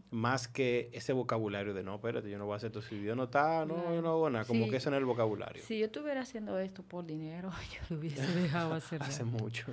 Más 0.10 0.48
que 0.48 0.90
ese 0.94 1.14
vocabulario 1.14 1.74
de 1.74 1.84
no, 1.84 1.96
espérate, 1.96 2.30
yo 2.30 2.38
no 2.38 2.46
voy 2.46 2.54
a 2.54 2.58
hacer 2.58 2.68
esto. 2.68 2.82
Si 2.82 2.98
Dios 2.98 3.16
no 3.16 3.26
está, 3.26 3.66
no, 3.66 3.94
yo 3.94 4.02
no 4.02 4.10
hago 4.10 4.30
nada. 4.30 4.46
Como 4.46 4.68
que 4.68 4.78
eso 4.78 4.90
no 4.90 4.96
es 4.96 5.00
el 5.00 5.06
vocabulario. 5.06 5.64
Si 5.64 5.78
yo 5.78 5.86
estuviera 5.86 6.22
haciendo 6.22 6.58
esto 6.58 6.82
por 6.82 7.06
dinero, 7.06 7.52
yo 7.74 7.82
lo 7.90 8.00
hubiese 8.00 8.26
dejado 8.34 8.74
hacer. 8.74 9.02
Hace 9.02 9.24
mucho 9.24 9.66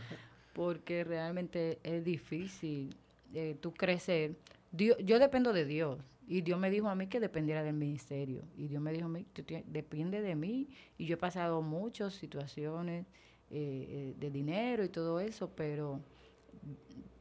porque 0.53 1.05
realmente 1.05 1.79
es 1.83 2.05
difícil 2.05 2.95
eh, 3.35 3.57
tú 3.61 3.73
crecer. 3.73 4.37
Dios, 4.71 4.97
yo 5.01 5.19
dependo 5.19 5.53
de 5.53 5.65
Dios 5.65 5.99
y 6.27 6.43
Dios 6.43 6.59
me 6.59 6.71
dijo 6.71 6.89
a 6.89 6.95
mí 6.95 7.07
que 7.07 7.21
dependiera 7.21 7.63
del 7.63 7.75
ministerio 7.75 8.45
y 8.57 8.69
Dios 8.69 8.83
me 8.83 8.93
dijo 8.93 9.07
a 9.07 9.09
mí, 9.09 9.27
depende 9.67 10.21
de 10.21 10.35
mí 10.35 10.69
y 10.99 11.07
yo 11.07 11.15
he 11.15 11.19
pasado 11.19 11.63
muchas 11.63 12.15
situaciones 12.15 13.07
eh, 13.51 13.87
eh, 13.89 14.15
de 14.19 14.31
dinero 14.31 14.85
y 14.85 14.89
todo 14.89 15.21
eso, 15.21 15.51
pero 15.55 16.01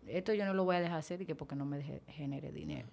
esto 0.08 0.34
yo 0.34 0.45
no 0.45 0.54
lo 0.54 0.66
voy 0.66 0.78
a 0.78 0.82
dejar 0.82 0.99
hacer 0.99 1.22
y 1.22 1.26
que 1.26 1.36
porque 1.36 1.56
no 1.56 1.66
me 1.66 2.02
genere 2.08 2.52
dinero. 2.52 2.88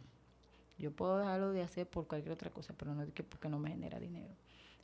Yo 0.78 0.92
puedo 0.92 1.18
dejarlo 1.18 1.52
de 1.52 1.62
hacer 1.62 1.88
por 1.88 2.06
cualquier 2.06 2.32
otra 2.32 2.50
cosa, 2.50 2.72
pero 2.76 2.94
no 2.94 3.12
que 3.12 3.22
porque 3.22 3.48
no 3.48 3.59
me 3.59 3.70
genera 3.70 3.98
dinero. 3.98 4.34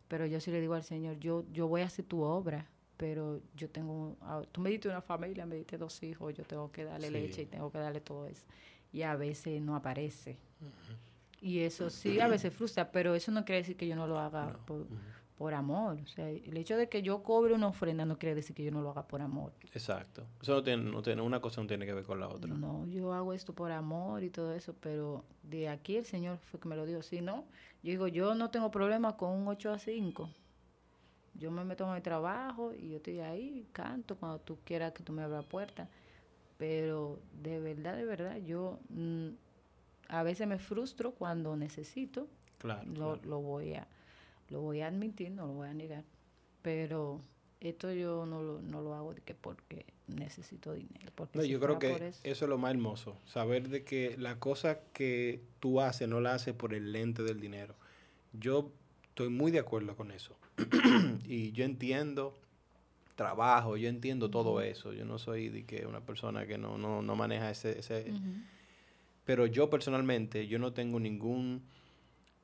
Pero 0.09 0.27
yo 0.27 0.41
sí 0.41 0.51
le 0.51 0.61
digo 0.61 0.75
al 0.75 0.83
Señor, 0.83 1.19
yo, 1.19 1.45
yo 1.53 1.69
voy 1.69 1.83
a 1.83 1.87
hacer 1.87 2.05
tu 2.05 2.23
obra 2.23 2.69
pero 2.97 3.41
yo 3.57 3.69
tengo, 3.69 4.17
tú 4.53 4.61
me 4.61 4.71
diste 4.71 4.89
una 4.89 5.03
familia, 5.03 5.47
me 5.47 5.57
diste 5.57 5.77
dos 5.77 6.03
hijos, 6.03 6.33
yo 6.35 6.45
tengo 6.45 6.71
que 6.71 6.85
darle 6.85 7.11
leche 7.11 7.43
y 7.43 7.47
tengo 7.47 7.71
que 7.71 7.79
darle 7.79 8.01
todo 8.01 8.27
eso. 8.27 8.45
Y 8.93 9.03
a 9.03 9.17
veces 9.17 9.61
no 9.61 9.75
aparece. 9.75 10.39
Y 11.45 11.61
eso 11.61 11.91
sí, 11.91 12.21
a 12.21 12.27
veces 12.27 12.55
frustra, 12.55 12.91
pero 12.91 13.15
eso 13.15 13.31
no 13.31 13.45
quiere 13.45 13.59
decir 13.59 13.77
que 13.77 13.87
yo 13.87 13.95
no 13.95 14.07
lo 14.07 14.19
haga 14.19 14.57
por 15.37 15.53
amor. 15.53 15.99
O 16.03 16.07
sea, 16.07 16.27
el 16.31 16.57
hecho 16.57 16.75
de 16.75 16.89
que 16.89 17.03
yo 17.03 17.23
cobre 17.23 17.53
una 17.53 17.67
ofrenda 17.67 18.07
no 18.07 18.19
quiere 18.19 18.35
decir 18.35 18.57
que 18.57 18.65
yo 18.65 18.71
no 18.71 18.81
lo 18.81 18.89
haga 18.89 19.07
por 19.07 19.21
amor. 19.21 19.53
Exacto. 19.75 20.27
Eso 20.41 20.55
no 20.55 20.63
tiene, 20.63 20.91
no 20.91 21.03
tiene, 21.03 21.21
una 21.21 21.41
cosa 21.41 21.61
no 21.61 21.67
tiene 21.67 21.85
que 21.85 21.93
ver 21.93 22.05
con 22.05 22.19
la 22.19 22.29
otra. 22.29 22.49
No, 22.49 22.87
yo 22.87 23.13
hago 23.13 23.35
esto 23.35 23.53
por 23.53 23.73
amor 23.73 24.23
y 24.23 24.31
todo 24.31 24.55
eso, 24.55 24.75
pero 24.81 25.23
de 25.43 25.69
aquí 25.69 25.97
el 25.99 26.07
Señor 26.07 26.39
fue 26.39 26.61
que 26.61 26.67
me 26.67 26.77
lo 26.77 26.87
dijo. 26.87 27.03
Si 27.03 27.21
no, 27.21 27.45
yo 27.83 27.91
digo, 27.91 28.09
yo 28.09 28.35
no 28.35 28.49
tengo 28.49 28.71
problema 28.71 29.19
con 29.19 29.31
un 29.33 29.47
8 29.47 29.71
a 29.71 29.79
5. 29.79 30.31
Yo 31.35 31.51
me 31.51 31.63
meto 31.63 31.87
en 31.87 31.93
mi 31.93 32.01
trabajo 32.01 32.73
y 32.73 32.89
yo 32.89 32.97
estoy 32.97 33.21
ahí, 33.21 33.67
canto 33.73 34.17
cuando 34.17 34.39
tú 34.39 34.57
quieras 34.65 34.93
que 34.93 35.03
tú 35.03 35.13
me 35.13 35.23
abras 35.23 35.45
la 35.45 35.49
puerta. 35.51 35.91
Pero 36.57 37.19
de 37.43 37.61
verdad, 37.61 37.97
de 37.99 38.07
verdad, 38.07 38.37
yo 38.39 38.79
mm, 38.89 39.29
a 40.19 40.23
veces 40.23 40.47
me 40.47 40.59
frustro 40.59 41.13
cuando 41.13 41.57
necesito. 41.57 42.29
Claro, 42.59 42.87
lo, 42.89 42.95
claro. 42.95 43.21
lo 43.25 43.41
voy 43.41 43.75
a 43.75 43.87
lo 44.51 44.61
voy 44.61 44.81
a 44.83 44.89
admitir, 44.89 45.31
no 45.31 45.47
lo 45.47 45.55
voy 45.55 45.69
a 45.69 45.75
negar. 45.75 46.05
Pero 46.63 47.21
esto 47.61 47.93
yo 47.93 48.27
no 48.27 48.43
lo, 48.43 48.61
no 48.61 48.83
lo 48.83 48.95
hago 48.95 49.15
de 49.15 49.23
que 49.23 49.35
porque 49.35 49.87
necesito 50.07 50.75
dinero. 50.75 51.11
Porque 51.15 51.39
No, 51.39 51.45
si 51.45 51.51
yo 51.51 51.61
creo 51.61 51.79
que 51.79 51.93
eso. 51.95 52.21
eso- 52.25 52.45
es 52.45 52.49
lo 52.49 52.59
más 52.59 52.71
hermoso, 52.73 53.17
saber 53.27 53.69
de 53.69 53.85
que 53.85 54.17
la 54.19 54.39
cosa 54.39 54.81
que 54.93 55.41
tú 55.61 55.81
haces 55.81 56.09
no 56.09 56.21
la 56.21 56.35
haces 56.35 56.55
por 56.55 56.75
el 56.75 56.93
lente 56.93 57.23
del 57.23 57.41
dinero. 57.41 57.75
Yo 58.33 58.71
estoy 59.09 59.29
muy 59.31 59.51
de 59.51 59.61
acuerdo 59.61 59.97
con 59.97 60.11
eso. 60.11 60.37
y 61.27 61.53
yo 61.53 61.65
entiendo 61.65 62.39
trabajo, 63.15 63.77
yo 63.77 63.89
entiendo 63.89 64.31
todo 64.31 64.61
eso. 64.61 64.93
Yo 64.93 65.05
no 65.05 65.19
soy 65.19 65.49
de 65.49 65.65
que 65.65 65.87
una 65.87 66.01
persona 66.01 66.47
que 66.47 66.59
no, 66.59 66.79
no, 66.79 67.01
no 67.03 67.17
maneja 67.17 67.51
ese, 67.51 67.79
ese. 67.79 68.13
Pero 69.25 69.47
yo 69.47 69.71
personalmente, 69.71 70.47
yo 70.47 70.59
no 70.59 70.73
tengo 70.73 71.01
ningún, 71.01 71.63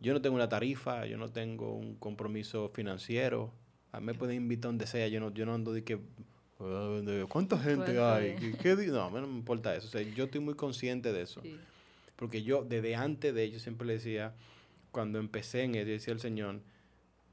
yo 0.01 0.12
no 0.12 0.20
tengo 0.22 0.37
una 0.37 0.49
tarifa, 0.49 1.07
yo 1.07 1.18
no 1.18 1.28
tengo 1.31 1.74
un 1.74 1.95
compromiso 1.97 2.68
financiero. 2.70 3.53
A 3.93 4.01
mí 4.01 4.07
me 4.07 4.14
pueden 4.14 4.37
invitar 4.37 4.70
donde 4.70 4.87
sea, 4.87 5.07
yo 5.09 5.20
no, 5.20 5.33
yo 5.33 5.45
no 5.47 5.55
ando 5.55 5.72
de 5.72 5.85
que, 5.85 5.99
"Ah, 6.61 7.01
de- 7.05 7.26
¿cuánta 7.28 7.59
gente 7.59 7.85
¿Cuánto 7.85 8.09
hay? 8.09 8.37
¿Qué- 8.37 8.53
qué 8.57 8.76
di-?" 8.76 8.87
no, 8.87 9.03
a 9.03 9.11
mí 9.11 9.16
no 9.20 9.26
me 9.26 9.37
importa 9.37 9.74
eso. 9.74 9.89
O 9.89 9.91
sea, 9.91 10.03
yo 10.03 10.24
estoy 10.24 10.41
muy 10.41 10.55
consciente 10.55 11.12
de 11.12 11.22
eso. 11.22 11.41
Sí. 11.43 11.57
Porque 12.16 12.43
yo, 12.43 12.64
desde 12.64 12.95
antes 12.97 13.35
de 13.35 13.43
ello, 13.45 13.59
siempre 13.59 13.87
le 13.87 13.95
decía, 13.95 14.35
cuando 14.91 15.18
empecé 15.18 15.62
en 15.62 15.72
yo 15.74 15.85
decía 15.85 16.12
al 16.12 16.20
Señor, 16.20 16.61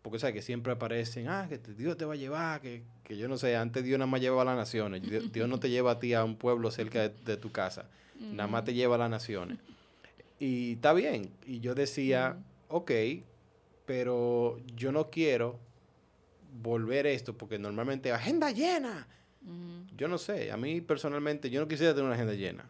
porque 0.02 0.20
sabes 0.20 0.34
que 0.36 0.42
siempre 0.42 0.72
aparecen, 0.72 1.28
ah, 1.28 1.48
que 1.50 1.58
Dios 1.58 1.98
te 1.98 2.06
va 2.06 2.14
a 2.14 2.18
llevar, 2.18 2.62
que, 2.62 2.84
que 3.04 3.18
yo 3.18 3.28
no 3.28 3.38
sé, 3.38 3.56
antes 3.58 3.84
Dios 3.84 4.00
nada 4.00 4.10
más 4.10 4.22
lleva 4.22 4.42
a 4.42 4.46
las 4.46 4.56
naciones. 4.56 5.02
Dios, 5.02 5.32
Dios 5.34 5.50
no 5.50 5.60
te 5.60 5.70
lleva 5.70 5.92
a 5.92 6.00
ti 6.00 6.14
a 6.14 6.24
un 6.24 6.38
pueblo 6.38 6.72
cerca 6.72 7.02
de, 7.02 7.10
de 7.26 7.36
tu 7.38 7.52
casa, 7.52 7.90
nada 8.20 8.48
más 8.48 8.64
te 8.66 8.74
lleva 8.74 8.96
a 8.96 8.98
las 9.00 9.10
naciones. 9.10 9.58
Y 10.40 10.74
está 10.74 10.94
bien. 10.94 11.32
Y 11.46 11.60
yo 11.60 11.76
decía, 11.76 12.38
ok, 12.70 12.92
pero 13.86 14.60
yo 14.76 14.92
no 14.92 15.10
quiero 15.10 15.60
volver 16.62 17.08
esto, 17.08 17.38
porque 17.38 17.58
normalmente 17.60 18.12
agenda 18.12 18.52
llena. 18.52 19.08
Ujú. 19.42 19.96
Yo 19.96 20.08
no 20.08 20.18
sé, 20.18 20.52
a 20.52 20.58
mí 20.58 20.82
personalmente, 20.82 21.50
yo 21.50 21.62
no 21.62 21.68
quisiera 21.68 21.94
tener 21.94 22.06
una 22.06 22.16
agenda 22.16 22.34
llena. 22.34 22.66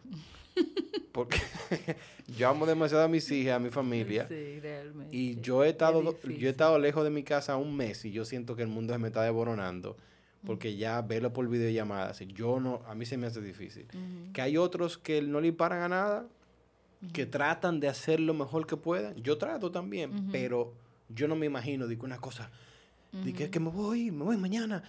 Porque 1.12 1.40
yo 2.38 2.48
amo 2.48 2.64
demasiado 2.64 3.02
a 3.02 3.08
mis 3.08 3.28
hijas, 3.32 3.56
a 3.56 3.58
mi 3.58 3.70
familia. 3.70 4.28
Sí, 4.28 4.60
realmente. 4.60 5.16
Y 5.16 5.40
yo 5.40 5.64
he 5.64 5.70
estado, 5.70 6.00
Es 6.00 6.38
yo 6.38 6.46
he 6.46 6.50
estado 6.50 6.78
lejos 6.78 7.02
de 7.02 7.10
mi 7.10 7.24
casa 7.24 7.56
un 7.56 7.76
mes 7.76 8.04
y 8.04 8.12
yo 8.12 8.24
siento 8.24 8.54
que 8.54 8.62
el 8.62 8.68
mundo 8.68 8.92
se 8.92 8.98
me 9.00 9.08
está 9.08 9.22
desboronando. 9.22 9.96
Porque 10.46 10.76
ya 10.76 11.02
verlo 11.02 11.32
por 11.32 11.48
videollamadas, 11.48 12.20
yo 12.28 12.60
no, 12.60 12.80
a 12.86 12.94
mí 12.94 13.04
se 13.06 13.16
me 13.16 13.26
hace 13.26 13.40
difícil. 13.40 13.86
Que 14.32 14.40
hay 14.40 14.56
otros 14.56 14.96
que 14.96 15.20
no 15.20 15.40
le 15.40 15.52
paran 15.52 15.82
a 15.82 15.88
nada, 15.88 16.26
que 17.12 17.26
tratan 17.26 17.80
de 17.80 17.88
hacer 17.88 18.20
lo 18.20 18.34
mejor 18.34 18.66
que 18.66 18.76
puedan. 18.76 19.14
Yo 19.22 19.36
trato 19.38 19.70
también, 19.70 20.30
pero 20.30 20.74
yo 21.08 21.28
no 21.28 21.36
me 21.36 21.46
imagino 21.46 21.88
que 21.88 21.96
una 21.96 22.18
cosa, 22.18 22.50
de 23.12 23.32
que, 23.32 23.50
que 23.50 23.60
me 23.60 23.70
voy, 23.70 24.10
me 24.10 24.24
voy 24.24 24.36
mañana. 24.36 24.82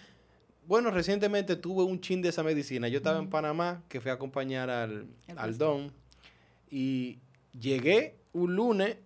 Bueno, 0.68 0.92
recientemente 0.92 1.56
tuve 1.56 1.84
un 1.84 2.00
chin 2.00 2.22
de 2.22 2.30
esa 2.30 2.44
medicina. 2.44 2.88
Yo 2.88 2.98
estaba 2.98 3.18
en 3.18 3.30
Panamá, 3.30 3.82
que 3.90 4.00
fui 4.00 4.12
a 4.12 4.14
acompañar 4.14 4.70
al, 4.70 5.08
al 5.36 5.58
don, 5.58 5.92
y 6.70 7.18
llegué 7.60 8.18
un 8.34 8.56
lunes 8.56 8.98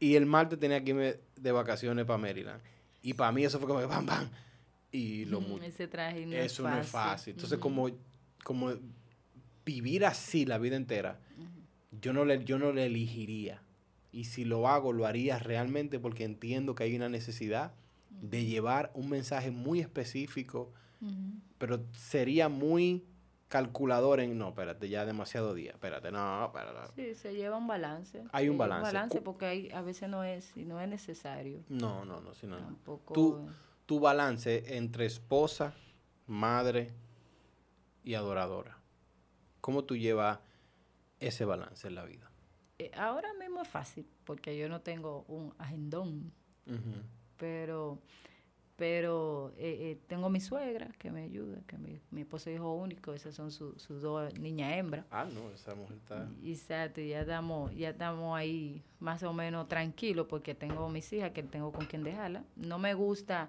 y 0.00 0.16
el 0.16 0.26
martes 0.26 0.58
tenía 0.58 0.82
que 0.82 0.90
irme 0.90 1.16
de 1.36 1.52
vacaciones 1.52 2.04
para 2.04 2.18
Maryland. 2.18 2.60
Y 3.02 3.14
para 3.14 3.30
mí 3.32 3.44
eso 3.44 3.58
fue 3.58 3.68
como, 3.68 3.86
bam, 3.86 4.06
bam. 4.06 4.28
Y 4.94 5.24
lo 5.24 5.40
Ese 5.60 5.88
traje 5.88 6.24
no 6.24 6.36
eso 6.36 6.68
es 6.68 6.70
no 6.72 6.78
es 6.78 6.86
fácil. 6.86 7.32
Entonces, 7.34 7.58
como, 7.58 7.90
como 8.44 8.72
vivir 9.66 10.06
así 10.06 10.46
la 10.46 10.56
vida 10.58 10.76
entera, 10.76 11.18
yo, 12.00 12.12
no 12.12 12.24
le, 12.24 12.44
yo 12.44 12.60
no 12.60 12.72
le 12.72 12.86
elegiría. 12.86 13.60
Y 14.12 14.26
si 14.26 14.44
lo 14.44 14.68
hago, 14.68 14.92
lo 14.92 15.04
haría 15.04 15.40
realmente 15.40 15.98
porque 15.98 16.22
entiendo 16.22 16.76
que 16.76 16.84
hay 16.84 16.94
una 16.94 17.08
necesidad 17.08 17.72
de 18.20 18.44
llevar 18.44 18.92
un 18.94 19.10
mensaje 19.10 19.50
muy 19.50 19.80
específico, 19.80 20.72
pero 21.58 21.84
sería 21.96 22.48
muy 22.48 23.04
calculador 23.48 24.20
en, 24.20 24.38
no, 24.38 24.50
espérate, 24.50 24.88
ya 24.88 25.04
demasiado 25.04 25.54
día, 25.54 25.72
espérate, 25.72 26.12
no, 26.12 26.46
espérate. 26.46 26.92
Sí, 26.94 27.14
se 27.20 27.34
lleva 27.34 27.56
un 27.56 27.66
balance. 27.66 28.22
Hay 28.30 28.48
un 28.48 28.58
balance. 28.58 28.82
balance 28.84 29.18
Cu- 29.18 29.24
porque 29.24 29.46
hay, 29.46 29.70
a 29.72 29.82
veces 29.82 30.08
no 30.08 30.22
es, 30.22 30.56
y 30.56 30.64
no 30.64 30.80
es 30.80 30.88
necesario. 30.88 31.64
No, 31.68 32.04
no, 32.04 32.20
no, 32.20 32.32
si 32.32 32.46
no, 32.46 32.58
no. 32.58 32.64
Tampoco. 32.66 33.14
Tú- 33.14 33.48
Tu 33.86 34.00
balance 34.00 34.76
entre 34.76 35.06
esposa, 35.06 35.74
madre 36.26 36.92
y 38.02 38.14
adoradora. 38.14 38.78
¿Cómo 39.60 39.84
tú 39.84 39.96
llevas 39.96 40.38
ese 41.20 41.44
balance 41.44 41.86
en 41.88 41.94
la 41.94 42.04
vida? 42.04 42.30
Eh, 42.78 42.90
ahora 42.96 43.32
mismo 43.34 43.62
es 43.62 43.68
fácil 43.68 44.06
porque 44.24 44.56
yo 44.58 44.68
no 44.68 44.80
tengo 44.80 45.24
un 45.28 45.54
agendón, 45.58 46.32
pero 47.36 47.98
pero 48.76 49.52
eh, 49.56 49.92
eh, 49.92 50.00
tengo 50.08 50.28
mi 50.28 50.40
suegra 50.40 50.88
que 50.98 51.12
me 51.12 51.22
ayuda, 51.22 51.60
que 51.68 51.78
mi, 51.78 52.00
mi 52.10 52.22
esposo 52.22 52.50
es 52.50 52.56
hijo 52.56 52.72
único, 52.74 53.12
esas 53.12 53.32
son 53.32 53.52
su- 53.52 53.78
sus 53.78 54.02
dos 54.02 54.36
niñas 54.36 54.72
hembras. 54.76 55.04
Ah, 55.12 55.24
no, 55.32 55.48
esa 55.52 55.76
mujer 55.76 55.96
está... 55.98 56.28
Exacto, 56.42 57.00
ya 57.00 57.20
estamos, 57.20 57.72
ya 57.76 57.90
estamos 57.90 58.36
ahí 58.36 58.82
más 58.98 59.22
o 59.22 59.32
menos 59.32 59.68
tranquilos 59.68 60.26
porque 60.28 60.56
tengo 60.56 60.88
mis 60.88 61.12
hijas 61.12 61.30
que 61.30 61.44
tengo 61.44 61.70
con 61.70 61.86
quien 61.86 62.02
dejarla. 62.02 62.42
No 62.56 62.80
me 62.80 62.94
gusta, 62.94 63.48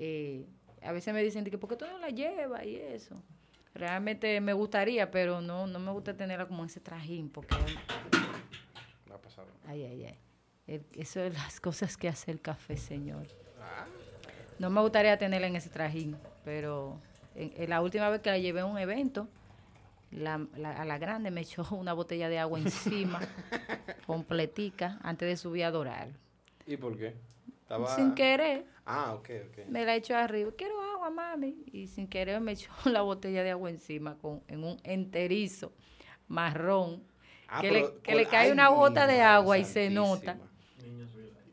eh, 0.00 0.46
a 0.82 0.92
veces 0.92 1.12
me 1.12 1.22
dicen 1.22 1.44
que 1.44 1.58
¿por 1.58 1.68
qué 1.70 1.76
tú 1.76 1.84
no 1.86 1.98
la 1.98 2.08
llevas 2.10 2.64
y 2.64 2.76
eso? 2.76 3.20
Realmente 3.74 4.40
me 4.40 4.52
gustaría, 4.52 5.10
pero 5.10 5.40
no, 5.40 5.66
no 5.66 5.78
me 5.78 5.90
gusta 5.92 6.16
tenerla 6.16 6.46
como 6.46 6.64
ese 6.64 6.80
trajín 6.80 7.28
porque, 7.28 7.54
Me 9.06 9.14
ha 9.14 9.18
pasado. 9.18 9.48
ay, 9.66 9.82
ay, 9.84 10.04
ay. 10.04 10.18
El- 10.66 10.84
eso 10.94 11.20
es 11.22 11.32
las 11.34 11.60
cosas 11.60 11.96
que 11.96 12.08
hace 12.08 12.30
el 12.30 12.40
café, 12.40 12.76
señor. 12.76 13.26
Ah, 13.60 13.86
No 14.58 14.70
me 14.70 14.80
gustaría 14.80 15.16
tenerla 15.18 15.46
en 15.46 15.56
ese 15.56 15.68
trajín, 15.70 16.16
pero 16.44 17.00
en, 17.34 17.52
en 17.56 17.70
la 17.70 17.80
última 17.80 18.08
vez 18.10 18.20
que 18.20 18.30
la 18.30 18.38
llevé 18.38 18.60
a 18.60 18.66
un 18.66 18.78
evento, 18.78 19.28
la, 20.10 20.46
la- 20.56 20.72
a 20.80 20.84
la 20.84 20.98
grande 20.98 21.30
me 21.30 21.40
echó 21.42 21.66
una 21.72 21.92
botella 21.92 22.28
de 22.28 22.38
agua 22.38 22.58
encima, 22.58 23.20
completica, 24.06 24.98
antes 25.02 25.28
de 25.28 25.36
subir 25.36 25.64
a 25.64 25.68
adorar. 25.68 26.08
¿Y 26.66 26.76
por 26.76 26.96
qué? 26.98 27.14
Estaba... 27.68 27.94
Sin 27.94 28.14
querer, 28.14 28.64
Ah, 28.86 29.12
ok, 29.12 29.28
ok. 29.50 29.66
me 29.68 29.84
la 29.84 29.94
echó 29.94 30.16
arriba. 30.16 30.50
Quiero 30.56 30.80
agua, 30.80 31.10
mami. 31.10 31.54
Y 31.70 31.86
sin 31.86 32.08
querer 32.08 32.40
me 32.40 32.52
echó 32.52 32.70
la 32.86 33.02
botella 33.02 33.42
de 33.44 33.50
agua 33.50 33.68
encima 33.68 34.16
con, 34.16 34.42
en 34.48 34.64
un 34.64 34.78
enterizo 34.84 35.74
marrón. 36.28 37.02
Ah, 37.46 37.60
que 37.60 37.68
pero 37.68 37.94
le, 37.94 38.00
que 38.02 38.14
le 38.14 38.24
cae 38.26 38.46
ay, 38.46 38.52
una 38.52 38.68
gota 38.70 39.06
de 39.06 39.20
agua 39.20 39.58
y 39.58 39.64
se 39.64 39.90
nota. 39.90 40.38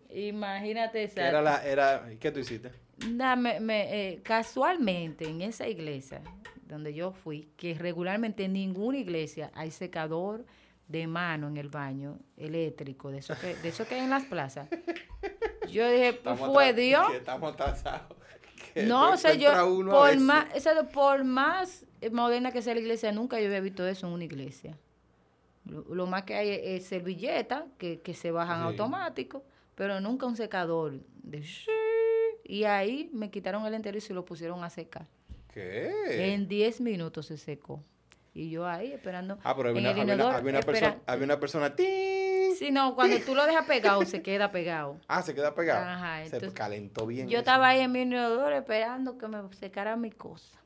Imagínate 0.10 1.04
esa. 1.04 1.28
Era 1.28 1.42
la, 1.42 1.66
era, 1.66 2.08
¿Qué 2.18 2.32
tú 2.32 2.40
hiciste? 2.40 2.72
Nah, 3.10 3.36
me- 3.36 3.60
me, 3.60 4.14
eh, 4.14 4.22
casualmente 4.24 5.28
en 5.28 5.42
esa 5.42 5.68
iglesia 5.68 6.22
donde 6.66 6.94
yo 6.94 7.12
fui, 7.12 7.50
que 7.58 7.74
regularmente 7.74 8.46
en 8.46 8.54
ninguna 8.54 8.98
iglesia 8.98 9.52
hay 9.54 9.70
secador 9.72 10.46
de 10.88 11.08
mano 11.08 11.50
en 11.50 11.58
el 11.58 11.68
baño 11.68 12.20
eléctrico, 12.38 13.12
de 13.12 13.18
eso 13.18 13.36
que, 13.40 13.56
de 13.58 13.68
eso 13.70 13.86
que 13.86 13.96
hay 13.96 14.02
en 14.02 14.10
las 14.10 14.24
plazas. 14.24 14.70
Yo 15.76 15.90
dije, 15.92 16.14
pues 16.14 16.40
fue 16.40 16.74
Dios. 16.74 17.06
estamos 17.14 17.54
atrasados. 17.54 18.16
Que 18.74 18.84
No, 18.84 19.12
o 19.12 19.18
sea, 19.18 19.34
yo, 19.34 19.52
por 19.90 20.18
más, 20.20 20.46
o 20.56 20.60
sea, 20.60 20.84
por 20.84 21.24
más 21.24 21.86
moderna 22.12 22.52
que 22.52 22.62
sea 22.62 22.74
la 22.74 22.80
iglesia, 22.82 23.12
nunca 23.12 23.40
yo 23.40 23.48
había 23.48 23.60
visto 23.62 23.86
eso 23.88 24.08
en 24.08 24.14
una 24.14 24.24
iglesia. 24.26 24.78
Lo, 25.66 25.82
lo 25.96 26.06
más 26.08 26.24
que 26.24 26.36
hay 26.36 26.50
es, 26.62 26.86
servilletas 26.86 27.64
que, 27.78 28.00
que 28.02 28.14
se 28.14 28.32
bajan 28.32 28.60
Sí. 28.62 28.68
automático, 28.68 29.44
pero 29.76 30.00
nunca 30.02 30.26
un 30.26 30.36
secador 30.36 30.94
de 31.24 31.44
y 32.44 32.64
ahí 32.66 33.10
me 33.14 33.30
quitaron 33.32 33.66
el 33.66 33.74
enterizo 33.74 34.14
y 34.14 34.16
lo 34.16 34.24
pusieron 34.26 34.64
a 34.64 34.70
secar. 34.70 35.08
¿Qué? 35.54 36.34
En 36.34 36.48
10 36.48 36.82
minutos 36.82 37.28
se 37.28 37.38
secó. 37.38 37.82
Y 38.34 38.50
yo 38.50 38.68
ahí 38.68 38.92
esperando. 38.92 39.38
Ah, 39.44 39.56
pero 39.56 39.70
había 39.70 39.82
una, 39.82 39.90
había 39.92 40.04
una, 40.16 40.36
había 40.36 40.50
una 40.52 40.60
persona, 40.62 40.98
había 41.06 41.24
una 41.26 41.40
persona, 41.40 41.76
¡ting! 41.76 41.88
Sí, 42.57 42.72
no, 42.72 42.95
cuando 42.95 43.18
tú 43.19 43.36
lo 43.36 43.45
dejas 43.45 43.65
pegado, 43.65 44.03
se 44.06 44.22
queda 44.22 44.52
pegado. 44.52 44.99
Ah, 45.07 45.22
se 45.22 45.34
queda 45.36 45.53
pegado. 45.56 45.86
Ajá, 45.86 46.18
se 46.19 46.36
entonces- 46.36 46.53
calentó 46.53 47.06
bien. 47.07 47.27
Yo 47.27 47.34
eso. 47.34 47.40
estaba 47.40 47.69
ahí 47.69 47.82
en 47.82 47.91
mi 47.91 48.02
inodoro 48.02 48.56
esperando 48.56 49.18
que 49.18 49.27
me 49.27 49.38
secara 49.56 49.95
mi 49.95 50.11
cosa. 50.11 50.60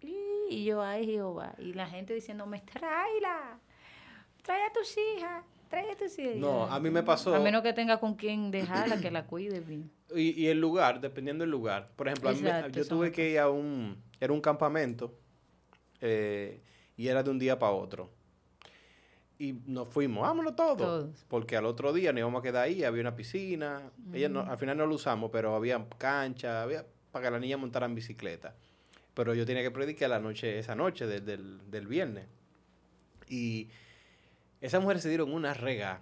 Y, 0.00 0.64
yo, 0.64 0.82
ay 0.82 1.06
Jehová. 1.06 1.54
Y 1.58 1.72
la 1.74 1.86
gente 1.86 2.12
diciéndome, 2.14 2.60
tráela, 2.60 3.58
trae 4.42 4.64
a 4.66 4.72
tus 4.72 4.96
hijas, 4.98 5.44
tráete 5.70 6.08
sí. 6.08 6.32
No, 6.36 6.64
a 6.64 6.78
mí 6.80 6.90
me 6.90 7.02
pasó. 7.02 7.34
A 7.34 7.40
menos 7.40 7.62
que 7.62 7.72
tenga 7.72 7.98
con 7.98 8.14
quien 8.14 8.50
dejarla, 8.50 9.00
que 9.00 9.10
la 9.10 9.24
cuide 9.26 9.60
bien. 9.60 9.90
Y, 10.14 10.38
y 10.42 10.48
el 10.48 10.60
lugar, 10.60 11.00
dependiendo 11.00 11.40
del 11.42 11.50
lugar. 11.50 11.88
Por 11.96 12.06
ejemplo, 12.06 12.28
a 12.28 12.32
mí 12.34 12.42
yo 12.72 12.86
tuve 12.86 13.10
que 13.12 13.30
ir 13.30 13.38
a 13.38 13.48
un. 13.48 13.96
Era 14.20 14.34
un 14.34 14.42
campamento. 14.42 15.14
eh, 16.02 16.60
y 16.98 17.08
era 17.08 17.22
de 17.22 17.30
un 17.30 17.38
día 17.38 17.58
para 17.58 17.72
otro. 17.72 18.10
Y 19.42 19.54
nos 19.66 19.88
fuimos, 19.88 20.22
vámonos 20.22 20.54
todos. 20.54 20.76
Todos. 20.76 21.24
Porque 21.28 21.56
al 21.56 21.66
otro 21.66 21.92
día 21.92 22.12
nos 22.12 22.20
íbamos 22.20 22.40
a 22.40 22.42
quedar 22.42 22.64
ahí, 22.64 22.84
había 22.84 23.00
una 23.00 23.16
piscina. 23.16 23.90
Ella 24.12 24.28
no, 24.28 24.40
al 24.40 24.56
final 24.58 24.76
no 24.76 24.86
lo 24.86 24.94
usamos, 24.94 25.30
pero 25.32 25.56
había 25.56 25.84
cancha, 25.98 26.62
había 26.62 26.86
para 27.10 27.24
que 27.26 27.30
la 27.32 27.38
niña 27.40 27.56
montara 27.56 27.86
en 27.86 27.94
bicicleta. 27.96 28.54
Pero 29.14 29.34
yo 29.34 29.44
tenía 29.44 29.62
que 29.62 29.70
predicar 29.72 30.10
la 30.10 30.20
noche, 30.20 30.58
esa 30.60 30.74
noche 30.76 31.06
de- 31.06 31.20
del, 31.20 31.60
del 31.70 31.86
viernes. 31.88 32.26
Y 33.28 33.68
esas 34.60 34.80
mujeres 34.80 35.02
se 35.02 35.08
dieron 35.08 35.32
una 35.32 35.54
rega 35.54 36.00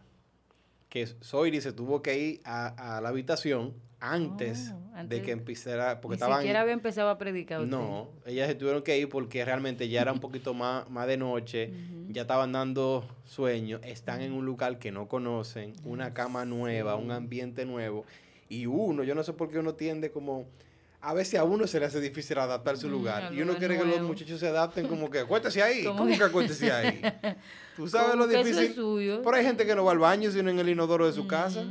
que 0.91 1.07
Soiri 1.07 1.61
se 1.61 1.73
tuvo 1.73 2.03
que 2.03 2.19
ir 2.19 2.41
a, 2.45 2.97
a 2.97 3.01
la 3.01 3.09
habitación 3.09 3.73
antes, 4.01 4.73
Oh, 4.73 4.91
de 4.95 4.99
antes- 5.01 5.23
que 5.23 5.31
empezara, 5.31 6.01
porque 6.01 6.15
Ni 6.15 6.17
estaban... 6.17 6.39
siquiera 6.41 6.61
había 6.63 6.73
empezado 6.73 7.11
a 7.11 7.19
predicar 7.19 7.61
usted. 7.61 7.71
No, 7.77 8.09
ellas 8.27 8.49
se 8.49 8.55
tuvieron 8.55 8.83
que 8.83 8.99
ir 8.99 9.09
porque 9.09 9.45
realmente 9.45 9.89
ya 9.89 10.03
era 10.03 10.13
un 10.13 10.21
poquito 10.21 10.55
más, 10.55 10.89
más 10.91 11.07
de 11.07 11.17
noche, 11.17 11.71
ya 12.09 12.23
estaban 12.23 12.53
dando 12.53 13.05
sueño, 13.25 13.79
están 13.85 14.21
en 14.23 14.33
un 14.33 14.45
lugar 14.47 14.79
que 14.79 14.91
no 14.91 15.07
conocen, 15.09 15.75
una 15.85 16.13
cama 16.15 16.45
nueva, 16.45 16.97
un 16.97 17.11
ambiente 17.13 17.65
nuevo, 17.67 18.05
y 18.49 18.67
uno, 18.67 19.05
yo 19.05 19.15
no 19.15 19.23
sé 19.23 19.33
por 19.33 19.51
qué 19.51 19.59
uno 19.59 19.75
tiende 19.75 20.11
como, 20.11 20.47
a 21.03 21.15
veces 21.15 21.39
a 21.39 21.45
uno 21.45 21.67
se 21.67 21.79
le 21.81 21.87
hace 21.87 22.01
difícil 22.01 22.39
adaptar 22.39 22.77
su 22.77 22.89
Mm, 22.89 22.91
lugar, 22.91 23.33
y 23.33 23.41
uno 23.43 23.55
quiere 23.57 23.79
que 23.79 23.85
los 23.85 24.01
muchachos 24.03 24.41
se 24.41 24.49
adapten 24.49 24.87
como 24.89 25.09
que, 25.11 25.19
acuérdese 25.21 25.63
ahí, 25.63 25.85
Como 25.85 25.99
¿cómo 26.01 26.19
que- 26.19 26.25
acuérdese 26.25 26.73
ahí? 26.73 27.01
Tú 27.77 27.87
sabes 27.89 28.17
lo 28.17 28.27
difícil. 28.27 28.75
Pero 28.75 29.33
hay 29.35 29.45
gente 29.45 29.65
que 29.65 29.75
no 29.75 29.85
va 29.85 29.93
al 29.93 29.99
baño 29.99 30.31
sino 30.31 30.51
en 30.51 30.59
el 30.59 30.69
inodoro 30.69 31.07
de 31.07 31.13
su 31.13 31.27
casa. 31.27 31.65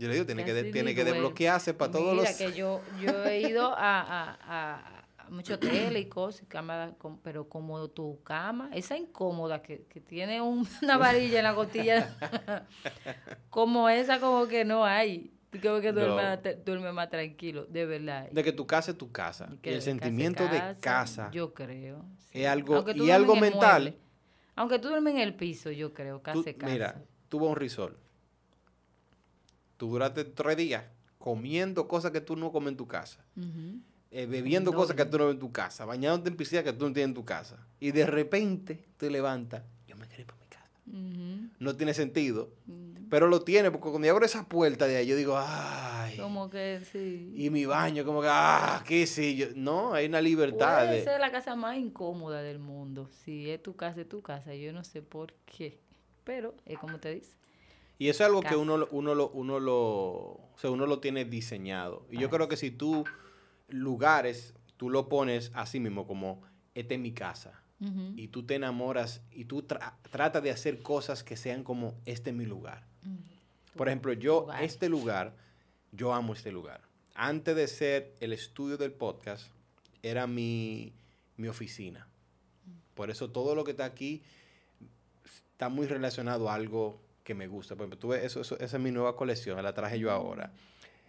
Yo 0.00 0.08
le 0.08 0.14
digo, 0.14 0.24
tiene 0.26 0.44
que, 0.46 0.54
de- 0.54 0.72
tiene 0.72 0.94
que 0.94 1.04
desbloquearse 1.04 1.74
para 1.74 1.92
todos 1.92 2.12
Mira, 2.16 2.30
los... 2.30 2.38
que 2.38 2.52
yo, 2.54 2.80
yo 3.02 3.24
he 3.26 3.42
ido 3.42 3.66
a, 3.76 4.00
a, 4.00 4.38
a, 4.78 5.28
muchos 5.28 5.56
hoteles 5.58 6.02
y 6.02 6.06
cosas, 6.08 6.42
cama, 6.48 6.94
pero 7.22 7.48
como 7.50 7.86
tu 7.88 8.18
cama, 8.22 8.70
esa 8.72 8.96
incómoda 8.96 9.60
que, 9.60 9.84
que 9.90 10.00
tiene 10.00 10.40
un- 10.40 10.66
una 10.82 10.96
varilla 10.96 11.38
en 11.40 11.44
la 11.44 11.54
costilla, 11.54 12.16
como 13.50 13.88
esa 13.88 14.18
como 14.20 14.46
que 14.48 14.64
no 14.64 14.84
hay. 14.84 15.32
Como 15.62 15.80
que 15.80 15.90
duerme, 15.92 16.10
No. 16.10 16.16
más- 16.16 16.42
te- 16.42 16.54
duerme 16.54 16.92
más 16.92 17.10
tranquilo, 17.10 17.66
de 17.66 17.84
verdad. 17.84 18.30
De 18.30 18.44
que 18.44 18.52
tu 18.52 18.66
casa 18.66 18.92
es 18.92 18.96
tu 18.98 19.10
casa. 19.10 19.48
Que 19.60 19.74
el 19.74 19.82
sentimiento 19.82 20.44
de 20.48 20.76
casa 20.80 21.28
Yo 21.32 21.52
creo. 21.52 22.04
es 22.32 22.46
algo- 22.46 22.84
y 22.94 23.10
algo 23.10 23.34
mental. 23.34 23.82
mueble, 23.82 23.98
aunque 24.54 24.78
tú 24.78 24.88
duermes 24.88 25.14
en 25.14 25.20
el 25.22 25.34
piso, 25.34 25.70
yo 25.72 25.92
creo, 25.92 26.22
casa 26.22 26.38
Tú- 26.44 26.56
casa. 26.56 26.72
mira, 26.72 27.02
tú 27.28 27.40
vas 27.40 27.48
a 27.48 27.50
un 27.50 27.56
resort. 27.56 27.96
Tú 29.80 29.88
duraste 29.88 30.24
tres 30.24 30.58
días 30.58 30.84
comiendo 31.16 31.88
cosas 31.88 32.10
que 32.10 32.20
tú 32.20 32.36
no 32.36 32.52
comes 32.52 32.72
en 32.72 32.76
tu 32.76 32.86
casa. 32.86 33.24
Eh, 34.10 34.26
bebiendo 34.26 34.74
cosas 34.74 34.94
que 34.94 35.06
tú 35.06 35.16
no 35.16 35.24
ves 35.24 35.34
en 35.36 35.40
tu 35.40 35.52
casa. 35.52 35.86
Bañándote 35.86 36.28
en 36.28 36.36
piscina 36.36 36.62
que 36.62 36.74
tú 36.74 36.86
no 36.86 36.92
tienes 36.92 37.08
en 37.08 37.14
tu 37.14 37.24
casa. 37.24 37.56
Y 37.80 37.90
de 37.92 38.04
repente 38.04 38.84
te 38.98 39.08
levantas. 39.08 39.62
Yo 39.88 39.96
me 39.96 40.06
quiero 40.06 40.20
ir 40.20 40.26
para 40.26 40.38
mi 40.38 40.46
casa. 40.48 40.68
No 41.58 41.74
tiene 41.76 41.94
sentido. 41.94 42.52
Mm. 42.66 43.08
Pero 43.08 43.26
lo 43.26 43.40
tiene 43.40 43.70
porque 43.70 43.88
cuando 43.88 44.04
yo 44.06 44.12
abro 44.12 44.26
esa 44.26 44.46
puerta 44.46 44.86
de 44.86 44.98
ahí, 44.98 45.06
yo 45.06 45.16
digo, 45.16 45.38
ay. 45.38 46.18
Como 46.18 46.50
que 46.50 46.82
sí. 46.92 47.32
Y 47.34 47.48
mi 47.48 47.64
baño, 47.64 48.04
como 48.04 48.20
que, 48.20 48.28
ah, 48.30 48.84
qué 48.86 49.06
sí. 49.06 49.34
Yo, 49.34 49.46
no, 49.56 49.94
hay 49.94 50.08
una 50.08 50.20
libertad. 50.20 50.84
Puede 50.84 50.98
de- 50.98 51.04
ser 51.04 51.20
la 51.20 51.32
casa 51.32 51.56
más 51.56 51.78
incómoda 51.78 52.42
del 52.42 52.58
mundo. 52.58 53.08
Si 53.24 53.48
es 53.48 53.62
tu 53.62 53.76
casa, 53.76 54.02
es 54.02 54.08
tu 54.10 54.20
casa. 54.20 54.54
Yo 54.54 54.74
no 54.74 54.84
sé 54.84 55.00
por 55.00 55.32
qué. 55.46 55.78
Pero 56.24 56.54
es 56.66 56.78
como 56.78 56.98
te 56.98 57.14
dice. 57.14 57.32
Y 58.00 58.08
eso 58.08 58.24
es 58.24 58.28
algo 58.28 58.40
que 58.40 58.56
uno, 58.56 58.76
lo- 58.78 58.88
uno, 58.90 59.14
lo, 59.14 59.28
uno, 59.28 59.60
lo, 59.60 59.76
o 59.76 60.54
sea, 60.56 60.70
uno 60.70 60.86
lo 60.86 60.98
tiene 61.00 61.24
diseñado. 61.26 62.06
Y 62.10 62.18
yo 62.18 62.30
creo 62.30 62.48
que 62.48 62.56
si 62.56 62.70
tú 62.70 63.04
lugares, 63.68 64.54
tú 64.76 64.90
lo 64.90 65.08
pones 65.08 65.50
así 65.54 65.80
mismo 65.80 66.06
como, 66.06 66.42
esta 66.74 66.94
es 66.94 67.00
mi 67.00 67.12
casa. 67.12 67.62
Y 68.16 68.28
tú 68.28 68.42
te 68.42 68.56
enamoras 68.56 69.22
y 69.32 69.46
tú 69.46 69.62
tra- 69.62 69.94
tratas 70.10 70.42
de 70.42 70.50
hacer 70.50 70.82
cosas 70.82 71.24
que 71.24 71.36
sean 71.36 71.62
como, 71.64 71.94
este 72.04 72.28
es 72.30 72.36
mi 72.36 72.44
lugar. 72.44 72.84
Por 73.74 73.88
ejemplo, 73.88 74.12
yo, 74.12 74.40
lugar. 74.42 74.62
este 74.64 74.88
lugar, 74.90 75.34
yo 75.92 76.12
amo 76.12 76.34
este 76.34 76.52
lugar. 76.52 76.82
Antes 77.14 77.56
de 77.56 77.66
ser 77.68 78.14
el 78.20 78.32
estudio 78.34 78.76
del 78.76 78.92
podcast, 78.92 79.46
era 80.02 80.26
mi, 80.26 80.92
mi 81.38 81.48
oficina. 81.48 82.06
Por 82.94 83.10
eso 83.10 83.30
todo 83.30 83.54
lo 83.54 83.64
que 83.64 83.70
está 83.70 83.84
aquí 83.86 84.22
está 85.52 85.68
muy 85.70 85.86
relacionado 85.86 86.50
a 86.50 86.54
algo 86.54 87.00
que 87.30 87.34
me 87.36 87.46
gusta. 87.46 87.76
Por 87.76 87.86
ejemplo, 87.86 88.12
eso, 88.16 88.40
eso- 88.40 88.58
esa 88.58 88.76
es 88.76 88.82
mi 88.82 88.90
nueva 88.90 89.14
colección, 89.14 89.62
la 89.62 89.72
traje 89.72 90.00
yo 90.00 90.10
ahora. 90.10 90.52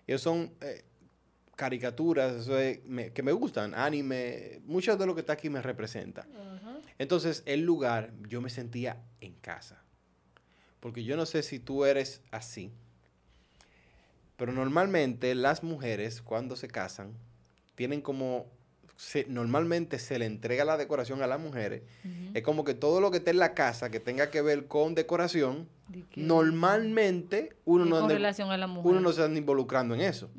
Ellos 0.06 0.22
son 0.22 0.54
eh, 0.62 0.84
caricaturas 1.56 2.34
eso 2.36 2.60
es- 2.60 2.84
me- 2.86 3.12
que 3.12 3.24
me 3.24 3.32
gustan, 3.32 3.74
anime, 3.74 4.62
mucho 4.66 4.96
de 4.96 5.06
lo 5.08 5.16
que 5.16 5.22
está 5.22 5.34
aquí 5.34 5.50
me 5.50 5.64
representa. 5.64 6.28
Entonces, 7.00 7.42
el 7.48 7.62
lugar, 7.62 8.14
yo 8.30 8.40
me 8.40 8.52
sentía 8.52 9.02
en 9.20 9.34
casa. 9.34 9.82
Porque 10.80 11.04
yo 11.04 11.18
no 11.18 11.26
sé 11.26 11.42
si 11.42 11.58
tú 11.58 11.86
eres 11.86 12.22
así, 12.30 12.72
pero 14.38 14.52
normalmente 14.52 15.34
las 15.34 15.64
mujeres 15.64 16.22
cuando 16.22 16.56
se 16.56 16.68
casan 16.68 17.14
tienen 17.74 18.02
como, 18.02 18.46
se- 19.02 19.26
normalmente 19.28 19.98
se 19.98 20.20
le 20.20 20.26
entrega 20.28 20.64
la 20.64 20.78
decoración 20.78 21.24
a 21.24 21.28
las 21.28 21.40
mujeres. 21.40 21.82
Es 22.36 22.44
como 22.44 22.64
que 22.64 22.76
todo 22.76 23.02
lo 23.02 23.10
que 23.10 23.18
esté 23.18 23.32
en 23.32 23.40
la 23.40 23.56
casa 23.56 23.90
que 23.90 24.00
tenga 24.00 24.30
que 24.30 24.42
ver 24.44 24.68
con 24.68 24.94
decoración, 24.94 25.68
normalmente 26.16 27.56
uno 27.66 27.86
no, 27.86 27.92
con 27.96 28.04
anda- 28.04 28.14
relación 28.14 28.52
a 28.52 28.58
la 28.58 28.68
mujer. 28.68 28.92
uno 28.92 29.02
no 29.02 29.12
se 29.12 29.24
anda 29.24 29.40
involucrando 29.40 29.96
en 29.96 30.02
eso. 30.02 30.30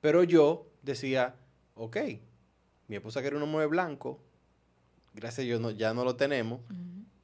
Pero 0.00 0.22
yo 0.22 0.68
decía, 0.82 1.34
ok, 1.74 1.96
mi 2.86 2.96
esposa 2.96 3.20
quiere 3.20 3.36
un 3.36 3.50
mueble 3.50 3.66
blanco, 3.68 4.20
gracias 5.12 5.40
a 5.40 5.46
Dios 5.46 5.60
no- 5.60 5.72
ya 5.72 5.92
no 5.94 6.04
lo 6.04 6.14
tenemos, 6.16 6.60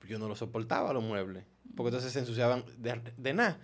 yo 0.08 0.18
no 0.18 0.28
lo 0.28 0.34
soportaba 0.34 0.92
los 0.92 1.04
muebles, 1.04 1.44
porque 1.76 1.88
entonces 1.90 2.12
se 2.12 2.18
ensuciaban 2.18 2.64
de, 2.78 3.00
de 3.16 3.32
nada. 3.32 3.58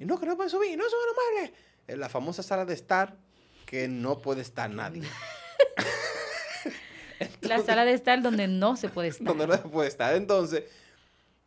Y 0.00 0.04
no, 0.06 0.18
que 0.18 0.24
no 0.26 0.34
pueden 0.36 0.50
subir, 0.50 0.78
no 0.78 0.84
suben 0.84 1.06
los 1.06 1.16
muebles. 1.42 1.60
En 1.86 2.00
la 2.00 2.08
famosa 2.08 2.42
sala 2.42 2.64
de 2.64 2.72
estar, 2.72 3.16
que 3.66 3.86
no 3.86 4.20
puede 4.22 4.40
estar 4.40 4.70
nadie. 4.70 5.02
La 7.42 7.58
sala 7.60 7.84
de 7.84 7.92
estar 7.92 8.20
donde 8.22 8.48
no 8.48 8.76
se 8.76 8.88
puede 8.88 9.08
estar. 9.08 9.26
donde 9.26 9.46
no 9.46 9.54
se 9.54 9.68
puede 9.68 9.88
estar. 9.88 10.14
Entonces, 10.14 10.64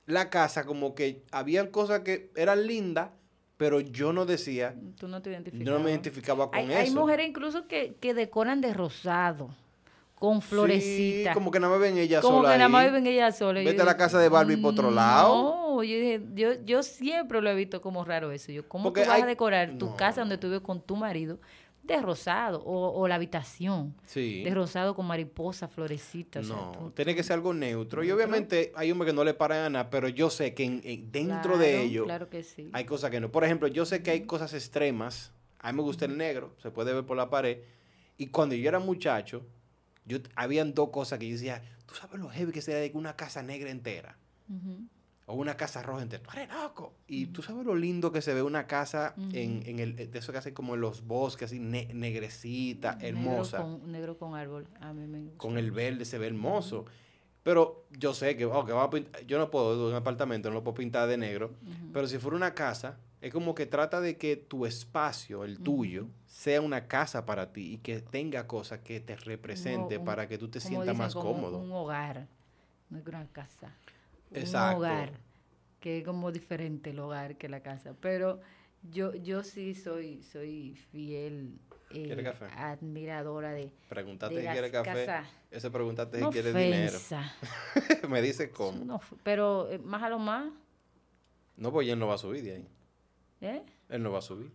la 0.05 0.29
casa 0.29 0.65
como 0.65 0.95
que 0.95 1.23
había 1.31 1.69
cosas 1.71 2.01
que 2.01 2.31
eran 2.35 2.65
lindas, 2.67 3.09
pero 3.57 3.79
yo 3.79 4.13
no 4.13 4.25
decía, 4.25 4.75
Tú 4.99 5.07
no 5.07 5.21
te 5.21 5.31
identificas. 5.31 5.65
yo 5.65 5.73
no 5.73 5.79
me 5.83 5.89
identificaba 5.91 6.49
con 6.49 6.57
hay, 6.59 6.65
eso. 6.71 6.77
hay 6.79 6.91
mujeres 6.91 7.27
incluso 7.27 7.67
que, 7.67 7.95
que 7.99 8.13
decoran 8.13 8.61
de 8.61 8.73
rosado, 8.73 9.49
con 10.15 10.41
Sí, 10.41 10.47
florecitas. 10.47 11.33
como 11.33 11.51
que 11.51 11.59
nada 11.59 11.73
más 11.73 11.81
ven 11.81 11.97
ella 11.97 12.21
Como 12.21 12.37
sola 12.37 12.51
que 12.53 12.57
nada 12.57 12.69
más 12.69 12.85
viven 12.85 13.05
ella 13.07 13.31
sola. 13.31 13.59
Vete 13.59 13.75
yo 13.77 13.81
a 13.83 13.85
la 13.85 13.97
casa 13.97 14.19
de 14.19 14.29
Barbie 14.29 14.57
por 14.57 14.73
otro 14.73 14.91
lado. 14.91 15.35
No, 15.75 15.83
yo 15.83 15.95
dije, 15.95 16.21
yo, 16.33 16.53
yo 16.65 16.81
siempre 16.83 17.41
lo 17.41 17.49
he 17.49 17.55
visto 17.55 17.81
como 17.81 18.03
raro 18.05 18.31
eso. 18.31 18.51
Yo, 18.51 18.67
¿cómo 18.67 18.85
Porque 18.85 19.01
tú 19.01 19.07
vas 19.09 19.17
hay- 19.17 19.23
a 19.23 19.25
decorar 19.27 19.77
tu 19.77 19.87
no. 19.87 19.95
casa 19.97 20.21
donde 20.21 20.37
tú 20.37 20.47
vives 20.47 20.61
con 20.61 20.81
tu 20.81 20.95
marido 20.95 21.39
de 21.87 22.01
rosado? 22.01 22.61
O, 22.63 22.99
o 23.01 23.07
la 23.07 23.15
habitación 23.15 23.95
Sí. 24.05 24.43
de 24.43 24.53
rosado 24.53 24.93
con 24.95 25.05
mariposas, 25.07 25.71
florecitas. 25.71 26.45
o 26.45 26.47
sea, 26.47 26.55
No, 26.81 26.91
tiene 26.95 27.15
que 27.15 27.23
ser 27.23 27.33
algo 27.33 27.53
neutro. 27.53 28.03
Y 28.03 28.11
obviamente 28.11 28.71
hay 28.75 28.91
hombres 28.91 29.11
que 29.11 29.15
no 29.15 29.23
le 29.23 29.33
paran 29.33 29.59
a 29.65 29.69
nada, 29.69 29.89
pero 29.89 30.07
yo 30.09 30.29
sé 30.29 30.53
que 30.53 30.63
en- 30.65 30.81
en- 30.83 31.11
dentro 31.11 31.57
de 31.57 31.81
ello 31.83 32.03
Claro 32.05 32.29
que 32.29 32.43
sí. 32.43 32.69
hay 32.73 32.85
cosas 32.85 33.09
que 33.11 33.19
no. 33.19 33.31
Por 33.31 33.43
ejemplo, 33.43 33.67
yo 33.67 33.85
sé 33.85 34.03
que 34.03 34.11
hay 34.11 34.25
cosas 34.25 34.53
extremas. 34.53 35.31
A 35.59 35.71
mí 35.71 35.77
me 35.77 35.83
gusta 35.83 36.05
el 36.05 36.17
negro, 36.17 36.53
se 36.61 36.69
puede 36.69 36.93
ver 36.93 37.05
por 37.05 37.17
la 37.17 37.29
pared. 37.29 37.59
Y 38.17 38.27
cuando 38.27 38.53
yo 38.55 38.67
era 38.69 38.79
muchacho, 38.79 39.43
yo 40.05 40.19
habían 40.35 40.73
dos 40.73 40.89
cosas 40.89 41.17
que 41.19 41.27
yo 41.27 41.33
decía, 41.33 41.63
tú 41.85 41.95
sabes 41.95 42.19
lo 42.19 42.29
heavy 42.29 42.51
que 42.51 42.61
sería 42.61 42.79
de 42.79 42.91
una 42.93 43.15
casa 43.15 43.41
negra 43.43 43.69
entera. 43.71 44.17
O 45.29 45.35
una 45.35 45.55
casa 45.57 45.83
roja 45.83 46.01
entera. 46.03 46.23
Tú 46.23 46.31
eres 46.39 46.49
loco. 46.49 46.93
Y 47.07 47.27
tú 47.27 47.41
sabes 47.43 47.65
lo 47.65 47.75
lindo 47.75 48.11
que 48.13 48.21
se 48.21 48.33
ve 48.33 48.41
una 48.41 48.65
casa 48.65 49.13
en, 49.33 49.61
en 49.65 49.79
el, 49.79 49.95
de 49.95 50.17
eso 50.19 50.31
que 50.31 50.37
hacen 50.37 50.53
como 50.53 50.73
en 50.75 50.81
los 50.81 51.05
bosques, 51.05 51.47
así 51.51 51.59
ne- 51.59 51.89
negrecita, 51.93 52.95
Negro 52.95 53.07
hermosa. 53.07 53.57
con- 53.61 53.91
negro 53.91 54.17
con 54.17 54.35
árbol. 54.35 54.67
A 54.79 54.93
mí 54.93 55.05
me 55.05 55.21
gusta. 55.23 55.37
con 55.37 55.57
el 55.57 55.71
verde 55.71 56.05
se 56.05 56.17
ve 56.17 56.27
hermoso. 56.27 56.85
Pero 57.43 57.85
yo 57.91 58.13
sé 58.13 58.35
que, 58.35 58.45
oh, 58.45 58.65
que 58.65 58.73
va 58.73 58.83
a 58.83 58.89
pint- 58.89 59.25
yo 59.25 59.37
no 59.37 59.49
puedo, 59.49 59.89
un 59.89 59.95
apartamento 59.95 60.49
no 60.49 60.55
lo 60.55 60.63
puedo 60.63 60.75
pintar 60.75 61.07
de 61.07 61.17
negro, 61.17 61.53
pero 61.93 62.07
si 62.07 62.17
fuera 62.17 62.35
una 62.35 62.53
casa, 62.53 62.97
es 63.21 63.31
como 63.33 63.55
que 63.55 63.65
trata 63.65 64.01
de 64.01 64.17
que 64.17 64.35
tu 64.35 64.65
espacio, 64.65 65.43
el 65.45 65.59
tuyo, 65.59 66.07
sea 66.25 66.59
una 66.61 66.87
casa 66.87 67.25
para 67.25 67.51
ti 67.53 67.73
y 67.73 67.77
que 67.77 68.01
tenga 68.01 68.47
cosas 68.47 68.79
que 68.79 68.99
te 68.99 69.15
represente 69.15 69.97
un- 69.97 70.05
para 70.05 70.27
que 70.27 70.37
tú 70.37 70.49
te 70.49 70.59
sientas 70.59 70.87
dicen, 70.87 70.97
más 70.97 71.13
como 71.13 71.33
cómodo. 71.35 71.57
Un 71.59 71.71
hogar, 71.71 72.27
no 72.89 72.97
es 72.97 73.07
una 73.07 73.25
casa. 73.27 73.73
Exacto. 74.33 74.77
Un 74.79 74.83
hogar, 74.85 75.11
que 75.79 75.99
es 75.99 76.03
como 76.05 76.31
diferente 76.31 76.89
el 76.91 76.99
hogar 76.99 77.37
que 77.37 77.49
la 77.49 77.61
casa. 77.61 77.95
Pero 78.01 78.39
yo, 78.83 79.13
yo 79.15 79.43
sí 79.43 79.73
soy, 79.75 80.21
soy 80.23 80.75
fiel 80.91 81.59
eh, 81.91 82.03
¿Quiere 82.05 82.23
café? 82.23 82.45
admiradora 82.55 83.51
de, 83.53 83.71
Pregúntate 83.89 84.35
de 84.35 84.41
si 84.41 84.47
quiere 84.47 84.71
café. 84.71 85.05
casas. 85.05 85.27
Ese 85.51 85.71
pregúntate 85.71 86.19
No 86.19 86.27
si 86.31 86.41
quiere 86.41 86.57
dinero. 86.57 86.97
Me 88.09 88.21
dice 88.21 88.49
cómo. 88.51 88.83
no 88.83 88.99
pero 89.23 89.69
eh, 89.71 89.79
más 89.79 90.03
a 90.03 90.09
lo 90.09 90.19
más, 90.19 90.51
No, 91.55 91.71
pues 91.71 91.87
él 91.87 91.97
no 91.97 92.07
va 92.07 92.15
a 92.15 92.17
subir 92.17 92.43
de 92.43 92.51
ahí. 92.55 92.67
¿Eh? 93.41 93.63
Él 93.89 94.03
no 94.03 94.11
va 94.11 94.19
a 94.19 94.21
subir. 94.21 94.51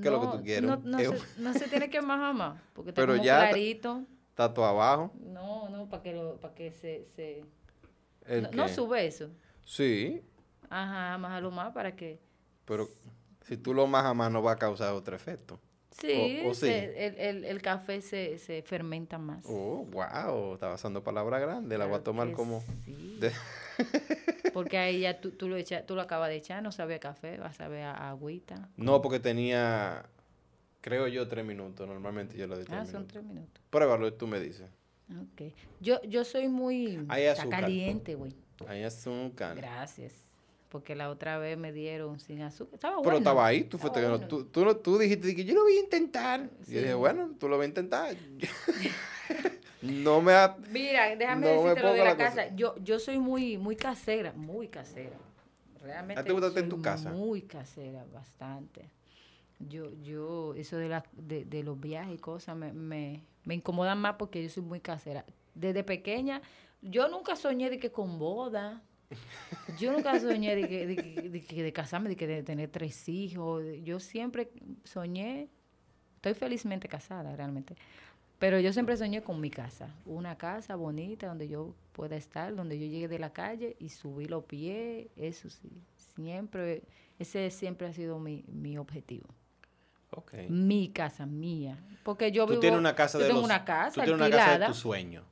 ¿Qué 0.00 0.08
es 0.08 0.12
lo 0.12 0.20
que 0.20 0.36
tú 0.38 0.42
quieres? 0.44 0.62
No, 0.62 0.76
no, 0.76 0.98
se, 0.98 1.40
no 1.40 1.52
se 1.54 1.68
tiene 1.68 1.88
que 1.90 2.00
bajar 2.00 2.34
más, 2.34 2.60
porque 2.74 2.90
está 2.90 3.02
Pero 3.02 3.12
como 3.14 3.24
ya- 3.24 3.48
clarito. 3.48 4.04
Está 4.30 4.52
todo 4.52 4.64
abajo. 4.64 5.12
No, 5.20 5.68
no, 5.68 5.88
para 5.88 6.02
que, 6.02 6.12
lo, 6.12 6.36
para 6.40 6.54
que 6.54 6.72
se... 6.72 7.06
se... 7.14 7.44
¿El 8.26 8.42
No, 8.44 8.50
no 8.52 8.68
sube 8.68 9.06
eso. 9.06 9.28
Sí, 9.64 10.22
Ajá, 10.70 11.16
bájalo 11.18 11.50
más 11.50 11.72
para 11.72 11.94
que... 11.94 12.20
pero 12.64 12.88
si 13.42 13.56
tú 13.56 13.74
lo 13.74 13.86
majas 13.86 14.14
más 14.14 14.30
no 14.32 14.42
va 14.42 14.52
a 14.52 14.56
causar 14.56 14.92
otro 14.94 15.14
efecto. 15.14 15.60
Sí, 15.90 16.40
o 16.44 16.54
sí. 16.54 16.66
se- 16.66 17.06
el, 17.06 17.16
el, 17.18 17.44
el 17.44 17.62
café 17.62 18.00
se, 18.00 18.38
se 18.38 18.62
fermenta 18.62 19.16
más. 19.18 19.44
Oh, 19.48 19.86
wow, 19.92 20.54
está 20.54 20.74
usando 20.74 21.04
palabra 21.04 21.38
grande. 21.38 21.78
La 21.78 21.84
voy 21.84 21.94
a 21.94 21.98
Claro 21.98 22.04
tomar 22.04 22.32
como... 22.32 22.62
sí. 22.84 23.18
de- 23.20 23.32
Porque 24.52 24.78
ahí 24.78 25.00
ya 25.00 25.20
tú, 25.20 25.30
tú, 25.32 25.48
lo 25.48 25.56
echa- 25.56 25.84
tú 25.86 25.94
lo 25.94 26.02
acabas 26.02 26.28
de 26.30 26.36
echar, 26.36 26.62
no 26.62 26.72
sabe 26.72 26.94
a 26.96 27.00
café, 27.00 27.38
va 27.38 27.46
a 27.46 27.52
saber 27.52 27.82
a, 27.84 27.92
a 27.92 28.10
agüita. 28.10 28.68
No, 28.76 29.02
porque 29.02 29.20
tenía, 29.20 30.04
creo 30.80 31.06
yo, 31.08 31.28
tres 31.28 31.44
minutos. 31.44 31.86
Normalmente 31.88 32.36
yo 32.36 32.46
le 32.46 32.56
doy 32.56 32.64
tres 32.64 32.76
Ah, 32.80 32.84
son 32.84 32.92
minutos. 32.94 33.12
tres 33.12 33.24
minutos. 33.24 33.62
Pruébalo 33.70 34.06
y 34.08 34.12
tú 34.12 34.26
me 34.26 34.40
dices. 34.40 34.68
Ok. 35.10 35.52
Yo, 35.80 36.00
yo 36.02 36.24
soy 36.24 36.48
muy... 36.48 37.04
Hay 37.08 37.24
está 37.24 37.42
azúcar. 37.42 37.60
caliente, 37.62 38.14
güey. 38.14 38.32
Un 39.06 39.30
can. 39.30 39.56
Gracias. 39.56 40.12
Porque 40.68 40.94
la 40.96 41.10
otra 41.10 41.38
vez 41.38 41.56
me 41.56 41.72
dieron 41.72 42.18
sin 42.18 42.42
azúcar. 42.42 42.74
Estaba 42.74 42.94
Pero 42.96 43.02
bueno. 43.04 43.18
estaba 43.18 43.46
ahí, 43.46 43.64
tú, 43.64 43.78
fuiste 43.78 44.00
bueno. 44.00 44.26
tú, 44.26 44.44
tú, 44.46 44.64
no- 44.64 44.76
tú 44.76 44.98
dijiste 44.98 45.34
que 45.36 45.44
yo 45.44 45.54
lo 45.54 45.62
voy 45.62 45.76
a 45.76 45.80
intentar. 45.80 46.48
Y 46.66 46.72
yo 46.74 46.80
dije, 46.80 46.94
bueno, 46.94 47.30
tú 47.38 47.48
lo 47.48 47.56
vas 47.58 47.64
a 47.64 47.68
intentar. 47.68 48.16
no 49.82 50.20
me 50.20 50.32
ha... 50.32 50.56
Mira, 50.70 51.14
déjame 51.16 51.46
No 51.46 51.62
decirte 51.62 51.80
lo 51.82 51.92
de 51.92 51.98
la 52.04 52.16
cosa. 52.16 52.16
casa. 52.16 52.56
Yo, 52.56 52.74
yo 52.82 52.98
soy 52.98 53.18
muy, 53.18 53.58
muy 53.58 53.76
casera, 53.76 54.32
muy 54.32 54.68
casera. 54.68 55.16
Realmente. 55.82 56.20
¿A 56.20 56.24
ti 56.24 56.28
te 56.34 56.40
gusta 56.40 56.60
en 56.60 56.68
tu 56.68 56.80
casa? 56.80 57.10
Muy 57.10 57.42
casera, 57.42 58.04
bastante. 58.12 58.88
Yo, 59.60 59.92
yo, 60.02 60.54
eso 60.54 60.76
de, 60.76 60.88
la, 60.88 61.04
de, 61.12 61.44
de 61.44 61.62
los 61.62 61.78
viajes 61.78 62.14
y 62.14 62.18
cosas 62.18 62.56
me, 62.56 62.72
me, 62.72 63.22
me 63.44 63.54
incomoda 63.54 63.94
más 63.94 64.16
porque 64.16 64.42
yo 64.42 64.48
soy 64.48 64.62
muy 64.62 64.80
casera. 64.80 65.24
Desde 65.54 65.84
pequeña, 65.84 66.42
yo 66.82 67.08
nunca 67.08 67.36
soñé 67.36 67.70
de 67.70 67.78
que 67.78 67.90
con 67.90 68.18
boda. 68.18 68.82
Yo 69.78 69.92
nunca 69.92 70.18
soñé 70.18 70.56
de 70.56 70.68
que 70.68 70.86
de, 70.86 70.96
de 71.28 71.62
de 71.62 71.72
casarme, 71.72 72.08
de 72.08 72.16
que 72.16 72.26
de 72.26 72.42
tener 72.42 72.70
tres 72.70 73.08
hijos. 73.08 73.62
Yo 73.82 74.00
siempre 74.00 74.50
soñé, 74.82 75.48
estoy 76.16 76.34
felizmente 76.34 76.88
casada 76.88 77.36
realmente, 77.36 77.76
pero 78.38 78.58
yo 78.58 78.72
siempre 78.72 78.96
soñé 78.96 79.22
con 79.22 79.40
mi 79.40 79.50
casa, 79.50 79.94
una 80.04 80.36
casa 80.36 80.74
bonita 80.74 81.28
donde 81.28 81.48
yo 81.48 81.74
pueda 81.92 82.16
estar, 82.16 82.54
donde 82.54 82.78
yo 82.78 82.86
llegue 82.86 83.08
de 83.08 83.18
la 83.18 83.32
calle 83.32 83.76
y 83.78 83.90
subir 83.90 84.30
los 84.30 84.44
pies, 84.44 85.08
eso 85.16 85.48
sí, 85.48 85.70
siempre, 85.96 86.82
ese 87.18 87.50
siempre 87.50 87.86
ha 87.86 87.92
sido 87.92 88.18
mi, 88.18 88.44
mi 88.48 88.76
objetivo. 88.76 89.28
Ok. 90.16 90.34
Mi 90.48 90.90
casa, 90.92 91.26
mía. 91.26 91.78
Porque 92.02 92.30
yo 92.32 92.44
Tú 92.46 92.50
vivo, 92.52 92.60
tienes 92.60 92.78
una 92.78 92.94
casa 92.94 93.18
yo 93.18 93.22
de 93.24 93.28
tengo 93.30 93.40
los- 93.40 93.48
una 93.50 93.64
casa 93.64 93.94
Tú 93.94 94.00
tienes 94.02 94.14
una 94.20 94.30
casa 94.30 94.58
de 94.58 94.66
tu 94.66 94.74
sueño. 94.74 95.22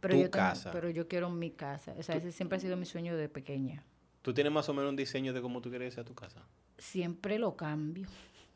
pero 0.00 0.14
tu 0.14 0.20
yo 0.22 0.30
tengo- 0.30 0.44
casa. 0.46 0.70
pero 0.72 0.90
yo 0.90 1.08
quiero 1.08 1.30
mi 1.30 1.50
casa. 1.50 1.94
O 1.98 2.02
sea, 2.02 2.16
ese 2.16 2.32
siempre 2.32 2.58
ha 2.58 2.60
sido 2.60 2.76
mi 2.76 2.86
sueño 2.86 3.16
de 3.16 3.28
pequeña. 3.28 3.84
¿Tú 4.22 4.32
tienes 4.32 4.52
más 4.52 4.68
o 4.68 4.74
menos 4.74 4.90
un 4.90 4.96
diseño 4.96 5.32
de 5.32 5.40
cómo 5.42 5.60
tú 5.60 5.68
quieres 5.70 5.88
que 5.90 5.94
sea 5.96 6.04
tu 6.04 6.14
casa? 6.14 6.40
siempre 6.78 7.38
lo 7.38 7.54
cambio. 7.56 8.08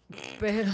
Pero, 0.40 0.70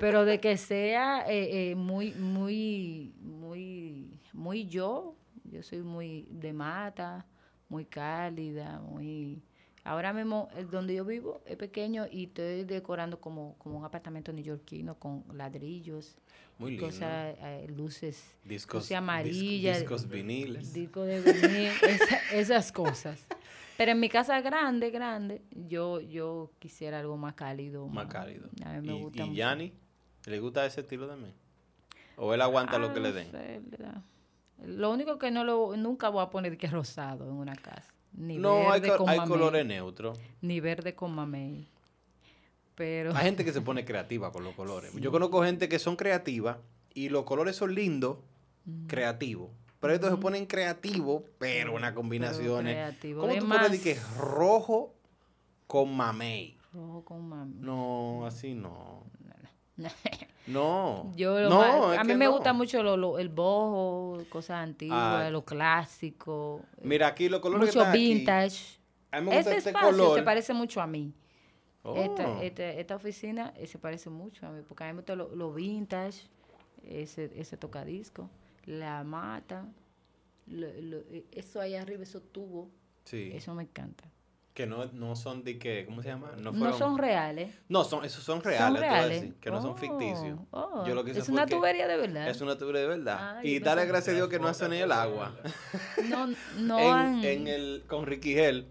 pero 0.00 0.24
de 0.24 0.38
que 0.40 0.56
sea 0.58 1.24
eh, 1.26 1.70
eh, 1.70 1.74
muy, 1.74 2.12
muy, 2.14 3.14
muy, 3.20 4.10
muy 4.32 4.66
yo, 4.66 5.16
yo 5.44 5.62
soy 5.62 5.80
muy 5.82 6.26
de 6.30 6.52
mata, 6.52 7.24
muy 7.68 7.84
cálida, 7.86 8.80
muy... 8.80 9.42
Ahora 9.84 10.12
mismo, 10.14 10.48
eh, 10.56 10.64
donde 10.64 10.94
yo 10.94 11.04
vivo 11.04 11.42
es 11.44 11.56
pequeño 11.56 12.06
y 12.10 12.24
estoy 12.24 12.64
decorando 12.64 13.20
como, 13.20 13.54
como 13.58 13.78
un 13.78 13.84
apartamento 13.84 14.32
neoyorquino 14.32 14.98
con 14.98 15.24
ladrillos, 15.34 16.16
Muy 16.58 16.70
lindo. 16.70 16.86
cosas, 16.86 17.36
eh, 17.40 17.66
luces, 17.68 18.34
discos, 18.44 18.84
luces 18.84 18.96
amarillas, 18.96 19.80
discos, 19.80 20.02
discos 20.02 20.08
viniles. 20.08 20.72
disco 20.72 21.02
de 21.02 21.20
vinil, 21.20 21.72
esa- 21.86 22.22
esas 22.32 22.72
cosas. 22.72 23.26
Pero 23.76 23.92
en 23.92 24.00
mi 24.00 24.08
casa 24.08 24.40
grande, 24.40 24.90
grande, 24.90 25.42
yo, 25.50 26.00
yo 26.00 26.50
quisiera 26.60 27.00
algo 27.00 27.16
más 27.18 27.34
cálido. 27.34 27.86
más 27.88 28.06
cálido. 28.06 28.48
A 28.64 28.72
mí 28.72 28.86
me 28.86 28.94
¿Y, 28.94 29.02
gusta 29.02 29.24
y. 29.24 29.34
Yanni? 29.34 29.72
¿Le 30.26 30.38
gusta 30.40 30.64
ese 30.64 30.80
estilo 30.80 31.06
también? 31.06 31.34
¿O 32.16 32.32
él 32.32 32.40
aguanta 32.40 32.78
lo 32.78 32.88
Ah, 32.88 32.94
que 32.94 33.00
le 33.00 33.08
no 33.10 33.14
den? 33.14 33.30
sé. 33.30 33.60
Lo 34.66 34.92
único 34.92 35.18
que 35.18 35.30
no 35.30 35.44
lo, 35.44 35.76
nunca 35.76 36.08
voy 36.08 36.22
a 36.22 36.30
poner 36.30 36.56
que 36.56 36.66
es 36.66 36.72
rosado 36.72 37.26
en 37.26 37.32
una 37.34 37.54
casa. 37.56 37.92
Ni 38.16 38.38
No, 38.38 38.70
hay, 38.72 38.80
verde 38.80 38.88
co- 38.96 38.98
con 39.04 39.08
hay 39.08 39.18
mamey, 39.18 39.28
colores 39.32 39.66
neutros. 39.66 40.18
Ni 40.40 40.60
verde 40.60 40.94
con 40.94 41.12
mamey. 41.14 41.66
Pero 42.74 43.14
Hay 43.14 43.24
gente 43.24 43.44
que 43.44 43.52
se 43.52 43.60
pone 43.60 43.84
creativa 43.84 44.32
con 44.32 44.44
los 44.44 44.54
colores. 44.54 44.92
Yo 44.94 45.10
conozco 45.10 45.42
gente 45.44 45.68
que 45.68 45.78
son 45.78 45.96
creativas 45.96 46.58
y 46.94 47.08
los 47.08 47.24
colores 47.24 47.56
son 47.56 47.74
lindos, 47.74 48.18
creativos. 48.86 49.50
Pero 49.80 49.92
estos 49.94 50.10
se 50.10 50.16
ponen 50.16 50.46
creativos, 50.46 51.22
pero 51.38 51.74
unas 51.74 51.92
combinaciones. 51.92 52.74
creativo. 52.74 53.20
¿Cómo 53.22 53.34
tú 53.34 53.46
pones 53.48 53.62
de 53.62 53.68
más- 53.68 53.78
que 53.80 53.98
rojo 54.18 54.94
con 55.66 55.94
mamey? 55.94 56.56
rojo 56.72 57.04
con 57.04 57.28
mamey. 57.28 57.58
No, 57.60 58.24
así 58.26 58.54
no. 58.54 59.04
No. 60.46 61.10
Yo 61.16 61.40
lo 61.40 61.48
no, 61.48 61.58
más- 61.58 61.98
a 61.98 62.02
mí 62.04 62.08
que 62.08 62.16
me 62.16 62.26
no. 62.26 62.32
gusta 62.32 62.52
mucho 62.52 62.82
lo, 62.82 62.96
lo- 62.98 63.18
el 63.18 63.30
bojo, 63.30 64.18
cosas 64.28 64.62
antiguas, 64.62 65.26
Ah. 65.26 65.30
lo 65.30 65.42
clásico, 65.44 66.60
Mira, 66.82 67.06
aquí 67.08 67.28
los 67.30 67.40
colores 67.40 67.70
que 67.70 67.78
mucho 67.78 67.88
aquí, 67.88 68.14
vintage. 68.14 68.78
A 69.10 69.20
mí 69.20 69.26
me 69.30 69.36
gusta 69.36 69.50
Este 69.50 69.56
este 69.58 69.70
espacio 69.70 69.90
color. 69.90 70.18
se 70.18 70.22
parece 70.22 70.52
mucho 70.52 70.82
a 70.82 70.86
mí. 70.86 71.14
Oh. 71.82 71.96
Esta, 71.96 72.42
esta, 72.42 72.62
esta 72.62 72.96
oficina 72.96 73.52
eh, 73.56 73.66
se 73.66 73.78
parece 73.78 74.10
mucho 74.10 74.46
a 74.46 74.50
mí, 74.50 74.62
porque 74.68 74.84
a 74.84 74.86
mí 74.88 74.92
me 74.92 74.98
gusta 74.98 75.14
lo, 75.16 75.34
lo 75.34 75.52
vintage, 75.52 76.22
ese, 76.86 77.30
ese 77.36 77.56
tocadisco, 77.56 78.28
la 78.66 79.02
mata, 79.02 79.66
eh, 80.50 81.24
eso 81.32 81.60
ahí 81.60 81.74
arriba, 81.74 82.02
esos 82.02 82.22
tubos, 82.32 82.68
Sí. 83.04 83.30
eso 83.34 83.54
me 83.54 83.62
encanta. 83.62 84.04
Que 84.54 84.66
no, 84.68 84.84
no 84.92 85.16
son 85.16 85.42
de 85.42 85.58
que, 85.58 85.84
¿cómo 85.84 86.00
se 86.00 86.08
llama? 86.10 86.30
No, 86.36 86.52
No, 86.52 86.58
fueron- 86.58 86.78
son 86.78 86.96
reales. 86.96 87.52
No, 87.68 87.82
son, 87.82 88.04
esos 88.04 88.22
son 88.22 88.40
reales, 88.40 88.60
son 88.66 88.74
te 88.74 88.80
voy 88.80 88.88
a 88.88 88.92
reales. 88.92 89.20
decir, 89.22 89.34
que 89.40 89.50
no 89.50 89.60
son 89.60 89.70
Oh, 89.72 89.76
ficticios. 89.76 90.38
oh, 90.52 90.86
Yo 90.86 90.94
lo 90.94 91.04
que 91.04 91.10
es 91.10 91.28
una 91.28 91.44
tubería 91.44 91.88
de 91.88 91.96
verdad. 91.96 92.28
Es 92.28 92.40
una 92.40 92.56
tubería 92.56 92.82
de 92.82 92.86
verdad. 92.86 93.18
Ah, 93.20 93.40
y 93.42 93.58
dale 93.58 93.84
gracias 93.84 94.14
a 94.14 94.16
Dios 94.16 94.28
que 94.28 94.38
no 94.38 94.46
hace 94.46 94.68
ni 94.68 94.76
el 94.78 94.92
agua. 94.92 95.34
No, 96.08 96.28
no 96.58 96.78
en, 96.78 96.88
han- 96.92 97.24
en 97.24 97.46
el, 97.48 97.82
con 97.88 98.06
Ricky 98.06 98.32
Gel, 98.34 98.66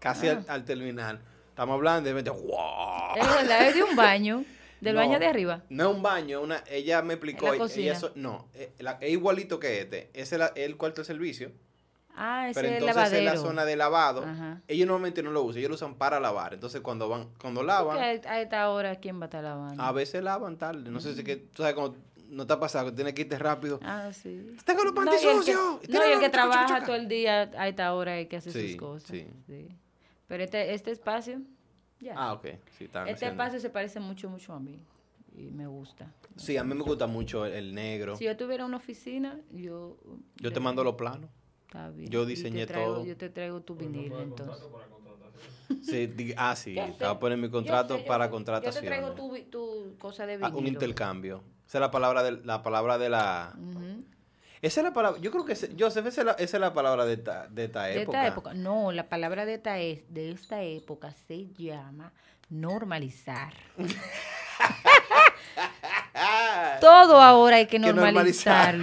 casi 0.00 0.26
Ah. 0.26 0.32
al, 0.32 0.44
al 0.48 0.64
terminar, 0.64 1.20
estamos 1.50 1.74
hablando 1.74 2.08
de 2.08 2.14
repente, 2.14 2.30
¡wow! 2.30 3.14
Es 3.16 3.28
verdad, 3.28 3.68
es 3.68 3.74
de 3.76 3.82
un 3.84 3.94
baño, 3.94 4.44
del 4.80 4.94
No, 4.96 5.00
baño 5.02 5.18
de 5.20 5.26
arriba. 5.26 5.62
No 5.68 5.90
es 5.90 5.96
un 5.96 6.02
baño, 6.02 6.40
una, 6.40 6.64
ella 6.68 7.00
me 7.02 7.14
explicó. 7.14 7.54
la 7.54 7.64
ella 7.64 7.96
no, 8.16 8.48
eh, 8.54 8.72
la- 8.80 8.98
es 9.00 9.10
igualito 9.12 9.60
que 9.60 9.82
este. 9.82 10.10
Ese 10.14 10.34
es 10.34 10.42
el 10.56 10.76
cuarto 10.76 11.02
de 11.02 11.04
servicio. 11.04 11.52
Ah, 12.20 12.48
ese 12.50 12.60
pero 12.60 12.68
es 12.74 12.80
entonces 12.80 12.96
es 13.04 13.12
lavadero. 13.12 13.34
la 13.34 13.36
zona 13.40 13.64
de 13.64 13.76
lavado. 13.76 14.24
Ajá. 14.24 14.60
Ellos 14.66 14.86
normalmente 14.88 15.22
no 15.22 15.30
lo 15.30 15.42
usan, 15.42 15.58
ellos 15.58 15.68
lo 15.70 15.74
usan 15.76 15.94
para 15.94 16.18
lavar. 16.18 16.54
Entonces 16.54 16.80
cuando 16.80 17.08
van, 17.08 17.28
cuando 17.40 17.62
lavan, 17.62 17.96
Porque 17.96 18.28
a 18.28 18.40
esta 18.40 18.68
hora, 18.70 18.96
¿quién 18.96 19.18
va 19.20 19.24
a 19.24 19.26
estar 19.26 19.44
lavando? 19.44 19.82
a 19.82 19.92
veces 19.92 20.22
lavan 20.22 20.56
tarde. 20.58 20.90
No 20.90 21.00
sé 21.00 21.14
si 21.14 21.22
que, 21.24 21.36
tú 21.36 21.62
sabes, 21.62 21.74
cuando 21.74 21.96
no 22.28 22.46
te 22.46 22.52
ha 22.52 22.60
pasado 22.60 22.86
que 22.90 22.92
tienes 22.96 23.14
que 23.14 23.22
irte 23.22 23.38
rápido. 23.38 23.78
Ah, 23.82 24.10
sí. 24.12 24.54
Tengo 24.64 24.84
los 24.84 24.92
No, 24.94 25.00
panties 25.02 25.22
y 25.22 25.26
el 25.26 25.32
que- 25.32 25.38
sucios. 25.38 25.60
No, 25.88 26.06
y 26.06 26.12
el 26.12 26.18
que 26.18 26.26
chaca, 26.26 26.30
trabaja 26.30 26.66
chaca. 26.66 26.86
todo 26.86 26.96
el 26.96 27.08
día 27.08 27.50
a 27.56 27.68
esta 27.68 27.94
hora 27.94 28.12
hay 28.14 28.26
que 28.26 28.36
hacer 28.36 28.52
Sí, 28.52 28.68
sus 28.70 28.76
cosas. 28.76 29.08
sí. 29.08 29.26
sí. 29.46 29.68
Pero 30.26 30.42
este, 30.44 30.74
este 30.74 30.90
espacio, 30.90 31.40
ya. 32.00 32.14
Ah, 32.16 32.34
ok. 32.34 32.46
Sí, 32.76 32.84
estaban 32.84 33.08
este 33.08 33.24
haciendo. 33.24 33.42
espacio 33.42 33.60
se 33.60 33.70
parece 33.70 34.00
mucho, 34.00 34.28
mucho 34.28 34.52
a 34.52 34.60
mí. 34.60 34.78
Y 35.34 35.50
me 35.52 35.66
gusta. 35.68 36.12
Sí, 36.36 36.56
a 36.56 36.64
mí 36.64 36.74
me 36.74 36.82
gusta 36.82 37.06
mucho 37.06 37.46
el, 37.46 37.52
el 37.54 37.74
negro. 37.74 38.16
Si 38.16 38.24
yo 38.24 38.36
tuviera 38.36 38.66
una 38.66 38.76
oficina, 38.76 39.38
yo... 39.52 39.96
Yo 40.36 40.52
te 40.52 40.58
mando 40.60 40.82
los 40.84 40.96
planos. 40.96 41.30
Está 41.68 41.90
bien. 41.90 42.10
yo 42.10 42.24
diseñé 42.24 42.66
traigo- 42.66 42.94
todo. 42.94 43.04
Yo 43.04 43.16
te 43.16 43.28
traigo 43.28 43.60
tu 43.60 43.74
vinil, 43.76 44.12
entonces. 44.20 44.64
Sí, 45.84 46.06
di- 46.06 46.32
ah, 46.36 46.56
sí. 46.56 46.74
Voy 46.74 46.94
a 47.06 47.18
poner 47.18 47.36
mi 47.36 47.48
yo 47.48 47.52
contrato 47.52 47.94
sé, 47.96 48.00
yo 48.00 48.06
para 48.06 48.30
contratación. 48.30 48.74
Yo 48.74 48.80
te 48.80 48.86
traigo 48.86 49.12
tu, 49.50 49.94
cosa 49.98 50.24
de 50.26 50.34
Ah, 50.34 50.36
vinilo. 50.38 50.58
un 50.58 50.66
intercambio. 50.66 51.42
Esa 51.66 51.78
es 51.78 51.80
la 51.82 51.90
palabra 51.90 52.22
de 52.22 52.32
la 52.42 52.62
palabra 52.62 52.96
de 52.96 53.10
la. 53.10 53.54
Esa 54.62 54.80
es 54.80 54.84
la 54.84 54.94
palabra. 54.94 55.20
Yo 55.20 55.30
creo 55.30 55.44
que 55.44 55.54
Joseph, 55.54 56.06
esa 56.06 56.20
es 56.22 56.26
la, 56.26 56.32
esa 56.32 56.56
es 56.56 56.60
la 56.60 56.72
palabra 56.72 57.04
de 57.04 57.12
esta, 57.14 57.48
de 57.48 57.64
esta 57.66 57.84
De 57.84 58.00
época. 58.02 58.18
esta 58.18 58.28
época. 58.32 58.54
No, 58.54 58.90
la 58.92 59.08
palabra 59.10 59.44
de 59.44 59.54
esta, 59.54 59.74
de 59.74 60.30
esta 60.32 60.62
época 60.62 61.12
se 61.12 61.48
llama 61.52 62.12
normalizar. 62.48 63.52
Todo 66.80 67.20
ahora 67.20 67.56
hay 67.56 67.66
que 67.66 67.72
Que 67.72 67.78
normalizar. 67.92 68.74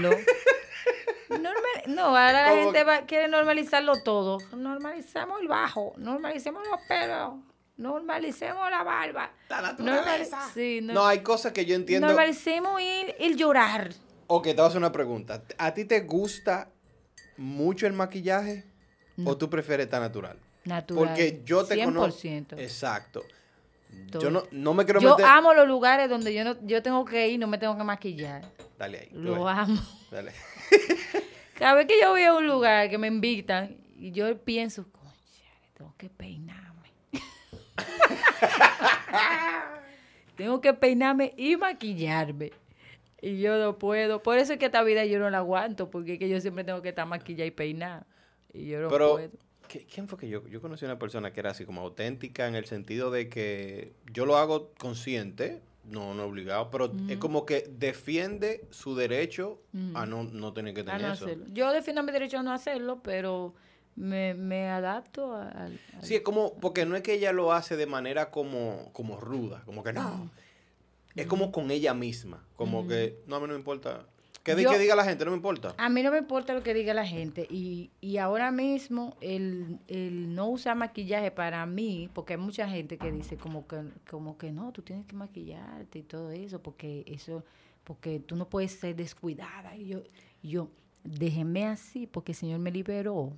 No, 1.87 2.05
ahora 2.05 2.31
la 2.43 2.49
¿Cómo 2.51 2.63
gente 2.63 2.83
va, 2.83 3.01
quiere 3.05 3.27
normalizarlo 3.27 4.01
todo. 4.03 4.37
Normalizamos 4.55 5.41
el 5.41 5.47
bajo, 5.47 5.93
normalicemos 5.97 6.63
los 6.69 6.79
pelos, 6.87 7.33
normalicemos 7.77 8.69
la 8.69 8.83
barba. 8.83 9.31
la 9.49 9.61
Normali- 9.61 9.83
naturaleza. 9.85 10.49
sí, 10.53 10.79
no- 10.81 10.93
No, 10.93 11.05
hay 11.07 11.19
cosas 11.19 11.51
que 11.51 11.65
yo 11.65 11.75
entiendo. 11.75 12.07
normalicemos 12.07 12.81
el, 12.81 13.15
el 13.19 13.35
llorar. 13.37 13.91
Ok, 14.27 14.43
te 14.45 14.53
voy 14.53 14.63
a 14.63 14.67
hacer 14.67 14.77
una 14.79 14.91
pregunta. 14.91 15.43
¿A 15.57 15.73
ti 15.73 15.85
te 15.85 16.01
gusta 16.01 16.69
mucho 17.37 17.85
el 17.87 17.93
maquillaje 17.93 18.65
o 19.23 19.37
tú 19.37 19.49
prefieres 19.49 19.85
estar 19.85 20.01
natural? 20.01 20.39
Natural. 20.63 21.05
Porque 21.07 21.41
yo 21.45 21.63
te 21.63 21.83
conozco. 21.83 22.19
100%. 22.27 22.57
Exacto. 22.59 23.23
Todo. 24.11 24.21
Yo 24.23 24.31
no, 24.31 24.43
no 24.51 24.73
me 24.73 24.83
quiero 24.83 24.99
Yo 24.99 25.11
meter. 25.11 25.25
amo 25.25 25.53
los 25.53 25.67
lugares 25.67 26.09
donde 26.09 26.33
yo 26.33 26.43
no, 26.43 26.55
yo 26.65 26.81
tengo 26.83 27.05
que 27.05 27.27
ir, 27.29 27.39
no 27.39 27.47
me 27.47 27.57
tengo 27.57 27.77
que 27.77 27.83
maquillar. 27.83 28.41
Dale 28.77 28.99
ahí. 28.99 29.09
Lo 29.13 29.47
amo. 29.47 29.79
Dale. 30.11 30.33
Cada 31.57 31.75
vez 31.75 31.87
que 31.87 31.99
yo 31.99 32.11
voy 32.11 32.23
a 32.23 32.33
un 32.33 32.47
lugar 32.47 32.89
que 32.89 32.97
me 32.97 33.07
invitan, 33.07 33.77
y 33.97 34.11
yo 34.11 34.37
pienso, 34.43 34.85
concha, 34.91 35.13
tengo 35.73 35.93
que 35.97 36.09
peinarme. 36.09 36.91
tengo 40.35 40.61
que 40.61 40.73
peinarme 40.73 41.33
y 41.37 41.55
maquillarme. 41.55 42.51
Y 43.21 43.39
yo 43.39 43.57
no 43.57 43.77
puedo. 43.77 44.21
Por 44.21 44.37
eso 44.37 44.53
es 44.53 44.59
que 44.59 44.65
esta 44.65 44.83
vida 44.83 45.05
yo 45.05 45.19
no 45.19 45.29
la 45.29 45.39
aguanto, 45.39 45.89
porque 45.89 46.13
es 46.13 46.19
que 46.19 46.29
yo 46.29 46.39
siempre 46.41 46.63
tengo 46.63 46.81
que 46.81 46.89
estar 46.89 47.07
maquillada 47.07 47.47
y 47.47 47.51
peinada. 47.51 48.05
Y 48.53 48.67
yo 48.67 48.81
no 48.81 48.89
Pero, 48.89 49.13
puedo. 49.13 49.31
¿qué- 49.67 49.85
¿quién 49.85 50.07
fue 50.07 50.19
que 50.19 50.29
yo? 50.29 50.45
Yo 50.47 50.61
conocí 50.61 50.85
a 50.85 50.89
una 50.89 50.99
persona 50.99 51.33
que 51.33 51.39
era 51.39 51.51
así 51.51 51.65
como 51.65 51.81
auténtica 51.81 52.47
en 52.47 52.55
el 52.55 52.65
sentido 52.65 53.11
de 53.11 53.29
que 53.29 53.93
yo 54.11 54.25
lo 54.25 54.37
hago 54.37 54.71
consciente, 54.77 55.61
no, 55.89 56.13
no 56.13 56.23
obligado, 56.23 56.69
pero 56.71 56.91
es 57.07 57.17
como 57.17 57.45
que 57.45 57.67
defiende 57.69 58.67
su 58.71 58.95
derecho 58.95 59.61
a 59.93 60.05
no, 60.05 60.23
no 60.23 60.53
tener 60.53 60.73
que 60.73 60.81
A 60.81 60.85
tener 60.85 61.01
no 61.01 61.13
eso. 61.13 61.25
hacerlo. 61.25 61.45
Yo 61.49 61.71
defiendo 61.71 62.03
mi 62.03 62.11
derecho 62.11 62.39
a 62.39 62.43
no 62.43 62.51
hacerlo, 62.53 63.01
pero 63.03 63.53
me, 63.95 64.33
me 64.33 64.67
adapto 64.69 65.35
al... 65.35 65.79
Sí, 66.01 66.15
es 66.15 66.21
como, 66.21 66.55
porque 66.57 66.85
no 66.85 66.95
es 66.95 67.01
que 67.01 67.13
ella 67.13 67.31
lo 67.31 67.53
hace 67.53 67.77
de 67.77 67.85
manera 67.85 68.31
como, 68.31 68.89
como 68.93 69.19
ruda, 69.19 69.63
como 69.65 69.83
que 69.83 69.93
no. 69.93 70.29
Es 71.15 71.27
como 71.27 71.51
con 71.51 71.71
ella 71.71 71.93
misma, 71.93 72.45
como 72.55 72.87
que, 72.87 73.19
no, 73.25 73.37
a 73.37 73.39
mí 73.39 73.47
no 73.47 73.53
me 73.53 73.59
importa. 73.59 74.05
Que, 74.45 74.61
Yo- 74.61 74.69
que 74.69 74.77
diga 74.77 74.95
la 74.95 75.03
gente, 75.03 75.25
no 75.25 75.31
me 75.31 75.37
importa. 75.37 75.73
A 75.77 75.89
mí 75.89 76.03
no 76.03 76.11
me 76.11 76.19
importa 76.19 76.53
lo 76.53 76.61
que 76.61 76.75
diga 76.75 76.93
la 76.93 77.05
gente 77.05 77.47
y, 77.49 77.89
y 77.99 78.17
ahora 78.17 78.51
mismo 78.51 79.17
el, 79.19 79.79
el 79.87 80.35
no 80.35 80.47
usar 80.49 80.75
maquillaje 80.77 81.31
para 81.31 81.65
mí, 81.65 82.09
porque 82.13 82.33
hay 82.33 82.39
mucha 82.39 82.69
gente 82.69 82.99
que 82.99 83.11
dice 83.11 83.37
como 83.37 83.67
que, 83.67 83.81
como 84.07 84.37
que 84.37 84.51
no, 84.51 84.71
tú 84.71 84.83
tienes 84.83 85.07
que 85.07 85.15
maquillarte 85.15 85.97
y 85.97 86.03
todo 86.03 86.29
eso, 86.29 86.61
porque 86.61 87.03
eso, 87.07 87.43
porque 87.83 88.19
tú 88.19 88.35
no 88.35 88.47
puedes 88.47 88.71
ser 88.73 88.95
descuidada. 88.95 89.75
Y 89.75 89.87
yo, 89.87 90.03
yo, 90.43 90.69
déjenme 91.03 91.65
así, 91.65 92.05
porque 92.05 92.33
el 92.33 92.37
Señor 92.37 92.59
me 92.59 92.69
liberó. 92.71 93.33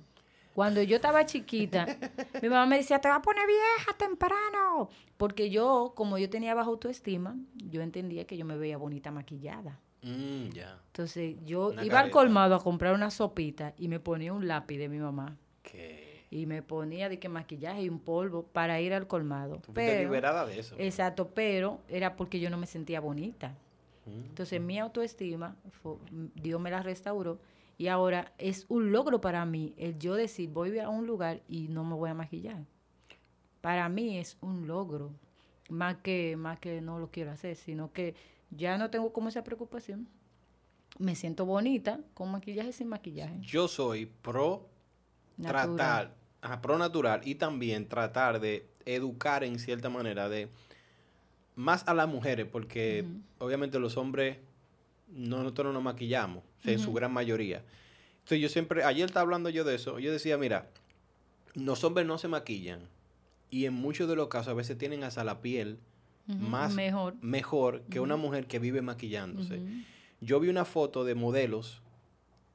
Cuando 0.52 0.82
yo 0.82 0.96
estaba 0.96 1.24
chiquita, 1.24 1.86
mi 2.42 2.50
mamá 2.50 2.66
me 2.66 2.76
decía, 2.76 3.00
te 3.00 3.08
vas 3.08 3.18
a 3.18 3.22
poner 3.22 3.46
vieja 3.46 3.96
temprano. 3.96 4.90
Porque 5.16 5.48
yo, 5.48 5.92
como 5.96 6.18
yo 6.18 6.28
tenía 6.28 6.54
baja 6.54 6.68
autoestima, 6.68 7.34
yo 7.54 7.80
entendía 7.80 8.26
que 8.26 8.36
yo 8.36 8.44
me 8.44 8.58
veía 8.58 8.76
bonita 8.76 9.10
maquillada. 9.10 9.78
Mm. 10.02 10.48
Entonces 10.86 11.36
yo 11.44 11.68
Una 11.68 11.84
iba 11.84 11.98
al 12.00 12.10
colmado 12.10 12.54
a 12.54 12.62
comprar 12.62 12.94
una 12.94 13.10
sopita 13.10 13.74
y 13.78 13.88
me 13.88 13.98
ponía 14.00 14.32
un 14.32 14.46
lápiz 14.46 14.78
de 14.78 14.88
mi 14.88 14.98
mamá 14.98 15.36
Que 15.62 16.08
y 16.30 16.46
me 16.46 16.62
ponía 16.62 17.08
de 17.08 17.18
que 17.18 17.28
maquillaje 17.28 17.82
y 17.82 17.88
un 17.88 17.98
polvo 18.00 18.42
para 18.44 18.80
ir 18.80 18.92
al 18.94 19.06
colmado. 19.06 19.60
tú 19.64 19.72
Pero, 19.72 20.02
liberada 20.10 20.44
de 20.46 20.58
eso. 20.60 20.76
exacto, 20.78 21.28
pero 21.34 21.80
era 21.88 22.16
porque 22.16 22.38
yo 22.38 22.50
no 22.50 22.58
me 22.58 22.66
sentía 22.66 23.00
bonita. 23.00 23.54
Mm. 24.06 24.26
Entonces 24.28 24.60
mi 24.60 24.78
autoestima, 24.78 25.56
fue- 25.82 25.96
Dios 26.34 26.60
me 26.60 26.70
la 26.70 26.82
restauró 26.82 27.38
y 27.78 27.88
ahora 27.88 28.32
es 28.38 28.66
un 28.68 28.92
logro 28.92 29.20
para 29.20 29.44
mí 29.46 29.72
el 29.78 29.98
yo 29.98 30.14
decir 30.14 30.50
voy 30.50 30.78
a 30.78 30.88
un 30.88 31.06
lugar 31.06 31.40
y 31.48 31.68
no 31.68 31.82
me 31.84 31.94
voy 31.94 32.10
a 32.10 32.14
maquillar. 32.14 32.58
Para 33.60 33.88
mí 33.88 34.18
es 34.18 34.36
un 34.40 34.66
logro, 34.66 35.10
más 35.68 35.96
que, 35.96 36.36
más 36.36 36.58
que 36.58 36.80
no 36.80 36.98
lo 36.98 37.10
quiero 37.10 37.30
hacer, 37.32 37.56
sino 37.56 37.92
que 37.92 38.14
ya 38.50 38.78
no 38.78 38.90
tengo 38.90 39.12
como 39.12 39.28
esa 39.28 39.44
preocupación. 39.44 40.08
Me 40.98 41.14
siento 41.14 41.46
bonita 41.46 42.00
con 42.14 42.30
maquillaje 42.30 42.70
y 42.70 42.72
sin 42.72 42.88
maquillaje. 42.88 43.36
Yo 43.40 43.68
soy 43.68 44.06
pro 44.06 44.68
Natural. 45.36 45.76
tratar, 45.76 46.14
ajá, 46.40 46.60
pro 46.60 46.78
natural 46.78 47.20
y 47.24 47.36
también 47.36 47.88
tratar 47.88 48.40
de 48.40 48.68
educar 48.84 49.44
en 49.44 49.58
cierta 49.58 49.88
manera 49.88 50.28
de 50.28 50.48
más 51.54 51.86
a 51.86 51.94
las 51.94 52.08
mujeres, 52.08 52.46
porque 52.50 53.04
obviamente 53.38 53.78
los 53.78 53.96
hombres 53.96 54.38
no, 55.08 55.38
nosotros 55.38 55.66
no 55.66 55.72
nos 55.74 55.82
maquillamos, 55.82 56.44
o 56.58 56.62
sea, 56.62 56.72
en 56.72 56.78
su 56.78 56.92
gran 56.92 57.12
mayoría. 57.12 57.64
Entonces 58.18 58.40
yo 58.40 58.48
siempre, 58.48 58.84
ayer 58.84 59.06
estaba 59.06 59.22
hablando 59.22 59.48
yo 59.50 59.64
de 59.64 59.74
eso, 59.74 59.98
yo 59.98 60.12
decía, 60.12 60.38
mira, 60.38 60.70
los 61.54 61.82
hombres 61.84 62.06
no 62.06 62.18
se 62.18 62.28
maquillan 62.28 62.80
y 63.50 63.64
en 63.64 63.74
muchos 63.74 64.08
de 64.08 64.16
los 64.16 64.28
casos 64.28 64.48
a 64.48 64.54
veces 64.54 64.78
tienen 64.78 65.02
hasta 65.02 65.24
la 65.24 65.40
piel 65.40 65.78
Más 66.28 66.74
mejor. 66.74 67.14
mejor 67.22 67.82
que 67.90 68.00
una 68.00 68.16
mujer 68.16 68.46
que 68.46 68.58
vive 68.58 68.82
maquillándose. 68.82 69.60
Yo 70.20 70.40
vi 70.40 70.48
una 70.48 70.64
foto 70.64 71.04
de 71.04 71.14
modelos 71.14 71.82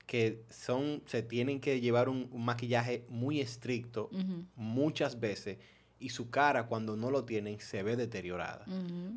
que 0.06 0.44
son, 0.50 1.02
se 1.06 1.24
tienen 1.24 1.60
que 1.60 1.80
llevar 1.82 2.10
un, 2.10 2.28
un 2.32 2.46
maquillaje 2.46 3.06
muy 3.10 3.40
estricto 3.40 4.10
muchas 4.56 5.20
veces 5.20 5.58
y 6.00 6.10
su 6.10 6.30
cara 6.30 6.66
cuando 6.68 6.98
no 6.98 7.10
lo 7.10 7.24
tienen 7.24 7.60
se 7.62 7.82
ve 7.82 7.96
deteriorada. 7.96 8.66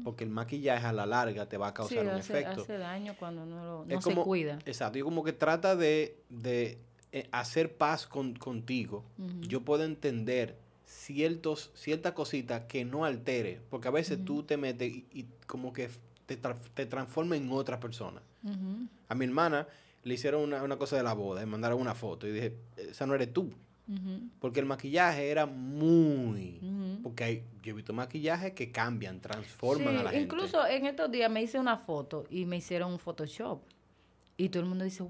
Porque 0.05 0.23
el 0.25 0.31
maquillaje 0.31 0.87
a 0.87 0.93
la 0.93 1.05
larga 1.05 1.49
te 1.49 1.57
va 1.57 1.69
a 1.69 1.71
Sí, 1.71 1.75
causar 1.77 2.05
un 2.05 2.11
hace, 2.13 2.33
efecto. 2.41 2.63
hace 2.63 2.79
daño 2.79 3.15
cuando 3.19 3.45
no, 3.45 3.85
lo, 3.85 3.97
Es 3.99 4.05
se 4.05 4.15
cuida. 4.15 4.59
Exacto, 4.65 4.99
y 4.99 5.03
como 5.03 5.25
que 5.25 5.33
trata 5.33 5.75
de, 5.75 6.23
de, 6.31 6.79
eh, 7.13 7.29
hacer 7.33 7.77
paz 7.77 8.07
con, 8.07 8.35
contigo. 8.37 9.05
Yo 9.41 9.63
puedo 9.63 9.83
entender 9.85 10.57
ciertos, 10.87 11.71
cierta 11.75 12.15
cosita 12.15 12.67
que 12.67 12.85
no 12.85 13.05
altere, 13.05 13.61
porque 13.71 13.89
a 13.89 13.91
veces 13.91 14.25
tú 14.25 14.43
te 14.45 14.57
metes 14.57 14.91
y, 14.91 15.05
y 15.13 15.27
como 15.47 15.73
que 15.73 15.91
te, 16.27 16.41
tra- 16.41 16.57
te 16.75 16.87
transforma 16.87 17.37
en 17.37 17.51
otra 17.51 17.79
persona. 17.79 18.23
A 19.09 19.15
mi 19.15 19.25
hermana 19.25 19.67
le 20.05 20.15
hicieron 20.15 20.43
una, 20.43 20.63
una 20.63 20.77
cosa 20.77 20.97
de 20.97 21.03
la 21.03 21.13
boda, 21.15 21.41
me 21.41 21.47
mandaron 21.47 21.81
una 21.81 21.95
foto 21.95 22.27
y 22.29 22.33
dije, 22.33 22.57
esa 22.77 23.07
no 23.07 23.15
eres 23.15 23.33
tú. 23.33 23.51
Porque 24.41 24.59
el 24.61 24.67
maquillaje 24.67 25.29
era 25.29 25.47
muy... 25.47 26.61
Porque 27.05 27.23
hay, 27.25 27.45
yo 27.63 27.71
he 27.71 27.75
visto 27.75 27.93
maquillajes 27.93 28.53
que 28.53 28.73
cambian, 28.73 29.21
transforman 29.21 29.95
Sí, 29.95 30.01
a 30.01 30.03
la 30.03 30.11
gente. 30.11 30.25
incluso 30.25 30.67
en 30.67 30.87
estos 30.87 31.09
días 31.11 31.31
me 31.31 31.43
hice 31.43 31.59
una 31.61 31.77
foto 31.79 32.25
y 32.31 32.47
me 32.47 32.57
hicieron 32.57 32.91
un 32.93 32.99
Photoshop. 32.99 33.61
Y 34.37 34.49
todo 34.49 34.65
el 34.65 34.69
mundo 34.69 34.85
dice, 34.85 35.05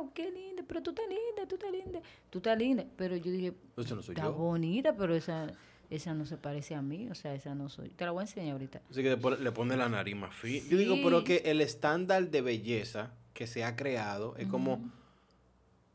wow, 0.00 0.12
qué 0.14 0.30
linda, 0.30 0.62
pero 0.66 0.82
tú 0.82 0.90
estás 0.90 1.06
linda, 1.08 1.48
tú 1.48 1.54
estás 1.56 1.70
linda, 1.72 2.00
tú 2.30 2.38
estás 2.38 2.58
linda. 2.58 2.84
Pero 2.96 3.16
yo 3.16 3.30
dije, 3.32 3.52
Eso 3.76 3.94
no 3.96 4.02
soy 4.02 4.14
está 4.14 4.26
yo. 4.26 4.32
bonita, 4.32 4.94
pero 4.96 5.14
esa, 5.14 5.52
esa 5.90 6.14
no 6.14 6.24
se 6.26 6.36
parece 6.36 6.74
a 6.74 6.82
mí, 6.82 7.08
o 7.10 7.14
sea, 7.14 7.34
esa 7.34 7.54
no 7.54 7.68
soy. 7.68 7.90
Te 7.90 8.04
la 8.04 8.10
voy 8.12 8.20
a 8.20 8.22
enseñar 8.24 8.52
ahorita. 8.52 8.80
Así 8.90 9.02
que 9.02 9.10
después 9.10 9.38
le 9.40 9.52
pone 9.52 9.76
la 9.76 9.88
nariz 9.88 10.16
más 10.16 10.34
fina. 10.34 10.64
Yo 10.68 10.78
digo, 10.78 10.96
pero 11.02 11.24
que 11.24 11.38
el 11.46 11.60
estándar 11.60 12.28
de 12.30 12.40
belleza 12.40 13.12
que 13.34 13.46
se 13.46 13.64
ha 13.64 13.76
creado 13.76 14.36
es 14.36 14.46
como... 14.48 14.80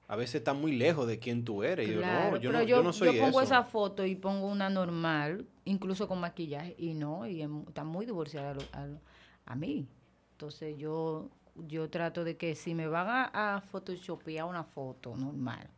A 0.10 0.16
veces 0.18 0.36
está 0.36 0.54
muy 0.54 0.74
lejos 0.76 1.08
de 1.08 1.18
quién 1.18 1.44
tú 1.46 1.64
eres. 1.64 1.88
Y 1.88 1.94
yo, 1.94 2.00
Claro, 2.00 2.32
no, 2.32 2.38
yo, 2.38 2.50
pero 2.52 2.62
no, 2.62 2.68
yo 2.68 2.84
no 2.84 2.94
soy 2.94 3.18
pongo 3.18 3.40
eso. 3.42 3.42
esa 3.42 3.64
foto 3.64 4.06
y 4.06 4.16
pongo 4.16 4.48
una 4.48 4.70
normal, 4.70 5.48
incluso 5.66 6.08
con 6.08 6.20
maquillaje, 6.20 6.76
y 6.78 6.94
no, 6.94 7.26
y 7.26 7.42
es 7.42 7.50
mu- 7.50 7.64
está 7.70 7.84
muy 7.84 8.06
divorciada 8.06 8.52
a, 8.52 8.54
lo- 8.54 8.62
a 8.74 8.86
lo- 8.86 9.00
a 9.46 9.56
mí. 9.56 9.88
Entonces 10.34 10.78
yo 10.78 11.30
yo 11.56 11.90
trato 11.90 12.24
de 12.24 12.38
que 12.38 12.56
si 12.56 12.76
me 12.76 12.88
van 12.88 13.08
a, 13.08 13.56
a 13.56 13.62
photoshopear 13.62 14.46
una 14.46 14.64
foto 14.64 15.16
normal, 15.16 15.70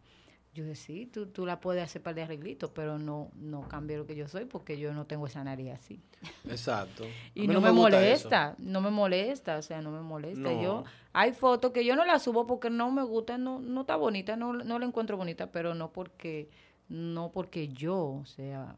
yo 0.56 0.64
decía, 0.64 0.96
sí, 0.96 1.06
tú, 1.08 1.26
tú 1.28 1.46
la 1.46 1.60
puedes 1.60 1.84
hacer 1.84 2.02
para 2.02 2.14
de 2.14 2.24
arreglitos, 2.24 2.70
pero 2.70 2.98
no, 2.98 3.30
no 3.36 3.68
cambie 3.68 3.98
lo 3.98 4.08
que 4.08 4.16
yo 4.16 4.30
soy 4.30 4.46
porque 4.46 4.80
yo 4.80 4.94
no 4.94 5.06
tengo 5.06 5.28
esa 5.28 5.44
nariz 5.44 5.74
así. 5.74 6.02
Exacto. 6.46 7.04
Y 7.36 7.48
no, 7.48 7.60
me, 7.60 7.72
gusta 7.72 7.88
eso. 7.88 8.30
molesta, 8.30 8.56
no 8.58 8.80
me 8.80 8.90
molesta, 8.90 9.58
o 9.58 9.62
sea, 9.62 9.82
no 9.82 9.92
me 9.92 10.00
molesta. 10.00 10.54
No. 10.54 10.64
Yo, 10.64 10.84
hay 11.12 11.34
fotos 11.34 11.74
que 11.74 11.84
yo 11.84 11.98
no 11.98 12.06
las 12.06 12.24
subo 12.24 12.48
porque 12.48 12.70
no 12.70 12.90
me 12.90 13.04
gustan, 13.04 13.44
no, 13.44 13.60
no 13.60 13.82
está 13.82 13.98
bonita, 13.98 14.38
no, 14.38 14.54
no 14.54 14.80
la 14.80 14.86
encuentro 14.86 15.18
bonita, 15.18 15.52
pero 15.52 15.76
no 15.76 15.92
porque, 15.92 16.50
no 16.88 17.34
porque 17.34 17.68
yo 17.68 18.22
sea, 18.26 18.78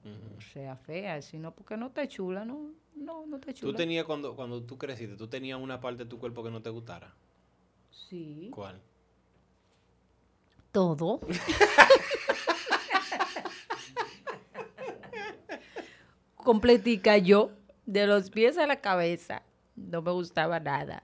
sea 0.51 0.77
fea, 0.77 1.21
sino 1.21 1.51
porque 1.53 1.77
no 1.77 1.87
está 1.87 2.07
chula, 2.07 2.43
no, 2.43 2.71
no, 2.97 3.25
no 3.25 3.37
está 3.37 3.53
Tú 3.53 3.59
chula. 3.59 3.77
tenías 3.77 4.05
cuando, 4.05 4.35
cuando 4.35 4.61
tú 4.63 4.77
creciste, 4.77 5.15
tú 5.15 5.27
tenías 5.27 5.59
una 5.59 5.79
parte 5.79 6.03
de 6.03 6.09
tu 6.09 6.19
cuerpo 6.19 6.43
que 6.43 6.51
no 6.51 6.61
te 6.61 6.69
gustara. 6.69 7.13
Sí. 7.91 8.49
¿Cuál? 8.53 8.81
Todo. 10.71 11.19
Completica 16.35 17.17
yo, 17.17 17.51
de 17.85 18.07
los 18.07 18.29
pies 18.29 18.57
a 18.57 18.67
la 18.67 18.79
cabeza, 18.81 19.43
no 19.75 20.01
me 20.01 20.11
gustaba 20.11 20.59
nada. 20.59 21.03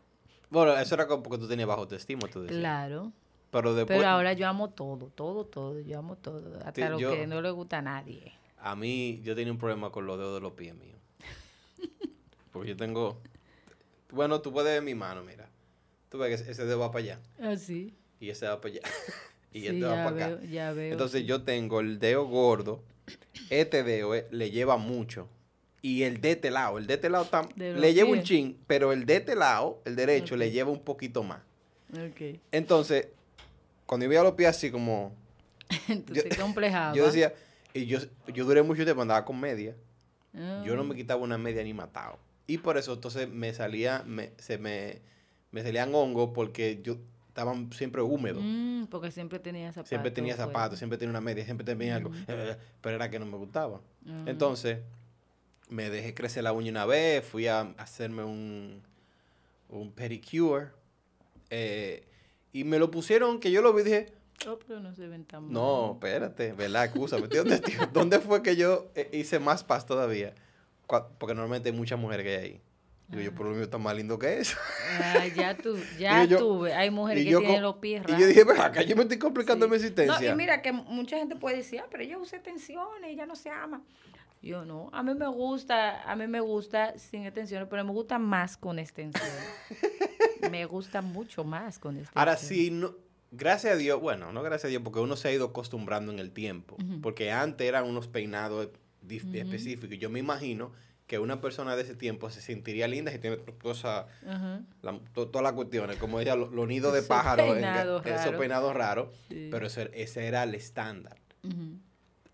Bueno, 0.50 0.78
eso 0.78 0.96
era 0.96 1.08
como 1.08 1.24
porque 1.24 1.40
tú 1.40 1.48
tenías 1.48 1.68
bajo 1.68 1.82
autoestima, 1.82 2.28
tú 2.32 2.42
decías. 2.44 2.60
Claro. 2.60 3.12
Pero 3.52 3.74
después, 3.76 3.98
Pero 4.00 4.10
ahora 4.10 4.34
yo 4.34 4.48
amo 4.48 4.70
todo, 4.72 5.08
todo, 5.14 5.46
todo, 5.46 5.80
yo 5.80 6.00
amo 6.00 6.16
todo, 6.16 6.58
hasta 6.66 6.74
Sí, 6.74 6.82
lo 6.92 7.00
yo- 7.00 7.12
que 7.12 7.28
no 7.28 7.42
le 7.42 7.52
gusta 7.52 7.80
a 7.80 7.82
nadie. 7.82 8.34
a 8.58 8.76
mí, 8.76 9.20
yo 9.24 9.36
tenía 9.36 9.52
un 9.52 9.60
problema 9.60 9.92
con 9.92 10.06
los 10.06 10.18
dedos 10.18 10.36
de 10.36 10.42
los 10.42 10.54
pies 10.54 10.74
míos. 10.76 11.00
Porque 12.54 12.70
yo 12.70 12.78
tengo... 12.78 13.20
Bueno, 14.12 14.40
tú 14.42 14.54
puedes 14.54 14.72
ver 14.72 14.82
mi 14.82 14.96
mano, 14.96 15.24
mira. 15.24 15.50
Tú 16.10 16.20
ves 16.20 16.42
que 16.42 16.52
ese- 16.52 16.66
dedo 16.66 16.80
va 16.80 16.92
para 16.92 17.04
allá. 17.04 17.20
Así. 17.42 17.94
Y 18.22 18.30
ese 18.30 18.48
va 18.48 18.62
para 18.62 18.76
allá. 18.76 18.82
y 19.54 19.60
sí, 19.62 19.68
este 19.68 19.82
va 19.84 20.04
para 20.06 20.26
acá. 20.28 20.44
ya 20.46 20.72
veo. 20.72 20.92
Entonces 20.92 21.26
yo 21.26 21.42
tengo 21.44 21.80
el 21.82 22.00
dedo 22.00 22.26
gordo. 22.26 22.82
Este 23.50 23.84
dedo 23.84 24.16
eh, 24.16 24.28
le 24.32 24.52
lleva 24.52 24.78
mucho. 24.78 25.28
Y 25.82 26.04
el 26.04 26.22
de 26.22 26.32
este 26.32 26.50
lado, 26.52 26.78
el 26.78 26.88
de 26.88 26.94
este 26.94 27.10
lado 27.10 27.26
tam- 27.30 27.54
De 27.56 27.74
le 27.74 27.94
lleva 27.94 28.10
un 28.12 28.24
chin, 28.24 28.58
pero 28.68 28.94
el 28.94 29.06
de 29.06 29.18
este 29.18 29.36
lado, 29.36 29.82
el 29.84 29.98
derecho, 29.98 30.38
le 30.38 30.50
lleva 30.52 30.72
un 30.72 30.80
poquito 30.82 31.24
más. 31.24 31.42
Ok. 31.92 32.40
Entonces, 32.54 33.08
cuando 33.86 34.06
yo 34.06 34.10
veía 34.12 34.24
los 34.24 34.34
pies 34.36 34.50
así 34.50 34.72
como... 34.72 35.14
Entonces, 35.90 36.38
complejaba. 36.38 36.94
Yo 36.96 37.06
decía, 37.08 37.34
Y 37.74 37.88
yo, 37.88 38.00
yo 38.34 38.46
duré 38.46 38.62
mucho 38.62 38.84
tiempo, 38.86 39.02
andaba 39.02 39.26
con 39.26 39.40
media. 39.40 39.76
Yo 40.64 40.76
no 40.76 40.84
me 40.84 40.94
Ah. 40.94 40.98
quitaba 40.98 41.22
una 41.22 41.38
media 41.38 41.64
ni 41.64 41.74
matado. 41.74 42.18
Y 42.48 42.58
por 42.58 42.78
eso 42.78 42.94
entonces 42.94 43.30
me 43.30 43.54
salía, 43.54 44.04
me, 44.06 44.32
se 44.38 44.58
me, 44.58 45.02
me 45.52 45.64
salían 45.64 45.94
hongos 45.96 46.32
porque 46.34 46.80
yo 46.84 46.98
estaban 47.30 47.72
siempre 47.74 48.02
húmedos. 48.02 48.44
Mm, 48.46 48.86
porque 48.86 49.12
siempre 49.12 49.40
tenía 49.40 49.70
zapatos. 49.72 49.90
Siempre 49.90 50.12
tenía 50.12 50.36
zapatos, 50.36 50.78
siempre 50.78 50.98
tenía 50.98 51.10
una 51.12 51.22
media, 51.22 51.46
siempre 51.46 51.66
tenía 51.66 51.96
algo. 51.96 52.12
eh, 52.28 52.58
pero 52.82 52.96
era 52.98 53.10
que 53.10 53.18
no 53.20 53.26
me 53.26 53.38
gustaba. 53.38 53.82
Entonces, 54.26 54.80
me 55.70 55.90
dejé 55.90 56.14
crecer 56.14 56.44
la 56.44 56.52
uña 56.54 56.70
una 56.72 56.86
vez, 56.86 57.26
fui 57.26 57.48
a 57.48 57.62
hacerme 57.78 58.24
un, 58.24 58.82
un 59.70 59.92
pedicure. 59.94 60.68
eh, 61.50 62.04
y 62.52 62.66
me 62.66 62.78
lo 62.78 62.92
pusieron, 62.92 63.40
que 63.40 63.50
yo 63.52 63.62
lo 63.64 63.74
vi 63.74 63.82
y 63.82 63.86
dije, 63.86 64.14
Oh, 64.48 64.60
pero 64.68 64.80
no 64.82 64.94
se 64.94 65.08
ven 65.08 65.24
tan 65.26 65.52
no, 65.52 65.84
mal. 65.88 65.92
espérate, 65.94 66.52
¿verdad? 66.54 66.86
Excúsame. 66.86 67.28
¿Dónde? 67.30 67.62
¿Dónde 67.94 68.20
fue 68.20 68.44
que 68.44 68.56
yo 68.58 68.92
eh, 68.94 69.10
hice 69.14 69.40
más 69.40 69.64
paz 69.64 69.86
todavía? 69.86 70.34
Porque 70.88 71.34
normalmente 71.34 71.70
hay 71.70 71.76
muchas 71.76 72.00
mujeres 72.00 72.26
que 72.26 72.36
hay 72.38 72.44
ahí. 72.44 72.62
Digo, 73.10 73.22
yo 73.24 73.36
por 73.36 73.46
lo 73.46 73.52
mío 73.54 73.64
está 73.64 73.78
más 73.78 73.96
lindo 73.96 74.18
que 74.18 74.40
eso. 74.40 74.58
Ah, 75.00 75.26
ya 75.28 75.56
tú, 75.56 75.78
ya 76.00 76.24
Y 76.24 76.28
yo- 76.30 76.38
tuve. 76.40 76.74
Hay 76.74 76.90
mujeres 76.90 77.22
y 77.22 77.26
que 77.26 77.32
yo 77.32 77.40
tienen 77.40 77.62
los 77.62 77.76
pies 77.76 78.02
Y 78.02 78.06
raros. 78.06 78.20
yo 78.20 78.28
dije, 78.28 78.44
"Ven 78.44 78.60
acá, 78.62 78.82
yo 78.82 78.96
me 78.96 79.04
estoy 79.04 79.20
complicando 79.20 79.66
Sí. 79.66 79.70
mi 79.70 79.76
existencia. 79.76 80.30
No, 80.30 80.34
y 80.34 80.38
mira 80.38 80.62
que 80.62 80.72
mucha 80.72 81.18
gente 81.18 81.36
puede 81.36 81.58
decir, 81.58 81.82
ah, 81.84 81.88
pero 81.92 82.04
ella 82.04 82.18
usa 82.18 82.38
extensiones, 82.38 83.10
ella 83.12 83.26
no 83.26 83.36
se 83.36 83.50
ama. 83.50 83.82
Yo 84.42 84.66
no, 84.66 84.90
a 84.94 85.04
mí 85.04 85.14
me 85.14 85.28
gusta, 85.28 86.02
a 86.10 86.16
mí 86.16 86.28
me 86.28 86.40
gusta 86.42 86.98
sin 86.98 87.24
extensiones, 87.26 87.68
pero 87.70 87.84
me 87.86 87.92
gusta 87.92 88.20
más 88.20 88.58
con 88.58 88.78
extensiones. 88.80 89.32
me 90.52 90.66
gusta 90.66 91.02
mucho 91.02 91.44
más 91.44 91.80
con 91.80 91.98
extensiones. 91.98 92.18
Ahora 92.18 92.38
sí, 92.38 92.70
no, 92.72 92.96
gracias 93.32 93.74
a 93.74 93.78
Dios, 93.78 94.02
bueno, 94.02 94.32
no 94.34 94.44
gracias 94.44 94.66
a 94.66 94.68
Dios, 94.70 94.82
porque 94.84 95.00
uno 95.00 95.16
se 95.16 95.28
ha 95.30 95.32
ido 95.32 95.46
acostumbrando 95.46 96.12
en 96.12 96.20
el 96.20 96.32
tiempo. 96.32 96.78
Porque 97.02 97.32
antes 97.32 97.68
eran 97.68 97.86
unos 97.86 98.08
peinados 98.08 98.70
dif- 99.08 99.26
Ujú. 99.28 99.38
específicos. 99.38 99.98
Yo 100.00 100.10
me 100.10 100.20
imagino 100.20 100.72
que 101.08 101.20
una 101.20 101.42
persona 101.42 101.76
de 101.76 101.82
ese 101.84 101.96
tiempo 101.96 102.30
se 102.30 102.42
sentiría 102.42 102.88
linda 102.88 103.12
si 103.12 103.20
tiene 103.20 103.38
to- 105.14 105.28
todas 105.30 105.44
las 105.44 105.54
cuestiones, 105.54 105.98
como 105.98 106.20
ella, 106.20 106.36
lo- 106.36 106.50
los 106.50 106.68
nidos 106.68 106.94
de 106.94 107.00
Esos 107.00 107.10
pájaros, 107.10 107.48
en- 107.48 107.54
peinados 107.56 108.06
esos 108.06 108.26
raros. 108.26 108.40
peinados 108.40 108.74
raros, 108.74 109.10
sí. 109.30 109.48
pero 109.52 109.68
ese, 109.68 109.92
ese 109.94 110.26
era 110.28 110.44
el 110.44 110.56
estándar. 110.56 111.18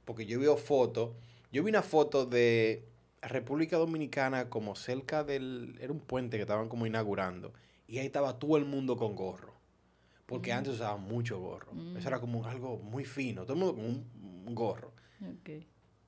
Porque 0.06 0.26
yo 0.26 0.40
vi 0.40 0.46
fotos, 0.62 1.12
yo 1.52 1.64
vi 1.64 1.70
una 1.70 1.82
foto 1.82 2.26
de 2.26 2.86
República 3.22 3.78
Dominicana 3.78 4.50
como 4.50 4.76
cerca 4.76 5.24
del, 5.24 5.78
era 5.82 5.92
un 5.92 6.00
puente 6.00 6.38
que 6.38 6.42
estaban 6.44 6.70
como 6.70 6.86
inaugurando, 6.86 7.54
y 7.88 7.98
ahí 7.98 8.06
estaba 8.06 8.38
todo 8.40 8.56
el 8.58 8.66
mundo 8.66 8.96
con 8.98 9.16
gorro. 9.16 9.54
Porque 10.28 10.54
Mm. 10.54 10.58
antes 10.58 10.74
usaban 10.76 11.02
mucho 11.02 11.40
gorro. 11.40 11.74
Mm. 11.74 11.98
Eso 11.98 12.08
era 12.08 12.20
como 12.20 12.46
algo 12.46 12.78
muy 12.78 13.04
fino, 13.04 13.44
todo 13.46 13.54
el 13.54 13.60
mundo 13.60 13.76
con 13.76 13.86
un, 13.86 14.44
un 14.48 14.56
gorro. 14.56 14.94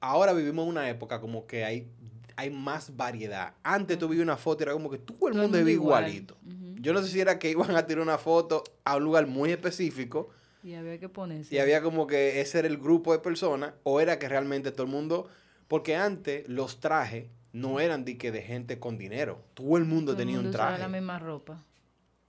Ahora 0.02 0.34
vivimos 0.34 0.68
una 0.68 0.90
época 0.90 1.22
como 1.22 1.46
que 1.48 1.64
hay, 1.64 1.88
hay 2.36 2.50
más 2.50 2.96
variedad. 2.98 3.54
Antes 3.64 3.98
tú 3.98 4.10
vi 4.10 4.20
una 4.20 4.36
foto 4.36 4.62
y 4.62 4.66
era 4.66 4.74
como 4.74 4.90
que 4.90 4.98
todo 4.98 5.28
el 5.30 5.36
el 5.36 5.42
mundo 5.42 5.58
igual. 5.60 6.08
igualito. 6.08 6.38
Yo 6.82 6.94
no 6.94 7.02
sé 7.02 7.10
si 7.10 7.20
era 7.22 7.38
que 7.40 7.50
iban 7.52 7.72
a 7.76 7.86
tirar 7.86 8.02
una 8.02 8.18
foto 8.18 8.64
a 8.84 8.98
un 8.98 9.04
lugar 9.04 9.28
muy 9.28 9.52
específico 9.52 10.30
Y 10.64 10.74
había 10.74 10.98
que 11.00 11.08
ponerse. 11.10 11.54
y 11.56 11.60
había 11.60 11.82
como 11.84 12.08
que 12.08 12.42
ese 12.42 12.60
era 12.60 12.68
el 12.68 12.78
grupo 12.78 13.14
de 13.14 13.20
personas, 13.20 13.74
o 13.84 14.02
era 14.02 14.18
que 14.18 14.28
realmente 14.28 14.72
todo 14.72 14.84
el 14.84 14.92
mundo, 14.92 15.30
porque 15.68 15.96
antes 15.96 16.48
los 16.50 16.80
trajes 16.80 17.28
no 17.54 17.80
eran 17.80 18.04
de 18.06 18.18
que 18.18 18.32
de 18.32 18.42
gente 18.42 18.80
con 18.80 18.98
dinero, 18.98 19.44
todo 19.54 19.78
el 19.78 19.86
mundo 19.86 20.14
Todo 20.14 20.22
el 20.22 20.26
tenía 20.26 20.40
un 20.40 20.46
mundo 20.46 20.58
usaba 20.58 20.70
traje. 20.78 20.82
la 20.84 20.90
misma 20.90 21.20
ropa. 21.20 21.64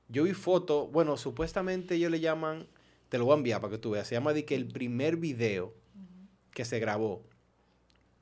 Yo 0.08 0.24
vi 0.24 0.34
fotos, 0.34 0.90
bueno, 0.92 1.16
supuestamente 1.16 1.94
ellos 1.94 2.10
le 2.10 2.20
llaman, 2.20 2.66
te 3.08 3.16
lo 3.16 3.24
voy 3.24 3.32
a 3.34 3.36
enviar 3.38 3.60
para 3.62 3.70
que 3.70 3.78
tú 3.78 3.92
veas, 3.92 4.06
se 4.08 4.14
llama 4.14 4.34
de 4.34 4.44
que 4.44 4.54
el 4.56 4.66
primer 4.68 5.16
video 5.16 5.72
que 6.50 6.66
se 6.66 6.78
grabó 6.80 7.22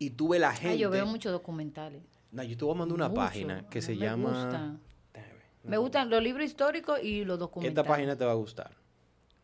y 0.01 0.11
tuve 0.11 0.39
la 0.39 0.53
gente. 0.53 0.71
Ah, 0.71 0.75
yo 0.77 0.91
veo 0.91 1.05
muchos 1.07 1.31
documentales. 1.31 2.03
No, 2.33 2.43
yo 2.43 2.57
te 2.57 2.65
voy 2.65 2.75
a 2.75 2.79
mandar 2.79 2.95
una 2.95 3.09
Mucho. 3.09 3.21
página 3.21 3.69
que 3.69 3.83
se 3.83 3.93
me 3.93 3.99
llama. 3.99 4.79
ver, 5.13 5.37
Me 5.63 5.77
gustan 5.77 6.09
los 6.09 6.23
libros 6.23 6.47
históricos 6.47 6.99
y 7.03 7.23
los 7.25 7.39
documentales. 7.39 7.79
Esta 7.79 7.87
página 7.87 8.17
te 8.17 8.25
va 8.25 8.33
a 8.33 8.37
gustar. 8.37 8.73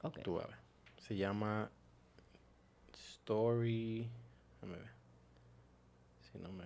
Ok. 0.02 0.20
Tú 0.22 0.36
vas 0.36 0.46
a 0.46 0.48
ver. 0.48 0.56
Se 0.96 1.14
llama 1.14 1.70
Story. 2.94 4.08
Déjame 4.54 4.78
ver. 4.78 4.90
Si 6.32 6.38
no 6.38 6.50
me. 6.52 6.64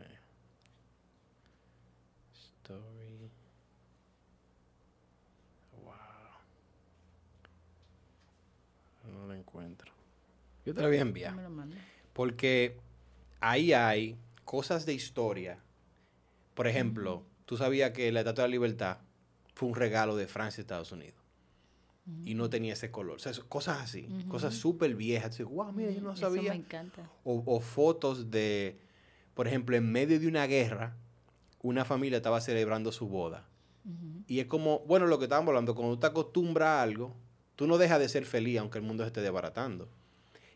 Story. 2.33 3.31
Wow. 5.83 5.93
No 9.13 9.27
lo 9.27 9.35
encuentro. 9.35 9.91
Yo 10.65 10.75
te 10.75 10.81
la 10.81 10.87
voy 10.87 10.99
a 10.99 11.01
enviar. 11.01 11.35
Me 11.35 11.43
lo 11.43 11.51
manda. 11.51 11.77
Porque 12.13 12.79
ahí 13.41 13.73
hay 13.73 14.17
cosas 14.45 14.87
de 14.87 14.95
historia. 14.95 15.59
Por 16.55 16.67
ejemplo, 16.67 17.25
tú 17.47 17.57
sabías 17.57 17.93
que 17.93 18.11
la 18.13 18.21
Estatua 18.21 18.45
de 18.45 18.49
la 18.49 18.53
Libertad 18.53 18.99
fue 19.55 19.69
un 19.69 19.75
regalo 19.75 20.17
de 20.17 20.27
Francia 20.27 20.61
y 20.61 20.63
Estados 20.63 20.93
Unidos. 20.93 21.17
Y 22.25 22.35
no 22.35 22.51
tenía 22.51 22.73
ese 22.73 22.91
color. 22.91 23.17
O 23.17 23.19
sea, 23.21 23.33
cosas 23.49 23.81
así. 23.83 24.09
Cosas 24.29 24.55
súper 24.55 24.97
viejas. 24.97 25.39
Wow, 25.45 25.73
mira, 25.73 25.93
yo 25.93 26.01
no 26.01 26.13
Eso 26.13 26.23
sabía. 26.23 26.51
me 26.51 26.57
encanta. 26.59 27.09
O, 27.23 27.43
o 27.47 27.61
fotos 27.61 28.31
de, 28.33 28.81
por 29.35 29.47
ejemplo, 29.47 29.77
en 29.77 29.93
medio 29.93 30.19
de 30.19 30.27
una 30.27 30.47
guerra, 30.47 30.97
una 31.63 31.85
familia 31.85 32.17
estaba 32.17 32.41
celebrando 32.41 32.91
su 32.91 33.07
boda. 33.09 33.47
Y 34.27 34.41
es 34.41 34.47
como, 34.47 34.81
bueno, 34.81 35.07
lo 35.07 35.19
que 35.19 35.25
estábamos 35.25 35.49
hablando, 35.49 35.75
cuando 35.75 35.95
tú 35.95 36.01
te 36.01 36.07
acostumbras 36.09 36.69
a 36.69 36.83
algo, 36.83 37.15
tú 37.57 37.67
no 37.67 37.79
dejas 37.79 37.99
de 38.01 38.09
ser 38.09 38.25
feliz 38.25 38.59
aunque 38.59 38.79
el 38.79 38.85
mundo 38.85 39.05
se 39.05 39.09
esté 39.09 39.21
desbaratando. 39.21 39.89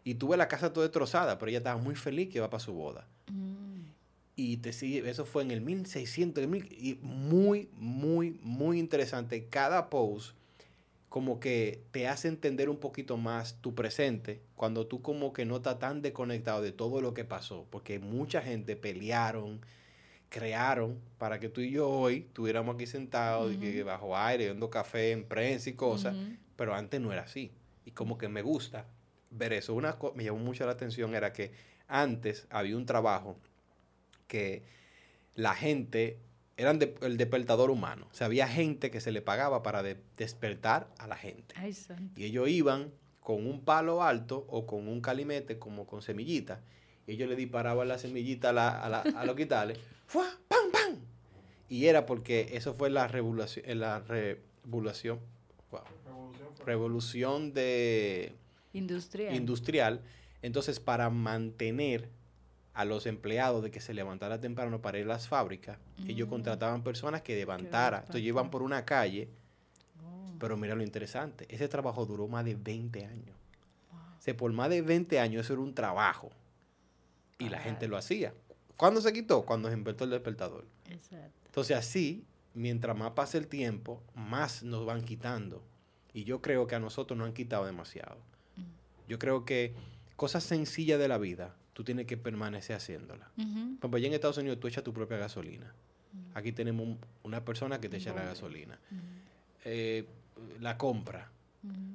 Y 0.05 0.15
tú 0.17 0.29
ves 0.29 0.39
la 0.39 0.49
casa 0.49 0.73
toda 0.73 0.87
destrozada, 0.87 1.39
pero 1.39 1.49
ella 1.49 1.59
estaba 1.59 1.81
muy 1.81 1.95
feliz 1.95 2.29
que 2.29 2.39
iba 2.39 2.51
para 2.51 2.63
su 2.63 2.75
boda. 2.75 3.07
Mm. 3.33 3.65
Y 4.37 4.59
te 4.59 4.73
sigue, 4.73 5.09
eso 5.09 5.25
fue 5.25 5.43
en 5.43 5.51
el 5.51 5.61
1600, 5.63 6.43
el 6.45 6.51
mil- 6.51 6.69
y 6.73 6.99
muy, 7.03 7.69
muy, 7.75 8.39
muy 8.43 8.79
interesante. 8.79 9.47
Cada 9.49 9.89
post 9.91 10.37
como 11.09 11.39
que 11.39 11.85
te 11.93 12.09
hace 12.09 12.27
entender 12.27 12.69
un 12.69 12.79
poquito 12.79 13.17
más 13.17 13.55
tu 13.61 13.75
presente 13.77 14.41
cuando 14.57 14.87
tú 14.89 15.01
como 15.01 15.33
que 15.33 15.45
no 15.45 15.57
estás 15.59 15.79
tan 15.79 16.03
desconectado 16.03 16.61
de 16.61 16.73
todo 16.73 17.01
lo 17.01 17.15
que 17.15 17.25
pasó. 17.25 17.67
Porque 17.71 18.01
mucha 18.01 18.43
gente 18.43 18.75
pelearon, 18.75 19.61
crearon 20.29 20.99
para 21.19 21.39
que 21.39 21.49
tú 21.49 21.61
y 21.61 21.71
yo 21.71 21.89
hoy 21.89 22.25
estuviéramos 22.27 22.75
aquí 22.75 22.87
sentados 22.87 23.53
y 23.55 23.57
que 23.59 23.83
bajo 23.85 24.17
aire, 24.19 24.49
dando 24.49 24.69
café 24.71 25.13
en 25.13 25.25
prensa 25.25 25.71
y 25.71 25.75
cosas. 25.75 26.17
Pero 26.57 26.75
antes 26.75 27.01
no 27.01 27.13
era 27.13 27.23
así. 27.23 27.53
Y 27.87 27.93
como 27.93 28.19
que 28.19 28.29
me 28.29 28.43
gusta 28.43 28.87
ver 29.37 29.53
eso. 29.53 29.75
Una 29.75 29.99
cosa 29.99 30.15
me 30.17 30.25
llamó 30.25 30.39
mucho 30.39 30.65
la 30.67 30.73
atención 30.73 31.15
era 31.15 31.33
que 31.33 31.53
antes 31.89 32.47
había 32.51 32.77
un 32.77 32.87
trabajo 32.87 33.37
que 34.29 34.63
la 35.35 35.55
gente 35.55 36.19
eran 36.57 36.79
de- 36.79 36.95
el 37.03 37.17
despertador 37.17 37.71
humano. 37.71 38.07
O 38.11 38.15
sea, 38.15 38.27
había 38.27 38.47
gente 38.49 38.91
que 38.91 39.01
se 39.01 39.11
le 39.13 39.21
pagaba 39.23 39.63
para 39.63 39.83
de- 39.83 39.99
despertar 40.17 40.89
a 40.99 41.07
la 41.07 41.17
gente. 41.17 41.55
Ay. 41.59 41.77
Y 42.17 42.25
ellos 42.25 42.49
iban 42.49 42.93
con 43.21 43.47
un 43.47 43.61
palo 43.65 44.03
alto 44.03 44.45
o 44.49 44.67
con 44.67 44.87
un 44.89 45.01
calimete 45.01 45.59
como 45.59 45.87
con 45.87 46.03
semillitas. 46.03 46.61
Y 47.07 47.13
ellos 47.13 47.29
le 47.29 47.37
disparaban 47.37 47.89
la 47.89 47.99
semillita 47.99 48.51
a, 48.51 48.53
la, 48.53 48.69
a, 48.83 48.89
la- 48.89 49.01
a 49.01 49.25
los 49.25 49.35
quitales. 49.37 49.79
¡Fua! 50.07 50.29
¡Pam, 50.49 50.71
pam! 50.73 50.97
Y 51.69 51.87
era 51.87 52.07
porque 52.07 52.51
eso 52.53 52.75
fue 52.75 52.89
la 52.91 53.09
revolución, 53.09 53.65
la 53.81 53.99
revolución, 54.01 55.19
wow, 55.71 55.81
revolución 56.65 57.53
de 57.53 58.35
Industrial. 58.75 59.35
industrial. 59.35 60.01
Entonces, 60.43 60.79
para 60.81 61.09
mantener 61.11 62.09
a 62.75 62.85
los 62.85 63.07
empleados 63.07 63.63
de 63.63 63.71
que 63.71 63.81
se 63.81 63.95
levantara 63.95 64.41
temprano 64.41 64.83
para 64.83 64.99
ir 64.99 65.05
a 65.05 65.09
las 65.09 65.29
fábricas, 65.29 65.79
ellos 66.07 66.27
Mm. 66.29 66.31
contrataban 66.31 66.83
personas 66.83 67.23
que 67.23 67.35
levantaran. 67.37 68.01
Entonces, 68.01 68.21
ellos 68.23 68.35
iban 68.35 68.51
por 68.51 68.63
una 68.63 68.85
calle, 68.85 69.29
Oh. 70.05 70.33
pero 70.41 70.57
mira 70.57 70.75
lo 70.75 70.83
interesante, 70.83 71.47
ese 71.49 71.69
trabajo 71.69 72.05
duró 72.05 72.27
más 72.29 72.45
de 72.45 72.57
20 72.57 73.07
años. 73.07 73.37
O 73.93 74.21
sea, 74.25 74.37
por 74.37 74.53
más 74.53 74.69
de 74.71 74.83
20 74.83 75.21
años 75.21 75.45
eso 75.45 75.53
era 75.55 75.63
un 75.63 75.75
trabajo. 75.75 76.31
Y 77.39 77.49
la 77.49 77.59
gente 77.61 77.89
lo 77.89 77.97
hacía. 77.97 78.33
¿Cuándo 78.77 79.01
se 79.01 79.13
quitó? 79.13 79.45
Cuando 79.45 79.69
se 79.69 79.75
inventó 79.75 80.05
el 80.05 80.11
despertador. 80.11 80.67
Exacto. 80.91 81.41
Entonces 81.47 81.77
así, 81.77 82.25
mientras 82.55 82.97
más 82.97 83.13
pasa 83.13 83.39
el 83.39 83.47
tiempo, 83.47 84.03
más 84.15 84.63
nos 84.63 84.85
van 84.87 85.03
quitando. 85.05 85.63
Y 86.13 86.25
yo 86.25 86.41
creo 86.43 86.67
que 86.67 86.75
a 86.75 86.81
nosotros 86.81 87.17
nos 87.19 87.27
han 87.29 87.35
quitado 87.35 87.67
demasiado. 87.67 88.17
Yo 89.09 89.19
creo 89.19 89.45
que 89.45 89.75
cosas 90.17 90.45
sencillas 90.45 90.99
de 90.99 91.09
la 91.09 91.19
vida, 91.19 91.55
tú 91.73 91.85
tienes 91.85 92.07
que 92.07 92.17
permanecer 92.17 92.77
haciéndolas. 92.77 93.29
Ujú. 93.37 93.45
Por 93.45 93.79
ejemplo, 93.79 93.97
allá 93.97 94.07
en 94.09 94.15
Estados 94.15 94.39
Unidos 94.39 94.61
tú 94.61 94.69
echas 94.69 94.85
tu 94.85 94.93
propia 94.93 95.17
gasolina. 95.17 95.73
Aquí 96.35 96.53
tenemos 96.53 96.87
un- 96.87 96.99
una 97.25 97.45
persona 97.45 97.81
que 97.81 97.89
te 97.89 97.97
echa 97.97 98.13
la 98.15 98.23
gasolina. 98.25 98.79
Eh, 99.65 100.07
la 100.61 100.77
compra. 100.79 101.31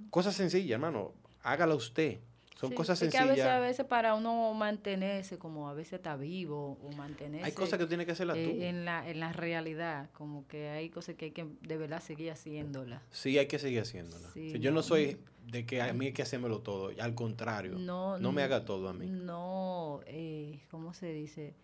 Cosas 0.10 0.36
sencillas, 0.36 0.72
hermano. 0.76 1.14
Hágala 1.44 1.76
usted. 1.76 2.18
Son 2.60 2.72
Sí, 2.72 2.76
cosas 2.76 3.02
es 3.02 3.10
que 3.12 3.18
a 3.18 3.22
veces, 3.22 3.40
a 3.40 3.44
sencillas. 3.46 3.62
veces 3.62 3.86
para 3.86 4.16
uno 4.16 4.54
mantenerse, 4.54 5.38
como 5.38 5.70
a 5.70 5.74
veces 5.74 5.94
está 5.94 6.18
vivo 6.18 6.78
o 6.84 6.92
mantenerse 6.98 7.46
Hay 7.46 7.54
cosas 7.54 7.80
que 7.80 7.86
tienes 7.86 8.06
que 8.06 8.12
hacerlas 8.12 8.36
eh, 8.36 8.44
tú. 8.54 8.62
en, 8.62 8.84
la, 8.84 9.10
en 9.10 9.22
la 9.22 9.32
realidad, 9.32 10.10
como 10.12 10.46
que 10.48 10.68
hay 10.68 10.90
cosas 10.90 11.16
que 11.16 11.26
hay 11.26 11.32
que 11.32 11.46
de 11.62 11.78
verdad 11.78 12.02
seguir 12.04 12.32
haciéndolas. 12.32 13.02
Sí, 13.12 13.38
hay 13.38 13.48
que 13.48 13.60
seguir 13.60 13.80
haciéndola. 13.80 14.28
Sí, 14.34 14.48
O 14.48 14.52
sea, 14.52 14.60
yo 14.60 14.72
no. 14.72 14.84
soy 14.84 15.18
de 15.52 15.66
que 15.66 15.82
a 15.82 15.92
mí 15.94 16.08
hay 16.08 16.14
que 16.14 16.22
hacérmelo 16.22 16.60
todo. 16.62 16.92
Al 17.00 17.16
contrario. 17.16 17.78
No, 17.78 18.18
No 18.20 18.32
me 18.32 18.44
haga 18.44 18.66
todo 18.66 18.90
a 18.90 18.94
mí. 18.94 19.08
No, 19.08 20.02
eh, 20.06 20.60
¿cómo 20.72 20.94
se 20.94 21.12
dice? 21.14 21.56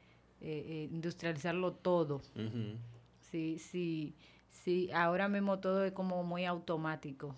Eh, 0.41 0.66
eh, 0.68 0.90
industrializarlo 0.91 1.74
todo. 1.74 2.22
Sí, 3.32 3.57
sí, 3.60 4.16
sí, 4.49 4.90
ahora 4.94 5.28
mismo 5.28 5.60
todo 5.60 5.84
es 5.86 5.91
como 5.91 6.24
muy 6.24 6.45
automático 6.45 7.36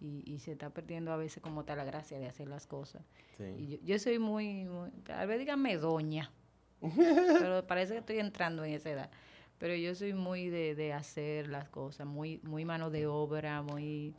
y, 0.00 0.22
y 0.30 0.38
se 0.38 0.52
está 0.52 0.70
perdiendo 0.70 1.12
a 1.12 1.16
veces 1.16 1.42
como 1.42 1.64
tal 1.64 1.78
la 1.78 1.84
gracia 1.84 2.18
de 2.18 2.26
hacer 2.26 2.48
las 2.48 2.66
cosas. 2.66 3.02
Sí. 3.36 3.44
Y 3.58 3.66
yo, 3.68 3.78
yo 3.84 3.98
soy 3.98 4.18
muy, 4.18 4.64
muy- 4.64 4.90
tal 5.04 5.26
vez 5.26 5.38
díganme 5.38 5.76
doña, 5.76 6.30
pero 6.80 7.66
parece 7.66 7.94
que 7.94 7.98
estoy 8.00 8.18
entrando 8.18 8.64
en 8.64 8.74
esa 8.74 8.90
edad. 8.90 9.10
Pero 9.58 9.74
yo 9.76 9.94
soy 9.94 10.12
muy 10.14 10.48
de, 10.48 10.74
de 10.74 10.92
hacer 10.92 11.48
las 11.48 11.68
cosas, 11.68 12.06
muy, 12.06 12.40
muy 12.42 12.64
mano 12.64 12.90
de 12.90 13.06
obra, 13.06 13.62
muy... 13.62 14.14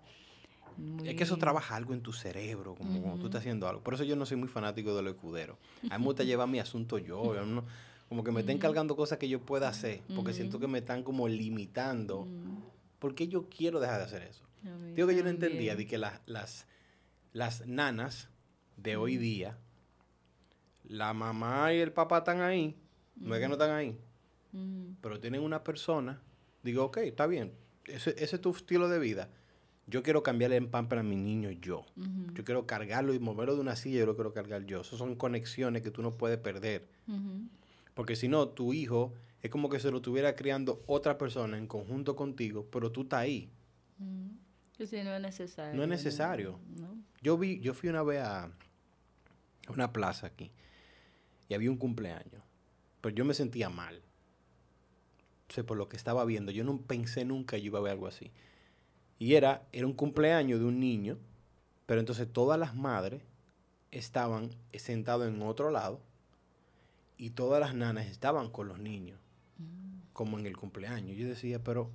Es 1.05 1.15
que 1.15 1.23
eso 1.23 1.37
trabaja 1.37 1.75
algo 1.75 1.93
en 1.93 2.01
tu 2.01 2.11
cerebro, 2.13 2.75
como 2.75 3.01
cuando 3.01 3.19
tú 3.19 3.25
estás 3.27 3.39
haciendo 3.41 3.67
algo. 3.67 3.81
Por 3.81 3.93
eso 3.93 4.03
yo 4.03 4.15
no 4.15 4.25
soy 4.25 4.37
muy 4.37 4.47
fanático 4.49 4.95
de 4.95 5.01
lo 5.03 5.09
escudero. 5.11 5.57
A 5.89 5.97
mí 5.97 6.03
me 6.03 6.05
gusta 6.05 6.23
llevar 6.25 6.47
mi 6.47 6.59
asunto 6.59 6.97
yo. 6.97 7.33
yo 7.35 7.45
no- 7.45 7.65
como 8.09 8.23
que 8.23 8.31
me 8.31 8.41
estén 8.41 8.57
cargando 8.59 8.95
cosas 8.95 9.17
que 9.17 9.27
yo 9.27 9.39
pueda 9.41 9.67
hacer, 9.67 10.01
porque 10.15 10.31
siento 10.33 10.59
que 10.59 10.67
me 10.67 10.77
están 10.79 11.01
como 11.03 11.27
limitando. 11.27 12.27
¿Por 12.99 13.15
qué 13.15 13.27
yo 13.27 13.49
quiero 13.49 13.79
dejar 13.79 13.97
de 13.99 14.03
hacer 14.05 14.21
eso? 14.23 14.43
Digo 14.95 15.07
que 15.07 15.15
yo 15.15 15.23
no 15.23 15.29
entendía 15.29 15.75
de 15.75 15.87
que 15.87 15.97
las, 15.97 16.21
las, 16.27 16.67
las 17.33 17.65
nanas 17.67 18.29
de 18.77 18.95
hoy 18.95 19.17
día, 19.17 19.57
la 20.83 21.13
mamá 21.13 21.73
y 21.73 21.77
el 21.79 21.91
papá 21.91 22.19
están 22.19 22.41
ahí, 22.41 22.75
no 23.15 23.33
es 23.35 23.41
que 23.41 23.47
no 23.47 23.53
están 23.53 23.71
ahí, 23.71 23.97
pero 25.01 25.19
tienen 25.19 25.41
una 25.41 25.63
persona, 25.63 26.21
digo, 26.63 26.85
ok, 26.85 26.97
está 26.97 27.25
bien, 27.27 27.53
ese, 27.85 28.11
ese 28.17 28.35
es 28.35 28.41
tu 28.41 28.51
estilo 28.51 28.87
de 28.87 28.99
vida. 28.99 29.29
Yo 29.87 30.01
quiero 30.01 30.23
cambiarle 30.23 30.57
el 30.57 30.67
pan 30.67 30.89
para 30.89 31.03
mi 31.03 31.15
niño 31.15 31.51
yo. 31.51 31.85
Yo 32.33 32.43
quiero 32.43 32.65
cargarlo 32.65 33.13
y 33.13 33.19
moverlo 33.19 33.55
de 33.55 33.61
una 33.61 33.75
silla, 33.75 33.99
yo 33.99 34.05
lo 34.05 34.15
quiero 34.15 34.33
cargar 34.33 34.65
yo. 34.65 34.81
Esas 34.81 34.97
son 34.97 35.15
conexiones 35.15 35.81
que 35.83 35.91
tú 35.91 36.01
no 36.01 36.11
puedes 36.11 36.39
perder. 36.39 36.87
Porque 37.93 38.15
si 38.15 38.27
no, 38.27 38.49
tu 38.49 38.73
hijo 38.73 39.13
es 39.41 39.51
como 39.51 39.69
que 39.69 39.79
se 39.79 39.91
lo 39.91 39.97
estuviera 39.97 40.35
criando 40.35 40.83
otra 40.87 41.17
persona 41.17 41.57
en 41.57 41.67
conjunto 41.67 42.15
contigo, 42.15 42.67
pero 42.71 42.91
tú 42.91 43.03
estás 43.03 43.19
ahí. 43.19 43.49
Que 44.75 44.87
sí, 44.87 45.03
no 45.03 45.15
es 45.15 45.21
necesario. 45.21 45.75
No 45.75 45.83
es 45.83 45.89
necesario. 45.89 46.59
No. 46.77 46.97
Yo 47.21 47.37
vi, 47.37 47.59
yo 47.59 47.73
fui 47.73 47.89
una 47.89 48.03
vez 48.03 48.21
a 48.21 48.51
una 49.69 49.93
plaza 49.93 50.27
aquí 50.27 50.51
y 51.47 51.53
había 51.53 51.69
un 51.69 51.77
cumpleaños, 51.77 52.43
pero 53.01 53.15
yo 53.15 53.23
me 53.23 53.33
sentía 53.33 53.69
mal. 53.69 54.01
O 55.49 55.53
sea, 55.53 55.63
por 55.63 55.77
lo 55.77 55.87
que 55.87 55.95
estaba 55.95 56.25
viendo, 56.25 56.51
yo 56.51 56.63
no 56.63 56.81
pensé 56.81 57.23
nunca 57.23 57.57
yo 57.57 57.65
iba 57.65 57.79
a 57.79 57.83
ver 57.83 57.91
algo 57.93 58.07
así. 58.07 58.31
Y 59.17 59.35
era, 59.35 59.63
era 59.71 59.85
un 59.87 59.93
cumpleaños 59.93 60.59
de 60.59 60.65
un 60.65 60.79
niño, 60.79 61.17
pero 61.85 61.99
entonces 61.99 62.27
todas 62.31 62.59
las 62.59 62.75
madres 62.75 63.21
estaban 63.91 64.49
sentadas 64.73 65.29
en 65.29 65.41
otro 65.41 65.69
lado 65.71 66.01
y 67.17 67.29
todas 67.31 67.59
las 67.61 67.73
nanas 67.73 68.07
estaban 68.07 68.49
con 68.49 68.67
los 68.67 68.79
niños, 68.79 69.17
como 70.13 70.37
en 70.37 70.45
el 70.45 70.57
cumpleaños. 70.57 71.15
Yo 71.17 71.27
decía, 71.27 71.63
pero, 71.63 71.89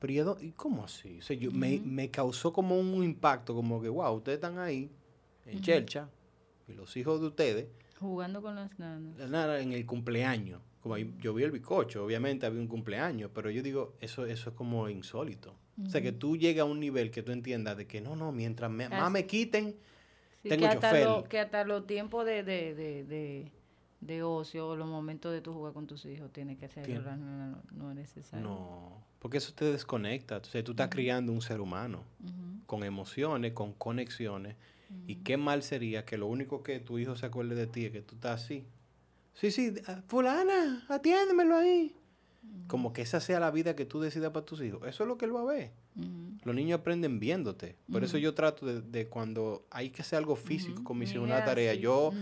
pero 0.00 0.12
¿y 0.12 0.18
a 0.18 0.24
dó- 0.24 0.38
¿y 0.40 0.50
cómo 0.52 0.84
así? 0.84 1.18
O 1.20 1.22
sea, 1.22 1.36
yo, 1.36 1.52
me, 1.52 1.78
me 1.84 2.10
causó 2.10 2.52
como 2.52 2.78
un 2.78 3.04
impacto, 3.04 3.54
como 3.54 3.80
que, 3.80 3.88
wow, 3.88 4.12
ustedes 4.16 4.36
están 4.36 4.58
ahí, 4.58 4.90
en 5.46 5.60
Chelcha, 5.60 6.08
y 6.68 6.72
los 6.72 6.96
hijos 6.96 7.20
de 7.20 7.26
ustedes, 7.28 7.66
Jugando 8.00 8.40
con 8.40 8.54
las 8.54 8.76
nanas. 8.78 9.18
la 9.18 9.26
nana 9.26 9.60
en 9.60 9.72
el 9.74 9.84
cumpleaños. 9.84 10.60
Como 10.82 10.94
ahí, 10.94 11.14
yo 11.20 11.34
vi 11.34 11.42
el 11.42 11.50
bicocho, 11.50 12.02
obviamente 12.02 12.46
había 12.46 12.58
un 12.60 12.66
cumpleaños, 12.66 13.30
pero 13.34 13.50
yo 13.50 13.62
digo, 13.62 13.92
eso, 14.00 14.24
eso 14.24 14.48
es 14.50 14.56
como 14.56 14.88
insólito. 14.88 15.54
O 15.84 15.88
sea, 15.90 16.02
que 16.02 16.12
tú 16.12 16.36
llegas 16.36 16.62
a 16.62 16.64
un 16.66 16.78
nivel 16.80 17.10
que 17.10 17.22
tú 17.22 17.32
entiendas 17.32 17.76
de 17.76 17.86
que 17.86 18.00
no, 18.00 18.14
no, 18.16 18.32
mientras 18.32 18.70
me, 18.70 18.88
más 18.88 19.10
me 19.10 19.26
quiten, 19.26 19.76
Sí, 20.42 20.48
Tengo 20.48 20.62
que, 20.70 20.76
hasta 20.76 21.04
lo- 21.04 21.24
que 21.24 21.38
hasta 21.38 21.64
los 21.64 21.86
tiempos 21.86 22.24
de, 22.24 22.42
de, 22.42 22.74
de, 22.74 23.04
de, 23.04 23.52
de 24.00 24.22
ocio, 24.22 24.74
los 24.74 24.88
momentos 24.88 25.32
de 25.32 25.42
tu 25.42 25.52
jugar 25.52 25.74
con 25.74 25.86
tus 25.86 26.06
hijos, 26.06 26.32
tiene 26.32 26.56
que 26.56 26.66
ser 26.68 26.88
no, 26.88 27.16
no, 27.16 27.62
no, 27.72 27.90
es 27.90 27.96
necesario. 27.96 28.46
no, 28.46 29.04
porque 29.18 29.36
eso 29.36 29.52
te 29.52 29.66
desconecta. 29.66 30.38
O 30.38 30.44
sea, 30.44 30.64
tú 30.64 30.70
estás 30.70 30.88
criando 30.88 31.30
un 31.32 31.42
ser 31.42 31.60
humano 31.60 32.04
Ujú. 32.24 32.64
con 32.66 32.84
emociones, 32.84 33.52
con 33.52 33.74
conexiones. 33.74 34.56
Y 35.06 35.16
qué 35.16 35.36
mal 35.36 35.62
sería 35.62 36.04
que 36.04 36.16
lo 36.16 36.26
único 36.26 36.62
que 36.62 36.80
tu 36.80 36.98
hijo 36.98 37.16
se 37.16 37.26
acuerde 37.26 37.54
de 37.54 37.66
ti 37.66 37.84
es 37.84 37.92
que 37.92 38.00
tú 38.00 38.14
estás 38.14 38.42
así. 38.42 38.64
Sí, 39.34 39.50
sí, 39.50 39.74
ah, 39.88 40.02
fulana, 40.08 40.84
atiéndemelo 40.88 41.56
ahí. 41.56 41.94
Como 42.66 42.92
que 42.92 43.02
esa 43.02 43.20
sea 43.20 43.40
la 43.40 43.50
vida 43.50 43.74
que 43.74 43.84
tú 43.84 44.00
decidas 44.00 44.30
para 44.32 44.46
tus 44.46 44.62
hijos. 44.62 44.80
Eso 44.86 45.02
es 45.02 45.08
lo 45.08 45.18
que 45.18 45.24
él 45.24 45.34
va 45.34 45.40
a 45.42 45.44
ver. 45.44 45.72
Los 46.44 46.54
niños 46.54 46.78
aprenden 46.80 47.18
viéndote. 47.20 47.76
Por 47.90 48.04
eso 48.04 48.16
yo 48.16 48.32
trato 48.32 48.64
de, 48.64 48.80
de 48.80 49.08
cuando 49.08 49.66
hay 49.70 49.90
que 49.90 50.02
hacer 50.02 50.18
algo 50.18 50.36
físico, 50.36 50.82
como 50.84 51.02
hicieron 51.02 51.24
Mira, 51.24 51.36
una 51.38 51.44
tarea, 51.44 51.72
sí, 51.74 51.80
yo 51.80 52.12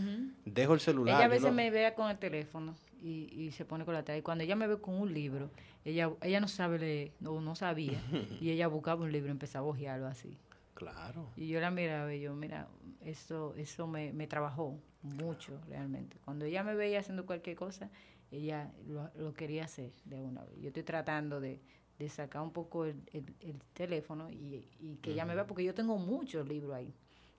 dejo 0.45 0.75
el 0.75 0.81
celular. 0.81 1.17
Ella 1.17 1.27
a 1.27 1.29
veces 1.29 1.45
no- 1.51 1.53
me 1.53 1.71
vea 1.71 1.95
con 1.95 2.11
el 2.11 2.19
teléfono 2.19 2.75
y, 3.03 3.29
y 3.33 3.53
se 3.53 3.65
pone 3.65 3.85
con 3.85 3.93
la 3.95 4.05
tarea. 4.05 4.19
Y 4.19 4.23
cuando 4.23 4.43
ella 4.43 4.57
me 4.57 4.67
ve 4.67 4.79
con 4.79 4.95
un 4.95 5.13
libro, 5.13 5.51
ella, 5.85 6.11
ella 6.23 6.41
no 6.41 6.49
sabe 6.49 6.79
leer, 6.79 7.13
no, 7.21 7.41
no 7.41 7.55
sabía. 7.55 8.01
y 8.41 8.51
ella 8.51 8.69
buscaba 8.69 9.05
un 9.05 9.13
libro 9.13 9.29
y 9.29 9.33
empezaba 9.33 9.67
a 9.67 9.71
hojearlo 9.71 10.07
así. 10.07 10.37
Claro. 10.75 11.29
Y 11.37 11.49
yo 11.49 11.61
la 11.61 11.71
miraba 11.71 12.13
y 12.15 12.21
yo, 12.21 12.35
mira, 12.35 12.69
eso, 13.05 13.55
eso 13.57 13.87
me, 13.87 14.13
me 14.15 14.27
trabajó 14.27 14.79
mucho 15.03 15.61
realmente. 15.69 16.17
Cuando 16.25 16.45
ella 16.47 16.63
me 16.65 16.75
veía 16.75 17.01
haciendo 17.01 17.27
cualquier 17.27 17.55
cosa, 17.57 17.91
ella 18.31 18.73
lo, 18.87 19.11
lo 19.17 19.35
quería 19.35 19.65
hacer 19.65 19.93
de 20.05 20.21
una 20.23 20.45
vez. 20.45 20.59
Yo 20.61 20.69
estoy 20.69 20.83
tratando 20.83 21.41
de, 21.41 21.61
de 21.99 22.09
sacar 22.09 22.43
un 22.43 22.53
poco 22.53 22.85
el, 22.85 23.03
el- 23.13 23.35
el 23.41 23.61
teléfono 23.75 24.31
y, 24.31 24.69
y 24.81 24.97
que 25.03 25.13
ella 25.13 25.25
me 25.25 25.35
vea, 25.35 25.47
porque 25.47 25.65
yo 25.65 25.75
tengo 25.75 25.99
muchos 25.99 26.47
libros 26.49 26.75
ahí. 26.75 26.95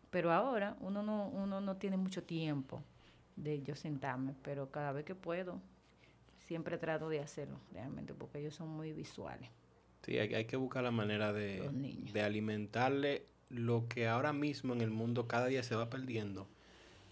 Pero 0.10 0.32
ahora 0.32 0.76
uno 0.82 1.04
no, 1.04 1.30
uno 1.30 1.62
no 1.62 1.78
tiene 1.78 1.98
mucho 1.98 2.24
tiempo 2.24 2.84
de 3.36 3.62
yo 3.62 3.76
sentarme, 3.76 4.34
pero 4.44 4.72
cada 4.72 4.92
vez 4.92 5.06
que 5.06 5.16
puedo, 5.16 5.62
siempre 6.38 6.78
trato 6.78 7.10
de 7.10 7.20
hacerlo 7.20 7.60
realmente, 7.72 8.14
porque 8.14 8.40
ellos 8.40 8.56
son 8.56 8.70
muy 8.70 8.94
visuales. 8.94 9.50
Sí, 10.04 10.18
hay, 10.18 10.34
hay 10.34 10.46
que 10.46 10.56
buscar 10.58 10.84
la 10.84 10.92
manera 10.92 11.34
de, 11.34 11.72
de 12.12 12.22
alimentarle 12.22 13.28
lo 13.50 13.88
que 13.88 14.08
ahora 14.08 14.34
mismo 14.34 14.74
en 14.74 14.82
el 14.82 14.92
mundo 14.92 15.28
cada 15.28 15.48
día 15.48 15.64
se 15.64 15.76
va 15.76 15.90
perdiendo. 15.90 16.48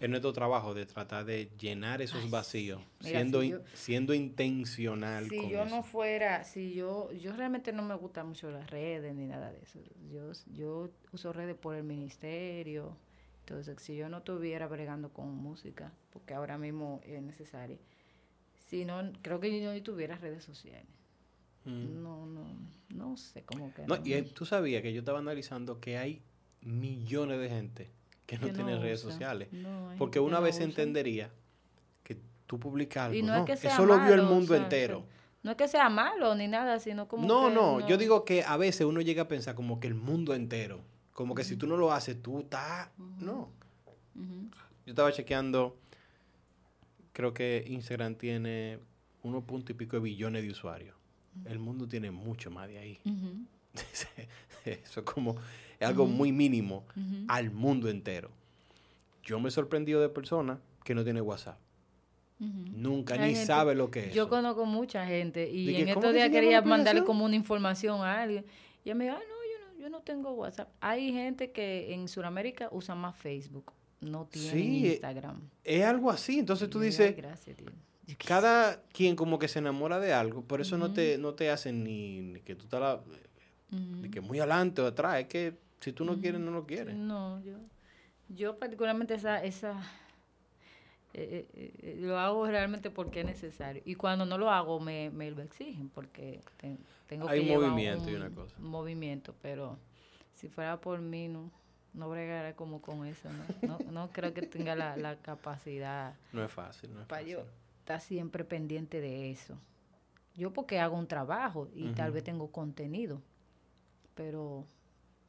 Es 0.00 0.08
nuestro 0.08 0.32
trabajo 0.32 0.74
de 0.74 0.86
tratar 0.86 1.24
de 1.24 1.50
llenar 1.58 2.00
esos 2.02 2.22
Ay, 2.22 2.30
vacíos. 2.30 2.80
Mira, 3.00 3.18
siendo, 3.18 3.40
si 3.40 3.46
in- 3.46 3.52
yo- 3.52 3.60
siendo 3.74 4.14
intencional 4.14 5.28
Si 5.28 5.36
con 5.36 5.48
yo 5.50 5.62
eso. 5.64 5.74
no 5.76 5.82
fuera, 5.82 6.44
si 6.44 6.72
yo, 6.74 7.10
yo 7.12 7.34
realmente 7.34 7.72
no 7.72 7.82
me 7.82 7.94
gustan 7.96 8.28
mucho 8.28 8.50
las 8.50 8.70
redes 8.70 9.14
ni 9.14 9.26
nada 9.26 9.50
de 9.50 9.60
eso. 9.62 9.80
Yo, 10.12 10.30
yo 10.54 10.90
uso 11.12 11.32
redes 11.32 11.56
por 11.56 11.74
el 11.74 11.82
ministerio. 11.84 12.96
Entonces, 13.40 13.80
si 13.82 13.96
yo 13.96 14.08
no 14.08 14.18
estuviera 14.18 14.68
bregando 14.68 15.08
con 15.12 15.34
música, 15.34 15.92
porque 16.12 16.34
ahora 16.34 16.58
mismo 16.58 17.00
es 17.04 17.20
necesario, 17.22 17.78
si 18.68 18.84
no, 18.84 19.00
creo 19.22 19.40
que 19.40 19.60
yo 19.60 19.72
no 19.72 19.82
tuviera 19.82 20.16
redes 20.16 20.44
sociales. 20.44 20.86
Mm. 21.64 22.02
No, 22.02 22.24
no, 22.26 22.46
no 22.94 23.16
sé 23.16 23.42
cómo 23.42 23.72
que 23.74 23.82
No, 23.86 23.96
no. 23.96 24.06
y 24.06 24.12
eh, 24.12 24.22
tú 24.22 24.46
sabías 24.46 24.80
que 24.82 24.92
yo 24.92 25.00
estaba 25.00 25.18
analizando 25.18 25.80
que 25.80 25.98
hay 25.98 26.22
millones 26.62 27.40
de 27.40 27.48
gente 27.48 27.90
que 28.28 28.36
no 28.38 28.46
Que 28.48 28.52
tiene 28.52 28.78
redes 28.78 29.00
usa. 29.00 29.12
sociales. 29.12 29.48
No, 29.52 29.94
Porque 29.96 30.20
una 30.20 30.38
vez 30.38 30.60
entendería 30.60 31.30
que 32.04 32.18
tú 32.46 32.60
publicas 32.60 33.06
algo. 33.06 33.16
Y 33.16 33.22
no, 33.22 33.34
es 33.34 33.44
que 33.46 33.56
sea 33.56 33.72
eso 33.72 33.86
lo 33.86 33.98
vio 34.00 34.12
el 34.12 34.20
o 34.20 34.24
mundo 34.26 34.52
sea, 34.54 34.62
entero. 34.62 35.06
no 35.42 35.52
es 35.52 35.56
que 35.56 35.66
sea 35.66 35.88
malo 35.88 36.34
ni 36.34 36.46
nada, 36.46 36.78
sino 36.78 37.08
como 37.08 37.26
No, 37.26 37.48
que 37.48 37.54
no, 37.54 37.88
yo 37.88 37.96
digo 37.96 38.26
que 38.26 38.44
a 38.44 38.58
veces 38.58 38.86
uno 38.86 39.00
llega 39.00 39.22
a 39.22 39.28
pensar 39.28 39.54
como 39.54 39.80
que 39.80 39.86
el 39.88 39.94
mundo 39.94 40.34
entero, 40.34 40.82
como 41.14 41.34
que 41.34 41.42
si 41.42 41.56
tú 41.56 41.66
no 41.66 41.78
lo 41.78 41.90
haces, 41.90 42.22
tú 42.22 42.40
estás... 42.40 42.90
No. 43.18 43.50
Yo 44.14 44.92
estaba 44.92 45.10
chequeando, 45.10 45.78
creo 47.14 47.32
que 47.32 47.64
Instagram 47.66 48.14
tiene 48.16 48.78
uno 49.22 49.40
punto 49.40 49.72
y 49.72 49.74
pico 49.74 49.96
de 49.96 50.02
billones 50.02 50.42
de 50.42 50.50
usuarios. 50.50 50.94
El 51.46 51.58
mundo 51.60 51.88
tiene 51.88 52.10
mucho 52.10 52.50
más 52.50 52.68
de 52.68 52.78
ahí. 52.78 53.00
Eso 54.64 55.00
es 55.00 55.06
como 55.06 55.36
es 55.80 55.88
algo 55.88 56.06
muy 56.06 56.32
mínimo 56.32 56.84
al 57.28 57.50
mundo 57.50 57.88
entero. 57.88 58.30
Yo 59.22 59.38
me 59.40 59.48
he 59.48 59.52
sorprendido 59.52 60.00
de 60.00 60.08
personas 60.08 60.58
que 60.84 60.94
no 60.94 61.04
tienen 61.04 61.22
WhatsApp. 61.22 61.58
Nunca 62.38 63.14
Hay 63.14 63.20
ni 63.20 63.26
gente- 63.34 63.46
sabe 63.46 63.74
lo 63.74 63.90
que 63.90 64.06
es. 64.06 64.14
Yo 64.14 64.22
eso. 64.24 64.28
conozco 64.30 64.64
mucha 64.64 65.04
gente 65.06 65.50
y 65.50 65.66
¿De 65.66 65.72
que 65.74 65.82
en 65.82 65.88
estos 65.88 66.12
días 66.14 66.30
quería 66.30 66.62
mandarle 66.62 67.02
como 67.04 67.24
una 67.24 67.34
información 67.34 68.00
a 68.02 68.22
alguien 68.22 68.44
y 68.84 68.88
ella 68.88 68.94
me 68.94 69.04
dijo, 69.04 69.16
ah, 69.16 69.20
no, 69.20 69.34
yo 69.34 69.66
no, 69.76 69.80
yo 69.82 69.90
no 69.90 70.00
tengo 70.02 70.30
WhatsApp. 70.32 70.68
Hay 70.80 71.12
gente 71.12 71.50
que 71.50 71.92
en 71.92 72.06
Sudamérica 72.06 72.68
usa 72.70 72.94
más 72.94 73.16
Facebook, 73.16 73.72
no 74.00 74.26
tienen 74.26 74.50
Sí, 74.52 74.86
Instagram. 74.86 75.40
Es 75.64 75.84
algo 75.84 76.10
así. 76.10 76.38
Entonces 76.38 76.70
tú 76.70 76.78
dices, 76.78 77.08
"Ay, 77.08 77.14
gracias, 77.20 77.56
tío". 77.56 77.66
Yo, 78.06 78.16
¿qué 78.16 78.26
cada 78.26 78.82
quien 78.92 79.16
como 79.16 79.38
que 79.40 79.48
se 79.48 79.58
enamora 79.58 79.98
de 79.98 80.12
algo, 80.14 80.42
por 80.42 80.60
eso 80.60 80.78
no 80.78 80.92
te 80.92 81.18
no 81.18 81.34
te 81.34 81.50
hacen 81.50 81.82
ni, 81.84 82.20
ni 82.20 82.40
que 82.40 82.54
tú 82.54 82.64
estás 82.64 82.80
la- 82.80 82.94
Ujú. 82.94 83.96
ni 84.02 84.08
que 84.10 84.20
muy 84.20 84.38
adelante 84.38 84.80
o 84.80 84.86
atrás. 84.86 85.20
Es 85.20 85.26
que 85.26 85.54
si 85.80 85.92
tú 85.92 86.04
no 86.04 86.18
quieres, 86.18 86.40
no 86.40 86.50
lo 86.50 86.66
quieres. 86.66 86.96
No, 86.96 87.40
yo, 87.42 87.56
Yo 88.28 88.58
particularmente 88.58 89.14
esa, 89.14 89.42
esa 89.42 89.80
eh, 91.14 91.46
eh, 91.54 91.72
eh, 91.82 91.96
lo 92.00 92.18
hago 92.18 92.46
realmente 92.46 92.90
porque 92.90 93.20
es 93.20 93.26
necesario. 93.26 93.82
Y 93.84 93.94
cuando 93.94 94.26
no 94.26 94.38
lo 94.38 94.50
hago 94.50 94.78
me, 94.80 95.10
me 95.10 95.30
lo 95.30 95.42
exigen 95.42 95.88
porque 95.88 96.40
te- 96.58 96.76
tengo 97.06 97.28
Hay 97.28 97.40
que 97.40 97.50
un 97.52 97.60
movimiento 97.60 98.10
y 98.10 98.14
un 98.14 98.20
una 98.20 98.30
cosa. 98.30 98.54
movimiento, 98.60 99.34
pero 99.40 99.78
si 100.34 100.48
fuera 100.48 100.80
por 100.80 101.00
mí 101.00 101.28
no, 101.28 101.50
no 101.94 102.08
bregara 102.10 102.54
como 102.54 102.80
con 102.82 103.06
eso. 103.06 103.28
No, 103.32 103.78
no, 103.84 103.92
no 103.92 104.10
creo 104.12 104.34
que 104.34 104.42
tenga 104.42 104.74
la, 104.76 104.96
la 104.96 105.16
capacidad 105.16 106.14
No 106.32 106.44
es 106.44 106.52
fácil, 106.52 106.92
no 106.94 107.00
es 107.00 107.06
para 107.06 107.22
yo 107.22 107.38
fácil. 107.38 107.52
estar 107.80 108.00
siempre 108.00 108.44
pendiente 108.44 109.00
de 109.00 109.30
eso. 109.30 109.58
Yo 110.36 110.52
porque 110.52 110.78
hago 110.78 110.96
un 110.96 111.08
trabajo 111.08 111.68
y 111.74 111.88
tal 111.94 112.12
vez 112.12 112.22
tengo 112.22 112.52
contenido, 112.52 113.20
pero 114.14 114.64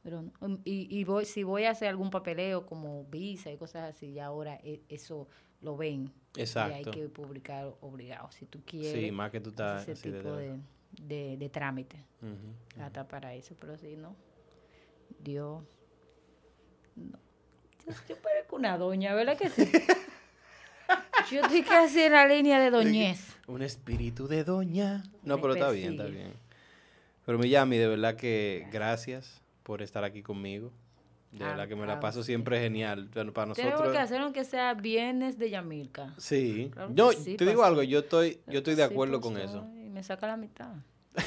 pero 0.04 0.22
no- 0.22 0.32
um, 0.42 0.60
y, 0.64 0.88
y 0.98 1.04
voy 1.04 1.26
si 1.26 1.44
voy 1.44 1.64
a 1.66 1.72
hacer 1.72 1.88
algún 1.90 2.10
papeleo 2.10 2.66
como 2.66 3.04
visa 3.06 3.52
y 3.52 3.58
cosas 3.58 3.96
así, 3.96 4.14
ya 4.14 4.26
ahora 4.28 4.56
e- 4.64 4.82
eso 4.90 5.28
lo 5.62 5.76
ven 5.76 6.12
y 6.36 6.40
hay 6.40 6.44
Exacto. 6.44 6.92
que 6.92 7.10
publicar 7.10 7.74
obligado. 7.82 8.32
Si 8.32 8.46
tú 8.46 8.62
quieres 8.66 8.92
Sí, 9.06 9.12
más 9.12 9.30
que 9.32 9.40
tú 9.42 9.50
estás 9.50 9.82
ese 9.84 9.92
así 9.94 10.12
tipo 10.12 10.32
de- 10.36 10.52
de, 10.52 10.60
de, 11.32 11.38
de 11.38 11.50
trámite, 11.50 11.98
Ujú. 12.22 12.82
hasta 12.84 13.08
para 13.08 13.34
eso, 13.36 13.56
pero 13.60 13.78
si 13.78 13.96
no, 13.98 14.16
Dios, 15.20 15.64
no. 16.96 17.20
Yo, 17.86 17.94
yo 18.08 18.16
parezco 18.18 18.56
una 18.56 18.78
doña, 18.78 19.14
¿verdad 19.14 19.38
que 19.38 19.50
sí? 19.50 19.64
Yo 21.32 21.42
estoy 21.42 21.62
casi 21.64 22.02
en 22.02 22.14
la 22.14 22.26
línea 22.28 22.60
de 22.60 22.72
doñez. 22.72 23.36
Un 23.48 23.62
espíritu 23.62 24.28
de 24.28 24.44
doña. 24.44 25.04
No, 25.22 25.36
Me 25.36 25.42
pero 25.42 25.54
está 25.54 25.70
bien, 25.70 25.92
está 25.92 26.06
bien. 26.06 26.34
Pero 27.26 27.38
Miyami, 27.38 27.78
de 27.78 27.88
verdad 27.88 28.16
que 28.16 28.66
gracias 28.72 29.42
por 29.64 29.81
estar 29.81 30.03
aquí 30.03 30.22
conmigo. 30.23 30.72
De 31.31 31.45
Ah, 31.45 31.49
verdad 31.49 31.68
que 31.68 31.76
me 31.76 31.84
ah, 31.84 31.88
la 31.88 31.99
paso 31.99 32.23
sí. 32.23 32.27
siempre 32.27 32.60
genial. 32.60 33.10
Bueno, 33.14 33.31
para 33.34 33.53
Tenemos 33.53 33.73
nosotros. 33.76 33.95
que 33.95 34.02
hacer 34.02 34.22
aunque 34.22 34.44
sea 34.44 34.73
viernes 34.73 35.38
de 35.38 35.52
Yamilka. 35.52 36.15
Sí. 36.18 36.72
Claro 36.73 36.91
Yo 36.95 37.11
sí, 37.11 37.36
te 37.36 37.45
digo 37.45 37.64
algo, 37.64 37.84
yo 37.84 37.99
estoy, 37.99 38.40
yo 38.48 38.60
estoy 38.60 38.73
de 38.76 38.88
Sí, 38.88 38.91
acuerdo 38.91 39.19
pues, 39.22 39.34
con 39.34 39.40
eso. 39.41 39.64
ay, 39.76 39.90
me 39.90 40.02
saca 40.02 40.26
la 40.27 40.38
mitad. 40.38 40.72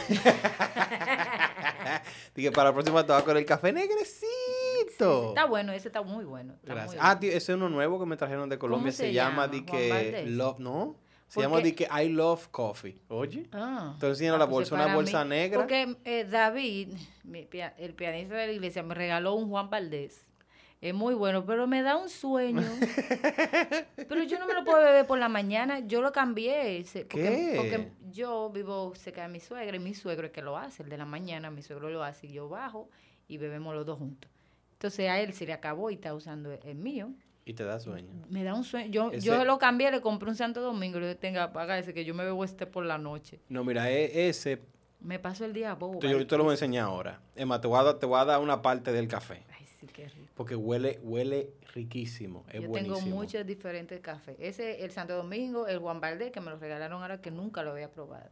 Dije, 2.34 2.50
para 2.52 2.70
la 2.70 2.74
próxima 2.74 3.04
te 3.04 3.12
va 3.12 3.22
con 3.24 3.36
el 3.36 3.44
café 3.44 3.72
negrecito. 3.72 5.28
Está 5.28 5.44
bueno, 5.46 5.72
ese 5.72 5.88
está 5.88 6.02
muy 6.02 6.24
bueno. 6.24 6.54
está 6.54 6.74
Gracias. 6.74 7.02
muy 7.02 7.10
Ah, 7.10 7.18
tío, 7.20 7.28
ese 7.30 7.52
es 7.52 7.56
uno 7.56 7.68
nuevo 7.68 7.98
que 8.00 8.06
me 8.06 8.16
trajeron 8.16 8.48
de 8.48 8.58
Colombia. 8.58 8.90
Se, 8.92 9.06
se 9.08 9.12
llama 9.12 9.46
llama? 9.46 9.48
di 9.48 9.62
que. 9.64 10.24
Love, 10.26 10.58
¿no? 10.60 10.96
Se 11.32 11.36
¿Por 11.36 11.44
llama 11.44 11.60
di 11.60 11.72
que 11.72 11.88
I 11.90 12.10
Love 12.10 12.48
Coffee. 12.50 13.00
Oye. 13.08 13.48
Ah. 13.52 13.92
Entonces 13.94 14.18
tiene 14.18 14.34
Ah, 14.34 14.38
la 14.38 14.44
pues 14.44 14.68
bolsa, 14.70 14.76
es 14.76 14.84
una 14.84 14.94
bolsa 14.94 15.24
mí. 15.24 15.30
negra. 15.30 15.60
Porque 15.60 15.96
eh, 16.04 16.24
David, 16.30 16.88
mi 17.24 17.48
el 17.78 17.94
pianista 17.94 18.34
de 18.34 18.48
la 18.48 18.52
iglesia, 18.52 18.82
me 18.82 18.94
regaló 18.94 19.32
un 19.32 19.48
Juan 19.48 19.70
Valdés. 19.70 20.26
Es 20.82 20.92
muy 20.92 21.14
bueno, 21.14 21.46
pero 21.46 21.66
me 21.66 21.80
da 21.80 21.96
un 21.96 22.10
sueño. 22.10 22.60
pero 23.96 24.22
yo 24.24 24.38
no 24.38 24.46
me 24.46 24.52
lo 24.52 24.62
puedo 24.62 24.78
beber 24.84 25.06
por 25.06 25.18
la 25.18 25.30
mañana. 25.30 25.78
Yo 25.80 26.02
lo 26.02 26.12
cambié. 26.12 26.84
Porque, 26.92 27.06
¿Qué? 27.08 27.54
porque 27.56 27.92
yo 28.10 28.50
vivo 28.50 28.92
cerca 28.94 29.22
de 29.22 29.28
mi 29.28 29.40
suegra 29.40 29.74
y 29.74 29.80
mi 29.80 29.94
suegro 29.94 30.26
es 30.26 30.32
que 30.34 30.42
lo 30.42 30.58
hace. 30.58 30.82
El 30.82 30.90
de 30.90 30.98
la 30.98 31.06
mañana, 31.06 31.50
mi 31.50 31.62
suegro 31.62 31.88
lo 31.88 32.04
hace 32.04 32.26
y 32.26 32.32
yo 32.32 32.50
bajo 32.50 32.90
y 33.26 33.38
bebemos 33.38 33.74
los 33.74 33.86
dos 33.86 33.98
juntos. 33.98 34.30
Entonces 34.74 35.08
a 35.08 35.18
él 35.18 35.32
se 35.32 35.46
le 35.46 35.54
acabó 35.54 35.90
y 35.90 35.94
está 35.94 36.12
usando 36.12 36.52
el 36.52 36.74
mío. 36.74 37.10
Y 37.44 37.54
te 37.54 37.64
da 37.64 37.80
sueño. 37.80 38.08
Me 38.30 38.44
da 38.44 38.54
un 38.54 38.62
sueño. 38.64 38.90
Yo, 38.90 39.10
Ese- 39.10 39.26
yo 39.26 39.44
lo 39.44 39.58
cambié, 39.58 39.90
le 39.90 40.00
compré 40.00 40.28
un 40.28 40.36
Santo 40.36 40.60
Domingo 40.60 40.98
y 40.98 41.00
le 41.00 41.06
dije, 41.08 41.18
tenga, 41.18 41.52
paga 41.52 41.76
ese 41.78 41.92
que 41.92 42.04
yo 42.04 42.14
me 42.14 42.24
bebo 42.24 42.44
este 42.44 42.66
por 42.66 42.84
la 42.84 42.98
noche. 42.98 43.40
No, 43.48 43.64
mira, 43.64 43.90
e- 43.90 44.28
ese, 44.28 44.60
Me 45.00 45.18
paso 45.18 45.44
el 45.44 45.52
día 45.52 45.74
bobo. 45.74 45.98
yo 46.00 46.24
te 46.26 46.36
lo 46.36 46.44
voy 46.44 46.52
a 46.52 46.54
enseñar 46.54 46.84
ahora. 46.84 47.20
Emma, 47.34 47.60
te 47.60 47.66
voy 47.66 47.80
a 47.80 47.82
dar, 47.82 47.98
te 47.98 48.06
voy 48.06 48.20
a 48.20 48.24
dar 48.24 48.40
una 48.40 48.62
parte 48.62 48.92
del 48.92 49.08
café. 49.08 49.42
Ay, 49.58 49.66
sí, 49.80 49.86
qué 49.88 50.08
rico. 50.08 50.28
Porque 50.36 50.54
huele, 50.54 51.00
huele 51.02 51.50
riquísimo. 51.74 52.44
Es 52.52 52.62
Yo 52.62 52.68
buenísimo. 52.68 52.96
tengo 53.02 53.16
muchos 53.16 53.44
diferentes 53.44 54.00
cafés. 54.00 54.36
Ese, 54.38 54.84
el 54.84 54.92
Santo 54.92 55.16
Domingo, 55.16 55.66
el 55.66 55.78
Juan 55.80 56.00
Valdés, 56.00 56.30
que 56.30 56.40
me 56.40 56.50
lo 56.50 56.58
regalaron 56.58 57.02
ahora 57.02 57.20
que 57.20 57.32
nunca 57.32 57.64
lo 57.64 57.72
había 57.72 57.90
probado. 57.90 58.30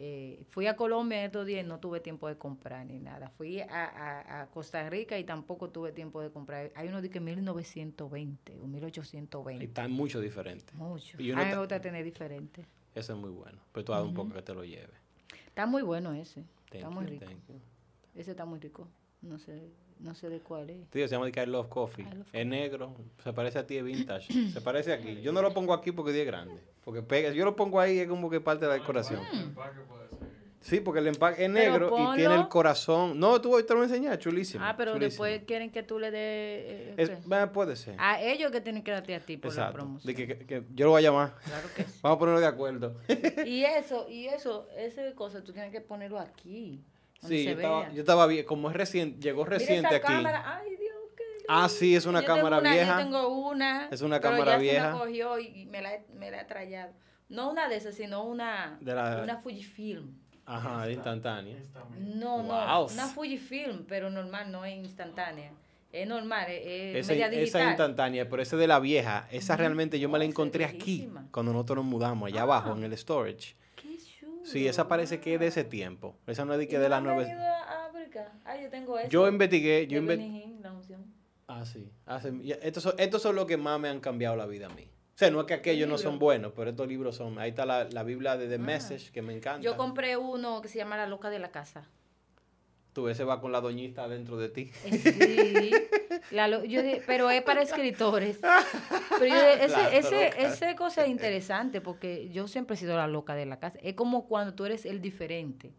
Eh, 0.00 0.44
fui 0.50 0.68
a 0.68 0.76
Colombia 0.76 1.24
estos 1.24 1.44
días 1.44 1.64
y 1.64 1.68
no 1.68 1.80
tuve 1.80 1.98
tiempo 1.98 2.28
de 2.28 2.38
comprar 2.38 2.86
ni 2.86 3.00
nada. 3.00 3.30
Fui 3.30 3.58
a, 3.60 3.66
a- 3.68 4.42
a 4.42 4.46
Costa 4.46 4.88
Rica 4.88 5.18
y 5.18 5.24
tampoco 5.24 5.70
tuve 5.70 5.90
tiempo 5.90 6.20
de 6.22 6.30
comprar. 6.30 6.70
Hay 6.76 6.86
uno 6.86 7.02
de 7.02 7.10
que 7.10 7.18
1920 7.18 8.56
o 8.62 8.66
1820. 8.68 9.64
Y 9.64 9.66
están 9.66 9.90
mucho 9.90 10.20
diferentes. 10.20 10.72
Mucho. 10.74 11.20
y 11.20 11.32
A 11.32 11.34
uno 11.34 11.42
ta- 11.50 11.58
gusta 11.58 11.80
tener 11.80 12.04
diferente. 12.04 12.64
Ese 12.94 13.12
es 13.12 13.18
muy 13.18 13.30
bueno. 13.30 13.58
Pero 13.72 13.84
tú 13.84 13.92
haz 13.92 14.04
un 14.04 14.14
poco 14.14 14.34
que 14.34 14.42
te 14.42 14.54
lo 14.54 14.62
lleve. 14.64 14.94
Está 15.46 15.66
muy 15.66 15.82
bueno 15.82 16.12
ese. 16.12 16.42
Thank 16.70 16.74
está 16.76 16.90
muy 16.90 17.06
rico. 17.06 17.26
Ese 18.14 18.30
está 18.30 18.44
muy 18.44 18.60
rico. 18.60 18.86
No 19.20 19.36
sé, 19.40 19.68
no 20.00 20.14
sé 20.14 20.28
de 20.28 20.40
cuál 20.40 20.70
es. 20.70 20.88
Tío, 20.90 21.06
se 21.08 21.14
llama 21.14 21.28
I 21.28 21.46
Love 21.46 21.68
Coffee. 21.68 22.04
I 22.04 22.14
Love 22.16 22.26
es 22.32 22.46
negro, 22.46 22.94
se 23.22 23.32
parece 23.32 23.58
a 23.58 23.66
ti, 23.66 23.76
es 23.76 23.84
vintage. 23.84 24.32
se 24.52 24.60
parece 24.60 24.92
aquí. 24.92 25.20
Yo 25.20 25.32
no 25.32 25.42
lo 25.42 25.52
pongo 25.52 25.72
aquí 25.74 25.92
porque 25.92 26.18
es 26.20 26.26
grande. 26.26 26.60
Porque 26.84 27.02
pega, 27.02 27.30
yo 27.30 27.44
lo 27.44 27.54
pongo 27.54 27.80
ahí 27.80 27.98
es 27.98 28.08
como 28.08 28.30
que 28.30 28.40
parte 28.40 28.64
de 28.64 28.68
la 28.68 28.74
decoración. 28.78 29.20
Sí, 30.60 30.80
porque 30.80 30.98
el 31.00 31.06
empaque 31.06 31.44
es 31.44 31.50
negro 31.50 31.94
y 31.96 32.16
tiene 32.16 32.34
el 32.34 32.48
corazón. 32.48 33.18
No, 33.18 33.40
tú 33.40 33.50
te 33.62 33.72
lo 33.74 33.80
voy 33.80 33.88
a 33.88 33.94
enseñar, 33.94 34.18
chulísimo. 34.18 34.64
Ah, 34.64 34.74
pero 34.76 34.92
chulísimo. 34.92 35.24
después 35.24 35.46
quieren 35.46 35.70
que 35.70 35.82
tú 35.82 35.98
le 35.98 36.10
des... 36.10 37.08
eh, 37.08 37.46
puede 37.52 37.76
ser. 37.76 37.94
A 37.98 38.20
ellos 38.20 38.50
que 38.50 38.60
tienen 38.60 38.82
que 38.82 38.90
darte 38.90 39.14
a 39.14 39.20
ti 39.20 39.36
por 39.36 39.54
la 39.54 39.72
promoción. 39.72 40.06
De 40.06 40.14
que, 40.14 40.26
que- 40.38 40.46
que 40.46 40.64
yo 40.74 40.86
lo 40.86 40.90
voy 40.92 41.00
a 41.00 41.02
llamar. 41.10 41.36
Claro 41.44 41.68
que 41.76 41.84
sí. 41.84 41.98
Vamos 42.02 42.16
a 42.16 42.18
ponernos 42.18 42.40
de 42.40 42.46
acuerdo. 42.48 42.96
y 43.46 43.62
eso, 43.64 44.08
y 44.10 44.26
eso, 44.26 44.68
ese 44.76 45.12
cosa, 45.14 45.42
tú 45.44 45.52
tienes 45.52 45.70
que 45.72 45.80
ponerlo 45.80 46.18
aquí. 46.18 46.82
Sí, 47.26 47.44
yo 47.44 47.50
estaba, 47.52 47.92
yo 47.92 48.00
estaba 48.00 48.26
bien. 48.26 48.46
Como 48.46 48.70
es 48.70 48.76
reciente, 48.76 49.20
llegó 49.20 49.44
Mira 49.44 49.58
reciente 49.58 49.88
esa 49.88 49.96
aquí. 49.96 50.06
cámara. 50.14 50.58
Ay, 50.60 50.70
Dios, 50.76 50.94
qué 51.16 51.24
Ah, 51.48 51.68
sí, 51.68 51.96
es 51.96 52.06
una 52.06 52.20
Yo 52.20 52.26
tengo 52.26 52.36
cámara 52.38 52.58
una, 52.58 52.72
vieja. 52.72 52.98
Yo 52.98 53.04
tengo 53.04 53.28
una. 53.48 53.88
Es 53.90 54.02
una 54.02 54.20
pero 54.20 54.32
cámara 54.32 54.52
ya 54.52 54.58
vieja. 54.58 54.86
Se 54.86 54.92
me 54.92 54.98
cogió 54.98 55.38
y 55.38 55.66
me 55.66 55.82
la, 55.82 55.94
he- 55.94 56.06
me 56.14 56.30
la 56.30 56.42
he 56.42 56.44
trayado. 56.44 56.92
No 57.28 57.50
una 57.50 57.68
de 57.68 57.76
esas, 57.76 57.94
sino 57.94 58.24
una, 58.24 58.78
De 58.80 58.94
la- 58.94 59.20
una 59.22 59.38
Fujifilm. 59.38 60.14
Ajá, 60.46 60.86
de 60.86 60.92
instantánea. 60.94 61.56
No, 61.98 62.42
no, 62.42 62.44
Wow. 62.76 62.88
una 62.92 63.06
Fujifilm, 63.08 63.84
pero 63.86 64.08
normal, 64.10 64.50
no 64.50 64.64
es 64.64 64.76
instantánea. 64.76 65.52
Es 65.92 66.06
normal, 66.06 66.46
es, 66.50 66.66
es 66.66 66.96
Esa, 66.96 67.12
media 67.12 67.26
esa 67.26 67.36
digital. 67.40 67.68
instantánea, 67.68 68.28
pero 68.28 68.42
esa 68.42 68.56
de 68.56 68.66
la 68.66 68.78
vieja, 68.78 69.26
esa 69.30 69.56
realmente 69.56 69.98
yo 69.98 70.08
me 70.08 70.18
la 70.18 70.24
es 70.24 70.30
encontré 70.30 70.64
aquí 70.66 71.08
cuando 71.30 71.52
nosotros 71.52 71.78
nos 71.78 71.86
mudamos, 71.86 72.28
allá 72.28 72.40
Ah. 72.40 72.44
abajo 72.44 72.76
en 72.76 72.84
el 72.84 72.96
storage. 72.96 73.56
Sí, 74.52 74.66
esa 74.66 74.88
parece 74.88 75.20
que 75.20 75.34
es 75.34 75.40
de 75.40 75.46
ese 75.48 75.64
tiempo. 75.64 76.16
Esa 76.26 76.44
no 76.44 76.52
es 76.52 76.58
de 76.58 76.64
¿Y 76.64 76.68
que 76.68 76.78
de 76.78 76.88
la 76.88 76.98
han 76.98 77.04
nueva. 77.04 77.20
venido 77.22 77.40
a 77.42 77.86
África? 77.86 78.32
Ah, 78.44 78.56
yo 78.56 78.68
tengo 78.70 78.98
eso. 78.98 79.08
Yo 79.08 79.28
investigué, 79.28 79.86
yo 79.86 79.98
investigué. 79.98 80.44
Ah, 81.46 81.64
sí. 81.64 81.90
Ya, 82.42 82.56
estos, 82.56 82.82
son, 82.82 82.94
estos 82.98 83.22
son 83.22 83.34
los 83.34 83.46
que 83.46 83.56
más 83.56 83.80
me 83.80 83.88
han 83.88 84.00
cambiado 84.00 84.36
la 84.36 84.46
vida 84.46 84.66
a 84.66 84.68
mí. 84.70 84.82
O 85.14 85.18
sea, 85.18 85.30
no 85.30 85.40
es 85.40 85.46
que 85.46 85.54
aquellos 85.54 85.88
no 85.88 85.98
son 85.98 86.18
buenos, 86.18 86.52
pero 86.54 86.70
estos 86.70 86.86
libros 86.86 87.16
son. 87.16 87.38
Ahí 87.38 87.50
está 87.50 87.64
la, 87.66 87.84
la 87.84 88.02
Biblia 88.04 88.36
de 88.36 88.46
The 88.48 88.54
Ah. 88.56 88.58
Message, 88.58 89.10
que 89.10 89.22
me 89.22 89.34
encanta. 89.34 89.62
Yo 89.62 89.76
compré 89.76 90.16
uno 90.16 90.60
que 90.62 90.68
se 90.68 90.78
llama 90.78 90.96
La 90.96 91.06
Loca 91.06 91.30
de 91.30 91.38
la 91.38 91.50
Casa. 91.50 91.88
Tú, 92.92 93.08
ese 93.08 93.24
va 93.24 93.40
con 93.40 93.50
la 93.50 93.60
doñita 93.60 94.08
dentro 94.08 94.36
de 94.36 94.48
ti. 94.48 94.66
Sí, 94.84 94.90
la 96.30 96.48
lo- 96.48 96.64
yo 96.64 96.82
dije, 96.82 97.02
pero 97.06 97.30
es 97.30 97.42
para 97.42 97.62
escritores. 97.62 98.38
Pero 98.38 99.26
yo 99.26 99.34
dije, 99.34 99.64
ese, 99.64 99.98
ese, 99.98 100.42
ese 100.46 100.76
cosa 100.76 101.04
es 101.04 101.10
interesante 101.10 101.80
porque 101.80 102.28
yo 102.30 102.46
siempre 102.48 102.74
he 102.74 102.76
sido 102.76 102.96
la 102.96 103.06
loca 103.06 103.34
de 103.34 103.46
la 103.46 103.58
casa. 103.58 103.78
Es 103.82 103.94
como 103.94 104.26
cuando 104.26 104.54
tú 104.54 104.64
eres 104.64 104.84
el 104.86 105.00
diferente 105.00 105.72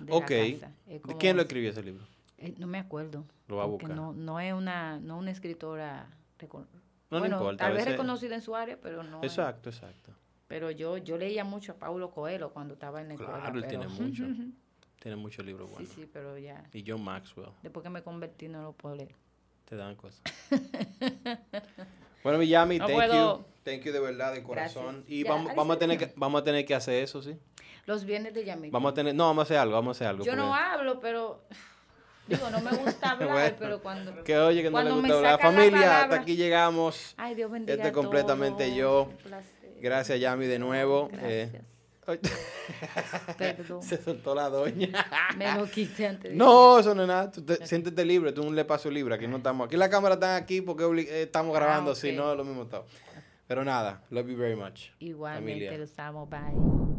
de 0.00 0.12
ok. 0.12 0.30
la 0.30 0.52
casa. 0.52 0.72
Es 0.86 1.00
como- 1.00 1.18
¿Quién 1.18 1.36
lo 1.36 1.42
escribió 1.42 1.70
ese 1.70 1.82
libro? 1.82 2.04
Eh, 2.38 2.54
no 2.58 2.66
me 2.66 2.78
acuerdo. 2.78 3.24
Lo 3.48 3.56
va 3.56 3.64
a 3.64 3.66
buscar. 3.66 3.90
No, 3.96 4.12
no 4.12 4.38
es 4.40 4.52
una, 4.52 4.98
no 5.00 5.18
una 5.18 5.30
escritora 5.32 6.06
No, 7.10 7.18
bueno, 7.18 7.36
importa, 7.36 7.64
Tal 7.64 7.72
vez 7.72 7.80
veces- 7.84 7.92
reconocida 7.94 8.34
en 8.34 8.42
su 8.42 8.54
área, 8.54 8.78
pero 8.80 9.02
no. 9.02 9.18
es- 9.22 9.32
Exacto, 9.32 9.70
exacto. 9.70 10.12
Pero 10.46 10.70
yo, 10.70 10.96
yo 10.98 11.18
leía 11.18 11.44
mucho 11.44 11.72
a 11.72 11.74
Paulo 11.76 12.10
Coelho 12.10 12.50
cuando 12.52 12.74
estaba 12.74 13.00
en 13.00 13.08
la 13.08 13.14
escuela. 13.14 13.40
Claro, 13.40 13.58
él 13.58 13.64
pero- 13.68 13.80
tiene 13.88 13.88
mucho. 13.88 14.24
Tiene 15.00 15.16
muchos 15.16 15.44
libros 15.46 15.68
sí, 15.68 15.74
buenos. 15.74 15.92
sí, 15.92 16.10
pero 16.12 16.36
ya. 16.38 16.64
Y 16.72 16.84
John 16.86 17.02
Maxwell. 17.02 17.50
Después 17.62 17.84
que 17.84 17.90
me 17.90 18.02
convertí 18.02 18.48
no 18.48 18.62
lo 18.62 18.72
puedo 18.72 18.96
leer. 18.96 19.14
Te 19.68 19.76
dan 19.76 19.96
cosas. 19.96 20.22
bueno, 22.24 22.38
Miami, 22.38 22.78
No 22.78 22.86
thank 22.86 22.96
puedo. 22.96 23.38
you. 23.38 23.44
Thank 23.64 23.82
you 23.82 23.92
de 23.92 24.00
verdad, 24.00 24.32
de 24.32 24.42
corazón. 24.42 24.84
Gracias. 25.04 25.10
Y 25.10 25.24
Ya, 25.24 25.30
vamos, 25.30 25.54
vamos, 25.54 25.76
a 25.76 25.78
tener 25.78 25.98
que, 25.98 26.12
vamos 26.16 26.40
a 26.40 26.44
tener 26.44 26.64
que 26.64 26.74
hacer 26.74 27.02
eso, 27.02 27.22
¿sí? 27.22 27.36
Los 27.84 28.04
viernes 28.04 28.32
de 28.34 28.44
Yamil. 28.44 28.70
Vamos 28.70 28.92
a 28.92 28.94
tener, 28.94 29.14
no, 29.14 29.26
vamos 29.26 29.42
a 29.42 29.44
hacer 29.44 29.58
algo, 29.58 29.74
vamos 29.74 29.96
a 29.96 29.98
hacer 29.98 30.06
algo. 30.08 30.24
Yo 30.24 30.34
no 30.36 30.54
hablo, 30.54 31.00
pero 31.00 31.42
digo, 32.26 32.48
no 32.50 32.60
me 32.60 32.70
gusta 32.76 33.10
hablar, 33.12 33.30
Bueno, 33.30 33.56
pero 33.58 33.82
cuando 33.82 34.24
Que 34.24 34.38
oye, 34.38 34.62
que 34.62 34.70
no 34.70 34.82
le 34.82 34.90
gusta 34.90 35.14
hablar. 35.16 35.32
sacan 35.36 35.54
la 35.54 35.60
Familia, 35.62 36.02
hasta 36.02 36.16
aquí 36.16 36.36
llegamos. 36.36 37.14
Ay, 37.18 37.34
Dios 37.34 37.50
bendiga 37.50 37.74
Este 37.74 37.92
completamente 37.92 38.64
todos. 38.64 38.76
yo. 38.76 39.02
Un 39.10 39.16
placer. 39.18 39.74
Gracias, 39.80 40.18
Yami, 40.18 40.46
de 40.46 40.58
nuevo. 40.58 41.10
Eh, 41.20 41.48
Gracias. 41.52 41.77
Perdón. 43.36 43.82
se 43.82 43.96
soltó 44.02 44.34
la 44.34 44.48
doña. 44.48 44.88
Me 45.36 45.54
lo 45.54 45.66
quité 45.70 46.06
antes. 46.06 46.34
No, 46.34 46.78
eso 46.78 46.94
no 46.94 47.02
es 47.02 47.08
nada. 47.08 47.30
Tú 47.30 47.42
te- 47.42 47.66
siéntete 47.66 48.04
libre, 48.04 48.32
tú 48.32 48.42
un 48.42 48.54
le 48.56 48.64
paso 48.64 48.90
libre. 48.90 49.14
Aquí 49.14 49.26
no 49.26 49.38
estamos. 49.38 49.66
Aquí 49.66 49.76
la 49.76 49.90
cámara 49.90 50.14
está 50.14 50.36
aquí 50.36 50.60
porque 50.60 50.84
eh, 51.02 51.22
estamos 51.22 51.54
Ah, 51.56 51.60
grabando, 51.60 51.90
ok. 51.92 51.96
si 51.96 52.12
no, 52.12 52.34
lo 52.34 52.44
mismo 52.44 52.66
todo. 52.66 52.86
Pero 53.46 53.64
nada, 53.64 54.02
love 54.10 54.28
you 54.28 54.36
very 54.36 54.56
much. 54.56 54.90
Igualmente 54.98 55.66
familia. 55.66 55.78
los 55.78 55.98
amo. 55.98 56.26
Bye. 56.26 56.97